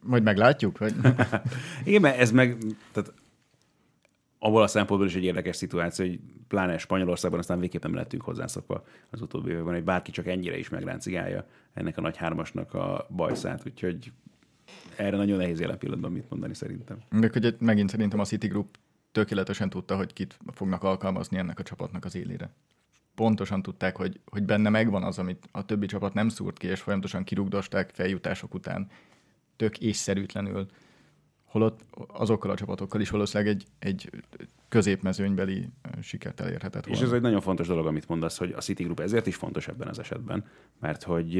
Majd 0.02 0.22
meglátjuk, 0.22 0.78
vagy 0.78 0.94
Igen, 1.84 2.00
mert 2.00 2.18
ez 2.18 2.30
meg, 2.30 2.56
tehát 2.92 3.12
abból 4.38 4.62
a 4.62 4.66
szempontból 4.66 5.08
is 5.08 5.14
egy 5.14 5.24
érdekes 5.24 5.56
szituáció, 5.56 6.06
hogy 6.06 6.20
pláne 6.48 6.78
Spanyolországban 6.78 7.40
aztán 7.40 7.60
végképp 7.60 7.82
nem 7.82 7.94
lettünk 7.94 8.22
hozzászokva 8.22 8.84
az 9.10 9.20
utóbbi 9.20 9.50
években, 9.50 9.74
hogy 9.74 9.84
bárki 9.84 10.10
csak 10.10 10.26
ennyire 10.26 10.58
is 10.58 10.68
megráncigálja 10.68 11.46
ennek 11.74 11.98
a 11.98 12.00
nagy 12.00 12.16
hármasnak 12.16 12.74
a 12.74 13.06
bajszát, 13.10 13.62
úgyhogy 13.66 14.12
erre 14.96 15.16
nagyon 15.16 15.36
nehéz 15.36 15.60
jelen 15.60 15.78
pillanatban 15.78 16.12
mit 16.12 16.30
mondani 16.30 16.54
szerintem. 16.54 16.98
de 17.10 17.30
hogy 17.32 17.56
megint 17.58 17.90
szerintem 17.90 18.20
a 18.20 18.24
City 18.24 18.46
Group 18.46 18.68
tökéletesen 19.12 19.70
tudta, 19.70 19.96
hogy 19.96 20.12
kit 20.12 20.38
fognak 20.52 20.82
alkalmazni 20.82 21.38
ennek 21.38 21.58
a 21.58 21.62
csapatnak 21.62 22.04
az 22.04 22.14
élére. 22.14 22.50
Pontosan 23.14 23.62
tudták, 23.62 23.96
hogy, 23.96 24.20
hogy 24.24 24.42
benne 24.42 24.68
megvan 24.68 25.02
az, 25.02 25.18
amit 25.18 25.48
a 25.52 25.64
többi 25.64 25.86
csapat 25.86 26.14
nem 26.14 26.28
szúrt 26.28 26.58
ki, 26.58 26.66
és 26.66 26.80
folyamatosan 26.80 27.24
kirugdosták 27.24 27.90
feljutások 27.90 28.54
után 28.54 28.90
tök 29.60 29.78
észszerűtlenül. 29.78 30.66
Holott 31.44 31.80
azokkal 32.06 32.50
a 32.50 32.56
csapatokkal 32.56 33.00
is 33.00 33.10
valószínűleg 33.10 33.52
egy, 33.54 33.66
egy 33.78 34.10
középmezőnybeli 34.68 35.68
sikert 36.02 36.40
elérhetett 36.40 36.86
És 36.86 36.92
volna. 36.92 37.06
ez 37.06 37.12
egy 37.12 37.20
nagyon 37.20 37.40
fontos 37.40 37.66
dolog, 37.66 37.86
amit 37.86 38.08
mondasz, 38.08 38.38
hogy 38.38 38.52
a 38.52 38.60
City 38.60 38.82
Group 38.82 39.00
ezért 39.00 39.26
is 39.26 39.36
fontos 39.36 39.68
ebben 39.68 39.88
az 39.88 39.98
esetben, 39.98 40.44
mert 40.78 41.02
hogy 41.02 41.32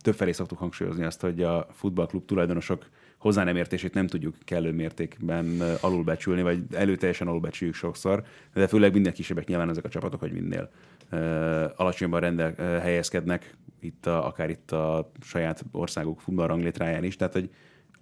többfelé 0.00 0.32
szoktuk 0.32 0.58
hangsúlyozni 0.58 1.04
azt, 1.04 1.20
hogy 1.20 1.42
a 1.42 1.66
futballklub 1.70 2.24
tulajdonosok 2.24 2.88
hozzá 3.18 3.44
nem 3.44 3.56
értését 3.56 3.94
nem 3.94 4.06
tudjuk 4.06 4.34
kellő 4.44 4.72
mértékben 4.72 5.60
alulbecsülni, 5.80 6.42
vagy 6.42 6.62
előteljesen 6.74 7.26
alulbecsüljük 7.26 7.76
sokszor, 7.76 8.22
de 8.54 8.66
főleg 8.66 8.92
minden 8.92 9.12
kisebbek 9.12 9.46
nyilván 9.46 9.70
ezek 9.70 9.84
a 9.84 9.88
csapatok, 9.88 10.20
hogy 10.20 10.32
minél 10.32 10.70
alacsonyabban 11.76 12.20
rendel, 12.20 12.54
helyezkednek, 12.80 13.54
itt 13.80 14.06
a, 14.06 14.26
akár 14.26 14.50
itt 14.50 14.72
a 14.72 15.10
saját 15.20 15.64
országuk 15.72 16.20
futballranglétráján 16.20 17.04
is, 17.04 17.16
tehát 17.16 17.32
hogy 17.32 17.50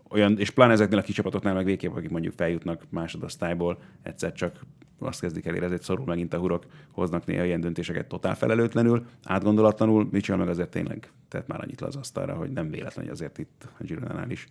olyan, 0.09 0.39
és 0.39 0.51
pláne 0.51 0.73
ezeknél 0.73 0.99
a 0.99 1.03
kis 1.03 1.15
csapatoknál 1.15 1.55
meg 1.55 1.65
végképp, 1.65 1.95
akik 1.95 2.11
mondjuk 2.11 2.35
feljutnak 2.37 2.83
másodosztályból, 2.89 3.79
egyszer 4.03 4.33
csak 4.33 4.61
azt 4.99 5.21
kezdik 5.21 5.47
el 5.47 5.55
érezni, 5.55 5.77
szorul 5.81 6.05
megint 6.05 6.35
a 6.35 6.39
hurok, 6.39 6.67
hoznak 6.91 7.27
néha 7.27 7.45
ilyen 7.45 7.61
döntéseket 7.61 8.07
totál 8.07 8.35
felelőtlenül, 8.35 9.07
átgondolatlanul, 9.25 10.09
Mitchell 10.11 10.37
meg 10.37 10.49
azért 10.49 10.71
tényleg 10.71 11.11
tett 11.29 11.47
már 11.47 11.61
annyit 11.61 11.81
le 11.81 11.87
az 11.87 11.97
asztalra, 11.97 12.35
hogy 12.35 12.51
nem 12.51 12.71
véletlen, 12.71 13.05
hogy 13.05 13.15
azért 13.15 13.39
itt 13.39 13.69
a 13.79 13.83
Gironánál 13.83 14.31
is. 14.31 14.49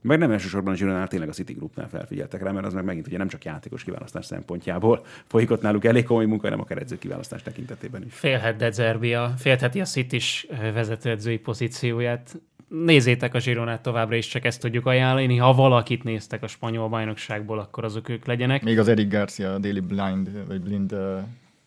Meg 0.00 0.18
nem 0.18 0.30
elsősorban 0.30 0.72
a 0.72 0.76
Gironánál 0.76 1.08
tényleg 1.08 1.28
a 1.28 1.32
City 1.32 1.52
Groupnál 1.52 1.88
felfigyeltek 1.88 2.42
rá, 2.42 2.50
mert 2.50 2.66
az 2.66 2.72
meg 2.72 2.84
megint 2.84 3.06
ugye 3.06 3.18
nem 3.18 3.28
csak 3.28 3.44
játékos 3.44 3.84
kiválasztás 3.84 4.26
szempontjából 4.26 5.04
folyik 5.26 5.50
ott 5.50 5.62
náluk 5.62 5.84
elég 5.84 6.04
komoly 6.04 6.24
munka, 6.24 6.44
hanem 6.44 6.60
akár 6.60 6.78
edző 6.78 6.98
kiválasztás 6.98 7.42
tekintetében 7.42 8.04
is. 8.04 8.14
Félhet 8.14 8.56
De 8.56 8.70
Zerbi 8.70 9.14
a, 9.14 9.34
a 9.44 9.84
City 9.84 10.16
is 10.16 10.46
vezetőedzői 10.72 11.38
pozícióját. 11.38 12.40
Nézzétek 12.68 13.34
a 13.34 13.38
Zsironát 13.38 13.82
továbbra 13.82 14.16
is, 14.16 14.26
csak 14.26 14.44
ezt 14.44 14.60
tudjuk 14.60 14.86
ajánlani. 14.86 15.36
Ha 15.36 15.52
valakit 15.52 16.04
néztek 16.04 16.42
a 16.42 16.46
spanyol 16.46 16.88
bajnokságból, 16.88 17.58
akkor 17.58 17.84
azok 17.84 18.08
ők 18.08 18.26
legyenek. 18.26 18.62
Még 18.62 18.78
az 18.78 18.88
Eric 18.88 19.10
Garcia, 19.10 19.54
a 19.54 19.58
Daily 19.58 19.80
Blind, 19.80 20.46
vagy 20.46 20.60
Blind 20.60 20.92
ö, 20.92 21.18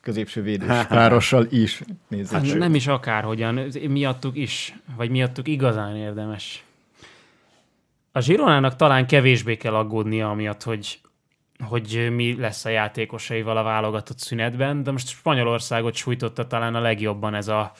középső 0.02 0.42
védős 0.42 0.86
párossal 0.88 1.48
is 1.50 1.82
nézzék. 2.08 2.32
Hát 2.32 2.58
nem 2.58 2.76
is 2.76 2.88
akárhogyan, 2.88 3.60
miattuk 3.90 4.38
is, 4.38 4.76
vagy 4.96 5.10
miattuk 5.10 5.48
igazán 5.48 5.96
érdemes. 5.96 6.64
A 8.12 8.20
Zsironának 8.20 8.76
talán 8.76 9.07
kevésbé 9.07 9.57
kell 9.57 9.76
aggódnia 9.76 10.30
amiatt, 10.30 10.64
hogy, 10.64 10.99
hogy 11.68 12.09
mi 12.12 12.36
lesz 12.39 12.66
a 12.66 12.70
játékosaival 12.70 13.57
a 13.57 13.64
válogatott 13.64 14.20
szünetben, 14.20 14.84
de 14.84 14.91
most 14.91 15.07
Spanyolországot 15.07 15.95
sújtotta 15.95 16.47
talán 16.47 16.76
a 16.76 16.80
legjobban 16.80 17.34
ez 17.34 17.47
a 17.47 17.72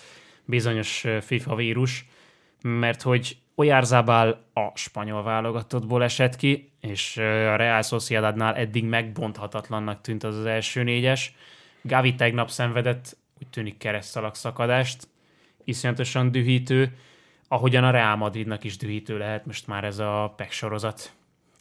bizonyos 0.46 1.06
FIFA 1.22 1.56
vírus, 1.56 2.06
mert 2.62 3.02
hogy 3.02 3.38
Oyarzabal 3.56 4.46
a 4.54 4.72
spanyol 4.74 5.24
válogatottból 5.24 6.04
esett 6.04 6.36
ki, 6.36 6.72
és 6.80 7.18
a 7.18 7.56
Real 7.56 7.82
Sociedadnál 7.82 8.56
eddig 8.56 8.86
megbonthatatlannak 8.86 10.02
tűnt 10.02 10.24
az 10.24 10.38
az 10.38 10.46
első 10.46 10.84
négyes. 10.84 11.36
Gavi 11.82 12.16
tegnap 12.16 12.50
szenvedett, 12.50 13.18
úgy 13.42 13.48
tűnik 13.48 13.78
keresztalak 13.78 14.36
szakadást, 14.36 15.08
iszonyatosan 15.64 16.32
dühítő, 16.32 16.98
ahogyan 17.52 17.84
a 17.84 17.92
Real 17.92 18.16
Madridnak 18.16 18.64
is 18.64 18.78
dühítő 18.78 19.18
lehet 19.18 19.46
most 19.46 19.68
már 19.68 19.84
ez 19.84 20.00
a 20.00 20.34
PEC 20.36 20.54
sorozat. 20.54 21.14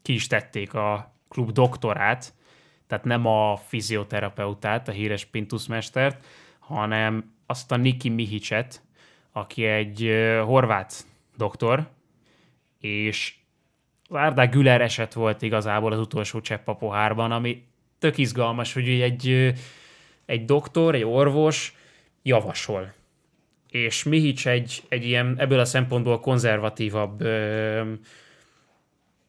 Ki 0.03 0.13
is 0.13 0.27
tették 0.27 0.75
a 0.75 1.15
klub 1.29 1.51
doktorát, 1.53 2.33
tehát 2.87 3.05
nem 3.05 3.27
a 3.27 3.57
fizioterapeutát, 3.57 4.89
a 4.89 4.93
híres 4.93 5.25
Pintus 5.25 5.67
mestert, 5.67 6.25
hanem 6.59 7.35
azt 7.47 7.73
a 7.73 7.77
Niki 7.77 8.09
Mihicset, 8.09 8.83
aki 9.33 9.65
egy 9.65 10.11
horvát 10.45 11.05
doktor, 11.37 11.89
és 12.79 13.35
az 14.09 14.17
Arda 14.17 14.47
Güler 14.47 14.81
eset 14.81 15.13
volt 15.13 15.43
igazából 15.43 15.93
az 15.93 15.99
utolsó 15.99 16.41
csepp 16.41 16.69
a 16.69 16.77
pohárban, 16.77 17.33
ami 17.33 17.63
tök 17.99 18.19
izgalmas, 18.19 18.73
hogy 18.73 18.89
egy, 18.89 19.55
egy 20.27 20.45
doktor, 20.45 20.95
egy 20.95 21.05
orvos 21.05 21.75
javasol. 22.23 22.93
És 23.71 24.03
Mihic 24.03 24.47
egy, 24.47 24.83
egy 24.89 25.05
ilyen 25.05 25.35
ebből 25.39 25.59
a 25.59 25.65
szempontból 25.65 26.21
konzervatívabb 26.21 27.21
ö, 27.21 27.93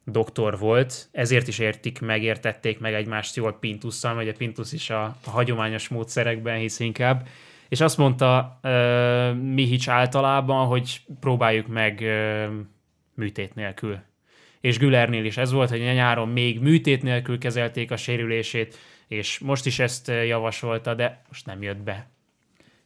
doktor 0.05 0.57
volt, 0.57 1.09
ezért 1.11 1.47
is 1.47 1.59
értik 1.59 1.99
meg, 1.99 2.23
értették 2.23 2.79
meg 2.79 2.93
egymást 2.93 3.35
jól 3.35 3.57
Pintusszal, 3.59 4.13
mert 4.13 4.27
ugye 4.27 4.37
Pintus 4.37 4.71
is 4.71 4.89
a, 4.89 5.03
a 5.03 5.29
hagyományos 5.29 5.87
módszerekben 5.87 6.57
hisz 6.57 6.79
inkább, 6.79 7.27
és 7.69 7.81
azt 7.81 7.97
mondta 7.97 8.59
uh, 8.63 9.35
Mihic 9.35 9.87
általában, 9.87 10.67
hogy 10.67 11.01
próbáljuk 11.19 11.67
meg 11.67 11.99
uh, 12.01 12.53
műtét 13.15 13.55
nélkül. 13.55 13.99
És 14.59 14.77
Gülernél 14.77 15.25
is 15.25 15.37
ez 15.37 15.51
volt, 15.51 15.69
hogy 15.69 15.79
nyáron 15.79 16.29
még 16.29 16.59
műtét 16.59 17.03
nélkül 17.03 17.37
kezelték 17.37 17.91
a 17.91 17.97
sérülését, 17.97 18.77
és 19.07 19.39
most 19.39 19.65
is 19.65 19.79
ezt 19.79 20.07
ö, 20.07 20.21
javasolta, 20.21 20.93
de 20.93 21.21
most 21.27 21.45
nem 21.45 21.61
jött 21.61 21.81
be. 21.81 22.09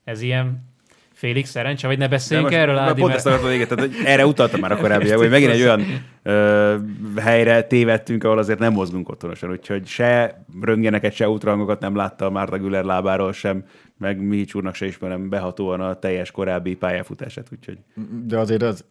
Ez 0.03 0.21
ilyen 0.21 0.74
félig 1.15 1.45
szerencse, 1.45 1.87
vagy 1.87 1.97
ne 1.97 2.07
beszéljünk 2.07 2.49
most- 2.49 2.61
erről, 2.61 2.77
Ádi, 2.77 2.89
Pont 2.89 3.03
mert- 3.05 3.15
ezt 3.15 3.25
akartam 3.27 3.49
véget, 3.49 3.67
tehát, 3.69 3.85
hogy 3.85 4.05
erre 4.05 4.25
utaltam 4.25 4.59
már 4.59 4.71
a 4.71 4.77
korábbiak, 4.77 5.17
hogy 5.17 5.29
megint 5.29 5.51
egy 5.51 5.61
olyan 5.61 5.81
ö, 6.23 6.75
helyre 7.17 7.63
tévedtünk, 7.63 8.23
ahol 8.23 8.37
azért 8.37 8.59
nem 8.59 8.73
mozgunk 8.73 9.09
otthonosan, 9.09 9.51
úgyhogy 9.51 9.87
se 9.87 10.43
röntgeneket, 10.61 11.13
se 11.13 11.29
útrangokat 11.29 11.79
nem 11.79 11.95
látta 11.95 12.25
a 12.25 12.29
Márta 12.29 12.57
Güler 12.57 12.83
lábáról 12.83 13.33
sem, 13.33 13.63
meg 13.97 14.21
Mihics 14.21 14.53
úrnak 14.53 14.75
se 14.75 14.85
ismerem 14.85 15.29
behatóan 15.29 15.81
a 15.81 15.93
teljes 15.99 16.31
korábbi 16.31 16.75
pályafutását, 16.75 17.47
úgyhogy 17.51 17.77
De 18.25 18.37
azért 18.37 18.61
az 18.61 18.85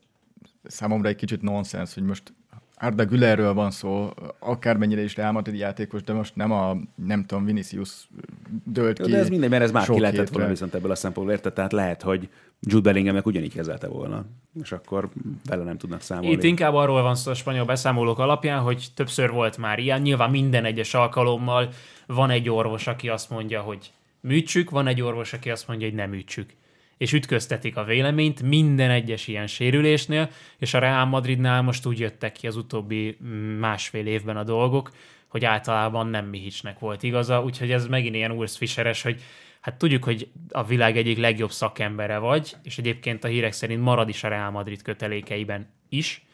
számomra 0.65 1.09
egy 1.09 1.17
kicsit 1.17 1.43
nonsens, 1.43 1.95
hogy 1.95 2.03
most 2.03 2.23
Arda 2.77 3.05
Gülerről 3.05 3.55
van 3.55 3.71
szó, 3.71 4.11
akármennyire 4.39 5.03
is 5.03 5.17
Real 5.17 5.33
Madrid 5.33 5.59
játékos, 5.59 6.03
de 6.03 6.13
most 6.13 6.37
nem 6.37 6.53
a, 6.53 6.77
nem 6.95 7.25
tudom, 7.25 7.45
Vinicius 7.45 8.09
dölt 8.65 9.03
ki. 9.03 9.11
de 9.11 9.17
ez 9.17 9.29
mindegy, 9.29 9.51
mert 9.51 9.63
ez 9.63 9.73
már 9.73 9.89
ki 9.89 10.01
lehetett 10.01 10.29
volna 10.29 10.49
viszont 10.49 10.75
ebből 10.75 10.91
a 10.91 10.95
szempontból, 10.95 11.35
érted? 11.35 11.53
Tehát 11.53 11.73
lehet, 11.73 12.03
hogy 12.03 12.29
Jude 12.61 12.83
Bellinghamnek 12.91 13.27
ugyanígy 13.27 13.55
kezelte 13.55 13.89
volna, 13.89 14.25
és 14.63 14.73
akkor 14.73 15.09
vele 15.45 15.65
nem 15.65 15.79
tudnak 15.79 16.01
számolni. 16.01 16.31
Itt 16.33 16.43
inkább 16.43 16.75
arról 16.75 17.03
van 17.03 17.15
szó 17.15 17.31
a 17.31 17.35
spanyol 17.35 17.65
beszámolók 17.65 18.19
alapján, 18.19 18.61
hogy 18.61 18.87
többször 18.95 19.31
volt 19.31 19.59
már 19.59 19.79
ilyen. 19.79 20.01
Nyilván 20.01 20.31
minden 20.31 20.65
egyes 20.65 20.95
alkalommal 20.95 21.69
van 22.07 22.31
egy 22.31 22.49
orvos, 22.49 22.87
aki 22.87 23.09
azt 23.09 23.31
mondja, 23.31 23.61
hogy 23.61 23.93
műtsük, 24.21 24.71
van 24.71 24.87
egy 24.87 25.01
orvos, 25.01 25.33
aki 25.33 25.51
azt 25.51 25.69
mondja, 25.69 25.87
hogy 25.87 25.97
nem 25.97 26.11
műtsük. 26.11 26.55
És 26.97 27.13
ütköztetik 27.13 27.77
a 27.77 27.85
véleményt 27.85 28.43
minden 28.43 28.91
egyes 28.91 29.29
ilyen 29.29 29.47
sérülésnél, 29.47 30.31
és 30.59 30.75
a 30.75 30.79
Real 30.79 31.05
Madridnál 31.05 31.63
most 31.63 31.87
úgy 31.87 31.99
jöttek 31.99 32.33
ki 32.33 32.47
az 32.47 32.57
utóbbi 32.57 33.17
mm, 33.25 33.59
másfél 33.59 34.07
évben 34.07 34.37
a 34.37 34.45
dolgok, 34.45 34.91
hogy 35.29 35.45
általában 35.45 36.07
nem 36.07 36.27
Mihicsnek 36.27 36.79
volt 36.79 37.03
igaza, 37.03 37.43
úgyhogy 37.43 37.71
ez 37.71 37.87
megint 37.87 38.15
ilyen 38.15 38.31
Urs 38.31 38.57
Fischeres, 38.57 39.03
hogy 39.03 39.23
hát 39.61 39.77
tudjuk, 39.77 40.05
hogy 40.05 40.31
a 40.49 40.65
világ 40.65 40.97
egyik 40.97 41.19
legjobb 41.19 41.51
szakembere 41.51 42.19
vagy, 42.19 42.57
és 42.63 42.79
egyébként 42.79 43.25
a 43.25 43.29
hírek 43.29 43.53
szerint 43.53 43.83
marad 43.83 44.09
is 44.09 44.25
a 44.25 44.29
Real 44.29 44.51
Madrid 44.51 44.83
kötelékeiben 44.83 45.69
is, 45.89 46.25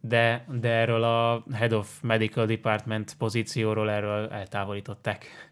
de, 0.00 0.44
de 0.60 0.68
erről 0.68 1.02
a 1.02 1.44
Head 1.52 1.72
of 1.72 2.00
Medical 2.02 2.46
Department 2.46 3.14
pozícióról 3.18 3.90
erről 3.90 4.28
eltávolították. 4.28 5.50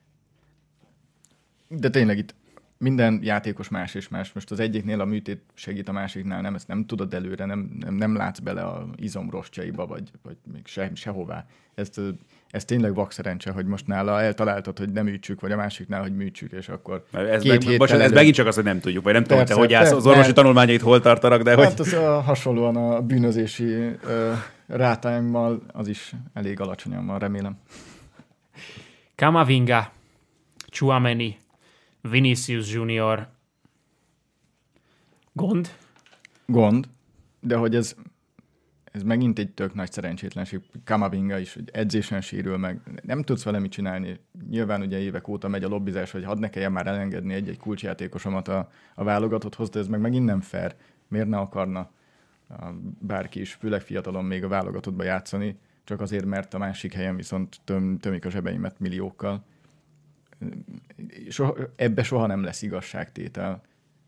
De 1.69 1.91
tényleg 1.91 2.19
itt 2.19 2.35
minden 2.79 3.21
játékos 3.23 3.69
más 3.69 3.95
és 3.95 4.09
más. 4.09 4.33
Most 4.33 4.51
az 4.51 4.61
egyiknél 4.61 5.01
a 5.01 5.05
műtét 5.05 5.43
segít, 5.55 5.89
a 5.89 5.93
másiknál 5.93 6.41
nem, 6.41 6.55
ezt 6.55 6.69
nem 6.69 6.87
tudod 6.87 7.15
előre, 7.15 7.45
nem, 7.45 7.77
nem, 7.81 7.95
nem 7.95 8.17
látsz 8.17 8.39
bele 8.39 8.63
a 8.63 8.89
izomrostjaiba, 8.97 9.87
vagy, 9.87 10.11
vagy 10.23 10.37
még 10.53 10.67
se, 10.67 10.91
sehová. 10.95 11.47
Ezt, 11.75 12.01
ez 12.51 12.65
tényleg 12.65 12.95
vakszerencse, 12.95 13.51
hogy 13.51 13.67
most 13.67 13.87
nála 13.87 14.21
eltaláltad, 14.21 14.79
hogy 14.79 14.93
nem 14.93 15.05
műtsük, 15.05 15.41
vagy 15.41 15.53
a 15.53 15.57
másiknál, 15.57 16.03
hogy 16.03 16.17
műtsük, 16.17 16.53
és 16.53 16.69
akkor 16.69 17.05
ez, 17.13 17.43
két 17.43 17.67
meg, 17.67 17.79
most, 17.79 17.93
ez 17.93 18.13
megint 18.13 18.35
csak 18.35 18.47
az, 18.47 18.55
hogy 18.55 18.65
nem 18.65 18.81
tudjuk, 18.81 19.05
vagy 19.05 19.13
nem 19.13 19.25
tudom, 19.25 19.45
te 19.45 19.55
hogy 19.55 19.73
állsz, 19.73 19.93
az 19.93 20.07
orvosi 20.07 20.33
tanulmányait 20.33 20.81
hol 20.81 21.01
tartanak, 21.01 21.43
de 21.43 21.51
hát 21.51 21.79
hogy... 21.79 21.87
az 21.87 21.93
a, 21.93 22.21
hasonlóan 22.21 22.77
a 22.77 23.01
bűnözési 23.01 23.75
uh, 23.75 23.97
rátáimmal 24.67 25.63
az 25.73 25.89
is 25.89 26.13
elég 26.33 26.61
alacsonyan 26.61 27.07
van, 27.07 27.19
remélem. 27.19 27.59
Kamavinga, 29.15 29.91
Chuameni, 30.71 31.37
Vinicius 32.01 32.73
Junior 32.73 33.29
gond? 35.33 35.77
Gond, 36.47 36.89
de 37.41 37.57
hogy 37.57 37.75
ez, 37.75 37.95
ez 38.85 39.03
megint 39.03 39.39
egy 39.39 39.51
tök 39.51 39.75
nagy 39.75 39.93
szerencsétlenség. 39.93 40.61
Kamavinga 40.85 41.39
is, 41.39 41.55
hogy 41.55 41.71
edzésen 41.73 42.21
sérül 42.21 42.57
meg, 42.57 42.81
nem 43.03 43.23
tudsz 43.23 43.43
vele 43.43 43.59
mit 43.59 43.71
csinálni. 43.71 44.21
Nyilván 44.51 44.81
ugye 44.81 44.99
évek 44.99 45.29
óta 45.29 45.49
megy 45.49 45.65
a 45.65 45.69
lobbizás, 45.69 46.11
hogy 46.11 46.25
hadd 46.25 46.39
ne 46.39 46.51
kelljen 46.51 46.73
már 46.73 46.87
elengedni 46.87 47.35
egy-egy 47.35 47.59
kulcsjátékosomat 47.59 48.49
a, 48.49 48.71
a 48.95 49.05
válogatotthoz, 49.05 49.71
de 49.71 49.79
ez 49.79 49.89
meg 49.89 50.01
megint 50.01 50.25
nem 50.25 50.41
fair. 50.41 50.75
Miért 51.09 51.29
ne 51.29 51.39
akarna 51.39 51.91
bárki 52.99 53.41
is, 53.41 53.53
főleg 53.53 53.81
fiatalon 53.81 54.25
még 54.25 54.45
a 54.45 54.49
válogatottba 54.49 55.05
játszani, 55.05 55.59
csak 55.85 56.01
azért, 56.01 56.25
mert 56.25 56.55
a 56.55 56.59
másik 56.59 56.93
helyen 56.93 57.17
viszont 57.17 57.61
töm, 57.65 57.99
tömik 57.99 58.25
a 58.25 58.31
zsebeimet 58.31 58.79
milliókkal 58.79 59.45
soha, 61.29 61.55
ebbe 61.77 62.03
soha 62.03 62.27
nem 62.27 62.43
lesz 62.43 62.63
igazságtétel. 62.63 63.63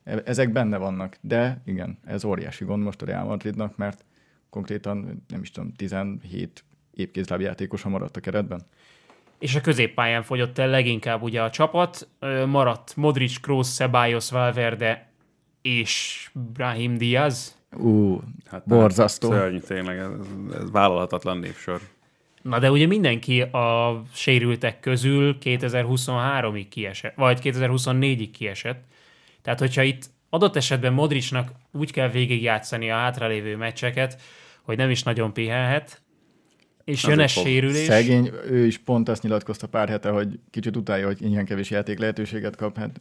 E, 0.05 0.23
ezek 0.25 0.53
benne 0.53 0.77
vannak, 0.77 1.17
de 1.21 1.63
igen, 1.65 1.99
ez 2.05 2.25
óriási 2.25 2.65
gond 2.65 2.83
most 2.83 3.03
a 3.03 3.07
Real 3.07 3.25
Madridnak, 3.25 3.77
mert 3.77 4.05
konkrétan, 4.51 5.25
nem 5.29 5.41
is 5.43 5.51
tudom, 5.51 5.73
17 5.73 6.65
épkézlábjátékosa 6.95 7.89
maradt 7.89 8.17
a 8.17 8.21
keretben. 8.21 8.61
És 9.39 9.55
a 9.55 9.61
középpályán 9.61 10.23
fogyott 10.23 10.59
el 10.59 10.69
leginkább 10.69 11.23
ugye 11.23 11.43
a 11.43 11.51
csapat, 11.51 12.09
maradt 12.47 12.97
Modric, 12.97 13.37
Kroos, 13.37 13.69
Ceballos, 13.69 14.31
Valverde 14.31 15.11
és 15.63 16.31
Brahim 16.53 16.97
Diaz. 16.97 17.59
Ú, 17.77 18.21
hát 18.47 18.67
borzasztó. 18.67 19.31
Szörnyű, 19.31 19.59
tényleg, 19.59 19.99
ez, 19.99 20.11
ez 20.55 20.71
vállalhatatlan 20.71 21.39
névsor. 21.39 21.81
Na 22.43 22.59
de 22.59 22.71
ugye 22.71 22.87
mindenki 22.87 23.41
a 23.41 24.03
sérültek 24.13 24.81
közül 24.81 25.37
2023-ig 25.43 26.67
kiesett, 26.69 27.15
vagy 27.15 27.39
2024-ig 27.43 28.29
kiesett. 28.33 28.85
Tehát, 29.43 29.59
hogyha 29.59 29.83
itt 29.83 30.11
adott 30.29 30.57
esetben 30.57 30.93
Modricnak 30.93 31.53
úgy 31.73 31.93
kell 31.93 32.09
végigjátszani 32.09 32.91
a 32.91 32.97
hátralévő 32.97 33.57
meccseket, 33.57 34.21
hogy 34.63 34.77
nem 34.77 34.91
is 34.91 35.03
nagyon 35.03 35.33
pihenhet, 35.33 36.03
és 36.85 37.05
jön 37.05 37.21
ez 37.21 37.31
sérülés. 37.31 37.87
Szegény, 37.87 38.31
ő 38.47 38.67
is 38.67 38.79
pont 38.79 39.09
azt 39.09 39.23
nyilatkozta 39.23 39.67
pár 39.67 39.89
hete, 39.89 40.11
hogy 40.11 40.39
kicsit 40.51 40.77
utálja, 40.77 41.07
hogy 41.07 41.23
ilyen 41.23 41.45
kevés 41.45 41.71
játék 41.71 41.99
lehetőséget 41.99 42.57
kap. 42.57 42.77
Hát... 42.77 42.99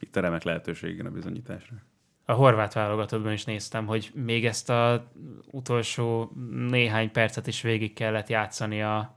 Itt 0.00 0.16
a 0.16 0.20
remek 0.20 0.42
lehetőség 0.42 1.04
a 1.04 1.10
bizonyításra 1.10 1.76
a 2.28 2.32
horvát 2.32 2.72
válogatottban 2.72 3.32
is 3.32 3.44
néztem, 3.44 3.86
hogy 3.86 4.10
még 4.14 4.46
ezt 4.46 4.70
a 4.70 5.10
utolsó 5.50 6.32
néhány 6.70 7.10
percet 7.10 7.46
is 7.46 7.62
végig 7.62 7.92
kellett 7.92 8.28
játszani 8.28 8.82
a 8.82 9.14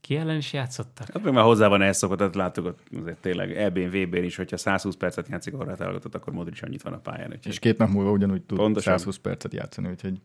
ki 0.00 0.16
ellen 0.16 0.36
is 0.36 0.52
játszottak? 0.52 1.10
Hát 1.12 1.22
még 1.22 1.32
már 1.32 1.44
hozzá 1.44 1.68
van 1.68 1.82
elszokott, 1.82 2.18
tehát 2.18 2.34
láttuk 2.34 2.74
azért 3.00 3.20
tényleg 3.20 3.56
EB-n, 3.56 3.88
vb 3.88 4.14
is, 4.14 4.36
hogyha 4.36 4.56
120 4.56 4.94
percet 4.94 5.28
játszik 5.28 5.54
a 5.54 5.56
horvát 5.56 5.78
válogatott, 5.78 6.14
akkor 6.14 6.32
Modric 6.32 6.62
annyit 6.62 6.82
van 6.82 6.92
a 6.92 6.98
pályán. 6.98 7.26
Úgyhogy... 7.26 7.52
És 7.52 7.58
két 7.58 7.78
nap 7.78 7.88
múlva 7.88 8.10
ugyanúgy 8.10 8.42
tud 8.42 8.58
Pontosan. 8.58 8.98
120 8.98 9.16
percet 9.16 9.52
játszani, 9.52 9.88
úgyhogy 9.88 10.20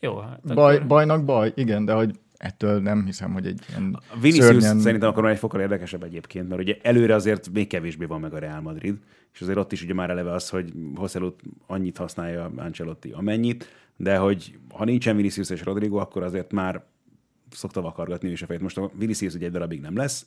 jó, 0.00 0.18
hát 0.18 0.54
baj, 0.54 0.74
akkor... 0.74 0.86
Bajnak 0.86 1.24
baj, 1.24 1.52
igen, 1.54 1.84
de 1.84 1.92
hogy 1.92 2.18
ettől 2.40 2.80
nem 2.80 3.04
hiszem, 3.04 3.32
hogy 3.32 3.46
egy 3.46 3.64
ilyen 3.68 3.98
A 4.08 4.18
Vinicius 4.20 4.44
szörnyen... 4.44 4.78
szerintem 4.78 5.08
akkor 5.08 5.22
már 5.22 5.32
egy 5.32 5.38
fokkal 5.38 5.60
érdekesebb 5.60 6.02
egyébként, 6.02 6.48
mert 6.48 6.60
ugye 6.60 6.76
előre 6.82 7.14
azért 7.14 7.50
még 7.50 7.66
kevésbé 7.66 8.04
van 8.04 8.20
meg 8.20 8.34
a 8.34 8.38
Real 8.38 8.60
Madrid, 8.60 8.98
és 9.32 9.40
azért 9.40 9.58
ott 9.58 9.72
is 9.72 9.82
ugye 9.82 9.94
már 9.94 10.10
eleve 10.10 10.32
az, 10.32 10.48
hogy 10.48 10.72
Hosszelut 10.94 11.42
annyit 11.66 11.96
használja 11.96 12.52
Ancelotti 12.56 13.10
amennyit, 13.10 13.66
de 13.96 14.16
hogy 14.16 14.58
ha 14.68 14.84
nincsen 14.84 15.16
Vinicius 15.16 15.50
és 15.50 15.64
Rodrigo, 15.64 15.96
akkor 15.96 16.22
azért 16.22 16.52
már 16.52 16.84
szokta 17.50 17.80
vakargatni 17.80 18.30
is 18.30 18.42
a 18.42 18.46
fejét. 18.46 18.62
Most 18.62 18.78
a 18.78 18.90
Vinicius 18.94 19.34
ugye 19.34 19.46
egy 19.46 19.52
darabig 19.52 19.80
nem 19.80 19.96
lesz, 19.96 20.26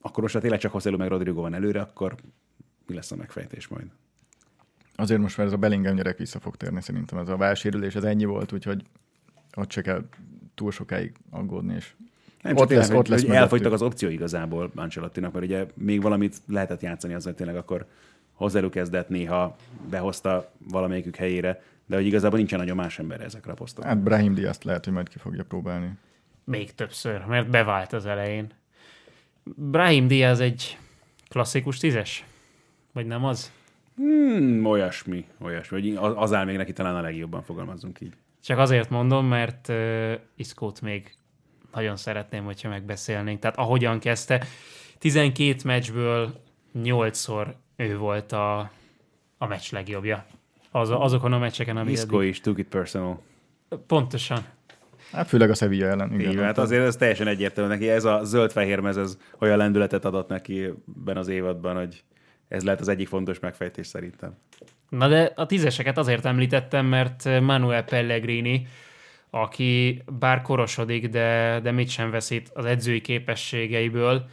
akkor 0.00 0.22
most 0.22 0.34
ha 0.34 0.40
tényleg 0.40 0.60
csak 0.60 0.72
Hosszelu 0.72 0.96
meg 0.96 1.08
Rodrigo 1.08 1.40
van 1.40 1.54
előre, 1.54 1.80
akkor 1.80 2.14
mi 2.86 2.94
lesz 2.94 3.12
a 3.12 3.16
megfejtés 3.16 3.68
majd? 3.68 3.86
Azért 4.94 5.20
most 5.20 5.36
már 5.36 5.46
ez 5.46 5.52
a 5.52 5.56
Bellingham 5.56 5.94
gyerek 5.94 6.18
vissza 6.18 6.40
fog 6.40 6.56
térni, 6.56 6.82
szerintem 6.82 7.18
ez 7.18 7.28
a 7.28 7.36
válsérülés, 7.36 7.94
ez 7.94 8.04
ennyi 8.04 8.24
volt, 8.24 8.52
úgyhogy 8.52 8.82
ott 9.54 9.70
se 9.70 9.82
kell 9.82 10.04
túl 10.54 10.70
sokáig 10.70 11.12
aggódni, 11.30 11.74
és 11.74 11.92
nem 12.42 12.56
ott 12.56 12.70
lesz, 12.70 12.90
ott 12.90 13.08
lesz 13.08 13.20
hogy 13.20 13.34
elfogytak 13.34 13.72
az 13.72 13.82
opció 13.82 14.08
igazából 14.08 14.70
Ancelottinak, 14.74 15.32
mert 15.32 15.44
ugye 15.44 15.66
még 15.74 16.02
valamit 16.02 16.36
lehetett 16.46 16.80
játszani 16.80 17.14
azzal, 17.14 17.34
tényleg 17.34 17.56
akkor 17.56 17.86
hozzájuk 18.32 18.70
kezdett 18.70 19.08
néha 19.08 19.56
behozta 19.90 20.52
valamelyikük 20.70 21.16
helyére, 21.16 21.62
de 21.86 21.96
hogy 21.96 22.06
igazából 22.06 22.38
nincsen 22.38 22.58
nagyon 22.58 22.76
más 22.76 22.98
ember 22.98 23.20
ezekre 23.20 23.52
a 23.52 23.54
posztokra. 23.54 23.88
Hát 23.90 23.98
Brahim 23.98 24.34
Diaz 24.34 24.62
lehet, 24.62 24.84
hogy 24.84 24.94
majd 24.94 25.08
ki 25.08 25.18
fogja 25.18 25.44
próbálni. 25.44 25.90
Még 26.44 26.74
többször, 26.74 27.24
mert 27.24 27.50
bevált 27.50 27.92
az 27.92 28.06
elején. 28.06 28.52
Brahim 29.44 30.06
Diaz 30.06 30.40
egy 30.40 30.78
klasszikus 31.28 31.78
tízes? 31.78 32.24
Vagy 32.92 33.06
nem 33.06 33.24
az? 33.24 33.52
Hmm, 33.96 34.64
olyasmi, 34.64 35.26
olyasmi. 35.40 35.94
Az 35.96 36.32
áll 36.32 36.44
még 36.44 36.56
neki 36.56 36.72
talán 36.72 36.96
a 36.96 37.00
legjobban 37.00 37.42
fogalmazunk 37.42 38.00
így. 38.00 38.12
Csak 38.42 38.58
azért 38.58 38.90
mondom, 38.90 39.26
mert 39.26 39.68
uh, 39.68 40.12
Iszkót 40.36 40.80
még 40.80 41.14
nagyon 41.72 41.96
szeretném, 41.96 42.44
hogyha 42.44 42.68
megbeszélnénk. 42.68 43.38
Tehát 43.40 43.56
ahogyan 43.56 43.98
kezdte, 43.98 44.44
12 44.98 45.56
meccsből 45.64 46.40
8-szor 46.74 47.46
ő 47.76 47.98
volt 47.98 48.32
a, 48.32 48.58
a 49.38 49.46
meccs 49.46 49.72
legjobbja. 49.72 50.26
Az, 50.70 50.90
azokon 50.90 51.32
a 51.32 51.38
meccseken, 51.38 51.76
ami 51.76 51.90
Isco 51.90 52.18
eddig... 52.18 52.28
is 52.28 52.40
took 52.40 52.58
it 52.58 52.68
personal. 52.68 53.22
Pontosan. 53.86 54.44
Hát 55.12 55.28
főleg 55.28 55.50
a 55.50 55.54
Sevilla 55.54 55.86
ellen. 55.86 56.12
Igen, 56.12 56.30
Igen 56.30 56.44
hát 56.44 56.58
azért 56.58 56.86
ez 56.86 56.96
teljesen 56.96 57.26
egyértelmű 57.26 57.70
neki. 57.70 57.88
Ez 57.88 58.04
a 58.04 58.24
zöld-fehér 58.24 58.80
mez, 58.80 58.96
ez 58.96 59.18
olyan 59.38 59.56
lendületet 59.56 60.04
adott 60.04 60.28
neki 60.28 60.72
ben 60.84 61.16
az 61.16 61.28
évadban, 61.28 61.76
hogy 61.76 62.04
ez 62.48 62.62
lehet 62.62 62.80
az 62.80 62.88
egyik 62.88 63.08
fontos 63.08 63.38
megfejtés 63.38 63.86
szerintem. 63.86 64.36
Na 64.98 65.08
de 65.08 65.32
a 65.34 65.46
tízeseket 65.46 65.98
azért 65.98 66.24
említettem, 66.24 66.86
mert 66.86 67.40
Manuel 67.40 67.84
Pellegrini, 67.84 68.66
aki 69.30 70.02
bár 70.18 70.42
korosodik, 70.42 71.08
de, 71.08 71.60
de 71.62 71.70
mit 71.70 71.88
sem 71.88 72.10
veszít 72.10 72.50
az 72.54 72.64
edzői 72.64 73.00
képességeiből. 73.00 74.28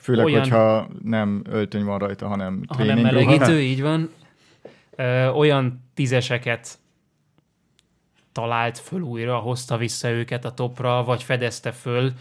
Főleg, 0.00 0.24
olyan, 0.24 0.40
hogyha 0.40 0.88
nem 1.02 1.42
öltöny 1.48 1.84
van 1.84 1.98
rajta, 1.98 2.26
hanem 2.26 2.62
hanem 2.68 2.98
melegítő, 2.98 3.60
így 3.70 3.82
van. 3.82 4.10
Olyan 5.34 5.84
tízeseket 5.94 6.78
talált 8.32 8.78
föl 8.78 9.00
újra, 9.00 9.36
hozta 9.36 9.76
vissza 9.76 10.10
őket 10.10 10.44
a 10.44 10.54
topra, 10.54 11.04
vagy 11.04 11.22
fedezte 11.22 11.72
föl, 11.72 12.12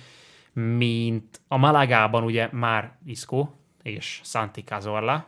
mint 0.54 1.42
a 1.48 1.58
Malagában 1.58 2.24
ugye 2.24 2.50
már 2.52 2.98
Isco 3.06 3.48
és 3.84 4.22
Santi 4.24 4.62
Cazorla. 4.62 5.28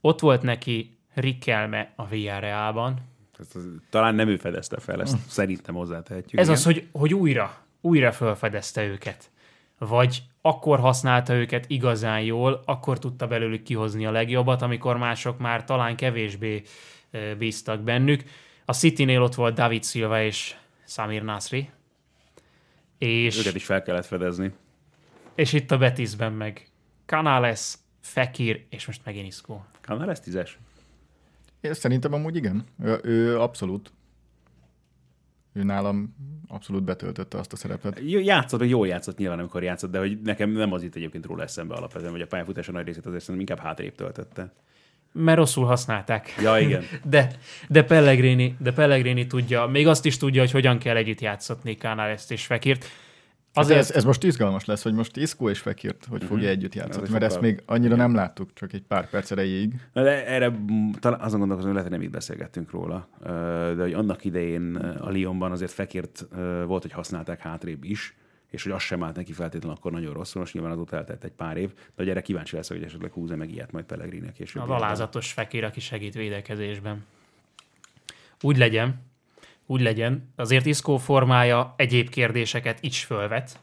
Ott 0.00 0.20
volt 0.20 0.42
neki 0.42 0.97
Rikelme 1.14 1.92
a 1.96 2.06
Villarrealban. 2.06 3.00
Ezt 3.38 3.56
az, 3.56 3.64
talán 3.90 4.14
nem 4.14 4.28
ő 4.28 4.36
fedezte 4.36 4.80
fel, 4.80 5.00
ezt 5.00 5.16
szerintem 5.28 5.74
hozzátehetjük. 5.74 6.40
Ez 6.40 6.46
igen. 6.46 6.58
az, 6.58 6.64
hogy, 6.64 6.88
hogy 6.92 7.14
újra, 7.14 7.56
újra 7.80 8.12
felfedezte 8.12 8.84
őket. 8.84 9.30
Vagy 9.78 10.22
akkor 10.40 10.78
használta 10.78 11.34
őket 11.34 11.64
igazán 11.68 12.20
jól, 12.20 12.62
akkor 12.64 12.98
tudta 12.98 13.26
belőlük 13.26 13.62
kihozni 13.62 14.06
a 14.06 14.10
legjobbat, 14.10 14.62
amikor 14.62 14.96
mások 14.96 15.38
már 15.38 15.64
talán 15.64 15.96
kevésbé 15.96 16.62
bíztak 17.38 17.80
bennük. 17.80 18.24
A 18.64 18.72
City-nél 18.72 19.22
ott 19.22 19.34
volt 19.34 19.54
David 19.54 19.84
Silva 19.84 20.22
és 20.22 20.54
Samir 20.86 21.22
Nasri. 21.22 21.70
És, 22.98 23.38
őket 23.38 23.54
is 23.54 23.64
fel 23.64 23.82
kellett 23.82 24.06
fedezni. 24.06 24.52
És 25.34 25.52
itt 25.52 25.70
a 25.70 25.78
Betisben 25.78 26.32
meg 26.32 26.68
Canales, 27.06 27.74
Fekir, 28.00 28.66
és 28.70 28.86
most 28.86 29.00
megint 29.04 29.26
Isco. 29.26 29.60
Canales 29.80 30.20
tízes? 30.20 30.58
Én 31.60 31.74
szerintem 31.74 32.12
amúgy 32.12 32.36
igen. 32.36 32.64
Ő, 32.82 32.98
ő 33.02 33.40
abszolút. 33.40 33.92
ő 35.52 35.62
nálam 35.62 36.14
abszolút 36.48 36.82
betöltötte 36.82 37.38
azt 37.38 37.52
a 37.52 37.56
szerepet. 37.56 38.00
Játszott, 38.04 38.60
meg 38.60 38.68
jól 38.68 38.86
játszott 38.86 39.18
nyilván, 39.18 39.38
amikor 39.38 39.62
játszott, 39.62 39.90
de 39.90 39.98
hogy 39.98 40.20
nekem 40.22 40.50
nem 40.50 40.72
az 40.72 40.82
itt 40.82 40.94
egyébként 40.94 41.26
róla 41.26 41.42
eszembe 41.42 41.74
alapvetően, 41.74 42.12
hogy 42.12 42.20
a 42.20 42.26
pályafutása 42.26 42.72
nagy 42.72 42.86
részét 42.86 43.06
azért 43.06 43.24
szerintem 43.24 43.48
inkább 43.48 43.66
hátrébb 43.66 43.94
töltötte. 43.94 44.52
Mert 45.12 45.38
rosszul 45.38 45.64
használták. 45.64 46.34
Ja, 46.42 46.58
igen. 46.58 46.82
De, 47.04 47.30
de, 47.68 47.82
Pellegrini, 47.82 48.56
de 48.58 48.72
Pellegrini 48.72 49.26
tudja, 49.26 49.66
még 49.66 49.86
azt 49.86 50.04
is 50.04 50.16
tudja, 50.16 50.40
hogy 50.40 50.50
hogyan 50.50 50.78
kell 50.78 50.96
együtt 50.96 51.20
játszatni 51.20 51.74
Kánál 51.74 52.08
ezt 52.08 52.32
és 52.32 52.46
Fekirt. 52.46 52.84
Azért 53.58 53.78
ez, 53.78 53.90
ez 53.90 54.04
most 54.04 54.24
izgalmas 54.24 54.64
lesz, 54.64 54.82
hogy 54.82 54.92
most 54.92 55.16
Isco 55.16 55.50
és 55.50 55.58
Fekirt, 55.58 56.06
hogy 56.10 56.24
fogja 56.24 56.48
együtt 56.48 56.74
játszani, 56.74 57.04
Ez 57.04 57.10
mert 57.10 57.24
ezt 57.24 57.40
még 57.40 57.62
annyira 57.66 57.96
nem 57.96 58.14
láttuk, 58.14 58.50
csak 58.54 58.72
egy 58.72 58.82
pár 58.82 59.10
perc 59.10 59.30
erejéig. 59.30 59.74
Na, 59.92 60.02
de 60.02 60.26
erre 60.26 60.52
talán 61.00 61.20
azon 61.20 61.38
gondolkozom, 61.38 61.72
hogy 61.72 61.80
lehet, 61.80 61.90
hogy 61.90 61.98
nem 61.98 62.02
itt 62.02 62.10
beszélgettünk 62.10 62.70
róla, 62.70 63.08
de 63.76 63.82
hogy 63.82 63.92
annak 63.92 64.24
idején 64.24 64.76
a 64.76 65.10
Lyonban 65.10 65.52
azért 65.52 65.70
Fekirt 65.70 66.26
volt, 66.66 66.82
hogy 66.82 66.92
használták 66.92 67.40
hátrébb 67.40 67.84
is, 67.84 68.16
és 68.50 68.62
hogy 68.62 68.72
az 68.72 68.82
sem 68.82 69.02
állt 69.02 69.16
neki 69.16 69.32
feltétlenül 69.32 69.76
akkor 69.76 69.92
nagyon 69.92 70.12
rosszul, 70.12 70.40
most 70.40 70.54
nyilván 70.54 70.72
azóta 70.72 70.96
eltelt 70.96 71.24
egy 71.24 71.32
pár 71.32 71.56
év, 71.56 71.68
de 71.74 71.92
hogy 71.96 72.08
erre 72.08 72.20
kíváncsi 72.20 72.56
leszek, 72.56 72.76
hogy 72.76 72.86
esetleg 72.86 73.12
húz 73.12 73.30
meg 73.30 73.52
ilyet 73.52 73.72
majd 73.72 73.84
Pellegrini 73.84 74.32
később. 74.32 74.62
Az 74.62 74.70
alázatos 74.70 75.32
Fekir, 75.32 75.64
aki 75.64 75.80
segít 75.80 76.14
védekezésben. 76.14 77.04
Úgy 78.42 78.56
legyen, 78.56 79.00
úgy 79.70 79.80
legyen. 79.80 80.32
Azért 80.36 80.66
Iszkó 80.66 80.96
formája 80.96 81.74
egyéb 81.76 82.08
kérdéseket 82.08 82.78
is 82.80 83.04
fölvet. 83.04 83.58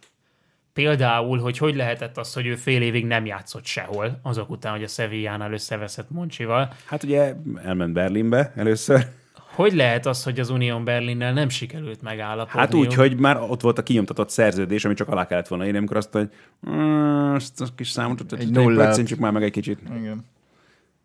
Például, 0.73 1.39
hogy 1.39 1.57
hogy 1.57 1.75
lehetett 1.75 2.17
az, 2.17 2.33
hogy 2.33 2.45
ő 2.45 2.55
fél 2.55 2.81
évig 2.81 3.05
nem 3.05 3.25
játszott 3.25 3.65
sehol, 3.65 4.19
azok 4.23 4.49
után, 4.49 4.71
hogy 4.71 4.83
a 4.83 4.87
Sevillánál 4.87 5.53
összeveszett 5.53 6.09
Moncsival. 6.09 6.73
Hát 6.85 7.03
ugye 7.03 7.33
elment 7.63 7.93
Berlinbe 7.93 8.51
először, 8.55 9.07
Hogy 9.55 9.73
lehet 9.73 10.05
az, 10.05 10.23
hogy 10.23 10.39
az 10.39 10.49
Unión 10.49 10.83
Berlinnel 10.83 11.33
nem 11.33 11.49
sikerült 11.49 12.01
megállapodni? 12.01 12.59
Hát 12.59 12.73
úgy, 12.73 12.93
hogy 12.93 13.17
már 13.19 13.37
ott 13.41 13.61
volt 13.61 13.77
a 13.77 13.83
kinyomtatott 13.83 14.29
szerződés, 14.29 14.85
ami 14.85 14.93
csak 14.93 15.07
alá 15.07 15.27
kellett 15.27 15.47
volna 15.47 15.65
írni, 15.65 15.77
amikor 15.77 15.97
azt 15.97 16.11
hogy 16.13 16.29
"Mm, 16.69 17.35
ezt 17.35 17.61
a 17.61 17.65
kis 17.75 17.89
számot, 17.89 18.33
Egy 18.33 18.51
nullát. 18.51 18.97
nullát. 18.97 19.17
már 19.19 19.31
meg 19.31 19.43
egy 19.43 19.51
kicsit. 19.51 19.79
Igen. 19.97 20.25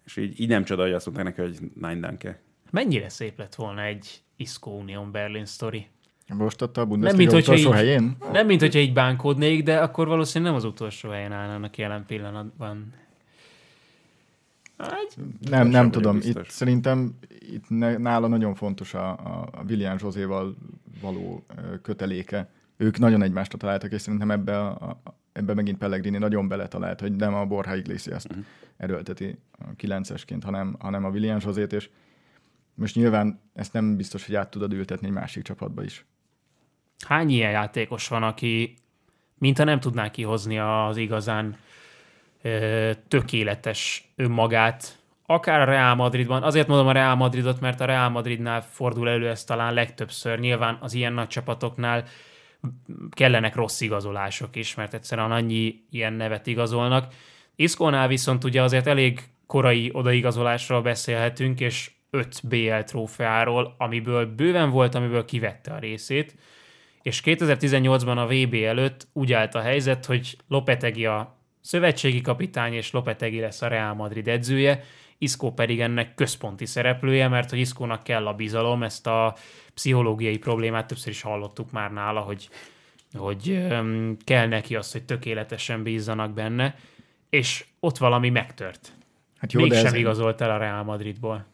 És 0.04 0.16
így, 0.16 0.40
így 0.40 0.48
nem 0.48 0.64
csoda, 0.64 0.82
hogy 0.82 0.92
azt 0.92 1.06
mondták 1.06 1.26
neki, 1.26 1.40
hogy 1.40 1.70
nine 1.74 2.00
danke. 2.00 2.40
Mennyire 2.70 3.08
szép 3.08 3.38
lett 3.38 3.54
volna 3.54 3.82
egy 3.82 4.22
Iszkó 4.40 4.78
Unión 4.78 5.10
Berlin 5.10 5.44
sztori? 5.46 5.86
Most 6.34 6.62
ott 6.62 6.76
a 6.76 6.80
Nem, 6.80 6.88
Bundesliga 6.88 7.16
mint 7.18 7.32
hogyha 7.32 7.52
utolsó 7.52 7.68
így, 7.70 7.74
helyén? 7.74 8.16
nem, 8.32 8.46
mint 8.46 8.60
hogyha 8.60 8.78
így 8.78 8.92
bánkódnék, 8.92 9.62
de 9.62 9.78
akkor 9.78 10.06
valószínűleg 10.08 10.52
nem 10.52 10.62
az 10.62 10.68
utolsó 10.72 11.08
helyen 11.10 11.32
állnának 11.32 11.78
jelen 11.78 12.04
pillanatban. 12.06 12.92
Hát, 14.78 15.16
Nem, 15.50 15.68
nem 15.68 15.90
tudom. 15.90 16.16
biztos. 16.18 16.42
Itt 16.46 16.50
szerintem 16.50 17.14
itt 17.38 17.68
nála 17.98 18.26
nagyon 18.26 18.54
fontos 18.54 18.94
a, 18.94 19.08
a, 19.10 19.48
a 19.52 19.62
William 19.68 19.98
Zsozéval 19.98 20.56
való 21.00 21.44
köteléke. 21.82 22.48
Ők 22.76 22.98
nagyon 22.98 23.22
egymásra 23.22 23.58
találtak, 23.58 23.92
és 23.92 24.00
szerintem 24.00 24.30
ebbe, 24.30 24.58
a, 24.60 24.70
a, 24.70 25.14
ebbe 25.32 25.54
megint 25.54 25.78
Pellegrini 25.78 26.18
nagyon 26.18 26.48
beletalált, 26.48 27.00
hogy 27.00 27.12
nem 27.16 27.34
a 27.34 27.44
Borja 27.44 27.74
Iglesias 27.74 28.24
Mhm. 28.24 28.38
uh-huh. 28.38 28.52
erőlteti 28.76 29.38
a 29.52 29.64
kilencesként, 29.76 30.44
hanem, 30.44 30.76
hanem 30.78 31.04
a 31.04 31.08
William 31.08 31.40
Zsozét, 31.40 31.72
és 31.72 31.90
most 32.80 32.94
nyilván 32.94 33.40
ezt 33.54 33.72
nem 33.72 33.96
biztos, 33.96 34.26
hogy 34.26 34.34
át 34.34 34.50
tudod 34.50 34.72
ültetni 34.72 35.06
egy 35.06 35.12
másik 35.12 35.42
csapatba 35.42 35.82
is. 35.82 36.04
hány 37.06 37.30
ilyen 37.30 37.50
játékos 37.50 38.08
van, 38.08 38.22
aki 38.22 38.74
mintha 39.38 39.64
nem 39.64 39.80
tudná 39.80 40.10
kihozni 40.10 40.58
az 40.58 40.96
igazán 40.96 41.56
ö, 42.42 42.90
tökéletes 43.08 44.12
önmagát, 44.16 44.98
akár 45.26 45.60
a 45.60 45.64
Real 45.64 45.94
Madridban. 45.94 46.42
Azért 46.42 46.66
mondom 46.66 46.86
a 46.86 46.92
Real 46.92 47.14
Madridot, 47.14 47.60
mert 47.60 47.80
a 47.80 47.84
Real 47.84 48.08
Madridnál 48.08 48.62
fordul 48.62 49.08
elő 49.08 49.28
ez 49.28 49.44
talán 49.44 49.74
legtöbbször. 49.74 50.38
Nyilván 50.38 50.78
az 50.80 50.94
ilyen 50.94 51.12
nagy 51.12 51.26
csapatoknál 51.26 52.04
kellenek 53.10 53.54
rossz 53.54 53.80
igazolások 53.80 54.56
is, 54.56 54.74
mert 54.74 54.94
egyszerűen 54.94 55.30
annyi 55.30 55.84
ilyen 55.90 56.12
nevet 56.12 56.46
igazolnak. 56.46 57.14
Iszkónál 57.56 58.08
viszont 58.08 58.44
ugye 58.44 58.62
azért 58.62 58.86
elég 58.86 59.22
korai 59.46 59.90
odaigazolásról 59.92 60.82
beszélhetünk, 60.82 61.60
és 61.60 61.90
5 62.10 62.40
BL 62.42 62.78
trófeáról, 62.78 63.74
amiből 63.78 64.26
bőven 64.26 64.70
volt, 64.70 64.94
amiből 64.94 65.24
kivette 65.24 65.72
a 65.72 65.78
részét, 65.78 66.34
és 67.02 67.22
2018-ban 67.24 68.16
a 68.16 68.26
VB 68.26 68.54
előtt 68.54 69.08
úgy 69.12 69.32
állt 69.32 69.54
a 69.54 69.60
helyzet, 69.60 70.06
hogy 70.06 70.36
Lopetegi 70.48 71.06
a 71.06 71.36
szövetségi 71.60 72.20
kapitány, 72.20 72.72
és 72.72 72.90
Lopetegi 72.90 73.40
lesz 73.40 73.62
a 73.62 73.68
Real 73.68 73.94
Madrid 73.94 74.28
edzője, 74.28 74.84
Isco 75.18 75.52
pedig 75.52 75.80
ennek 75.80 76.14
központi 76.14 76.66
szereplője, 76.66 77.28
mert 77.28 77.50
hogy 77.50 77.58
Iscónak 77.58 78.02
kell 78.02 78.26
a 78.26 78.34
bizalom, 78.34 78.82
ezt 78.82 79.06
a 79.06 79.36
pszichológiai 79.74 80.38
problémát 80.38 80.86
többször 80.86 81.12
is 81.12 81.22
hallottuk 81.22 81.70
már 81.70 81.92
nála, 81.92 82.20
hogy, 82.20 82.48
hogy 83.12 83.50
öm, 83.50 84.16
kell 84.24 84.46
neki 84.46 84.76
az, 84.76 84.92
hogy 84.92 85.04
tökéletesen 85.04 85.82
bízzanak 85.82 86.32
benne, 86.32 86.74
és 87.30 87.64
ott 87.80 87.98
valami 87.98 88.30
megtört. 88.30 88.92
Hát 89.38 89.52
jó, 89.52 89.60
Mégsem 89.60 89.86
ez, 89.86 89.94
igazolt 89.94 90.40
el 90.40 90.50
a 90.50 90.56
Real 90.56 90.82
Madridból. 90.82 91.46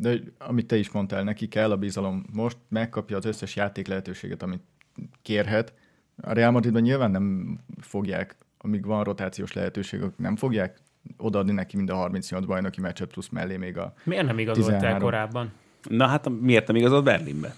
De 0.00 0.20
amit 0.38 0.66
te 0.66 0.76
is 0.76 0.90
mondtál, 0.90 1.22
neki 1.22 1.48
kell 1.48 1.70
a 1.70 1.76
bizalom. 1.76 2.24
Most 2.32 2.56
megkapja 2.68 3.16
az 3.16 3.24
összes 3.24 3.56
játék 3.56 3.86
lehetőséget, 3.86 4.42
amit 4.42 4.62
kérhet. 5.22 5.74
A 6.22 6.32
Real 6.32 6.50
Madridban 6.50 6.82
nyilván 6.82 7.10
nem 7.10 7.58
fogják, 7.80 8.36
amíg 8.58 8.84
van 8.84 9.04
rotációs 9.04 9.52
lehetőségek, 9.52 10.10
nem 10.16 10.36
fogják 10.36 10.78
odaadni 11.16 11.52
neki 11.52 11.76
mind 11.76 11.90
a 11.90 11.94
38 11.94 12.46
bajnoki 12.46 12.80
meccset, 12.80 13.10
plusz 13.10 13.28
mellé 13.28 13.56
még 13.56 13.78
a... 13.78 13.94
Miért 14.04 14.26
nem 14.26 14.38
igazolt 14.38 14.68
el 14.68 14.78
13. 14.78 15.02
korábban? 15.02 15.52
Na 15.88 16.06
hát 16.06 16.28
miért 16.28 16.66
nem 16.66 16.76
igazolt 16.76 17.04
Berlinbe? 17.04 17.54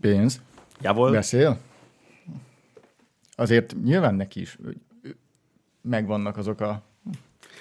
Pénz. 0.00 0.42
Javol? 0.80 1.10
Beszél? 1.10 1.58
Azért 3.36 3.74
nyilván 3.82 4.14
neki 4.14 4.40
is 4.40 4.58
megvannak 5.82 6.36
azok 6.36 6.60
a... 6.60 6.82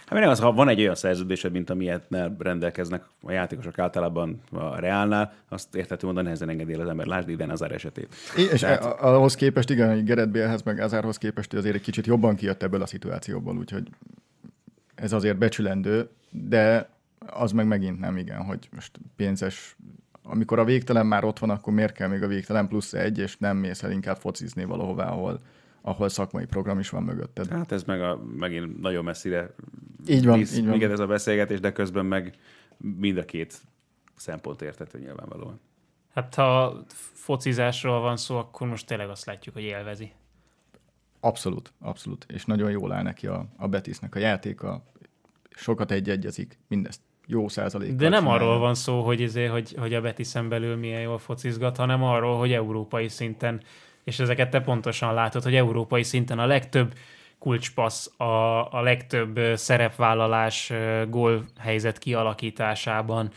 Hát 0.10 0.26
az, 0.26 0.40
ha 0.40 0.54
van 0.54 0.68
egy 0.68 0.80
olyan 0.80 0.96
szerződésed, 0.96 1.52
mint 1.52 1.70
amilyetnel 1.70 2.36
rendelkeznek 2.40 3.04
a 3.22 3.32
játékosok 3.32 3.80
általában 3.80 4.42
a 4.52 4.80
Reálnál, 4.80 5.34
azt 5.50 5.76
érthető 5.76 6.08
módon 6.08 6.24
nehezen 6.24 6.50
engedél 6.50 6.82
az 6.82 6.88
ember. 6.88 7.06
Lásd 7.06 7.30
Iden 7.30 7.50
Azár 7.50 7.72
esetét. 7.72 8.16
És 8.52 8.60
Tehát... 8.60 8.84
ahhoz 8.84 9.36
képest, 9.36 9.70
igen, 9.70 9.94
hogy 9.94 10.04
Gerett 10.04 10.30
Balehez 10.30 10.64
meg 10.64 10.80
Azárhoz 10.80 11.18
képest 11.18 11.54
azért 11.54 11.76
egy 11.76 11.82
kicsit 11.82 12.06
jobban 12.06 12.36
kijött 12.36 12.64
ebből 12.64 12.82
a 12.82 12.86
szituációból, 12.86 13.58
úgyhogy 13.58 13.88
ez 14.96 15.14
azért 15.14 15.38
becsülendő, 15.38 16.10
de 16.30 16.90
az 17.26 17.52
meg 17.52 17.68
megint 17.68 18.00
nem 18.00 18.18
igen, 18.18 18.44
hogy 18.44 18.70
most 18.76 19.00
pénzes, 19.16 19.76
amikor 20.24 20.60
a 20.60 20.64
végtelen 20.64 21.06
már 21.06 21.24
ott 21.24 21.40
van, 21.40 21.50
akkor 21.50 21.74
miért 21.74 21.94
kell 21.94 22.08
még 22.08 22.24
a 22.24 22.28
végtelen 22.28 22.68
plusz 22.68 22.94
egy, 22.94 23.18
és 23.18 23.38
nem 23.38 23.58
mész 23.58 23.84
el 23.84 23.92
inkább 23.92 24.18
focizni 24.18 24.64
valahová, 24.64 25.10
ahol, 25.10 25.40
ahol 25.82 26.10
szakmai 26.10 26.46
program 26.46 26.80
is 26.80 26.90
van 26.90 27.04
mögötted. 27.04 27.48
Hát 27.48 27.72
ez 27.72 27.84
meg 27.84 28.02
a, 28.02 28.22
megint 28.38 28.82
nagyon 28.82 29.04
messzire 29.04 29.54
Így 30.08 30.26
van, 30.26 30.38
visz 30.38 30.56
így 30.58 30.62
van. 30.62 30.70
minket 30.70 30.92
ez 30.92 31.00
a 31.00 31.08
beszélgetés, 31.08 31.60
de 31.60 31.72
közben 31.72 32.06
meg 32.06 32.36
mind 32.78 33.18
a 33.18 33.26
két 33.26 33.62
szempont 34.16 34.62
értető 34.62 35.00
nyilvánvalóan. 35.00 35.60
Hát 36.14 36.36
ha 36.36 36.84
focizásról 37.14 38.00
van 38.00 38.18
szó, 38.18 38.38
akkor 38.38 38.68
most 38.68 38.86
tényleg 38.86 39.10
azt 39.10 39.26
látjuk, 39.26 39.56
hogy 39.56 39.64
élvezi. 39.64 40.12
Abszolút, 41.20 41.74
abszolút. 41.80 42.26
És 42.34 42.46
nagyon 42.46 42.72
jól 42.72 42.92
áll 42.92 43.04
neki 43.04 43.28
a, 43.28 43.46
a 43.58 43.68
Betisnek 43.68 44.16
a 44.16 44.20
játéka, 44.20 44.84
sokat 45.50 45.92
egy-egyezik, 45.92 46.58
mindezt 46.68 47.02
jó 47.26 47.48
százalékkal. 47.48 47.96
De 47.96 48.10
nem 48.10 48.20
csinálja. 48.20 48.42
arról 48.42 48.60
van 48.60 48.76
szó, 48.76 49.02
hogy, 49.02 49.20
izé, 49.20 49.46
hogy, 49.46 49.76
hogy 49.78 49.94
a 49.94 50.02
Betisen 50.02 50.50
belül 50.50 50.76
milyen 50.76 51.02
jól 51.02 51.18
focizgat, 51.18 51.78
hanem 51.78 52.04
arról, 52.04 52.38
hogy 52.38 52.52
európai 52.52 53.08
szinten, 53.08 53.62
és 54.04 54.20
ezeket 54.20 54.50
te 54.50 54.62
pontosan 54.62 55.14
látod, 55.14 55.44
hogy 55.44 55.56
európai 55.56 56.04
szinten 56.04 56.40
a 56.40 56.46
legtöbb 56.46 56.94
kulcspassz, 57.40 58.08
a, 58.18 58.24
a 58.72 58.82
legtöbb 58.82 59.40
szerepvállalás, 59.56 60.70
ö, 60.70 61.04
gólhelyzet 61.10 61.98
kialakításában, 61.98 63.32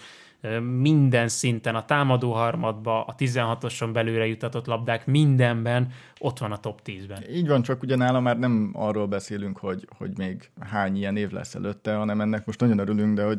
minden 0.80 1.28
szinten, 1.28 1.74
a 1.74 1.84
támadó 1.84 2.32
harmadba, 2.32 3.04
a 3.04 3.14
16-oson 3.18 3.92
belőle 3.92 4.26
jutatott 4.26 4.66
labdák, 4.66 5.06
mindenben 5.06 5.92
ott 6.18 6.38
van 6.38 6.52
a 6.52 6.56
top 6.56 6.80
10-ben. 6.84 7.24
Így 7.30 7.48
van, 7.48 7.62
csak 7.62 7.82
ugye 7.82 7.96
nála 7.96 8.20
már 8.20 8.38
nem 8.38 8.70
arról 8.72 9.06
beszélünk, 9.06 9.58
hogy, 9.58 9.88
hogy 9.96 10.16
még 10.16 10.50
hány 10.60 10.96
ilyen 10.96 11.16
év 11.16 11.30
lesz 11.30 11.54
előtte, 11.54 11.94
hanem 11.94 12.20
ennek 12.20 12.46
most 12.46 12.60
nagyon 12.60 12.78
örülünk, 12.78 13.16
de 13.16 13.24
hogy 13.24 13.38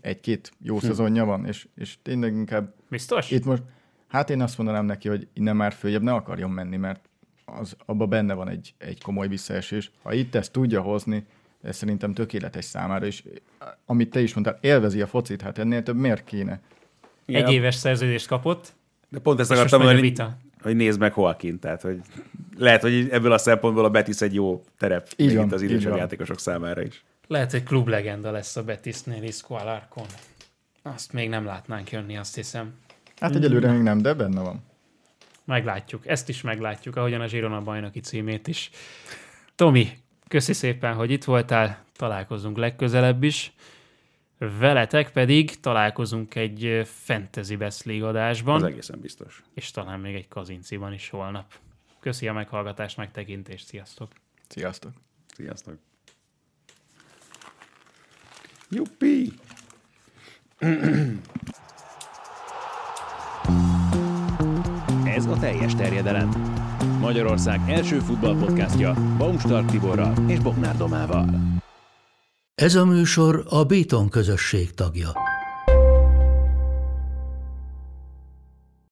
egy-két 0.00 0.52
jó 0.62 0.78
Hm. 0.78 0.86
szezonja 0.86 1.24
van, 1.24 1.46
és, 1.46 1.66
és 1.74 1.96
tényleg 2.02 2.34
inkább 2.34 2.74
Biztos? 2.88 3.30
itt 3.30 3.44
most, 3.44 3.62
hát 4.08 4.30
én 4.30 4.40
azt 4.40 4.58
mondanám 4.58 4.84
neki, 4.84 5.08
hogy 5.08 5.28
innen 5.32 5.56
már 5.56 5.72
följebb 5.72 6.02
ne 6.02 6.12
akarjon 6.12 6.50
menni, 6.50 6.76
mert 6.76 7.08
az, 7.44 7.76
abban 7.86 8.08
benne 8.08 8.34
van 8.34 8.48
egy, 8.48 8.74
egy 8.78 9.02
komoly 9.02 9.28
visszaesés. 9.28 9.90
Ha 10.02 10.12
itt 10.12 10.34
ezt 10.34 10.52
tudja 10.52 10.80
hozni, 10.80 11.26
ez 11.62 11.76
szerintem 11.76 12.14
tökéletes 12.14 12.64
számára, 12.64 13.06
és 13.06 13.22
amit 13.86 14.10
te 14.10 14.20
is 14.20 14.34
mondtál, 14.34 14.58
élvezi 14.60 15.00
a 15.00 15.06
focit, 15.06 15.42
hát 15.42 15.58
ennél 15.58 15.82
több 15.82 15.96
miért 15.96 16.24
kéne? 16.24 16.60
Egy 17.26 17.52
éves 17.52 17.74
szerződést 17.74 18.26
kapott, 18.26 18.74
De 19.08 19.18
pont 19.18 19.40
ezt 19.40 19.50
akartam 19.50 19.82
mondani, 19.82 20.12
hogy 20.62 20.76
nézd 20.76 20.98
meg 20.98 21.12
Joaquin, 21.16 21.58
tehát 21.58 21.82
hogy 21.82 22.00
lehet, 22.56 22.80
hogy 22.80 23.08
ebből 23.10 23.32
a 23.32 23.38
szempontból 23.38 23.84
a 23.84 23.90
Betis 23.90 24.20
egy 24.20 24.34
jó 24.34 24.64
terep 24.78 25.08
Így 25.16 25.36
van, 25.36 25.46
itt 25.46 25.52
az 25.52 25.62
így 25.62 25.70
idősebb 25.70 25.96
játékosok 25.96 26.38
számára 26.38 26.82
is. 26.82 27.04
Lehet, 27.26 27.50
hogy 27.50 27.62
klublegenda 27.62 28.30
lesz 28.30 28.56
a 28.56 28.62
Betisnél 28.62 29.22
Isco 29.22 29.54
Alarcon. 29.54 30.06
Azt 30.82 31.12
még 31.12 31.28
nem 31.28 31.44
látnánk 31.44 31.90
jönni, 31.90 32.16
azt 32.16 32.34
hiszem. 32.34 32.74
Hát 33.20 33.34
egyelőre 33.34 33.72
még 33.72 33.82
nem, 33.82 33.98
de 34.02 34.14
benne 34.14 34.40
van. 34.40 34.62
Meglátjuk, 35.44 36.06
ezt 36.06 36.28
is 36.28 36.40
meglátjuk, 36.40 36.96
ahogyan 36.96 37.20
a 37.20 37.26
Zsirona 37.26 37.60
bajnoki 37.60 38.00
címét 38.00 38.48
is. 38.48 38.70
Tomi, 39.54 39.98
köszi 40.28 40.52
szépen, 40.52 40.94
hogy 40.94 41.10
itt 41.10 41.24
voltál, 41.24 41.84
találkozunk 41.96 42.56
legközelebb 42.56 43.22
is. 43.22 43.52
Veletek 44.38 45.12
pedig 45.12 45.60
találkozunk 45.60 46.34
egy 46.34 46.82
Fantasy 46.84 47.56
Best 47.56 47.84
League 47.84 48.08
adásban. 48.08 48.54
Az 48.54 48.62
egészen 48.62 49.00
biztos. 49.00 49.42
És 49.54 49.70
talán 49.70 50.00
még 50.00 50.14
egy 50.14 50.28
kazinciban 50.28 50.92
is 50.92 51.08
holnap. 51.08 51.54
Köszi 52.00 52.28
a 52.28 52.32
meghallgatást, 52.32 52.96
megtekintést, 52.96 53.66
sziasztok! 53.66 54.12
Sziasztok! 54.48 54.92
Sziasztok! 55.34 55.78
Juppi! 58.70 59.32
Ez 65.14 65.26
a 65.26 65.38
teljes 65.38 65.74
terjedelem. 65.74 66.28
Magyarország 67.00 67.60
első 67.68 67.98
futballpodcastja 67.98 68.94
Baumstark 69.18 69.70
Tiborral 69.70 70.14
és 70.26 70.38
Bognár 70.38 70.76
Domával. 70.76 71.26
Ez 72.54 72.74
a 72.74 72.84
műsor 72.84 73.44
a 73.48 73.64
Béton 73.64 74.08
közösség 74.08 74.74
tagja. 74.74 75.23